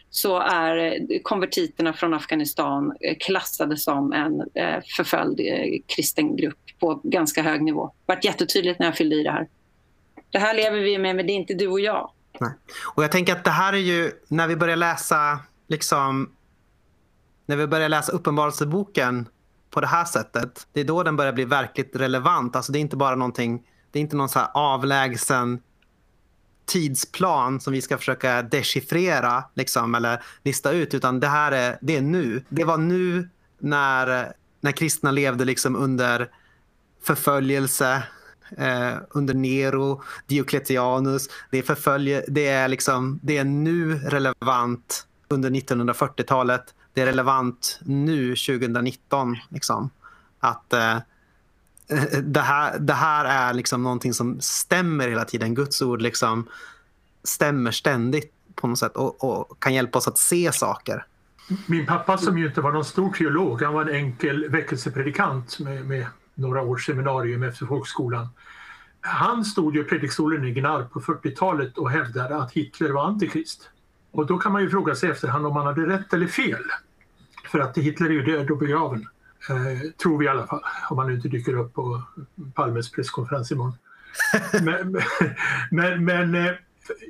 så 0.10 0.40
är 0.40 0.78
eh, 0.78 1.20
konvertiterna 1.24 1.94
från 1.94 2.14
Afghanistan 2.14 2.94
eh, 3.02 3.16
klassade 3.20 3.78
som 3.78 4.14
en 4.14 4.42
eh, 4.54 4.84
förföljd 4.98 5.40
eh, 5.40 5.82
kristen 5.86 6.36
grupp 6.36 6.80
på 6.80 7.02
ganska 7.04 7.42
hög 7.42 7.62
nivå. 7.62 7.86
Det 8.06 8.14
varit 8.14 8.26
jättetydligt 8.26 8.80
när 8.80 8.86
jag 8.86 8.98
fyllde 8.98 9.16
i 9.16 9.24
det 9.24 9.32
här. 9.32 9.48
Det 10.30 10.40
här 10.40 10.56
lever 10.56 10.80
vi 10.80 10.98
med, 10.98 11.16
men 11.16 11.28
det 11.28 11.34
är 11.34 11.36
inte 11.36 11.54
du 11.54 11.68
och 11.68 11.80
jag. 11.80 12.12
Och 12.96 13.04
jag 13.04 13.12
tänker 13.12 13.34
att 13.34 13.44
det 13.44 13.52
här 13.52 13.74
är 13.74 13.78
ju 13.78 14.12
när 14.28 14.48
vi 14.48 14.56
börjar 14.56 14.76
läsa 14.76 15.40
liksom 15.68 16.30
när 17.46 17.56
vi 17.56 17.68
börjar 17.68 17.90
läsa 17.90 18.12
Uppenbarelseboken 18.12 19.28
på 19.70 19.82
det 19.82 19.88
här 19.88 20.06
sättet. 20.06 20.68
Det 20.74 20.80
är 20.80 20.86
då 20.86 21.04
den 21.04 21.16
börjar 21.16 21.34
bli 21.34 21.46
verkligt 21.46 21.96
relevant. 21.96 22.56
Alltså 22.56 22.72
det 22.72 22.80
är 22.80 22.82
inte 22.82 22.98
bara 22.98 23.16
någonting, 23.16 23.64
det 23.92 24.00
är 24.00 24.02
inte 24.02 24.16
någon 24.16 24.30
så 24.30 24.40
här 24.40 24.50
avlägsen 24.54 25.60
tidsplan 26.66 27.60
som 27.60 27.74
vi 27.74 27.82
ska 27.82 27.98
försöka 27.98 28.42
dechiffrera 28.42 29.44
liksom, 29.54 29.96
eller 29.96 30.24
lista 30.44 30.72
ut, 30.72 30.94
utan 30.94 31.20
det 31.20 31.28
här 31.28 31.52
är, 31.52 31.78
det 31.82 31.96
är 31.96 32.02
nu. 32.02 32.44
Det 32.50 32.64
var 32.64 32.78
nu 32.78 33.30
när, 33.60 34.34
när 34.62 34.72
kristna 34.72 35.12
levde 35.12 35.46
liksom 35.46 35.76
under 35.76 36.30
förföljelse, 37.04 38.04
eh, 38.58 38.94
under 39.10 39.34
Nero, 39.34 40.02
Diocletianus. 40.28 41.30
Det 41.52 41.58
är, 41.58 41.64
förfölje, 41.64 42.26
det, 42.28 42.48
är 42.48 42.68
liksom, 42.68 43.20
det 43.24 43.38
är 43.38 43.44
nu 43.44 44.00
relevant 44.00 45.08
under 45.28 45.50
1940-talet. 45.50 46.74
Det 46.94 47.02
är 47.02 47.06
relevant 47.06 47.80
nu 47.86 48.36
2019. 48.36 49.38
Liksom. 49.50 49.90
Att 50.40 50.74
eh, 50.74 50.98
det, 52.24 52.42
här, 52.42 52.80
det 52.80 52.94
här 52.94 53.26
är 53.26 53.54
liksom 53.54 53.84
någonting 53.84 54.14
som 54.14 54.42
stämmer 54.42 55.08
hela 55.08 55.26
tiden. 55.26 55.56
Guds 55.56 55.82
ord 55.82 56.02
liksom 56.02 56.48
stämmer 57.24 57.72
ständigt 57.72 58.32
på 58.56 58.68
något 58.68 58.80
sätt 58.80 58.96
och, 58.96 59.24
och 59.24 59.60
kan 59.60 59.74
hjälpa 59.74 59.98
oss 59.98 60.08
att 60.08 60.18
se 60.18 60.52
saker. 60.52 61.06
Min 61.66 61.86
pappa 61.86 62.18
som 62.18 62.38
ju 62.38 62.48
inte 62.48 62.62
var 62.62 62.72
någon 62.72 62.86
stor 62.86 63.12
teolog, 63.12 63.62
han 63.62 63.74
var 63.74 63.82
en 63.82 63.96
enkel 63.96 64.50
väckelsepredikant 64.50 65.60
med, 65.60 65.86
med 65.86 66.06
några 66.36 66.62
års 66.62 66.86
seminarium 66.86 67.44
efter 67.44 67.66
folkskolan. 67.66 68.28
Han 69.02 69.46
stod 69.46 69.76
ju 69.76 69.82
i 69.82 69.84
predikstolen 69.84 70.46
i 70.46 70.52
Gnarp 70.52 70.92
på 70.92 71.00
40-talet 71.00 71.78
och 71.78 71.92
hävdade 71.92 72.38
att 72.38 72.52
Hitler 72.52 72.90
var 72.90 73.06
antikrist. 73.06 73.70
Och 74.12 74.26
då 74.26 74.38
kan 74.38 74.52
man 74.52 74.62
ju 74.62 74.70
fråga 74.70 74.96
sig 74.96 75.10
efterhand 75.10 75.46
om 75.46 75.56
han 75.56 75.66
hade 75.66 75.88
rätt 75.88 76.14
eller 76.14 76.28
fel. 76.28 76.64
För 77.52 77.60
att 77.60 77.78
Hitler 77.78 78.08
är 78.08 78.14
ju 78.14 78.22
död 78.22 78.52
och 78.52 78.58
begraven. 78.58 79.08
Eh, 79.50 79.92
tror 79.92 80.18
vi 80.18 80.26
i 80.26 80.28
alla 80.28 80.48
fall, 80.48 80.62
om 80.90 80.98
han 80.98 81.08
nu 81.08 81.16
inte 81.16 81.28
dyker 81.28 81.54
upp 81.58 81.74
på 81.74 82.02
Palmes 82.54 82.92
presskonferens 82.92 83.52
imorgon. 83.52 83.78
men, 84.64 84.98
men, 85.72 86.06
men 86.06 86.36
eh, 86.36 86.54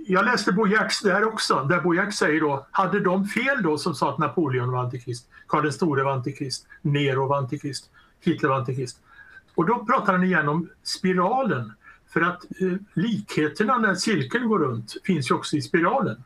jag 0.07 0.26
läste 0.26 0.51
Bo 0.51 0.65
Hiertz 0.65 1.01
där 1.01 1.28
också, 1.28 1.63
där 1.63 1.82
Bo 1.82 1.93
Hiertz 1.93 2.17
säger 2.17 2.41
då, 2.41 2.67
hade 2.71 2.99
de 2.99 3.26
fel 3.26 3.63
då 3.63 3.78
som 3.78 3.95
sa 3.95 4.13
att 4.13 4.17
Napoleon 4.17 4.71
var 4.71 4.84
antikrist, 4.84 5.30
Karl 5.47 5.63
den 5.63 5.73
store 5.73 6.03
var 6.03 6.11
antikrist, 6.11 6.67
Nero 6.82 7.28
var 7.28 7.38
antikrist, 7.38 7.89
Hitler 8.21 8.49
var 8.49 8.57
antikrist. 8.57 9.01
Och 9.56 9.66
då 9.66 9.86
pratar 9.86 10.14
han 10.14 10.24
igen 10.24 10.49
om 10.49 10.70
spiralen, 10.84 11.72
för 12.08 12.22
att 12.22 12.43
eh, 12.62 12.74
likheterna 12.93 13.78
när 13.78 13.95
cirkeln 13.95 14.47
går 14.47 14.60
runt 14.60 14.95
finns 15.03 15.32
ju 15.32 15.36
också 15.36 15.56
i 15.56 15.62
spiralen. 15.62 16.24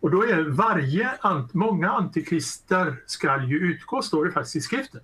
Och 0.00 0.10
då 0.10 0.22
är 0.22 0.42
varje, 0.42 1.10
många 1.52 1.90
antikrister 1.90 2.96
ska 3.06 3.42
ju 3.42 3.58
utgå, 3.58 4.02
står 4.02 4.24
det 4.24 4.32
faktiskt 4.32 4.56
i 4.56 4.60
skriften. 4.60 5.00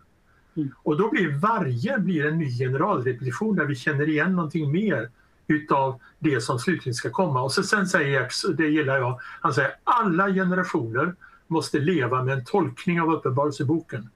Och 0.83 0.97
då 0.97 1.11
blir 1.11 1.39
varje 1.39 1.99
blir 1.99 2.27
en 2.27 2.39
ny 2.39 2.59
generalrepetition 2.59 3.57
där 3.57 3.65
vi 3.65 3.75
känner 3.75 4.09
igen 4.09 4.37
någonting 4.37 4.73
mer 4.73 5.11
utav 5.47 6.01
det 6.19 6.41
som 6.41 6.59
slutligen 6.59 6.95
ska 6.95 7.11
komma. 7.11 7.43
Och 7.43 7.53
så 7.53 7.63
sen 7.63 7.87
säger 7.87 8.21
Gertz, 8.21 8.47
det 8.57 8.69
gillar 8.69 8.99
jag, 8.99 9.21
han 9.41 9.55
säger 9.55 9.73
alla 9.85 10.29
generationer 10.29 11.15
måste 11.47 11.79
leva 11.79 12.25
med 12.25 12.39
en 12.39 12.45
tolkning 12.45 13.01
av 13.01 13.13
Uppenbarelseboken. 13.13 14.11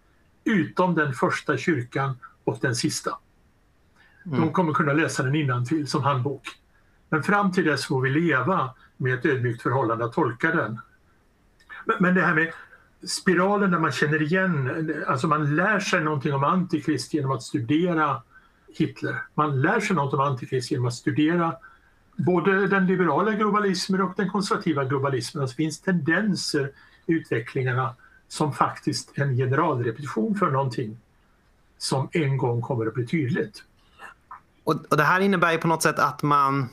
Utom 0.44 0.94
den 0.94 1.12
första 1.12 1.56
kyrkan 1.56 2.18
och 2.44 2.58
den 2.60 2.76
sista. 2.76 3.18
Mm. 4.26 4.40
De 4.40 4.52
kommer 4.52 4.72
kunna 4.72 4.92
läsa 4.92 5.22
den 5.22 5.34
innantill 5.34 5.86
som 5.86 6.02
handbok. 6.02 6.48
Men 7.08 7.22
fram 7.22 7.52
till 7.52 7.64
dess 7.64 7.86
får 7.86 8.00
vi 8.00 8.10
leva 8.10 8.74
med 8.96 9.14
ett 9.14 9.26
ödmjukt 9.26 9.62
förhållande 9.62 10.04
att 10.04 10.12
tolka 10.12 10.50
den. 10.50 10.80
Men 11.98 12.14
det 12.14 12.22
här 12.22 12.34
med 12.34 12.52
spiralen 13.08 13.70
där 13.70 13.78
man 13.78 13.92
känner 13.92 14.22
igen, 14.22 15.04
alltså 15.06 15.26
man 15.26 15.56
lär 15.56 15.80
sig 15.80 16.04
någonting 16.04 16.34
om 16.34 16.44
Antikrist 16.44 17.14
genom 17.14 17.30
att 17.30 17.42
studera 17.42 18.22
Hitler. 18.78 19.22
Man 19.34 19.62
lär 19.62 19.80
sig 19.80 19.96
något 19.96 20.14
om 20.14 20.20
Antikrist 20.20 20.70
genom 20.70 20.86
att 20.86 20.94
studera 20.94 21.56
både 22.16 22.66
den 22.66 22.86
liberala 22.86 23.32
globalismen 23.32 24.00
och 24.00 24.12
den 24.16 24.30
konservativa 24.30 24.84
globalismen. 24.84 25.42
Alltså 25.42 25.54
det 25.56 25.62
finns 25.62 25.80
tendenser 25.80 26.70
i 27.06 27.12
utvecklingarna 27.12 27.94
som 28.28 28.52
faktiskt 28.52 29.18
en 29.18 29.36
generalrepetition 29.36 30.34
för 30.34 30.50
någonting 30.50 30.98
som 31.78 32.08
en 32.12 32.36
gång 32.36 32.62
kommer 32.62 32.86
att 32.86 32.94
bli 32.94 33.06
tydligt. 33.06 33.62
Och, 34.64 34.74
och 34.90 34.96
det 34.96 35.02
här 35.02 35.20
innebär 35.20 35.52
ju 35.52 35.58
på 35.58 35.68
något 35.68 35.82
sätt 35.82 35.98
att 35.98 36.22
man 36.22 36.68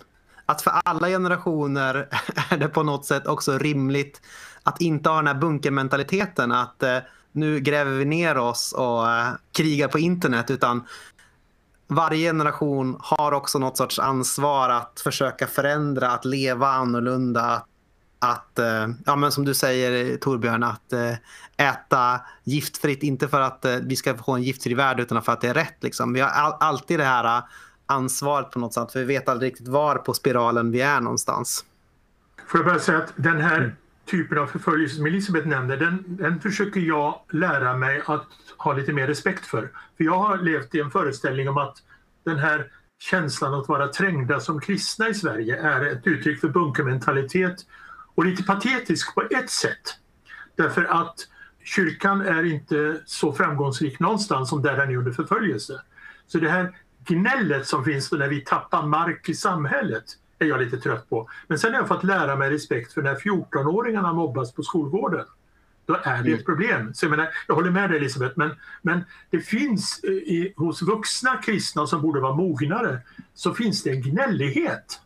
att 0.45 0.61
för 0.61 0.71
alla 0.85 1.07
generationer 1.07 2.07
är 2.49 2.57
det 2.57 2.67
på 2.67 2.83
något 2.83 3.05
sätt 3.05 3.27
också 3.27 3.57
rimligt 3.57 4.21
att 4.63 4.81
inte 4.81 5.09
ha 5.09 5.15
den 5.15 5.27
här 5.27 5.33
bunkermentaliteten 5.33 6.51
att 6.51 6.83
eh, 6.83 6.97
nu 7.31 7.59
gräver 7.59 7.91
vi 7.91 8.05
ner 8.05 8.37
oss 8.37 8.71
och 8.71 9.11
eh, 9.11 9.27
krigar 9.51 9.87
på 9.87 9.99
internet 9.99 10.51
utan 10.51 10.83
varje 11.87 12.29
generation 12.29 12.97
har 12.99 13.31
också 13.31 13.59
något 13.59 13.77
sorts 13.77 13.99
ansvar 13.99 14.69
att 14.69 15.01
försöka 15.03 15.47
förändra, 15.47 16.11
att 16.11 16.25
leva 16.25 16.67
annorlunda. 16.67 17.65
Att, 18.19 18.59
eh, 18.59 18.87
ja, 19.05 19.15
men 19.15 19.31
som 19.31 19.45
du 19.45 19.53
säger 19.53 20.17
Torbjörn, 20.17 20.63
att 20.63 20.93
eh, 20.93 21.13
äta 21.57 22.21
giftfritt, 22.43 23.03
inte 23.03 23.27
för 23.27 23.41
att 23.41 23.65
eh, 23.65 23.75
vi 23.75 23.95
ska 23.95 24.17
få 24.17 24.31
en 24.31 24.43
giftfri 24.43 24.73
värld 24.73 24.99
utan 24.99 25.21
för 25.21 25.31
att 25.31 25.41
det 25.41 25.47
är 25.47 25.53
rätt. 25.53 25.83
Liksom. 25.83 26.13
Vi 26.13 26.19
har 26.19 26.29
all, 26.29 26.53
alltid 26.59 26.99
det 26.99 27.05
här 27.05 27.37
eh, 27.37 27.43
ansvaret 27.91 28.51
på 28.51 28.59
något 28.59 28.73
sätt, 28.73 28.91
för 28.91 28.99
vi 28.99 29.05
vet 29.05 29.29
aldrig 29.29 29.51
riktigt 29.51 29.67
var 29.67 29.95
på 29.95 30.13
spiralen 30.13 30.71
vi 30.71 30.81
är 30.81 31.01
någonstans. 31.01 31.65
Får 32.47 32.59
jag 32.59 32.67
bara 32.67 32.79
säga 32.79 32.97
att 32.97 33.13
den 33.15 33.41
här 33.41 33.75
typen 34.05 34.37
av 34.37 34.47
förföljelse 34.47 34.95
som 34.95 35.05
Elisabeth 35.05 35.47
nämnde, 35.47 35.75
den, 35.75 36.03
den 36.07 36.39
försöker 36.39 36.79
jag 36.79 37.21
lära 37.31 37.77
mig 37.77 38.01
att 38.05 38.27
ha 38.57 38.73
lite 38.73 38.93
mer 38.93 39.07
respekt 39.07 39.45
för. 39.45 39.61
För 39.97 40.03
jag 40.03 40.17
har 40.17 40.37
levt 40.37 40.75
i 40.75 40.79
en 40.79 40.91
föreställning 40.91 41.49
om 41.49 41.57
att 41.57 41.77
den 42.25 42.39
här 42.39 42.71
känslan 42.99 43.53
att 43.53 43.67
vara 43.67 43.87
trängda 43.87 44.39
som 44.39 44.59
kristna 44.61 45.09
i 45.09 45.13
Sverige 45.13 45.61
är 45.61 45.85
ett 45.85 46.07
uttryck 46.07 46.39
för 46.39 46.49
bunkermentalitet 46.49 47.55
och 48.15 48.25
lite 48.25 48.43
patetisk 48.43 49.15
på 49.15 49.21
ett 49.21 49.49
sätt. 49.49 49.97
Därför 50.55 50.83
att 50.83 51.15
kyrkan 51.63 52.21
är 52.21 52.43
inte 52.43 53.01
så 53.05 53.33
framgångsrik 53.33 53.99
någonstans 53.99 54.49
som 54.49 54.61
där 54.61 54.77
den 54.77 54.89
är 54.89 54.97
under 54.97 55.11
förföljelse. 55.11 55.81
Så 56.27 56.37
det 56.37 56.49
här 56.49 56.75
gnället 57.07 57.67
som 57.67 57.85
finns 57.85 58.11
när 58.11 58.27
vi 58.27 58.41
tappar 58.41 58.87
mark 58.87 59.29
i 59.29 59.35
samhället 59.35 60.03
är 60.39 60.45
jag 60.45 60.59
lite 60.59 60.77
trött 60.77 61.09
på. 61.09 61.29
Men 61.47 61.59
sen 61.59 61.73
har 61.73 61.79
jag 61.79 61.87
fått 61.87 62.03
lära 62.03 62.35
mig 62.35 62.49
respekt 62.49 62.93
för 62.93 63.01
när 63.01 63.15
14-åringarna 63.15 64.13
mobbas 64.13 64.53
på 64.53 64.63
skolgården. 64.63 65.25
Då 65.85 65.97
är 66.03 66.23
det 66.23 66.31
ett 66.31 66.45
problem. 66.45 66.93
Så 66.93 67.05
jag, 67.05 67.09
menar, 67.09 67.29
jag 67.47 67.55
håller 67.55 67.71
med 67.71 67.89
dig 67.89 67.97
Elisabeth, 67.97 68.33
men, 68.37 68.51
men 68.81 69.03
det 69.29 69.39
finns 69.39 70.03
i, 70.03 70.53
hos 70.57 70.81
vuxna 70.81 71.37
kristna 71.37 71.87
som 71.87 72.01
borde 72.01 72.19
vara 72.19 72.35
mognare 72.35 72.99
så 73.33 73.53
finns 73.53 73.83
det 73.83 73.89
en 73.89 74.01
gnällighet. 74.01 75.01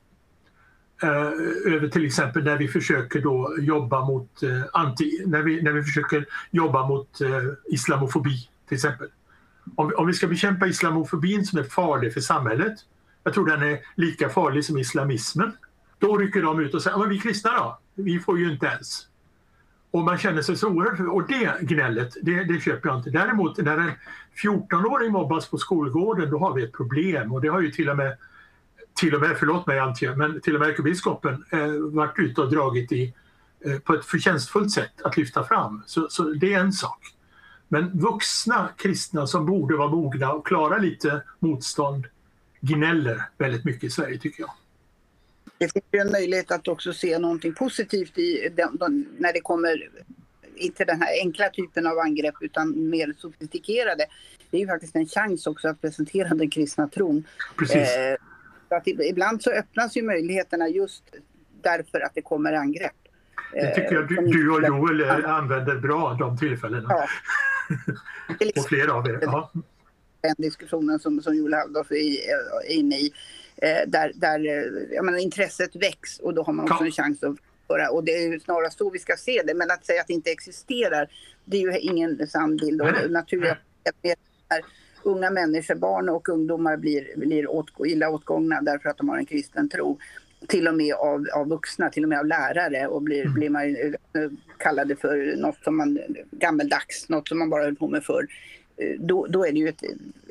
Eh, 1.04 1.74
över 1.74 1.88
till 1.88 2.06
exempel 2.06 2.44
när 2.44 2.58
vi 2.58 2.68
försöker 2.68 3.22
då 3.22 3.56
jobba 3.60 4.06
mot 4.06 4.44
eh, 4.44 4.62
anti, 4.74 5.24
när 5.26 5.42
vi, 5.42 5.62
när 5.62 5.72
vi 5.72 5.84
försöker 5.84 6.26
jobba 6.52 6.88
mot 6.88 7.22
eh, 7.22 7.30
islamofobi 7.66 8.50
till 8.68 8.76
exempel. 8.76 9.08
Om, 9.76 9.94
om 9.98 10.08
vi 10.08 10.14
ska 10.14 10.28
bekämpa 10.28 10.68
islamofobin 10.68 11.46
som 11.46 11.60
är 11.60 11.64
farlig 11.64 12.14
för 12.14 12.22
samhället 12.22 12.74
Jag 13.24 13.34
tror 13.34 13.46
den 13.46 13.64
är 13.64 13.80
lika 13.96 14.30
farlig 14.30 14.66
som 14.66 14.78
islamismen. 14.78 15.52
Då 16.00 16.18
rycker 16.18 16.42
de 16.42 16.60
ut 16.60 16.74
och 16.74 16.82
säger, 16.82 16.98
men 16.98 17.10
vi 17.10 17.20
kristna 17.20 17.52
då? 17.52 17.80
Vi 17.96 18.20
får 18.20 18.40
ju 18.40 18.52
inte 18.52 18.66
ens. 18.66 19.08
Och 19.92 20.04
man 20.04 20.18
känner 20.18 20.42
sig 20.42 20.56
så 20.56 20.70
oerhört... 20.70 21.00
Och 21.00 21.28
det 21.28 21.62
gnället, 21.62 22.14
det, 22.22 22.44
det 22.44 22.60
köper 22.60 22.90
jag 22.90 22.98
inte. 22.98 23.10
Däremot 23.10 23.58
när 23.58 23.78
en 23.78 23.92
14-åring 24.44 25.12
mobbas 25.12 25.50
på 25.50 25.58
skolgården, 25.58 26.30
då 26.30 26.40
har 26.40 26.54
vi 26.54 26.64
ett 26.64 26.74
problem. 26.74 27.34
Och 27.34 27.42
det 27.42 27.48
har 27.48 27.62
ju 27.62 27.72
till 27.72 27.90
och 27.90 27.98
med, 27.98 28.18
till 28.94 29.16
och 29.16 29.22
med 29.22 29.38
förlåt 29.38 29.68
mig 29.68 29.80
Antje, 29.80 30.16
men 30.16 30.42
till 30.42 30.56
och 30.56 30.60
med 30.60 30.70
ärkebiskopen 30.70 31.46
eh, 31.52 31.68
varit 31.92 32.20
ute 32.20 32.42
och 32.42 32.50
dragit 32.50 32.92
i 32.92 33.14
eh, 33.66 33.80
på 33.80 33.94
ett 33.94 34.06
förtjänstfullt 34.06 34.72
sätt 34.72 35.02
att 35.04 35.18
lyfta 35.18 35.44
fram. 35.44 35.84
Så, 35.86 36.08
så 36.10 36.24
det 36.24 36.54
är 36.54 36.60
en 36.60 36.74
sak. 36.74 37.15
Men 37.68 38.00
vuxna 38.00 38.70
kristna 38.78 39.28
som 39.28 39.46
borde 39.46 39.78
vara 39.78 39.90
mogna 39.90 40.34
och 40.34 40.48
klara 40.48 40.78
lite 40.78 41.22
motstånd 41.40 42.08
gnäller 42.62 43.22
väldigt 43.38 43.66
mycket 43.66 43.84
i 43.84 43.90
Sverige 43.90 44.20
tycker 44.20 44.42
jag. 44.42 44.52
Det 45.58 45.74
finns 45.74 45.86
ju 45.92 46.00
en 46.00 46.12
möjlighet 46.12 46.52
att 46.52 46.68
också 46.68 46.94
se 46.94 47.20
någonting 47.20 47.54
positivt 47.54 48.18
i 48.18 48.50
den, 48.56 48.78
den, 48.78 49.08
när 49.18 49.34
det 49.34 49.42
kommer 49.42 49.90
inte 50.56 50.86
den 50.86 51.02
här 51.02 51.22
enkla 51.22 51.50
typen 51.50 51.88
av 51.88 52.00
angrepp 52.00 52.36
utan 52.42 52.90
mer 52.90 53.14
sofistikerade. 53.18 54.06
Det 54.50 54.58
är 54.58 54.62
ju 54.62 54.68
faktiskt 54.68 54.96
en 54.96 55.06
chans 55.06 55.48
också 55.48 55.68
att 55.68 55.82
presentera 55.82 56.30
den 56.30 56.50
kristna 56.50 56.88
tron. 56.88 57.28
Precis. 57.58 57.96
Eh, 57.96 58.18
att 58.70 58.88
ibland 58.88 59.44
så 59.44 59.52
öppnas 59.52 59.98
ju 59.98 60.04
möjligheterna 60.04 60.70
just 60.70 61.04
därför 61.62 62.00
att 62.00 62.12
det 62.16 62.22
kommer 62.22 62.54
angrepp. 62.54 62.92
Det 63.54 63.76
tycker 63.76 63.96
jag 63.96 64.08
du, 64.08 64.16
du 64.16 64.52
och 64.52 64.64
Joel 64.68 65.00
ja. 65.00 65.28
använder 65.28 65.76
bra 65.76 66.14
de 66.20 66.38
tillfällena. 66.38 66.88
Ja. 66.90 67.08
Och 68.56 68.68
flera 68.68 68.94
av 68.94 69.08
er. 69.08 69.20
Ja. 69.22 69.52
Den 70.22 70.36
diskussionen 70.38 71.00
som, 71.00 71.22
som 71.22 71.36
Joel 71.36 71.54
Halldorf 71.54 71.92
är 71.92 72.72
inne 72.72 72.96
i. 72.96 73.14
Eh, 73.58 73.88
där 73.88 74.12
där 74.16 74.40
jag 74.94 75.06
menar, 75.06 75.20
intresset 75.20 75.76
väcks 75.76 76.20
och 76.20 76.34
då 76.34 76.44
har 76.44 76.54
man 76.54 76.66
också 76.66 76.78
ja. 76.80 76.86
en 76.86 76.92
chans 76.92 77.24
att 77.24 77.36
föra. 77.68 77.90
Och 77.90 78.04
det 78.04 78.12
är 78.12 78.32
ju 78.32 78.40
snarast 78.40 78.78
så 78.78 78.90
vi 78.90 79.00
ska 79.00 79.18
se 79.18 79.42
det. 79.48 79.54
Men 79.54 79.72
att 79.72 79.86
säga 79.86 80.02
att 80.02 80.08
det 80.08 80.14
inte 80.14 80.32
existerar, 80.32 81.10
det 81.46 81.58
är 81.58 81.62
ju 81.62 81.80
ingen 81.80 82.28
sann 82.28 82.58
bild. 82.58 82.82
Och 82.82 83.12
naturligt 83.12 83.58
unga 85.06 85.30
människor, 85.30 85.76
barn 85.76 86.10
och 86.10 86.30
ungdomar 86.30 86.78
blir, 86.78 87.18
blir 87.18 87.50
åt, 87.50 87.70
illa 87.86 88.10
åtgångna 88.10 88.62
därför 88.62 88.90
att 88.90 88.98
de 88.98 89.10
har 89.10 89.18
en 89.18 89.26
kristen 89.26 89.70
tro 89.70 90.00
till 90.48 90.68
och 90.68 90.76
med 90.76 90.94
av, 90.94 91.26
av 91.36 91.48
vuxna, 91.48 91.90
till 91.90 92.04
och 92.04 92.10
med 92.10 92.20
av 92.20 92.26
lärare 92.26 92.88
och 92.88 93.02
blir, 93.02 93.22
mm. 93.22 93.34
blir 93.34 93.50
man 93.50 93.76
kallade 94.58 94.96
för 94.96 95.36
något 95.38 95.64
som 95.64 95.78
man 95.78 96.00
gammeldags, 96.32 97.10
något 97.10 97.28
som 97.28 97.40
man 97.40 97.50
bara 97.50 97.64
höll 97.64 97.76
på 97.76 97.88
med 97.88 98.04
förr. 98.04 98.28
Eh, 98.78 99.00
då, 99.00 99.28
då 99.30 99.46
är 99.46 99.52
det 99.52 99.60
ju 99.60 99.70
ett, 99.70 99.84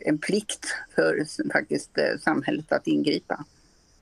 en 0.06 0.18
plikt 0.18 0.66
för 0.94 1.24
faktiskt 1.52 1.98
eh, 1.98 2.18
samhället 2.20 2.72
att 2.72 2.86
ingripa. 2.86 3.44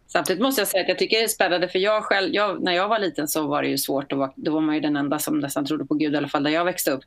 Samtidigt 0.07 0.43
måste 0.43 0.61
jag 0.61 0.69
säga 0.69 0.83
att 0.83 0.89
jag 0.89 0.99
tycker 0.99 1.19
det 1.19 1.25
är 1.25 1.29
spännande 1.29 1.69
för 1.69 1.79
jag 1.79 2.05
själv, 2.05 2.35
jag, 2.35 2.63
när 2.63 2.73
jag 2.73 2.89
var 2.89 2.99
liten 2.99 3.29
så 3.29 3.47
var 3.47 3.63
det 3.63 3.69
ju 3.69 3.79
svårt, 3.79 4.13
att 4.13 4.19
vara, 4.19 4.33
då 4.35 4.53
var 4.53 4.61
man 4.61 4.75
ju 4.75 4.81
den 4.81 4.97
enda 4.97 5.19
som 5.19 5.39
nästan 5.39 5.67
trodde 5.67 5.85
på 5.85 5.95
Gud 5.95 6.15
i 6.15 6.17
alla 6.17 6.29
fall 6.29 6.43
där 6.43 6.51
jag 6.51 6.65
växte 6.65 6.91
upp 6.91 7.05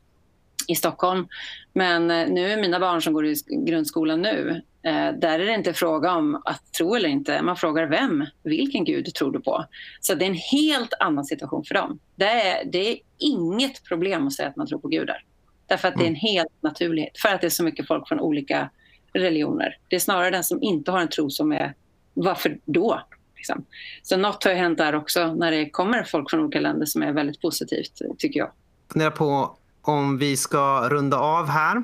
i 0.68 0.74
Stockholm. 0.74 1.28
Men 1.72 2.10
eh, 2.10 2.28
nu 2.28 2.52
är 2.52 2.60
mina 2.60 2.80
barn 2.80 3.02
som 3.02 3.12
går 3.12 3.26
i 3.26 3.34
grundskolan 3.66 4.22
nu, 4.22 4.62
eh, 4.82 5.12
där 5.12 5.38
är 5.38 5.46
det 5.46 5.54
inte 5.54 5.72
fråga 5.72 6.12
om 6.12 6.42
att 6.44 6.72
tro 6.72 6.94
eller 6.94 7.08
inte. 7.08 7.42
Man 7.42 7.56
frågar 7.56 7.86
vem, 7.86 8.26
vilken 8.42 8.84
gud 8.84 9.14
tror 9.14 9.32
du 9.32 9.40
på? 9.40 9.64
Så 10.00 10.14
det 10.14 10.24
är 10.24 10.28
en 10.28 10.34
helt 10.34 10.92
annan 11.00 11.24
situation 11.24 11.64
för 11.64 11.74
dem. 11.74 11.98
Det 12.16 12.24
är, 12.24 12.64
det 12.64 12.90
är 12.90 12.98
inget 13.18 13.84
problem 13.84 14.26
att 14.26 14.32
säga 14.32 14.48
att 14.48 14.56
man 14.56 14.66
tror 14.66 14.78
på 14.78 14.88
gudar. 14.88 15.24
Därför 15.66 15.88
att 15.88 15.94
det 15.94 16.02
är 16.02 16.08
en 16.08 16.16
mm. 16.16 16.20
helt 16.20 16.62
naturlighet. 16.62 17.18
För 17.18 17.28
att 17.28 17.40
det 17.40 17.46
är 17.46 17.50
så 17.50 17.64
mycket 17.64 17.86
folk 17.86 18.08
från 18.08 18.20
olika 18.20 18.70
religioner. 19.12 19.78
Det 19.88 19.96
är 19.96 20.00
snarare 20.00 20.30
den 20.30 20.44
som 20.44 20.62
inte 20.62 20.90
har 20.90 21.00
en 21.00 21.08
tro 21.08 21.30
som 21.30 21.52
är, 21.52 21.74
varför 22.14 22.58
då? 22.64 23.02
Liksom. 23.36 23.64
Så 24.02 24.16
något 24.16 24.44
har 24.44 24.54
hänt 24.54 24.78
där 24.78 24.94
också 24.94 25.34
när 25.34 25.50
det 25.50 25.70
kommer 25.70 26.04
folk 26.04 26.30
från 26.30 26.40
olika 26.40 26.60
länder 26.60 26.86
som 26.86 27.02
är 27.02 27.12
väldigt 27.12 27.40
positivt, 27.40 27.92
tycker 28.18 28.40
jag. 28.40 28.50
Funderar 28.92 29.10
på 29.10 29.56
om 29.86 30.18
vi 30.18 30.36
ska 30.36 30.88
runda 30.88 31.18
av 31.18 31.46
här. 31.46 31.82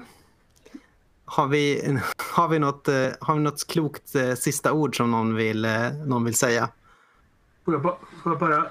Har 1.24 1.46
vi, 1.46 1.98
har 2.34 2.48
vi, 2.48 2.58
något, 2.58 2.88
eh, 2.88 3.08
har 3.20 3.34
vi 3.34 3.40
något 3.40 3.66
klokt 3.66 4.14
eh, 4.14 4.34
sista 4.34 4.72
ord 4.72 4.96
som 4.96 5.10
någon 5.10 5.34
vill, 5.34 5.64
eh, 5.64 5.92
någon 6.06 6.24
vill 6.24 6.34
säga? 6.34 6.68
Får 7.64 7.74
jag, 7.74 7.82
bara, 7.82 7.96
får 8.22 8.32
jag 8.32 8.38
bara 8.38 8.66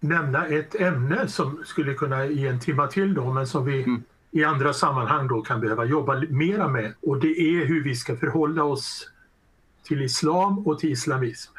nämna 0.00 0.46
ett 0.46 0.74
ämne 0.74 1.28
som 1.28 1.62
skulle 1.64 1.94
kunna 1.94 2.26
ge 2.26 2.46
en 2.46 2.60
timma 2.60 2.86
till 2.86 3.14
då, 3.14 3.32
men 3.32 3.46
som 3.46 3.64
vi 3.64 3.82
mm. 3.82 4.02
i 4.30 4.44
andra 4.44 4.72
sammanhang 4.72 5.28
då 5.28 5.42
kan 5.42 5.60
behöva 5.60 5.84
jobba 5.84 6.22
mera 6.28 6.68
med. 6.68 6.94
Och 7.02 7.20
det 7.20 7.40
är 7.40 7.66
hur 7.66 7.84
vi 7.84 7.94
ska 7.94 8.16
förhålla 8.16 8.64
oss 8.64 9.10
till 9.82 10.02
islam 10.02 10.66
och 10.66 10.78
till 10.78 10.92
islamism. 10.92 11.53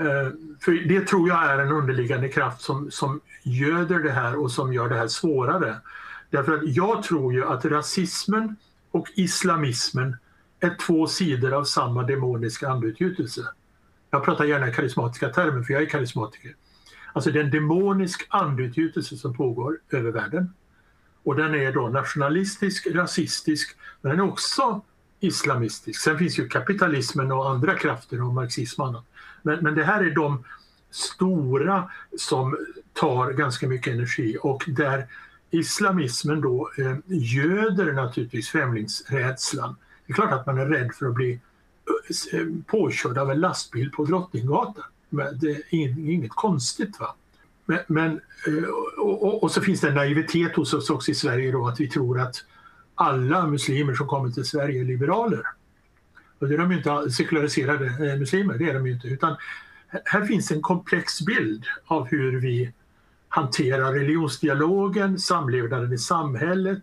Eh, 0.00 0.30
för 0.60 0.88
det 0.88 1.06
tror 1.06 1.28
jag 1.28 1.44
är 1.44 1.58
en 1.58 1.72
underliggande 1.72 2.28
kraft 2.28 2.60
som, 2.60 2.90
som 2.90 3.20
göder 3.42 3.98
det 3.98 4.10
här 4.10 4.36
och 4.36 4.50
som 4.52 4.72
gör 4.72 4.88
det 4.88 4.96
här 4.96 5.08
svårare. 5.08 5.76
Därför 6.30 6.52
att 6.52 6.60
jag 6.64 7.02
tror 7.02 7.32
ju 7.32 7.44
att 7.44 7.64
rasismen 7.64 8.56
och 8.90 9.08
islamismen 9.14 10.16
är 10.60 10.76
två 10.86 11.06
sidor 11.06 11.52
av 11.52 11.64
samma 11.64 12.02
demoniska 12.02 12.68
andeutgjutelse. 12.68 13.40
Jag 14.10 14.24
pratar 14.24 14.44
gärna 14.44 14.68
i 14.68 14.72
karismatiska 14.72 15.28
termer 15.28 15.62
för 15.62 15.72
jag 15.72 15.82
är 15.82 15.86
karismatiker. 15.86 16.54
Alltså 17.12 17.30
det 17.30 17.40
är 17.40 17.44
en 17.44 17.50
demonisk 17.50 18.26
andeutgjutelse 18.28 19.16
som 19.16 19.36
pågår 19.36 19.78
över 19.90 20.10
världen. 20.10 20.54
Och 21.22 21.36
den 21.36 21.54
är 21.54 21.72
då 21.72 21.88
nationalistisk, 21.88 22.86
rasistisk, 22.86 23.76
men 24.00 24.10
den 24.10 24.20
är 24.20 24.30
också 24.30 24.80
islamistisk. 25.20 26.00
Sen 26.00 26.18
finns 26.18 26.38
ju 26.38 26.48
kapitalismen 26.48 27.32
och 27.32 27.50
andra 27.50 27.74
krafter 27.74 28.22
och 28.22 28.34
marxism 28.34 28.82
och 28.82 28.88
annat. 28.88 29.04
Men, 29.42 29.58
men 29.58 29.74
det 29.74 29.84
här 29.84 30.04
är 30.04 30.10
de 30.10 30.44
stora 30.90 31.90
som 32.18 32.56
tar 32.92 33.32
ganska 33.32 33.68
mycket 33.68 33.94
energi 33.94 34.36
och 34.42 34.64
där 34.66 35.06
islamismen 35.50 36.40
då 36.40 36.70
eh, 36.78 36.96
göder 37.06 37.92
naturligtvis 37.92 38.48
främlingsrädslan. 38.48 39.76
Det 40.06 40.12
är 40.12 40.14
klart 40.14 40.32
att 40.32 40.46
man 40.46 40.58
är 40.58 40.66
rädd 40.66 40.94
för 40.94 41.06
att 41.06 41.14
bli 41.14 41.32
eh, 41.32 42.40
eh, 42.40 42.46
påkörd 42.66 43.18
av 43.18 43.30
en 43.30 43.40
lastbil 43.40 43.90
på 43.90 44.04
Drottninggatan. 44.04 44.84
Men 45.08 45.38
det 45.38 45.50
är 45.50 46.10
inget 46.10 46.30
konstigt. 46.30 47.00
va. 47.00 47.14
Men, 47.64 47.78
men 47.86 48.20
eh, 48.46 48.64
och, 48.98 49.22
och, 49.22 49.42
och, 49.42 49.50
så 49.50 49.60
finns 49.60 49.80
det 49.80 49.88
en 49.88 49.94
naivitet 49.94 50.56
hos 50.56 50.74
oss 50.74 50.90
också 50.90 51.10
i 51.10 51.14
Sverige 51.14 51.52
då 51.52 51.68
att 51.68 51.80
vi 51.80 51.88
tror 51.88 52.20
att 52.20 52.36
alla 52.94 53.46
muslimer 53.46 53.94
som 53.94 54.06
kommer 54.06 54.30
till 54.30 54.44
Sverige 54.44 54.80
är 54.80 54.84
liberaler. 54.84 55.42
Och 56.40 56.48
det 56.48 56.54
är 56.54 56.58
de 56.58 56.70
ju 56.70 56.76
inte, 56.76 57.10
sekulariserade 57.10 57.86
eh, 57.86 58.18
muslimer, 58.18 58.58
det 58.58 58.70
är 58.70 58.74
de 58.74 58.86
ju 58.86 58.92
inte. 58.92 59.08
Utan 59.08 59.36
här 60.04 60.24
finns 60.24 60.50
en 60.50 60.62
komplex 60.62 61.20
bild 61.20 61.64
av 61.86 62.06
hur 62.06 62.40
vi 62.40 62.72
hanterar 63.28 63.92
religionsdialogen, 63.92 65.18
samlevnaden 65.18 65.92
i 65.92 65.98
samhället, 65.98 66.82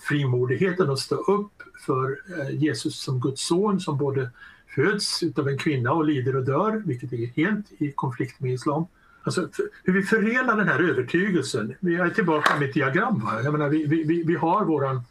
frimodigheten 0.00 0.90
att 0.90 0.98
stå 0.98 1.14
upp 1.14 1.52
för 1.86 2.18
eh, 2.38 2.50
Jesus 2.50 3.02
som 3.02 3.20
Guds 3.20 3.46
son 3.46 3.80
som 3.80 3.98
både 3.98 4.30
föds 4.74 5.22
av 5.36 5.48
en 5.48 5.58
kvinna 5.58 5.92
och 5.92 6.04
lider 6.04 6.36
och 6.36 6.44
dör, 6.44 6.82
vilket 6.86 7.12
är 7.12 7.26
helt 7.26 7.66
i 7.78 7.92
konflikt 7.92 8.40
med 8.40 8.52
islam. 8.52 8.86
Alltså, 9.22 9.48
hur 9.84 9.92
vi 9.92 10.02
förenar 10.02 10.56
den 10.56 10.68
här 10.68 10.90
övertygelsen. 10.90 11.74
Vi 11.80 11.94
är 11.94 12.10
tillbaka 12.10 12.56
med 12.58 12.68
ett 12.68 12.74
diagram. 12.74 13.20
Va? 13.24 13.42
Jag 13.42 13.52
menar, 13.52 13.68
vi, 13.68 13.84
vi, 13.86 14.22
vi 14.22 14.36
har 14.36 14.64
vår 14.64 15.02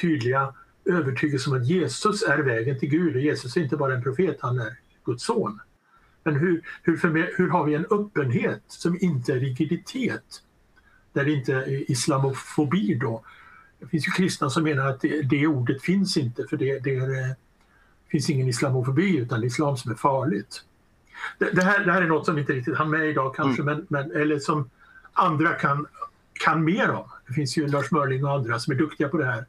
tydliga 0.00 0.54
övertygelse 0.84 1.50
om 1.50 1.56
att 1.56 1.66
Jesus 1.66 2.22
är 2.22 2.38
vägen 2.38 2.78
till 2.78 2.88
Gud 2.88 3.16
och 3.16 3.22
Jesus 3.22 3.56
är 3.56 3.60
inte 3.60 3.76
bara 3.76 3.94
en 3.94 4.02
profet, 4.02 4.36
han 4.40 4.58
är 4.58 4.76
Guds 5.04 5.24
son. 5.24 5.60
Men 6.24 6.36
hur, 6.36 6.62
hur, 6.82 7.36
hur 7.36 7.48
har 7.48 7.64
vi 7.64 7.74
en 7.74 7.86
öppenhet 7.90 8.62
som 8.66 8.96
inte 9.00 9.32
är 9.32 9.40
rigiditet? 9.40 10.42
Där 11.12 11.24
det 11.24 11.32
inte 11.32 11.54
är 11.54 11.90
islamofobi 11.90 12.94
då. 12.94 13.24
Det 13.80 13.86
finns 13.86 14.06
ju 14.06 14.10
kristna 14.10 14.50
som 14.50 14.62
menar 14.62 14.86
att 14.86 15.00
det, 15.00 15.22
det 15.22 15.46
ordet 15.46 15.82
finns 15.82 16.16
inte 16.16 16.46
för 16.50 16.56
det, 16.56 16.78
det 16.78 16.96
är, 16.96 17.10
eh, 17.10 17.34
finns 18.10 18.30
ingen 18.30 18.48
islamofobi 18.48 19.16
utan 19.16 19.44
islam 19.44 19.76
som 19.76 19.90
är 19.90 19.94
farligt. 19.94 20.64
Det, 21.38 21.50
det, 21.50 21.62
här, 21.62 21.84
det 21.84 21.92
här 21.92 22.02
är 22.02 22.06
något 22.06 22.26
som 22.26 22.34
vi 22.34 22.40
inte 22.40 22.52
riktigt 22.52 22.76
hann 22.76 22.90
med 22.90 23.08
idag 23.08 23.34
kanske, 23.34 23.62
mm. 23.62 23.74
men, 23.74 23.86
men, 23.88 24.22
eller 24.22 24.38
som 24.38 24.70
andra 25.12 25.52
kan, 25.52 25.86
kan 26.32 26.64
mer 26.64 26.90
om. 26.90 27.08
Det 27.26 27.32
finns 27.32 27.56
ju 27.56 27.68
Lars 27.68 27.90
Mörling 27.90 28.24
och 28.24 28.32
andra 28.32 28.58
som 28.58 28.72
är 28.72 28.78
duktiga 28.78 29.08
på 29.08 29.16
det 29.16 29.24
här. 29.24 29.46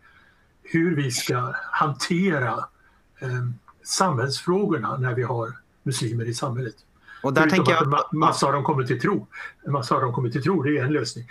Hur 0.63 0.95
vi 0.95 1.11
ska 1.11 1.53
hantera 1.71 2.53
eh, 3.19 3.29
samhällsfrågorna 3.83 4.97
när 4.97 5.13
vi 5.13 5.23
har 5.23 5.53
muslimer 5.83 6.25
i 6.25 6.33
samhället. 6.33 6.75
Och 7.23 7.33
där 7.33 7.49
tänker 7.49 7.71
jag... 7.71 7.93
att 7.93 8.11
massa 8.11 8.47
av 8.47 8.53
dem 8.53 8.63
kommer 8.63 8.83
till 8.83 9.01
tro. 9.01 9.27
Massa 9.67 9.95
av 9.95 10.01
dem 10.01 10.13
kommer 10.13 10.29
till 10.29 10.43
tro, 10.43 10.63
det 10.63 10.77
är 10.77 10.83
en 10.83 10.93
lösning. 10.93 11.27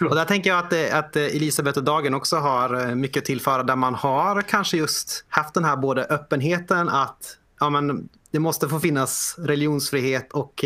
och 0.08 0.14
där 0.14 0.24
tänker 0.24 0.50
jag 0.50 0.58
att, 0.58 0.72
eh, 0.72 0.98
att 0.98 1.16
eh, 1.16 1.22
Elisabeth 1.22 1.78
och 1.78 1.84
Dagen 1.84 2.14
också 2.14 2.36
har 2.36 2.88
eh, 2.88 2.94
mycket 2.94 3.20
att 3.20 3.24
tillföra 3.24 3.62
där 3.62 3.76
man 3.76 3.94
har 3.94 4.42
kanske 4.42 4.76
just 4.76 5.24
haft 5.28 5.54
den 5.54 5.64
här 5.64 5.76
både 5.76 6.04
öppenheten 6.04 6.88
att 6.88 7.38
ja, 7.60 7.70
men 7.70 8.08
det 8.30 8.38
måste 8.38 8.68
få 8.68 8.80
finnas 8.80 9.34
religionsfrihet 9.38 10.32
och 10.32 10.64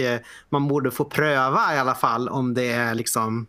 man 0.48 0.68
borde 0.68 0.90
få 0.90 1.04
pröva 1.04 1.74
i 1.74 1.78
alla 1.78 1.94
fall 1.94 2.28
om 2.28 2.54
det 2.54 2.70
är 2.70 2.94
liksom 2.94 3.46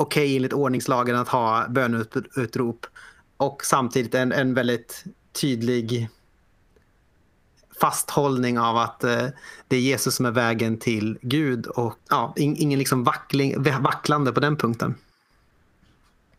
okej 0.00 0.24
okay, 0.24 0.36
enligt 0.36 0.52
ordningslagen 0.52 1.16
att 1.16 1.28
ha 1.28 1.68
böneutrop 1.68 2.86
och 3.36 3.64
samtidigt 3.64 4.14
en, 4.14 4.32
en 4.32 4.54
väldigt 4.54 5.04
tydlig 5.32 6.08
fasthållning 7.80 8.58
av 8.58 8.76
att 8.76 9.04
eh, 9.04 9.26
det 9.68 9.76
är 9.76 9.80
Jesus 9.80 10.14
som 10.14 10.26
är 10.26 10.30
vägen 10.30 10.78
till 10.78 11.18
Gud 11.22 11.66
och 11.66 11.94
ja, 12.10 12.34
ingen 12.36 12.78
liksom 12.78 13.04
vackling, 13.04 13.62
vacklande 13.62 14.32
på 14.32 14.40
den 14.40 14.56
punkten. 14.56 14.94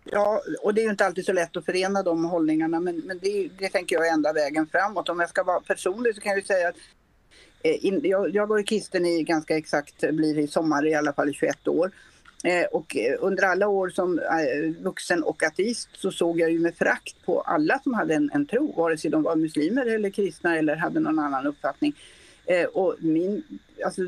Ja, 0.04 0.42
och 0.64 0.74
det 0.74 0.82
är 0.82 0.84
ju 0.84 0.92
inte 0.92 1.06
alltid 1.06 1.26
så 1.26 1.34
lätt 1.34 1.58
att 1.58 1.66
förena 1.66 2.04
de 2.04 2.26
hållningarna 2.26 2.80
men, 2.80 2.98
men 2.98 3.20
det, 3.20 3.50
det 3.60 3.70
tänker 3.70 3.96
jag 3.96 4.08
är 4.08 4.14
enda 4.14 4.34
vägen 4.34 4.68
framåt. 4.72 5.10
Om 5.10 5.20
jag 5.20 5.30
ska 5.30 5.44
vara 5.44 5.60
personlig 5.60 6.16
så 6.16 6.22
kan 6.22 6.34
jag 6.34 6.46
säga 6.46 6.68
att 6.68 6.76
eh, 7.64 7.86
in, 7.86 8.02
jag, 8.04 8.36
jag 8.36 8.48
var 8.48 8.64
kristen 8.64 9.06
i 9.06 9.24
ganska 9.24 9.58
exakt, 9.58 10.00
blir 10.00 10.40
i 10.40 10.48
sommar 10.48 10.88
i 10.88 10.94
alla 10.94 11.14
fall 11.14 11.30
i 11.30 11.34
21 11.34 11.68
år. 11.68 11.92
Eh, 12.44 12.66
och 12.72 12.96
eh, 12.96 13.16
under 13.20 13.44
alla 13.44 13.68
år 13.68 13.90
som 13.90 14.20
eh, 14.20 14.84
vuxen 14.84 15.24
och 15.24 15.44
ateist 15.44 15.90
så 15.94 16.12
såg 16.12 16.40
jag 16.40 16.52
ju 16.52 16.60
med 16.60 16.76
frakt 16.76 17.26
på 17.26 17.42
alla 17.42 17.80
som 17.80 17.94
hade 17.94 18.14
en, 18.14 18.32
en 18.34 18.46
tro, 18.46 18.74
vare 18.78 18.98
sig 18.98 19.12
de 19.12 19.24
var 19.24 19.36
muslimer 19.36 19.86
eller 19.86 20.10
kristna 20.10 20.58
eller 20.58 20.76
hade 20.76 21.00
någon 21.00 21.20
annan 21.20 21.48
uppfattning. 21.48 21.94
Eh, 22.46 22.66
och 22.66 22.96
min, 23.00 23.44
alltså, 23.86 24.02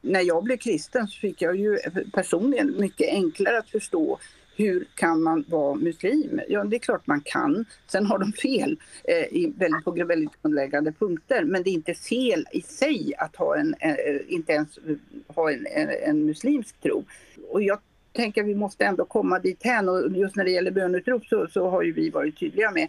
när 0.00 0.20
jag 0.20 0.44
blev 0.44 0.56
kristen 0.56 1.08
så 1.08 1.20
fick 1.20 1.42
jag 1.42 1.56
ju 1.56 1.78
personligen 2.12 2.74
mycket 2.78 3.08
enklare 3.08 3.58
att 3.58 3.70
förstå 3.70 4.18
hur 4.60 4.86
kan 4.94 5.22
man 5.22 5.44
vara 5.48 5.74
muslim? 5.74 6.40
Ja, 6.48 6.64
det 6.64 6.76
är 6.76 6.80
klart 6.80 7.06
man 7.06 7.20
kan. 7.20 7.64
Sen 7.86 8.06
har 8.06 8.18
de 8.18 8.32
fel 8.32 8.78
eh, 9.04 9.16
i 9.16 9.52
väldigt, 9.56 9.84
på 9.84 9.90
väldigt 9.90 10.42
grundläggande 10.42 10.92
punkter. 10.92 11.44
Men 11.44 11.62
det 11.62 11.70
är 11.70 11.74
inte 11.74 11.94
fel 11.94 12.46
i 12.52 12.62
sig 12.62 13.12
att 13.18 13.36
ha 13.36 13.56
en, 13.56 13.74
eh, 13.80 13.90
eh 13.90 14.20
inte 14.28 14.52
ens 14.52 14.78
eh, 14.78 14.96
ha 15.26 15.50
en, 15.52 15.66
en, 15.66 15.88
en, 16.02 16.26
muslimsk 16.26 16.80
tro. 16.80 17.04
Och 17.48 17.62
jag 17.62 17.78
tänker 18.12 18.40
att 18.40 18.48
vi 18.48 18.54
måste 18.54 18.84
ändå 18.84 19.04
komma 19.04 19.38
dit 19.38 19.62
hän 19.62 19.88
och 19.88 20.16
just 20.16 20.36
när 20.36 20.44
det 20.44 20.50
gäller 20.50 20.70
bönutrop 20.70 21.26
så, 21.26 21.46
så 21.46 21.68
har 21.68 21.82
ju 21.82 21.92
vi 21.92 22.10
varit 22.10 22.38
tydliga 22.38 22.70
med 22.70 22.88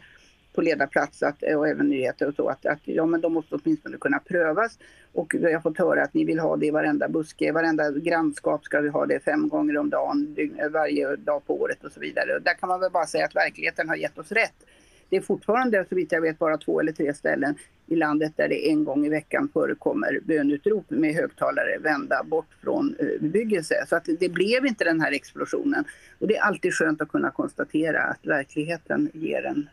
på 0.54 0.62
ledarplats 0.62 1.24
att, 1.24 1.44
och 1.56 1.68
även 1.68 1.90
nyheter 1.90 2.28
och 2.28 2.36
så 2.36 2.48
att, 2.48 2.66
att 2.66 2.80
ja, 2.84 3.06
men 3.06 3.22
de 3.22 3.34
måste 3.34 3.56
åtminstone 3.56 3.98
kunna 3.98 4.20
prövas. 4.20 4.80
Och 5.14 5.36
vi 5.40 5.54
har 5.54 5.62
fått 5.62 5.78
höra 5.78 6.04
att 6.04 6.14
ni 6.14 6.26
vill 6.26 6.40
ha 6.40 6.58
det 6.58 6.66
i 6.66 6.72
varenda 6.72 7.10
buske, 7.10 7.52
varenda 7.52 7.92
grannskap 7.92 8.64
ska 8.64 8.82
vi 8.82 8.90
ha 8.90 9.06
det 9.06 9.20
fem 9.20 9.50
gånger 9.50 9.78
om 9.78 9.90
dagen, 9.90 10.36
eh, 10.38 10.70
varje 10.70 11.16
dag 11.16 11.46
på 11.46 11.62
året 11.62 11.84
och 11.84 11.92
så 11.92 12.00
vidare. 12.00 12.36
Och 12.36 12.42
där 12.42 12.54
kan 12.54 12.70
man 12.70 12.80
väl 12.80 12.92
bara 12.92 13.06
säga 13.06 13.26
att 13.26 13.36
verkligheten 13.36 13.90
har 13.90 13.96
gett 13.96 14.18
oss 14.18 14.32
rätt. 14.32 14.66
Det 15.10 15.18
är 15.18 15.22
fortfarande 15.22 15.86
så 15.90 15.96
vitt 15.96 16.12
jag 16.12 16.22
vet 16.22 16.40
bara 16.40 16.58
två 16.58 16.80
eller 16.80 16.92
tre 16.92 17.14
ställen 17.14 17.56
i 17.88 17.96
landet 17.96 18.34
där 18.36 18.48
det 18.48 18.70
en 18.70 18.84
gång 18.84 19.06
i 19.06 19.10
veckan 19.10 19.50
förekommer 19.54 20.20
bönutrop 20.24 20.90
med 20.90 21.16
högtalare 21.16 21.78
vända 21.80 22.24
bort 22.24 22.54
från 22.64 22.96
eh, 23.00 23.06
bebyggelse. 23.20 23.86
Så 23.90 23.96
att 23.96 24.08
det 24.20 24.30
blev 24.30 24.66
inte 24.66 24.84
den 24.84 25.02
här 25.02 25.12
explosionen. 25.12 25.86
Och 26.20 26.28
det 26.28 26.38
är 26.38 26.42
alltid 26.42 26.74
skönt 26.74 27.02
att 27.02 27.10
kunna 27.10 27.32
konstatera 27.32 28.04
att 28.04 28.26
verkligheten 28.26 29.10
ger 29.14 29.46
en 29.46 29.70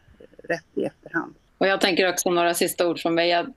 rätt 0.49 0.67
i 0.75 0.85
efterhand. 0.85 1.35
Och 1.59 1.67
jag 1.67 1.81
tänker 1.81 2.09
också 2.09 2.31
några 2.31 2.55
sista 2.55 2.89
ord 2.89 2.99
från 2.99 3.15
mig. 3.15 3.29
Jag, 3.29 3.53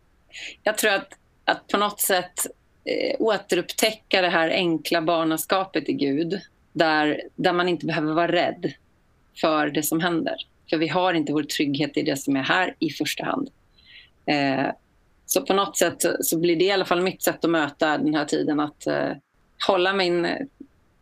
jag 0.64 0.78
tror 0.78 0.92
att, 0.92 1.14
att 1.46 1.68
på 1.68 1.78
något 1.78 2.02
sätt 2.02 2.46
eh, 2.86 3.16
återupptäcka 3.20 4.22
det 4.22 4.30
här 4.30 4.50
enkla 4.50 5.02
barnaskapet 5.02 5.90
i 5.90 5.94
Gud 5.94 6.42
där, 6.74 7.22
där 7.36 7.54
man 7.54 7.70
inte 7.70 7.86
behöver 7.86 8.14
vara 8.14 8.32
rädd 8.32 8.74
för 9.42 9.68
det 9.68 9.84
som 9.84 10.00
händer. 10.00 10.36
För 10.70 10.78
vi 10.78 10.88
har 10.88 11.14
inte 11.14 11.34
vår 11.34 11.44
trygghet 11.44 11.98
i 11.98 12.02
det 12.02 12.18
som 12.18 12.36
är 12.36 12.44
här 12.44 12.76
i 12.80 12.90
första 12.90 13.26
hand. 13.26 13.50
Eh, 14.26 14.68
så 15.26 15.42
på 15.42 15.54
något 15.54 15.78
sätt 15.78 16.06
så 16.20 16.38
blir 16.38 16.56
det 16.56 16.66
i 16.66 16.72
alla 16.72 16.86
fall 16.86 17.02
mitt 17.02 17.24
sätt 17.24 17.46
att 17.46 17.52
möta 17.52 17.98
den 17.98 18.16
här 18.16 18.26
tiden. 18.26 18.60
Att 18.60 18.88
eh, 18.88 19.12
hålla 19.68 19.94
min 19.94 20.28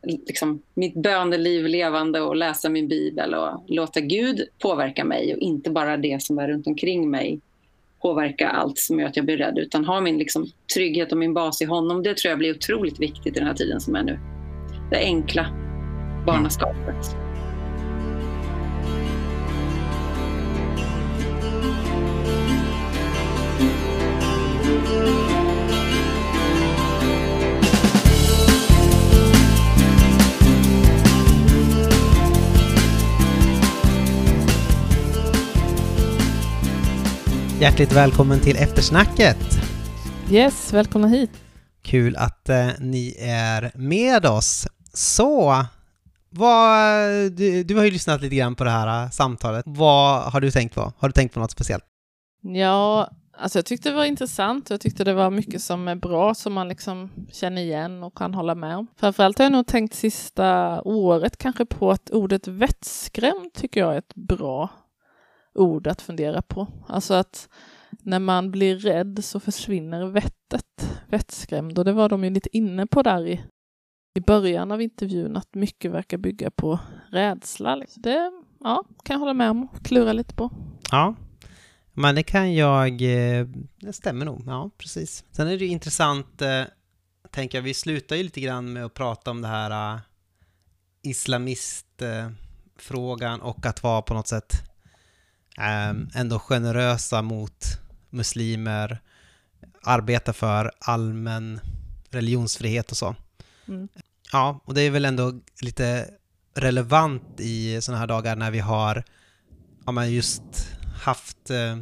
liksom, 0.03 0.61
mitt 0.73 0.95
böneliv 0.95 1.65
levande 1.65 2.21
och 2.21 2.35
läsa 2.35 2.69
min 2.69 2.87
bibel 2.87 3.33
och 3.33 3.63
låta 3.67 3.99
Gud 3.99 4.41
påverka 4.59 5.05
mig 5.05 5.33
och 5.33 5.39
inte 5.39 5.69
bara 5.69 5.97
det 5.97 6.23
som 6.23 6.39
är 6.39 6.47
runt 6.47 6.67
omkring 6.67 7.11
mig 7.11 7.39
påverka 8.01 8.49
allt 8.49 8.77
som 8.77 8.99
gör 8.99 9.07
att 9.07 9.15
jag 9.15 9.25
blir 9.25 9.37
rädd 9.37 9.57
utan 9.57 9.85
ha 9.85 10.01
min 10.01 10.17
liksom, 10.17 10.45
trygghet 10.73 11.11
och 11.11 11.17
min 11.17 11.33
bas 11.33 11.61
i 11.61 11.65
honom. 11.65 12.03
Det 12.03 12.17
tror 12.17 12.29
jag 12.29 12.39
blir 12.39 12.55
otroligt 12.55 12.99
viktigt 12.99 13.35
i 13.35 13.39
den 13.39 13.47
här 13.47 13.53
tiden 13.53 13.81
som 13.81 13.95
är 13.95 14.03
nu. 14.03 14.19
Det 14.91 14.97
enkla 14.97 15.45
barnaskapet. 16.25 17.28
Hjärtligt 37.61 37.91
välkommen 37.91 38.39
till 38.39 38.55
eftersnacket! 38.55 39.37
Yes, 40.31 40.73
välkomna 40.73 41.07
hit! 41.07 41.29
Kul 41.81 42.15
att 42.15 42.49
eh, 42.49 42.67
ni 42.79 43.15
är 43.19 43.71
med 43.75 44.25
oss. 44.25 44.67
Så, 44.93 45.65
vad, 46.29 47.11
du, 47.31 47.63
du, 47.63 47.75
har 47.75 47.83
ju 47.83 47.91
lyssnat 47.91 48.21
lite 48.21 48.35
grann 48.35 48.55
på 48.55 48.63
det 48.63 48.69
här 48.69 49.03
uh, 49.03 49.09
samtalet. 49.09 49.65
Vad 49.67 50.23
har 50.23 50.41
du 50.41 50.51
tänkt 50.51 50.75
på? 50.75 50.93
Har 50.97 51.07
du 51.07 51.11
tänkt 51.11 51.33
på 51.33 51.39
något 51.39 51.51
speciellt? 51.51 51.83
Ja, 52.41 53.09
alltså 53.37 53.57
jag 53.57 53.65
tyckte 53.65 53.89
det 53.89 53.95
var 53.95 54.05
intressant. 54.05 54.69
Jag 54.69 54.81
tyckte 54.81 55.03
det 55.03 55.13
var 55.13 55.29
mycket 55.31 55.61
som 55.61 55.87
är 55.87 55.95
bra 55.95 56.35
som 56.35 56.53
man 56.53 56.67
liksom 56.67 57.09
känner 57.31 57.61
igen 57.61 58.03
och 58.03 58.17
kan 58.17 58.33
hålla 58.33 58.55
med 58.55 58.77
om. 58.77 58.87
Framförallt 58.99 59.37
har 59.37 59.45
jag 59.45 59.51
nog 59.51 59.67
tänkt 59.67 59.93
sista 59.93 60.81
året 60.81 61.37
kanske 61.37 61.65
på 61.65 61.91
att 61.91 62.09
ordet 62.09 62.47
vettskrämd 62.47 63.53
tycker 63.53 63.79
jag 63.79 63.93
är 63.93 63.97
ett 63.97 64.15
bra 64.15 64.69
ord 65.59 65.87
att 65.87 66.01
fundera 66.01 66.41
på. 66.41 66.67
Alltså 66.87 67.13
att 67.13 67.49
när 67.89 68.19
man 68.19 68.51
blir 68.51 68.77
rädd 68.77 69.19
så 69.23 69.39
försvinner 69.39 70.05
vettet, 70.05 70.99
vettskrämd. 71.07 71.79
Och 71.79 71.85
det 71.85 71.93
var 71.93 72.09
de 72.09 72.23
ju 72.23 72.29
lite 72.29 72.57
inne 72.57 72.87
på 72.87 73.03
där 73.03 73.27
i, 73.27 73.43
i 74.13 74.21
början 74.21 74.71
av 74.71 74.81
intervjun, 74.81 75.37
att 75.37 75.55
mycket 75.55 75.91
verkar 75.91 76.17
bygga 76.17 76.51
på 76.51 76.79
rädsla. 77.11 77.75
Liksom. 77.75 78.01
Det 78.01 78.31
ja, 78.59 78.83
kan 79.03 79.13
jag 79.13 79.19
hålla 79.19 79.33
med 79.33 79.49
om 79.49 79.63
och 79.63 79.85
klura 79.85 80.13
lite 80.13 80.35
på. 80.35 80.51
Ja, 80.91 81.15
men 81.93 82.15
det 82.15 82.23
kan 82.23 82.53
jag... 82.53 83.01
Eh, 83.01 83.47
det 83.79 83.93
stämmer 83.93 84.25
nog. 84.25 84.43
Ja, 84.45 84.71
precis. 84.77 85.25
Sen 85.31 85.47
är 85.47 85.57
det 85.57 85.65
ju 85.65 85.71
intressant, 85.71 86.41
eh, 86.41 86.63
tänker 87.31 87.57
jag, 87.57 87.63
vi 87.63 87.73
slutar 87.73 88.15
ju 88.15 88.23
lite 88.23 88.41
grann 88.41 88.73
med 88.73 88.85
att 88.85 88.93
prata 88.93 89.31
om 89.31 89.41
det 89.41 89.47
här 89.47 89.93
eh, 89.93 89.99
islamistfrågan 91.01 93.41
och 93.41 93.65
att 93.65 93.83
vara 93.83 94.01
på 94.01 94.13
något 94.13 94.27
sätt 94.27 94.68
ändå 96.15 96.39
generösa 96.39 97.21
mot 97.21 97.65
muslimer, 98.09 98.99
arbetar 99.83 100.33
för 100.33 100.71
allmän 100.79 101.59
religionsfrihet 102.09 102.91
och 102.91 102.97
så. 102.97 103.15
Mm. 103.67 103.87
Ja, 104.31 104.59
och 104.65 104.73
det 104.73 104.81
är 104.81 104.89
väl 104.89 105.05
ändå 105.05 105.33
lite 105.61 106.09
relevant 106.53 107.39
i 107.39 107.81
sådana 107.81 107.99
här 107.99 108.07
dagar 108.07 108.35
när 108.35 108.51
vi 108.51 108.59
har 108.59 109.03
ja, 109.85 109.91
men 109.91 110.11
just 110.11 110.43
haft 111.01 111.49
eh, 111.49 111.79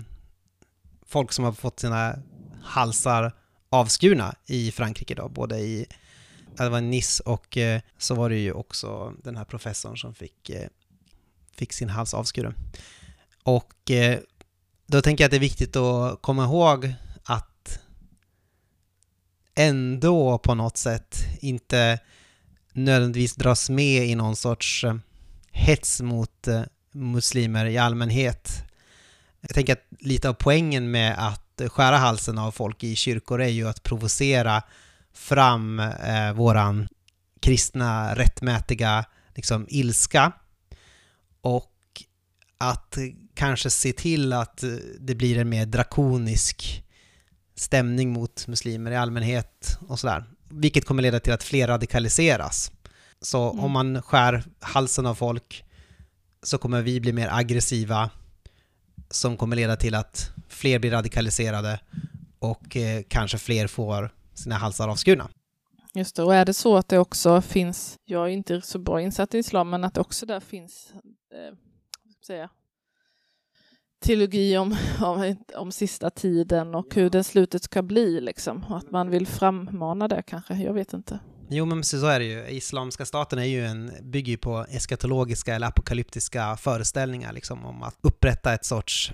folk 1.05 1.31
som 1.31 1.45
har 1.45 1.51
fått 1.51 1.79
sina 1.79 2.19
halsar 2.63 3.33
avskurna 3.69 4.35
i 4.45 4.71
Frankrike 4.71 5.15
då, 5.15 5.29
både 5.29 5.59
i 5.59 5.87
det 6.57 6.69
var 6.69 6.81
Nice 6.81 7.23
och 7.23 7.57
eh, 7.57 7.81
så 7.97 8.15
var 8.15 8.29
det 8.29 8.35
ju 8.35 8.51
också 8.51 9.13
den 9.23 9.37
här 9.37 9.45
professorn 9.45 9.97
som 9.97 10.13
fick, 10.13 10.49
eh, 10.49 10.67
fick 11.55 11.73
sin 11.73 11.89
hals 11.89 12.13
avskuren. 12.13 12.55
Och 13.47 13.91
eh, 13.91 14.19
då 14.87 15.01
tänker 15.01 15.23
jag 15.23 15.27
att 15.27 15.31
det 15.31 15.37
är 15.37 15.39
viktigt 15.39 15.75
att 15.75 16.21
komma 16.21 16.43
ihåg 16.43 16.93
att 17.23 17.79
ändå 19.55 20.37
på 20.37 20.55
något 20.55 20.77
sätt 20.77 21.25
inte 21.39 21.99
nödvändigtvis 22.73 23.35
dras 23.35 23.69
med 23.69 24.07
i 24.07 24.15
någon 24.15 24.35
sorts 24.35 24.83
eh, 24.83 24.95
hets 25.51 26.01
mot 26.01 26.47
eh, 26.47 26.61
muslimer 26.91 27.65
i 27.65 27.77
allmänhet. 27.77 28.63
Jag 29.41 29.49
tänker 29.49 29.73
att 29.73 29.85
lite 29.99 30.29
av 30.29 30.33
poängen 30.33 30.91
med 30.91 31.27
att 31.27 31.61
skära 31.67 31.97
halsen 31.97 32.37
av 32.37 32.51
folk 32.51 32.83
i 32.83 32.95
kyrkor 32.95 33.41
är 33.41 33.47
ju 33.47 33.67
att 33.67 33.83
provocera 33.83 34.63
fram 35.13 35.79
eh, 35.79 36.33
våran 36.33 36.87
kristna 37.39 38.15
rättmätiga 38.15 39.05
liksom, 39.35 39.65
ilska 39.69 40.31
och 41.41 41.73
att 42.57 42.97
kanske 43.37 43.69
se 43.69 43.93
till 43.93 44.33
att 44.33 44.63
det 44.99 45.15
blir 45.15 45.37
en 45.37 45.49
mer 45.49 45.65
drakonisk 45.65 46.83
stämning 47.55 48.13
mot 48.13 48.47
muslimer 48.47 48.91
i 48.91 48.95
allmänhet 48.95 49.77
och 49.87 49.99
sådär. 49.99 50.23
Vilket 50.49 50.85
kommer 50.85 51.03
leda 51.03 51.19
till 51.19 51.33
att 51.33 51.43
fler 51.43 51.67
radikaliseras. 51.67 52.71
Så 53.21 53.51
mm. 53.51 53.63
om 53.63 53.71
man 53.71 54.01
skär 54.01 54.43
halsen 54.59 55.05
av 55.05 55.15
folk 55.15 55.63
så 56.43 56.57
kommer 56.57 56.81
vi 56.81 56.99
bli 56.99 57.13
mer 57.13 57.29
aggressiva 57.31 58.09
som 59.09 59.37
kommer 59.37 59.55
leda 59.55 59.75
till 59.75 59.95
att 59.95 60.31
fler 60.47 60.79
blir 60.79 60.91
radikaliserade 60.91 61.79
och 62.39 62.77
eh, 62.77 63.03
kanske 63.07 63.37
fler 63.37 63.67
får 63.67 64.09
sina 64.33 64.55
halsar 64.55 64.87
avskurna. 64.87 65.29
Just 65.93 66.15
det, 66.15 66.23
och 66.23 66.35
är 66.35 66.45
det 66.45 66.53
så 66.53 66.77
att 66.77 66.87
det 66.87 66.99
också 66.99 67.41
finns, 67.41 67.95
jag 68.05 68.23
är 68.23 68.29
inte 68.29 68.61
så 68.61 68.79
bra 68.79 69.01
insatt 69.01 69.35
i 69.35 69.37
islam, 69.37 69.69
men 69.69 69.83
att 69.83 69.93
det 69.93 70.01
också 70.01 70.25
där 70.25 70.39
finns 70.39 70.91
eh, 71.33 71.57
säga, 72.27 72.49
teologi 73.99 74.57
om, 74.57 74.75
om, 75.01 75.35
om 75.55 75.71
sista 75.71 76.09
tiden 76.09 76.75
och 76.75 76.95
hur 76.95 77.09
det 77.09 77.23
slutet 77.23 77.63
ska 77.63 77.81
bli 77.81 78.21
liksom. 78.21 78.63
Och 78.63 78.77
att 78.77 78.91
man 78.91 79.09
vill 79.09 79.27
frammana 79.27 80.07
det 80.07 80.23
kanske, 80.27 80.53
jag 80.53 80.73
vet 80.73 80.93
inte. 80.93 81.19
Jo, 81.49 81.65
men 81.65 81.83
så 81.83 82.05
är 82.07 82.19
det 82.19 82.25
ju. 82.25 82.47
Islamiska 82.47 83.05
staten 83.05 83.39
är 83.39 83.43
ju 83.43 83.65
en, 83.65 83.91
bygger 84.01 84.31
ju 84.31 84.37
på 84.37 84.65
eskatologiska 84.69 85.55
eller 85.55 85.67
apokalyptiska 85.67 86.57
föreställningar 86.57 87.33
liksom 87.33 87.65
om 87.65 87.83
att 87.83 87.97
upprätta 88.01 88.53
ett 88.53 88.65
sorts 88.65 89.11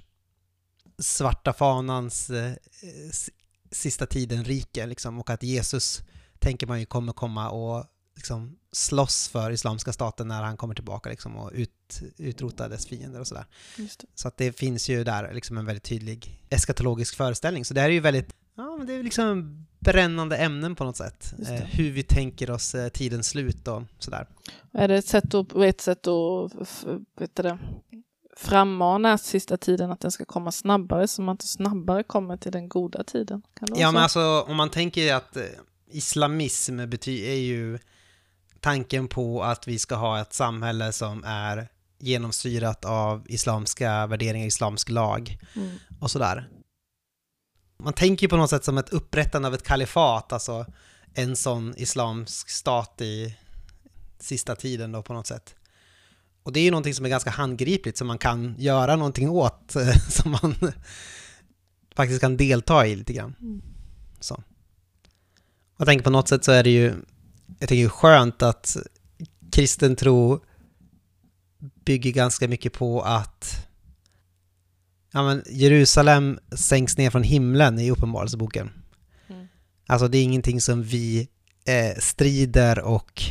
svarta 0.97 1.53
fanans 1.53 2.29
eh, 2.29 2.53
sista 3.71 4.05
tiden-rike 4.05 4.85
liksom 4.85 5.19
och 5.19 5.29
att 5.29 5.43
Jesus 5.43 6.01
tänker 6.39 6.67
man 6.67 6.79
ju 6.79 6.85
kommer 6.85 7.13
komma 7.13 7.49
och 7.49 7.85
liksom 8.15 8.57
slåss 8.71 9.27
för 9.27 9.51
Islamiska 9.51 9.93
staten 9.93 10.27
när 10.27 10.43
han 10.43 10.57
kommer 10.57 10.75
tillbaka 10.75 11.09
liksom 11.09 11.37
och 11.37 11.51
ut, 11.53 11.71
utrota 12.17 12.67
dess 12.67 12.85
fiender 12.85 13.19
och 13.19 13.27
sådär. 13.27 13.45
Så 14.15 14.27
att 14.27 14.37
det 14.37 14.53
finns 14.53 14.89
ju 14.89 15.03
där 15.03 15.33
liksom 15.33 15.57
en 15.57 15.65
väldigt 15.65 15.83
tydlig 15.83 16.41
eskatologisk 16.49 17.15
föreställning. 17.15 17.65
Så 17.65 17.73
det 17.73 17.81
här 17.81 17.89
är 17.89 17.93
ju 17.93 17.99
väldigt, 17.99 18.35
ja 18.55 18.75
men 18.77 18.87
det 18.87 18.93
är 18.93 19.03
liksom 19.03 19.65
brännande 19.79 20.37
ämnen 20.37 20.75
på 20.75 20.83
något 20.83 20.97
sätt. 20.97 21.33
Eh, 21.49 21.53
hur 21.53 21.91
vi 21.91 22.03
tänker 22.03 22.51
oss 22.51 22.75
eh, 22.75 22.89
tidens 22.89 23.27
slut 23.27 23.67
och 23.67 23.83
sådär. 23.99 24.27
Är 24.71 24.87
det 24.87 24.95
ett 24.95 25.07
sätt 25.07 25.33
att, 25.33 25.55
ett 25.55 25.81
sätt 25.81 26.07
att 26.07 26.85
vet 27.19 27.35
det, 27.35 27.57
frammana 28.37 29.17
sista 29.17 29.57
tiden 29.57 29.91
att 29.91 29.99
den 29.99 30.11
ska 30.11 30.25
komma 30.25 30.51
snabbare 30.51 31.07
så 31.07 31.21
man 31.21 31.33
inte 31.33 31.47
snabbare 31.47 32.03
kommer 32.03 32.37
till 32.37 32.51
den 32.51 32.69
goda 32.69 33.03
tiden? 33.03 33.41
ja, 33.75 33.91
men 33.91 34.03
alltså 34.03 34.41
om 34.41 34.55
man 34.55 34.69
tänker 34.69 35.13
att 35.13 35.37
eh, 35.37 35.43
islamism 35.87 36.89
betyder, 36.89 37.27
är 37.27 37.39
ju 37.39 37.79
tanken 38.59 39.07
på 39.07 39.43
att 39.43 39.67
vi 39.67 39.79
ska 39.79 39.95
ha 39.95 40.21
ett 40.21 40.33
samhälle 40.33 40.91
som 40.91 41.23
är 41.23 41.67
genomsyrat 42.03 42.85
av 42.85 43.25
islamska 43.29 44.07
värderingar, 44.07 44.47
islamsk 44.47 44.89
lag 44.89 45.37
mm. 45.55 45.77
och 45.99 46.11
sådär. 46.11 46.49
Man 47.79 47.93
tänker 47.93 48.23
ju 48.23 48.29
på 48.29 48.37
något 48.37 48.49
sätt 48.49 48.65
som 48.65 48.77
ett 48.77 48.89
upprättande 48.89 49.47
av 49.47 49.53
ett 49.53 49.63
kalifat, 49.63 50.33
alltså 50.33 50.65
en 51.13 51.35
sån 51.35 51.73
islamsk 51.77 52.49
stat 52.49 53.01
i 53.01 53.37
sista 54.19 54.55
tiden 54.55 54.91
då 54.91 55.03
på 55.03 55.13
något 55.13 55.27
sätt. 55.27 55.55
Och 56.43 56.53
det 56.53 56.59
är 56.59 56.63
ju 56.63 56.71
någonting 56.71 56.93
som 56.93 57.05
är 57.05 57.09
ganska 57.09 57.29
handgripligt 57.29 57.97
som 57.97 58.07
man 58.07 58.17
kan 58.17 58.55
göra 58.57 58.95
någonting 58.95 59.29
åt, 59.29 59.75
som 60.09 60.31
man 60.31 60.55
faktiskt 61.95 62.21
kan 62.21 62.37
delta 62.37 62.87
i 62.87 62.95
lite 62.95 63.13
grann. 63.13 63.35
Mm. 63.41 63.61
Så. 64.19 64.43
Jag 65.77 65.87
tänker 65.87 66.03
på 66.03 66.09
något 66.09 66.27
sätt 66.27 66.43
så 66.43 66.51
är 66.51 66.63
det 66.63 66.69
ju 66.69 66.93
jag 67.59 67.69
tycker 67.69 67.83
det 67.83 67.87
är 67.87 67.89
skönt 67.89 68.41
att 68.41 68.77
kristen 69.51 69.95
tro 69.95 70.39
bygger 71.85 72.11
ganska 72.11 72.47
mycket 72.47 72.73
på 72.73 73.01
att 73.01 73.67
ja, 75.13 75.23
men 75.23 75.43
Jerusalem 75.49 76.39
sänks 76.51 76.97
ner 76.97 77.09
från 77.09 77.23
himlen 77.23 77.79
i 77.79 77.91
Uppenbarelseboken. 77.91 78.71
Mm. 79.29 79.47
Alltså 79.87 80.07
det 80.07 80.17
är 80.17 80.23
ingenting 80.23 80.61
som 80.61 80.83
vi 80.83 81.27
eh, 81.65 81.99
strider 81.99 82.79
och 82.79 83.23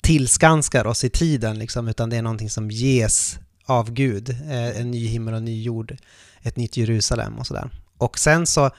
tillskanskar 0.00 0.86
oss 0.86 1.04
i 1.04 1.10
tiden, 1.10 1.58
liksom, 1.58 1.88
utan 1.88 2.10
det 2.10 2.16
är 2.16 2.22
någonting 2.22 2.50
som 2.50 2.70
ges 2.70 3.38
av 3.64 3.90
Gud. 3.90 4.30
Eh, 4.30 4.80
en 4.80 4.90
ny 4.90 5.06
himmel 5.06 5.34
och 5.34 5.38
en 5.38 5.44
ny 5.44 5.62
jord, 5.62 5.96
ett 6.42 6.56
nytt 6.56 6.76
Jerusalem 6.76 7.38
och 7.38 7.46
sådär. 7.46 7.70
Och 7.98 8.18
sen 8.18 8.46
så 8.46 8.70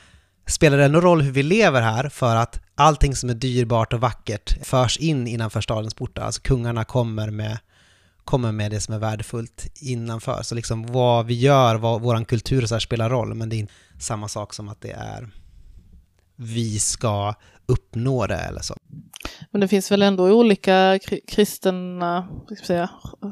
spelar 0.45 0.77
det 0.77 0.87
någon 0.87 1.01
roll 1.01 1.21
hur 1.21 1.31
vi 1.31 1.43
lever 1.43 1.81
här 1.81 2.09
för 2.09 2.35
att 2.35 2.59
allting 2.75 3.15
som 3.15 3.29
är 3.29 3.33
dyrbart 3.33 3.93
och 3.93 4.01
vackert 4.01 4.65
förs 4.65 4.97
in 4.97 5.27
innanför 5.27 5.61
stadens 5.61 5.93
portar. 5.93 6.21
Alltså 6.21 6.41
kungarna 6.41 6.83
kommer 6.83 7.29
med, 7.29 7.57
kommer 8.23 8.51
med 8.51 8.71
det 8.71 8.81
som 8.81 8.93
är 8.93 8.99
värdefullt 8.99 9.67
innanför. 9.75 10.41
Så 10.43 10.55
liksom 10.55 10.85
vad 10.85 11.25
vi 11.25 11.33
gör, 11.33 11.75
vad 11.75 12.01
vår 12.01 12.25
kultur 12.25 12.65
så 12.65 12.75
här 12.75 12.79
spelar 12.79 13.09
roll, 13.09 13.33
men 13.33 13.49
det 13.49 13.55
är 13.55 13.59
inte 13.59 13.73
samma 13.99 14.27
sak 14.27 14.53
som 14.53 14.69
att 14.69 14.81
det 14.81 14.91
är 14.91 15.29
vi 16.35 16.79
ska 16.79 17.33
uppnå 17.65 18.27
det 18.27 18.35
eller 18.35 18.61
så. 18.61 18.75
Men 19.51 19.61
det 19.61 19.67
finns 19.67 19.91
väl 19.91 20.01
ändå 20.01 20.31
olika 20.31 20.99
kristna, 21.27 22.27
säga, 22.65 22.89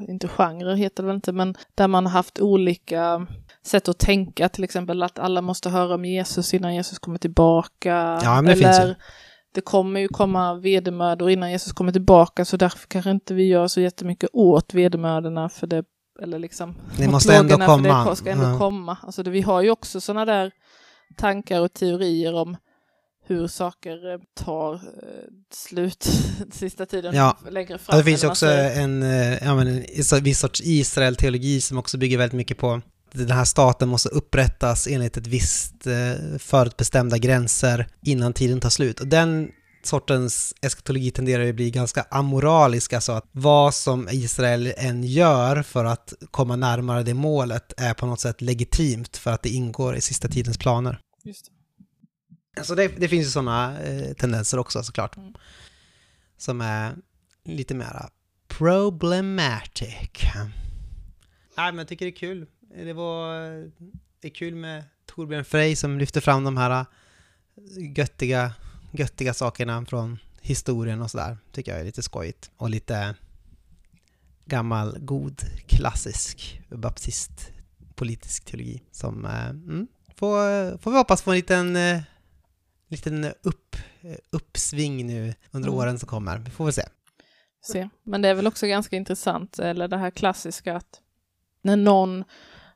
inte 0.08 0.28
genrer 0.28 0.76
heter 0.76 1.04
det 1.04 1.08
väl 1.08 1.16
inte, 1.16 1.32
men 1.32 1.56
där 1.76 1.88
man 1.88 2.06
har 2.06 2.14
haft 2.14 2.40
olika 2.40 3.28
sätt 3.66 3.90
att 3.90 4.00
tänka, 4.00 4.50
till 4.50 4.64
exempel 4.64 5.04
att 5.04 5.20
alla 5.20 5.42
måste 5.42 5.70
höra 5.70 5.96
om 5.96 6.06
Jesus 6.06 6.54
innan 6.54 6.76
Jesus 6.76 7.00
kommer 7.00 7.18
tillbaka. 7.18 8.20
Ja, 8.24 8.36
men 8.36 8.46
det 8.46 8.52
eller 8.52 8.74
finns 8.74 8.90
ju. 8.90 8.96
det 9.54 9.62
kommer 9.62 10.00
ju 10.00 10.08
komma 10.08 10.54
vedermödor 10.54 11.30
innan 11.30 11.52
Jesus 11.52 11.74
kommer 11.74 11.92
tillbaka, 11.92 12.46
så 12.46 12.58
därför 12.58 12.88
kanske 12.88 13.12
inte 13.12 13.34
vi 13.34 13.44
gör 13.44 13.68
så 13.68 13.82
jättemycket 13.82 14.30
åt 14.34 14.74
vedermödorna, 14.74 15.50
för 15.50 15.68
det, 15.68 15.84
eller 16.22 16.40
liksom... 16.40 16.76
Det 16.98 17.08
måste 17.08 17.36
ändå 17.36 17.58
komma. 17.58 18.10
det 18.10 18.16
ska 18.16 18.30
ändå 18.30 18.46
ja. 18.46 18.58
komma. 18.58 18.98
Alltså 19.02 19.24
det, 19.24 19.30
vi 19.30 19.42
har 19.42 19.62
ju 19.62 19.72
också 19.72 20.02
sådana 20.02 20.26
där 20.26 20.52
tankar 21.18 21.62
och 21.62 21.74
teorier 21.74 22.34
om 22.36 22.58
hur 23.26 23.48
saker 23.48 24.12
eh, 24.12 24.20
tar 24.34 24.74
eh, 24.74 24.80
slut 25.54 26.08
sista 26.52 26.86
tiden 26.86 27.16
ja. 27.16 27.38
längre 27.50 27.78
fram. 27.78 27.94
Ja, 27.94 27.98
det 27.98 28.04
finns 28.04 28.24
också 28.24 28.48
en, 28.48 29.04
eh, 29.04 29.44
ja, 29.44 29.56
men, 29.56 29.68
en 29.68 30.24
viss 30.24 30.40
sorts 30.40 30.62
Israel-teologi 30.62 31.62
som 31.62 31.78
också 31.78 31.98
bygger 31.98 32.18
väldigt 32.18 32.38
mycket 32.38 32.58
på 32.58 32.82
den 33.14 33.32
här 33.32 33.46
staten 33.46 33.90
måste 33.90 34.10
upprättas 34.10 34.88
enligt 34.88 35.18
ett 35.18 35.28
visst 35.28 35.88
eh, 35.88 36.38
förutbestämda 36.40 37.18
gränser 37.18 37.88
innan 38.02 38.34
tiden 38.34 38.60
tar 38.60 38.70
slut. 38.70 39.00
Och 39.00 39.08
den 39.08 39.52
sortens 39.84 40.56
eskatologi 40.62 41.12
tenderar 41.12 41.50
att 41.50 41.56
bli 41.56 41.72
ganska 41.72 42.06
amoralisk, 42.10 42.94
alltså 42.94 43.12
att 43.12 43.26
vad 43.32 43.74
som 43.74 44.10
Israel 44.12 44.74
än 44.78 45.04
gör 45.04 45.64
för 45.64 45.86
att 45.86 46.14
komma 46.32 46.56
närmare 46.56 47.04
det 47.04 47.14
målet 47.14 47.74
är 47.78 47.94
på 47.94 48.06
något 48.06 48.20
sätt 48.20 48.42
legitimt 48.42 49.18
för 49.18 49.32
att 49.32 49.44
det 49.44 49.50
ingår 49.50 49.96
i 49.96 50.02
sista 50.02 50.28
tidens 50.28 50.58
planer. 50.58 51.00
Just 51.24 51.46
det. 51.46 51.52
Alltså 52.60 52.76
det, 52.76 52.88
det 52.88 53.08
finns 53.08 53.26
ju 53.26 53.32
sådana 53.32 53.82
eh, 53.82 54.14
tendenser 54.14 54.58
också 54.58 54.84
såklart. 54.84 55.18
Mm. 55.18 55.34
Som 56.38 56.62
är 56.62 56.96
lite 57.46 57.76
mera 57.76 58.10
problematic. 58.48 60.10
Nej, 61.58 61.72
men 61.72 61.78
jag 61.78 61.88
tycker 61.88 62.06
det 62.06 62.12
är 62.12 62.16
kul 62.16 62.48
det 62.76 62.94
var 62.94 63.40
det 64.20 64.28
är 64.28 64.34
kul 64.34 64.56
med 64.56 64.84
Torbjörn 65.06 65.46
Frey 65.46 65.76
som 65.76 66.00
lyfter 66.00 66.22
fram 66.22 66.44
de 66.44 66.58
här 66.58 66.86
göttiga, 67.96 68.54
göttiga 68.92 69.34
sakerna 69.34 69.86
från 69.86 70.20
historien 70.42 71.02
och 71.02 71.12
sådär. 71.12 71.38
Tycker 71.52 71.72
jag 71.72 71.82
är 71.82 71.86
lite 71.86 72.04
skojigt. 72.04 72.52
Och 72.58 72.70
lite 72.70 73.16
gammal, 74.46 74.98
god, 75.00 75.42
klassisk 75.68 76.62
baptist 76.70 77.52
politisk 77.96 78.46
teologi 78.46 78.84
som 78.92 79.26
eh, 79.26 79.50
mm, 79.50 79.88
får, 80.16 80.78
får 80.78 80.92
vi 80.92 80.98
hoppas 80.98 81.22
få 81.22 81.32
en 81.32 81.36
liten, 81.38 81.76
eh, 81.76 82.02
liten 82.88 83.26
upp, 83.42 83.76
uppsving 84.30 85.08
nu 85.08 85.34
under 85.52 85.70
mm. 85.70 85.80
åren 85.80 86.00
som 86.00 86.08
kommer. 86.10 86.38
Vi 86.38 86.50
får 86.50 86.66
väl 86.66 86.74
se. 86.74 86.84
se. 87.62 87.90
Men 88.04 88.22
det 88.22 88.28
är 88.28 88.34
väl 88.34 88.48
också 88.48 88.68
ganska 88.68 88.96
intressant, 88.96 89.60
eller 89.60 89.88
det 89.88 89.98
här 89.98 90.12
klassiska 90.12 90.76
att 90.76 91.02
när 91.62 91.76
någon 91.76 92.24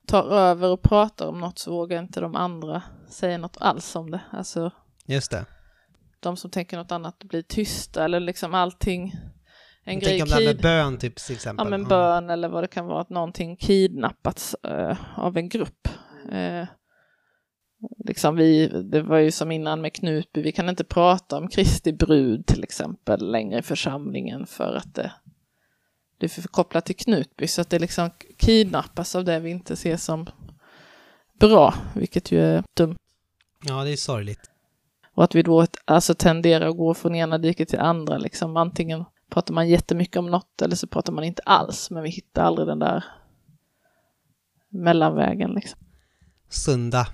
tar 0.07 0.23
över 0.23 0.69
och 0.69 0.81
pratar 0.81 1.27
om 1.27 1.39
något 1.39 1.59
så 1.59 1.71
vågar 1.71 1.99
inte 1.99 2.19
de 2.19 2.35
andra 2.35 2.83
säga 3.09 3.37
något 3.37 3.57
alls 3.59 3.95
om 3.95 4.11
det. 4.11 4.21
Alltså, 4.31 4.71
Just 5.05 5.31
det. 5.31 5.45
De 6.19 6.37
som 6.37 6.51
tänker 6.51 6.77
något 6.77 6.91
annat 6.91 7.23
blir 7.23 7.41
tysta 7.41 8.05
eller 8.05 8.19
liksom 8.19 8.53
allting. 8.53 9.15
En 9.83 9.93
Jag 9.93 10.01
grej 10.01 10.19
tänker 10.19 10.23
om 10.23 10.29
det 10.29 10.35
här 10.35 10.53
med 10.53 10.61
bön 10.61 10.97
typ 10.97 11.15
till 11.15 11.35
exempel. 11.35 11.65
Ja 11.65 11.69
men 11.69 11.83
bön 11.87 12.23
mm. 12.23 12.29
eller 12.29 12.49
vad 12.49 12.63
det 12.63 12.67
kan 12.67 12.85
vara, 12.85 13.01
att 13.01 13.09
någonting 13.09 13.57
kidnappats 13.57 14.55
uh, 14.67 15.19
av 15.19 15.37
en 15.37 15.49
grupp. 15.49 15.87
Uh, 16.33 16.65
liksom 18.05 18.35
vi, 18.35 18.67
det 18.67 19.01
var 19.01 19.17
ju 19.17 19.31
som 19.31 19.51
innan 19.51 19.81
med 19.81 19.93
Knutby, 19.93 20.41
vi 20.41 20.51
kan 20.51 20.69
inte 20.69 20.83
prata 20.83 21.37
om 21.37 21.47
Kristi 21.47 21.93
brud 21.93 22.45
till 22.45 22.63
exempel 22.63 23.31
längre 23.31 23.59
i 23.59 23.61
församlingen 23.61 24.45
för 24.45 24.75
att 24.75 24.95
det 24.95 25.11
det 26.17 26.25
är 26.25 26.41
förkopplat 26.41 26.85
till 26.85 26.95
Knutby 26.95 27.47
så 27.47 27.61
att 27.61 27.69
det 27.69 27.79
liksom 27.79 28.09
kidnappas 28.37 29.15
av 29.15 29.25
det 29.25 29.39
vi 29.39 29.49
inte 29.49 29.75
ser 29.75 29.97
som 29.97 30.29
bra, 31.39 31.73
vilket 31.95 32.31
ju 32.31 32.41
är 32.41 32.63
dumt. 32.73 32.97
Ja, 33.63 33.83
det 33.83 33.91
är 33.91 33.97
sorgligt. 33.97 34.49
Och 35.15 35.23
att 35.23 35.35
vi 35.35 35.43
då 35.43 35.65
alltså 35.85 36.13
tenderar 36.13 36.67
att 36.69 36.77
gå 36.77 36.93
från 36.93 37.15
ena 37.15 37.37
diket 37.37 37.69
till 37.69 37.79
andra, 37.79 38.17
liksom 38.17 38.57
antingen 38.57 39.05
pratar 39.29 39.53
man 39.53 39.69
jättemycket 39.69 40.17
om 40.17 40.25
något 40.25 40.61
eller 40.61 40.75
så 40.75 40.87
pratar 40.87 41.13
man 41.13 41.23
inte 41.23 41.41
alls, 41.45 41.89
men 41.91 42.03
vi 42.03 42.09
hittar 42.09 42.43
aldrig 42.43 42.67
den 42.67 42.79
där 42.79 43.03
mellanvägen 44.69 45.51
liksom. 45.51 45.79
Sunda 46.49 47.07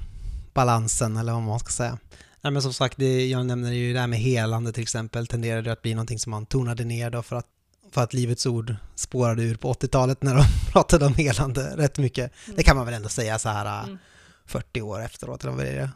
balansen 0.54 1.18
eller 1.18 1.34
vad 1.34 1.42
man 1.42 1.60
ska 1.60 1.72
säga. 1.72 1.98
Nej 2.42 2.54
men 2.54 2.62
som 2.62 2.74
sagt, 2.74 2.98
det 2.98 3.28
jag 3.28 3.46
nämner 3.46 3.72
ju 3.72 3.94
det 3.94 4.00
här 4.00 4.08
med 4.08 4.20
helande 4.20 4.74
till 4.74 4.84
exempel, 4.84 5.28
tenderar 5.28 5.62
det 5.62 5.72
att 5.72 5.82
bli 5.82 5.94
någonting 5.94 6.20
som 6.20 6.32
man 6.32 6.46
tonade 6.46 6.84
ner 6.84 7.10
då 7.10 7.22
för 7.22 7.36
att 7.36 7.48
för 7.94 8.04
att 8.04 8.14
Livets 8.14 8.46
Ord 8.46 8.76
spårade 8.96 9.44
ur 9.44 9.56
på 9.56 9.74
80-talet 9.74 10.24
när 10.24 10.36
de 10.36 10.44
pratade 10.72 11.06
om 11.06 11.14
helande 11.14 11.78
rätt 11.78 11.98
mycket. 11.98 12.32
Mm. 12.46 12.58
Det 12.58 12.64
kan 12.64 12.76
man 12.76 12.86
väl 12.86 12.94
ändå 12.94 13.10
säga 13.10 13.40
så 13.40 13.50
här 13.50 13.84
mm. 13.84 13.98
40 14.46 14.82
år 14.82 15.02
efteråt, 15.02 15.44
eller 15.44 15.54
vad 15.54 15.66
är 15.66 15.76
det? 15.76 15.92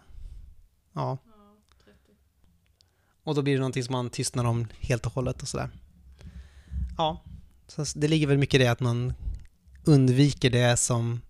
Ja. 0.94 1.18
Och 3.24 3.36
då 3.36 3.42
blir 3.42 3.54
det 3.54 3.60
någonting 3.60 3.84
som 3.84 3.92
man 3.92 4.10
tystnar 4.10 4.46
om 4.46 4.68
helt 4.80 5.06
och 5.06 5.14
hållet 5.14 5.42
och 5.42 5.48
sådär. 5.48 5.70
Ja, 6.98 7.24
så 7.68 7.86
det 7.96 8.08
ligger 8.08 8.28
väl 8.28 8.38
mycket 8.38 8.62
i 8.62 8.64
det 8.64 8.72
att 8.72 8.80
man 8.80 9.14
undviker 9.84 10.50
det 10.50 10.78
som 10.78 11.22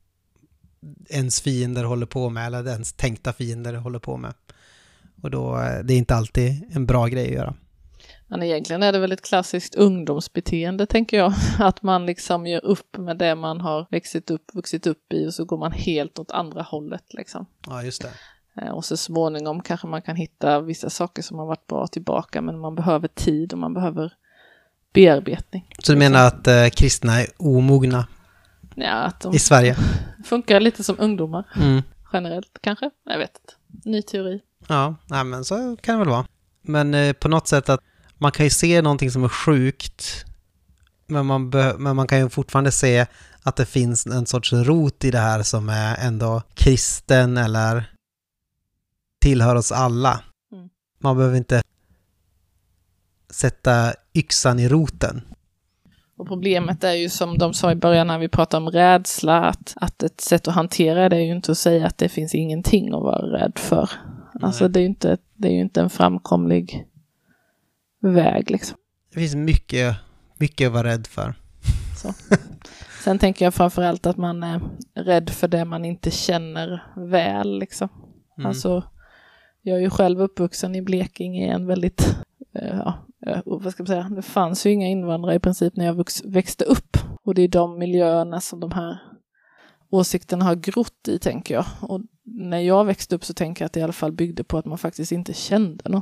ens 1.10 1.42
fiender 1.42 1.84
håller 1.84 2.06
på 2.06 2.30
med 2.30 2.48
eller 2.48 2.68
ens 2.68 2.94
tänkta 2.94 3.34
fiender 3.34 3.74
håller 3.74 4.00
på 4.00 4.18
med. 4.18 4.34
Och 5.22 5.32
då, 5.32 5.60
eh, 5.60 5.84
det 5.84 5.94
är 5.94 5.98
inte 5.98 6.16
alltid 6.16 6.64
en 6.70 6.86
bra 6.86 7.08
grej 7.08 7.26
att 7.26 7.34
göra. 7.34 7.56
Men 8.30 8.44
egentligen 8.44 8.84
är 8.84 8.92
det 8.92 9.00
väl 9.00 9.12
ett 9.12 9.22
klassiskt 9.26 9.76
ungdomsbeteende, 9.76 10.86
tänker 10.86 11.18
jag. 11.18 11.34
Att 11.60 11.82
man 11.84 12.06
liksom 12.06 12.48
gör 12.48 12.66
upp 12.66 12.98
med 12.98 13.18
det 13.18 13.36
man 13.36 13.62
har 13.62 13.88
växit 13.92 14.32
upp, 14.32 14.46
vuxit 14.54 14.88
upp 14.88 15.14
i 15.14 15.28
och 15.28 15.34
så 15.34 15.46
går 15.46 15.58
man 15.58 15.72
helt 15.72 16.20
åt 16.20 16.32
andra 16.32 16.62
hållet. 16.62 17.04
Liksom. 17.14 17.46
Ja, 17.68 17.84
just 17.84 18.02
det. 18.02 18.12
Eh, 18.62 18.72
och 18.72 18.86
så 18.86 18.98
småningom 18.98 19.62
kanske 19.62 19.88
man 19.88 20.02
kan 20.02 20.16
hitta 20.16 20.62
vissa 20.62 20.90
saker 20.90 21.22
som 21.22 21.38
har 21.40 21.46
varit 21.46 21.68
bra 21.68 21.88
tillbaka, 21.88 22.42
men 22.42 22.60
man 22.60 22.76
behöver 22.76 23.08
tid 23.08 23.54
och 23.54 23.60
man 23.60 23.74
behöver 23.74 24.14
bearbetning. 24.94 25.70
Så 25.84 25.92
du 25.92 25.98
menar 25.98 26.28
att 26.28 26.48
eh, 26.48 26.68
kristna 26.70 27.22
är 27.22 27.28
omogna 27.38 28.08
Ja, 28.76 28.94
att 28.94 29.20
de 29.22 29.34
i 29.36 29.40
Sverige? 29.40 29.76
funkar 30.26 30.60
lite 30.60 30.84
som 30.84 30.96
ungdomar 31.00 31.46
Mm. 31.56 31.82
generellt 32.14 32.58
kanske. 32.62 32.90
Jag 33.06 33.18
vet 33.18 33.32
inte. 33.42 33.90
Ny 33.90 34.02
teori. 34.02 34.42
Ja, 34.68 34.96
nej, 35.06 35.24
men 35.24 35.46
så 35.46 35.78
kan 35.82 35.96
det 35.96 36.00
väl 36.00 36.10
vara. 36.10 36.26
Men 36.62 36.94
eh, 36.94 37.14
på 37.14 37.28
något 37.28 37.48
sätt 37.48 37.70
att 37.70 37.80
man 38.18 38.32
kan 38.32 38.46
ju 38.46 38.50
se 38.50 38.82
någonting 38.82 39.12
som 39.12 39.24
är 39.24 39.30
sjukt, 39.30 40.26
men 41.08 41.26
man, 41.26 41.50
men 41.78 41.96
man 41.96 42.08
kan 42.08 42.20
ju 42.20 42.30
fortfarande 42.30 42.72
se 42.72 43.06
att 43.44 43.56
det 43.56 43.66
finns 43.66 44.06
en 44.06 44.26
sorts 44.26 44.54
rot 44.54 45.04
i 45.04 45.12
det 45.12 45.20
här 45.20 45.44
som 45.44 45.70
är 45.70 45.96
ändå 46.08 46.42
kristen 46.54 47.38
eller 47.38 47.92
tillhör 49.22 49.56
oss 49.56 49.72
alla. 49.72 50.22
Mm. 50.52 50.70
Man 51.00 51.18
behöver 51.18 51.38
inte 51.38 51.62
sätta 53.30 53.94
yxan 54.14 54.60
i 54.60 54.68
roten. 54.70 55.22
Och 56.18 56.28
problemet 56.28 56.84
är 56.84 56.94
ju 56.94 57.10
som 57.10 57.38
de 57.38 57.54
sa 57.54 57.72
i 57.72 57.76
början 57.76 58.08
när 58.08 58.20
vi 58.20 58.30
pratade 58.30 58.66
om 58.66 58.72
rädsla, 58.72 59.46
att, 59.46 59.74
att 59.76 60.04
ett 60.04 60.22
sätt 60.22 60.48
att 60.48 60.56
hantera 60.56 61.10
det 61.10 61.16
är 61.16 61.22
ju 61.22 61.32
inte 61.32 61.52
att 61.52 61.58
säga 61.58 61.88
att 61.88 61.98
det 61.98 62.10
finns 62.10 62.36
ingenting 62.36 62.88
att 62.88 63.02
vara 63.02 63.40
rädd 63.40 63.54
för. 63.56 63.90
Alltså 64.42 64.64
Nej. 64.64 64.74
det 64.74 64.80
är 64.80 64.82
ju 64.82 64.88
inte, 64.88 65.18
det 65.34 65.48
är 65.48 65.52
ju 65.52 65.62
inte 65.62 65.82
en 65.82 65.90
framkomlig 65.90 66.86
väg 68.02 68.52
liksom. 68.52 68.78
Det 69.14 69.20
finns 69.20 69.36
mycket, 69.36 69.96
mycket 70.38 70.68
att 70.68 70.74
vara 70.74 70.88
rädd 70.88 71.08
för. 71.08 71.36
Sen 73.04 73.20
tänker 73.20 73.46
jag 73.46 73.54
framförallt 73.54 74.06
att 74.06 74.18
man 74.18 74.44
är 74.44 74.62
rädd 74.96 75.30
för 75.30 75.48
det 75.48 75.66
man 75.66 75.86
inte 75.86 76.12
känner 76.12 76.84
väl 76.96 77.60
liksom. 77.60 77.90
Mm. 78.38 78.48
Alltså, 78.48 78.84
jag 79.62 79.78
är 79.78 79.82
ju 79.82 79.90
själv 79.90 80.22
uppvuxen 80.22 80.76
i 80.76 80.82
Blekinge 80.82 81.46
i 81.46 81.50
en 81.50 81.68
väldigt, 81.68 82.16
eh, 82.54 82.78
ja, 82.78 83.06
eh, 83.28 83.40
vad 83.46 83.72
ska 83.72 83.84
man 83.84 83.88
säga, 83.88 84.10
det 84.10 84.22
fanns 84.22 84.66
ju 84.66 84.72
inga 84.72 84.88
invandrare 84.88 85.36
i 85.36 85.40
princip 85.40 85.76
när 85.76 85.86
jag 85.86 86.06
växte 86.24 86.66
upp. 86.66 86.98
Och 87.24 87.36
det 87.36 87.42
är 87.42 87.48
de 87.48 87.80
miljöerna 87.80 88.42
som 88.42 88.60
de 88.60 88.72
här 88.72 88.98
åsikterna 89.90 90.46
har 90.46 90.56
grott 90.56 91.08
i, 91.08 91.20
tänker 91.20 91.54
jag. 91.54 91.66
Och 91.82 92.02
när 92.24 92.60
jag 92.60 92.86
växte 92.86 93.16
upp 93.16 93.26
så 93.26 93.34
tänker 93.34 93.64
jag 93.64 93.66
att 93.66 93.74
det 93.74 93.80
i 93.80 93.84
alla 93.84 93.94
fall 93.94 94.12
byggde 94.12 94.44
på 94.44 94.58
att 94.58 94.66
man 94.66 94.78
faktiskt 94.78 95.12
inte 95.12 95.34
kände 95.34 95.90
någon 95.90 96.02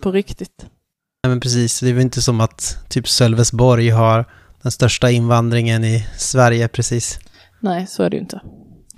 på 0.00 0.12
riktigt. 0.12 0.66
Nej 1.22 1.28
men 1.30 1.40
precis, 1.40 1.80
det 1.80 1.88
är 1.88 1.92
väl 1.92 2.02
inte 2.02 2.22
som 2.22 2.40
att 2.40 2.78
typ 2.88 3.08
Sölvesborg 3.08 3.88
har 3.90 4.24
den 4.62 4.72
största 4.72 5.10
invandringen 5.10 5.84
i 5.84 6.06
Sverige 6.16 6.68
precis. 6.68 7.18
Nej, 7.60 7.86
så 7.86 8.02
är 8.02 8.10
det 8.10 8.16
ju 8.16 8.22
inte. 8.22 8.40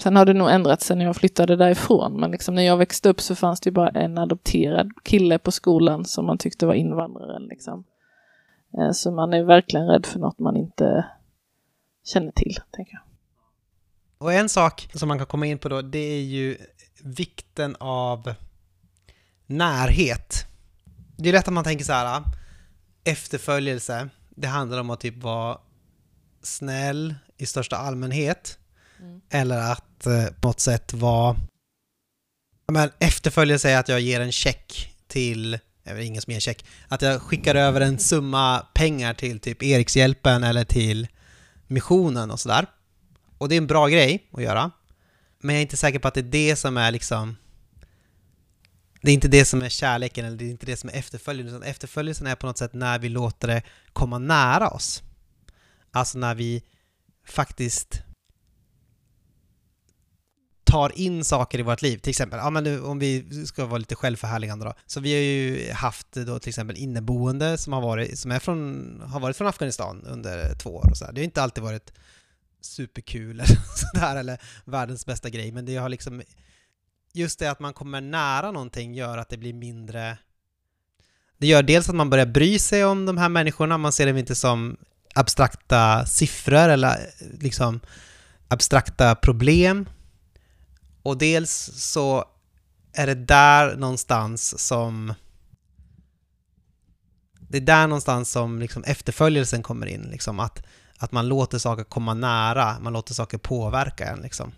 Sen 0.03 0.17
har 0.17 0.27
det 0.27 0.33
nog 0.35 0.51
ändrats 0.51 0.87
sen 0.87 1.01
jag 1.01 1.17
flyttade 1.17 1.57
därifrån, 1.57 2.21
men 2.21 2.31
liksom 2.31 2.55
när 2.55 2.63
jag 2.63 2.77
växte 2.77 3.09
upp 3.09 3.21
så 3.21 3.35
fanns 3.35 3.61
det 3.61 3.69
ju 3.69 3.75
bara 3.75 3.89
en 3.89 4.19
adopterad 4.19 4.91
kille 5.05 5.39
på 5.39 5.51
skolan 5.51 6.05
som 6.05 6.27
man 6.27 6.39
tyckte 6.39 6.67
var 6.67 6.75
invandraren. 6.75 7.43
Liksom. 7.43 7.85
Eh, 8.79 8.91
Så 8.93 9.11
man 9.11 9.33
är 9.33 9.43
verkligen 9.45 9.87
rädd 9.87 10.07
för 10.07 10.19
något 10.19 10.39
man 10.39 10.57
inte 10.57 11.05
känner 12.05 12.33
till, 12.33 12.59
tänker 12.71 12.93
jag. 12.93 13.03
Och 14.19 14.33
en 14.33 14.49
sak 14.49 14.89
som 14.95 15.09
man 15.09 15.19
kan 15.19 15.27
komma 15.27 15.47
in 15.47 15.59
på 15.59 15.69
då, 15.69 15.83
det 15.83 15.99
är 15.99 16.23
ju 16.23 16.57
vikten 17.05 17.77
av 17.81 18.35
närhet. 19.47 20.47
Det 21.21 21.29
är 21.29 21.33
lätt 21.33 21.49
att 21.49 21.55
man 21.55 21.65
tänker 21.65 21.85
så 21.85 21.93
här, 21.93 22.23
efterföljelse, 23.05 24.09
det 24.31 24.49
handlar 24.49 24.81
om 24.81 24.91
att 24.91 25.01
typ 25.01 25.23
vara 25.23 25.59
snäll 26.43 27.15
i 27.37 27.47
största 27.47 27.77
allmänhet. 27.77 28.59
Mm. 29.01 29.21
Eller 29.31 29.59
att 29.59 30.07
eh, 30.07 30.27
på 30.27 30.49
något 30.49 30.61
sätt 30.61 30.93
vara... 30.93 31.37
Men 32.73 32.91
efterföljelse 32.99 33.71
är 33.71 33.79
att 33.79 33.89
jag 33.89 34.01
ger 34.01 34.21
en 34.21 34.33
check 34.33 34.95
till, 35.07 35.59
vet 35.85 36.05
ingen 36.05 36.23
som 36.23 36.31
ger 36.31 36.37
en 36.37 36.41
check, 36.41 36.65
att 36.89 37.03
jag 37.03 37.23
skickar 37.23 37.55
över 37.55 37.81
en 37.81 37.99
summa 37.99 38.67
pengar 38.75 39.15
till 39.15 39.41
typ 39.41 39.63
Erikshjälpen 39.63 40.45
eller 40.45 40.65
till 40.65 41.09
missionen 41.67 42.31
och 42.31 42.41
sådär. 42.41 42.67
Och 43.39 43.49
det 43.49 43.55
är 43.55 43.59
en 43.59 43.67
bra 43.67 43.89
grej 43.89 44.29
att 44.33 44.43
göra. 44.43 44.71
Men 45.41 45.55
jag 45.55 45.59
är 45.61 45.63
inte 45.63 45.77
säker 45.77 45.99
på 45.99 46.09
att 46.09 46.15
det 46.15 46.21
är 46.21 46.23
det 46.23 46.57
som 46.57 46.77
är 46.77 46.91
liksom... 46.91 47.37
Det 49.01 49.11
är 49.11 49.15
inte 49.15 49.29
det 49.29 49.45
som 49.45 49.63
är 49.63 49.69
kärleken 49.69 50.25
eller 50.25 50.37
det 50.37 50.45
är 50.45 50.51
inte 50.51 50.67
det 50.67 50.77
som 50.77 50.91
är 50.91 50.95
efterföljelsen. 50.95 51.57
Utan 51.57 51.69
efterföljelsen 51.69 52.27
är 52.27 52.35
på 52.35 52.47
något 52.47 52.59
sätt 52.59 52.73
när 52.73 52.99
vi 52.99 53.09
låter 53.09 53.49
det 53.49 53.63
komma 53.93 54.19
nära 54.19 54.69
oss. 54.69 55.03
Alltså 55.91 56.19
när 56.19 56.35
vi 56.35 56.63
faktiskt 57.27 58.03
tar 60.65 60.99
in 60.99 61.25
saker 61.25 61.59
i 61.59 61.63
vårt 61.63 61.83
liv. 61.83 61.99
Till 61.99 62.11
exempel, 62.11 62.39
ja, 62.39 62.51
men 62.51 62.65
nu, 62.65 62.83
om 62.83 62.99
vi 62.99 63.47
ska 63.47 63.67
vara 63.67 63.79
lite 63.79 63.95
självförhärligande 63.95 64.65
då. 64.65 64.75
Så 64.87 65.01
vi 65.01 65.15
har 65.15 65.21
ju 65.21 65.73
haft 65.73 66.13
då 66.13 66.39
till 66.39 66.49
exempel 66.49 66.77
inneboende 66.77 67.59
som 67.59 67.73
har 67.73 67.81
varit, 67.81 68.19
som 68.19 68.31
är 68.31 68.39
från, 68.39 69.03
har 69.07 69.21
varit 69.21 69.37
från 69.37 69.47
Afghanistan 69.47 70.05
under 70.07 70.55
två 70.55 70.77
år 70.77 70.91
och 70.91 70.97
så 70.97 71.05
här. 71.05 71.13
Det 71.13 71.21
har 71.21 71.25
inte 71.25 71.43
alltid 71.43 71.65
varit 71.65 71.93
superkul 72.61 73.41
eller 73.41 73.59
sådär 73.77 74.17
eller 74.17 74.41
världens 74.65 75.07
bästa 75.07 75.31
grej 75.31 75.53
men 75.53 75.67
det 75.67 75.77
har 75.77 75.89
liksom 75.89 76.23
just 77.13 77.39
det 77.39 77.51
att 77.51 77.61
man 77.61 77.73
kommer 77.73 78.01
nära 78.01 78.51
någonting 78.51 78.95
gör 78.95 79.19
att 79.19 79.29
det 79.29 79.37
blir 79.37 79.53
mindre 79.53 80.19
det 81.39 81.47
gör 81.47 81.63
dels 81.63 81.89
att 81.89 81.95
man 81.95 82.11
börjar 82.11 82.27
bry 82.27 82.59
sig 82.59 82.85
om 82.85 83.07
de 83.07 83.19
här 83.19 83.29
människorna, 83.29 83.79
man 83.79 83.93
ser 83.93 84.07
dem 84.07 84.17
inte 84.17 84.35
som 84.35 84.77
abstrakta 85.15 86.07
siffror 86.07 86.69
eller 86.69 86.91
eh, 86.91 87.39
liksom 87.41 87.81
abstrakta 88.49 89.15
problem 89.15 89.89
och 91.03 91.19
dels 91.19 91.71
så 91.75 92.25
är 92.93 93.07
det 93.07 93.15
där 93.15 93.77
någonstans 93.77 94.67
som 94.67 95.15
det 97.41 97.59
är 97.59 97.63
där 97.63 97.87
någonstans 97.87 98.31
som 98.31 98.59
liksom 98.59 98.85
efterföljelsen 98.85 99.63
kommer 99.63 99.87
in, 99.87 100.03
liksom 100.03 100.41
att 100.41 100.63
att 100.99 101.13
man 101.13 101.29
låter 101.29 101.59
saker 101.59 101.85
komma 101.85 102.15
nära, 102.15 102.79
man 102.81 102.93
låter 102.93 103.15
saker 103.15 103.39
påverka 103.39 104.07
en 104.07 104.21
liksom. 104.21 104.53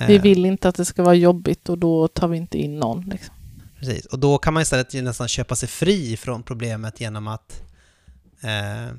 Vi 0.00 0.16
Eh, 0.16 0.22
vill 0.22 0.44
inte 0.44 0.68
att 0.68 0.74
det 0.74 0.84
ska 0.84 1.02
vara 1.02 1.14
jobbigt 1.14 1.68
och 1.68 1.78
då 1.78 2.08
tar 2.08 2.28
vi 2.28 2.36
inte 2.36 2.58
in 2.58 2.78
någon. 2.78 3.00
Liksom. 3.00 3.34
Precis, 3.78 4.06
och 4.06 4.18
då 4.18 4.38
kan 4.38 4.54
man 4.54 4.62
istället 4.62 4.92
nästan 4.92 5.28
köpa 5.28 5.56
sig 5.56 5.68
fri 5.68 6.16
från 6.16 6.42
problemet 6.42 7.00
genom 7.00 7.28
att 7.28 7.62
eh, 8.40 8.94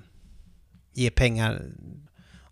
ge 0.94 1.10
pengar. 1.10 1.66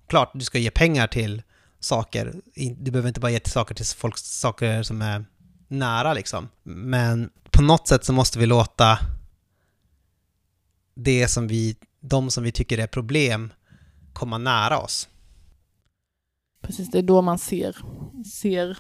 Klart, 0.08 0.32
du 0.34 0.46
ska 0.46 0.60
ge 0.60 0.72
pengar 0.72 1.08
till 1.08 1.42
saker. 1.80 2.34
Du 2.78 2.92
behöver 2.92 3.08
inte 3.08 3.20
bara 3.20 3.32
ge 3.32 3.40
till 3.40 3.52
saker 3.52 3.76
till 3.76 3.86
folk, 3.86 4.18
saker 4.18 4.84
som 4.84 5.02
är 5.02 5.26
nära 5.68 6.14
liksom. 6.14 6.50
Men 6.64 7.30
på 7.50 7.62
något 7.62 7.88
sätt 7.88 8.06
så 8.06 8.14
måste 8.14 8.40
vi 8.40 8.46
låta 8.46 9.00
det 10.96 11.28
som 11.28 11.48
vi, 11.48 11.76
de 12.00 12.32
som 12.32 12.44
vi 12.44 12.52
tycker 12.52 12.78
är 12.78 12.88
problem 12.88 13.54
komma 14.14 14.38
nära 14.38 14.80
oss. 14.80 15.10
Precis, 16.62 16.92
det 16.92 16.98
är 16.98 17.04
då 17.04 17.22
man 17.22 17.38
ser, 17.38 17.78
ser, 18.42 18.78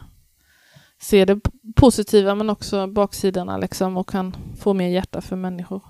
ser 1.01 1.25
det 1.25 1.39
positiva 1.75 2.35
men 2.35 2.49
också 2.49 2.87
baksidorna 2.87 3.57
liksom 3.57 3.97
och 3.97 4.09
kan 4.09 4.35
få 4.59 4.73
mer 4.73 4.87
hjärta 4.87 5.21
för 5.21 5.35
människor. 5.35 5.81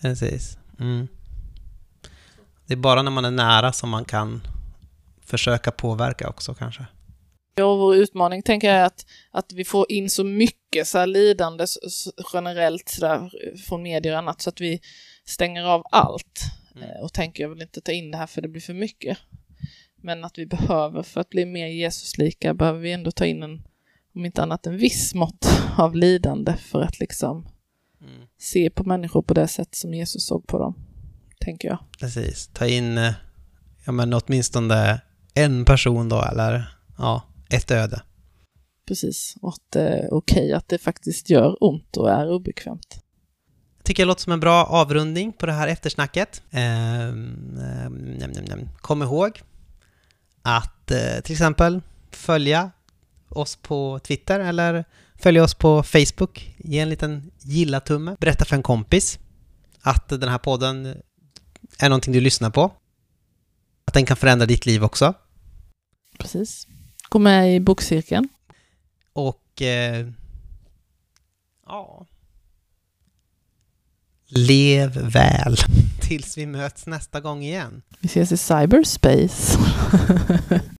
Precis. 0.00 0.58
Mm. 0.80 1.08
Det 2.66 2.74
är 2.74 2.78
bara 2.78 3.02
när 3.02 3.10
man 3.10 3.24
är 3.24 3.30
nära 3.30 3.72
som 3.72 3.90
man 3.90 4.04
kan 4.04 4.42
försöka 5.24 5.70
påverka 5.70 6.28
också 6.28 6.54
kanske. 6.54 6.86
Ja, 7.54 7.64
och 7.64 7.78
vår 7.78 7.96
utmaning 7.96 8.42
tänker 8.42 8.68
jag 8.68 8.76
är 8.76 8.84
att, 8.84 9.06
att 9.30 9.52
vi 9.52 9.64
får 9.64 9.92
in 9.92 10.10
så 10.10 10.24
mycket 10.24 10.86
så 10.86 10.98
här 10.98 11.06
lidande 11.06 11.64
generellt 12.32 12.88
så 12.88 13.06
där, 13.06 13.30
från 13.68 13.82
medier 13.82 14.12
och 14.12 14.18
annat 14.18 14.40
så 14.40 14.50
att 14.50 14.60
vi 14.60 14.80
stänger 15.24 15.64
av 15.64 15.82
allt 15.90 16.40
Mm. 16.76 16.90
eh, 16.90 17.02
och 17.02 17.12
tänker 17.12 17.42
jag 17.42 17.50
vill 17.50 17.62
inte 17.62 17.80
ta 17.80 17.92
in 17.92 18.10
det 18.10 18.18
här 18.18 18.26
för 18.26 18.42
det 18.42 18.48
blir 18.48 18.60
för 18.60 18.74
mycket. 18.74 19.18
Men 20.02 20.24
att 20.24 20.38
vi 20.38 20.46
behöver, 20.46 21.02
för 21.02 21.20
att 21.20 21.28
bli 21.30 21.46
mer 21.46 21.66
Jesuslika, 21.66 22.54
behöver 22.54 22.80
vi 22.80 22.92
ändå 22.92 23.10
ta 23.10 23.26
in 23.26 23.42
en, 23.42 23.62
om 24.14 24.24
inte 24.24 24.42
annat 24.42 24.66
en 24.66 24.76
viss 24.76 25.14
mått 25.14 25.46
av 25.76 25.96
lidande 25.96 26.56
för 26.56 26.80
att 26.80 27.00
liksom 27.00 27.48
Mm. 28.04 28.26
se 28.38 28.70
på 28.70 28.84
människor 28.84 29.22
på 29.22 29.34
det 29.34 29.48
sätt 29.48 29.74
som 29.74 29.94
Jesus 29.94 30.26
såg 30.26 30.46
på 30.46 30.58
dem, 30.58 30.74
tänker 31.40 31.68
jag. 31.68 31.78
Precis. 32.00 32.50
Ta 32.52 32.66
in 32.66 32.98
eh, 32.98 33.12
ja, 33.86 33.92
men 33.92 34.14
åtminstone 34.14 35.00
en 35.34 35.64
person 35.64 36.08
då, 36.08 36.22
eller 36.22 36.64
ja, 36.98 37.22
ett 37.50 37.70
öde. 37.70 38.02
Precis, 38.88 39.36
och 39.42 39.48
att 39.48 39.72
det 39.72 39.88
är 39.88 40.14
okej 40.14 40.52
att 40.52 40.68
det 40.68 40.78
faktiskt 40.78 41.30
gör 41.30 41.64
ont 41.64 41.96
och 41.96 42.10
är 42.10 42.30
obekvämt. 42.30 42.98
Jag 43.76 43.84
tycker 43.84 44.02
det 44.02 44.06
låter 44.06 44.22
som 44.22 44.32
en 44.32 44.40
bra 44.40 44.64
avrundning 44.64 45.32
på 45.32 45.46
det 45.46 45.52
här 45.52 45.68
eftersnacket. 45.68 46.42
Ehm, 46.50 47.32
näm, 48.18 48.30
näm, 48.30 48.44
näm. 48.44 48.68
Kom 48.80 49.02
ihåg 49.02 49.40
att 50.42 50.90
eh, 50.90 51.20
till 51.24 51.32
exempel 51.32 51.80
följa 52.10 52.70
oss 53.28 53.56
på 53.56 53.98
Twitter 53.98 54.40
eller 54.40 54.84
följa 55.16 55.44
oss 55.44 55.54
på 55.54 55.82
Facebook. 55.82 56.54
Ge 56.58 56.78
en 56.78 56.88
liten 56.90 57.30
gilla-tumme. 57.38 58.16
Berätta 58.20 58.44
för 58.44 58.56
en 58.56 58.62
kompis 58.62 59.18
att 59.80 60.08
den 60.08 60.28
här 60.28 60.38
podden 60.38 61.02
är 61.78 61.88
någonting 61.88 62.12
du 62.12 62.20
lyssnar 62.20 62.50
på. 62.50 62.72
Att 63.84 63.94
den 63.94 64.06
kan 64.06 64.16
förändra 64.16 64.46
ditt 64.46 64.66
liv 64.66 64.84
också. 64.84 65.14
Precis. 66.18 66.66
Gå 67.08 67.18
med 67.18 67.56
i 67.56 67.60
bokcirkeln. 67.60 68.28
Och... 69.12 69.62
Eh, 69.62 70.08
ja... 71.66 72.06
Lev 74.34 74.90
väl 74.96 75.56
tills 76.12 76.38
vi 76.38 76.46
möts 76.46 76.86
nästa 76.86 77.20
gång 77.20 77.42
igen. 77.42 77.82
Vi 78.00 78.06
ses 78.06 78.32
i 78.32 78.36
cyberspace. 78.36 79.58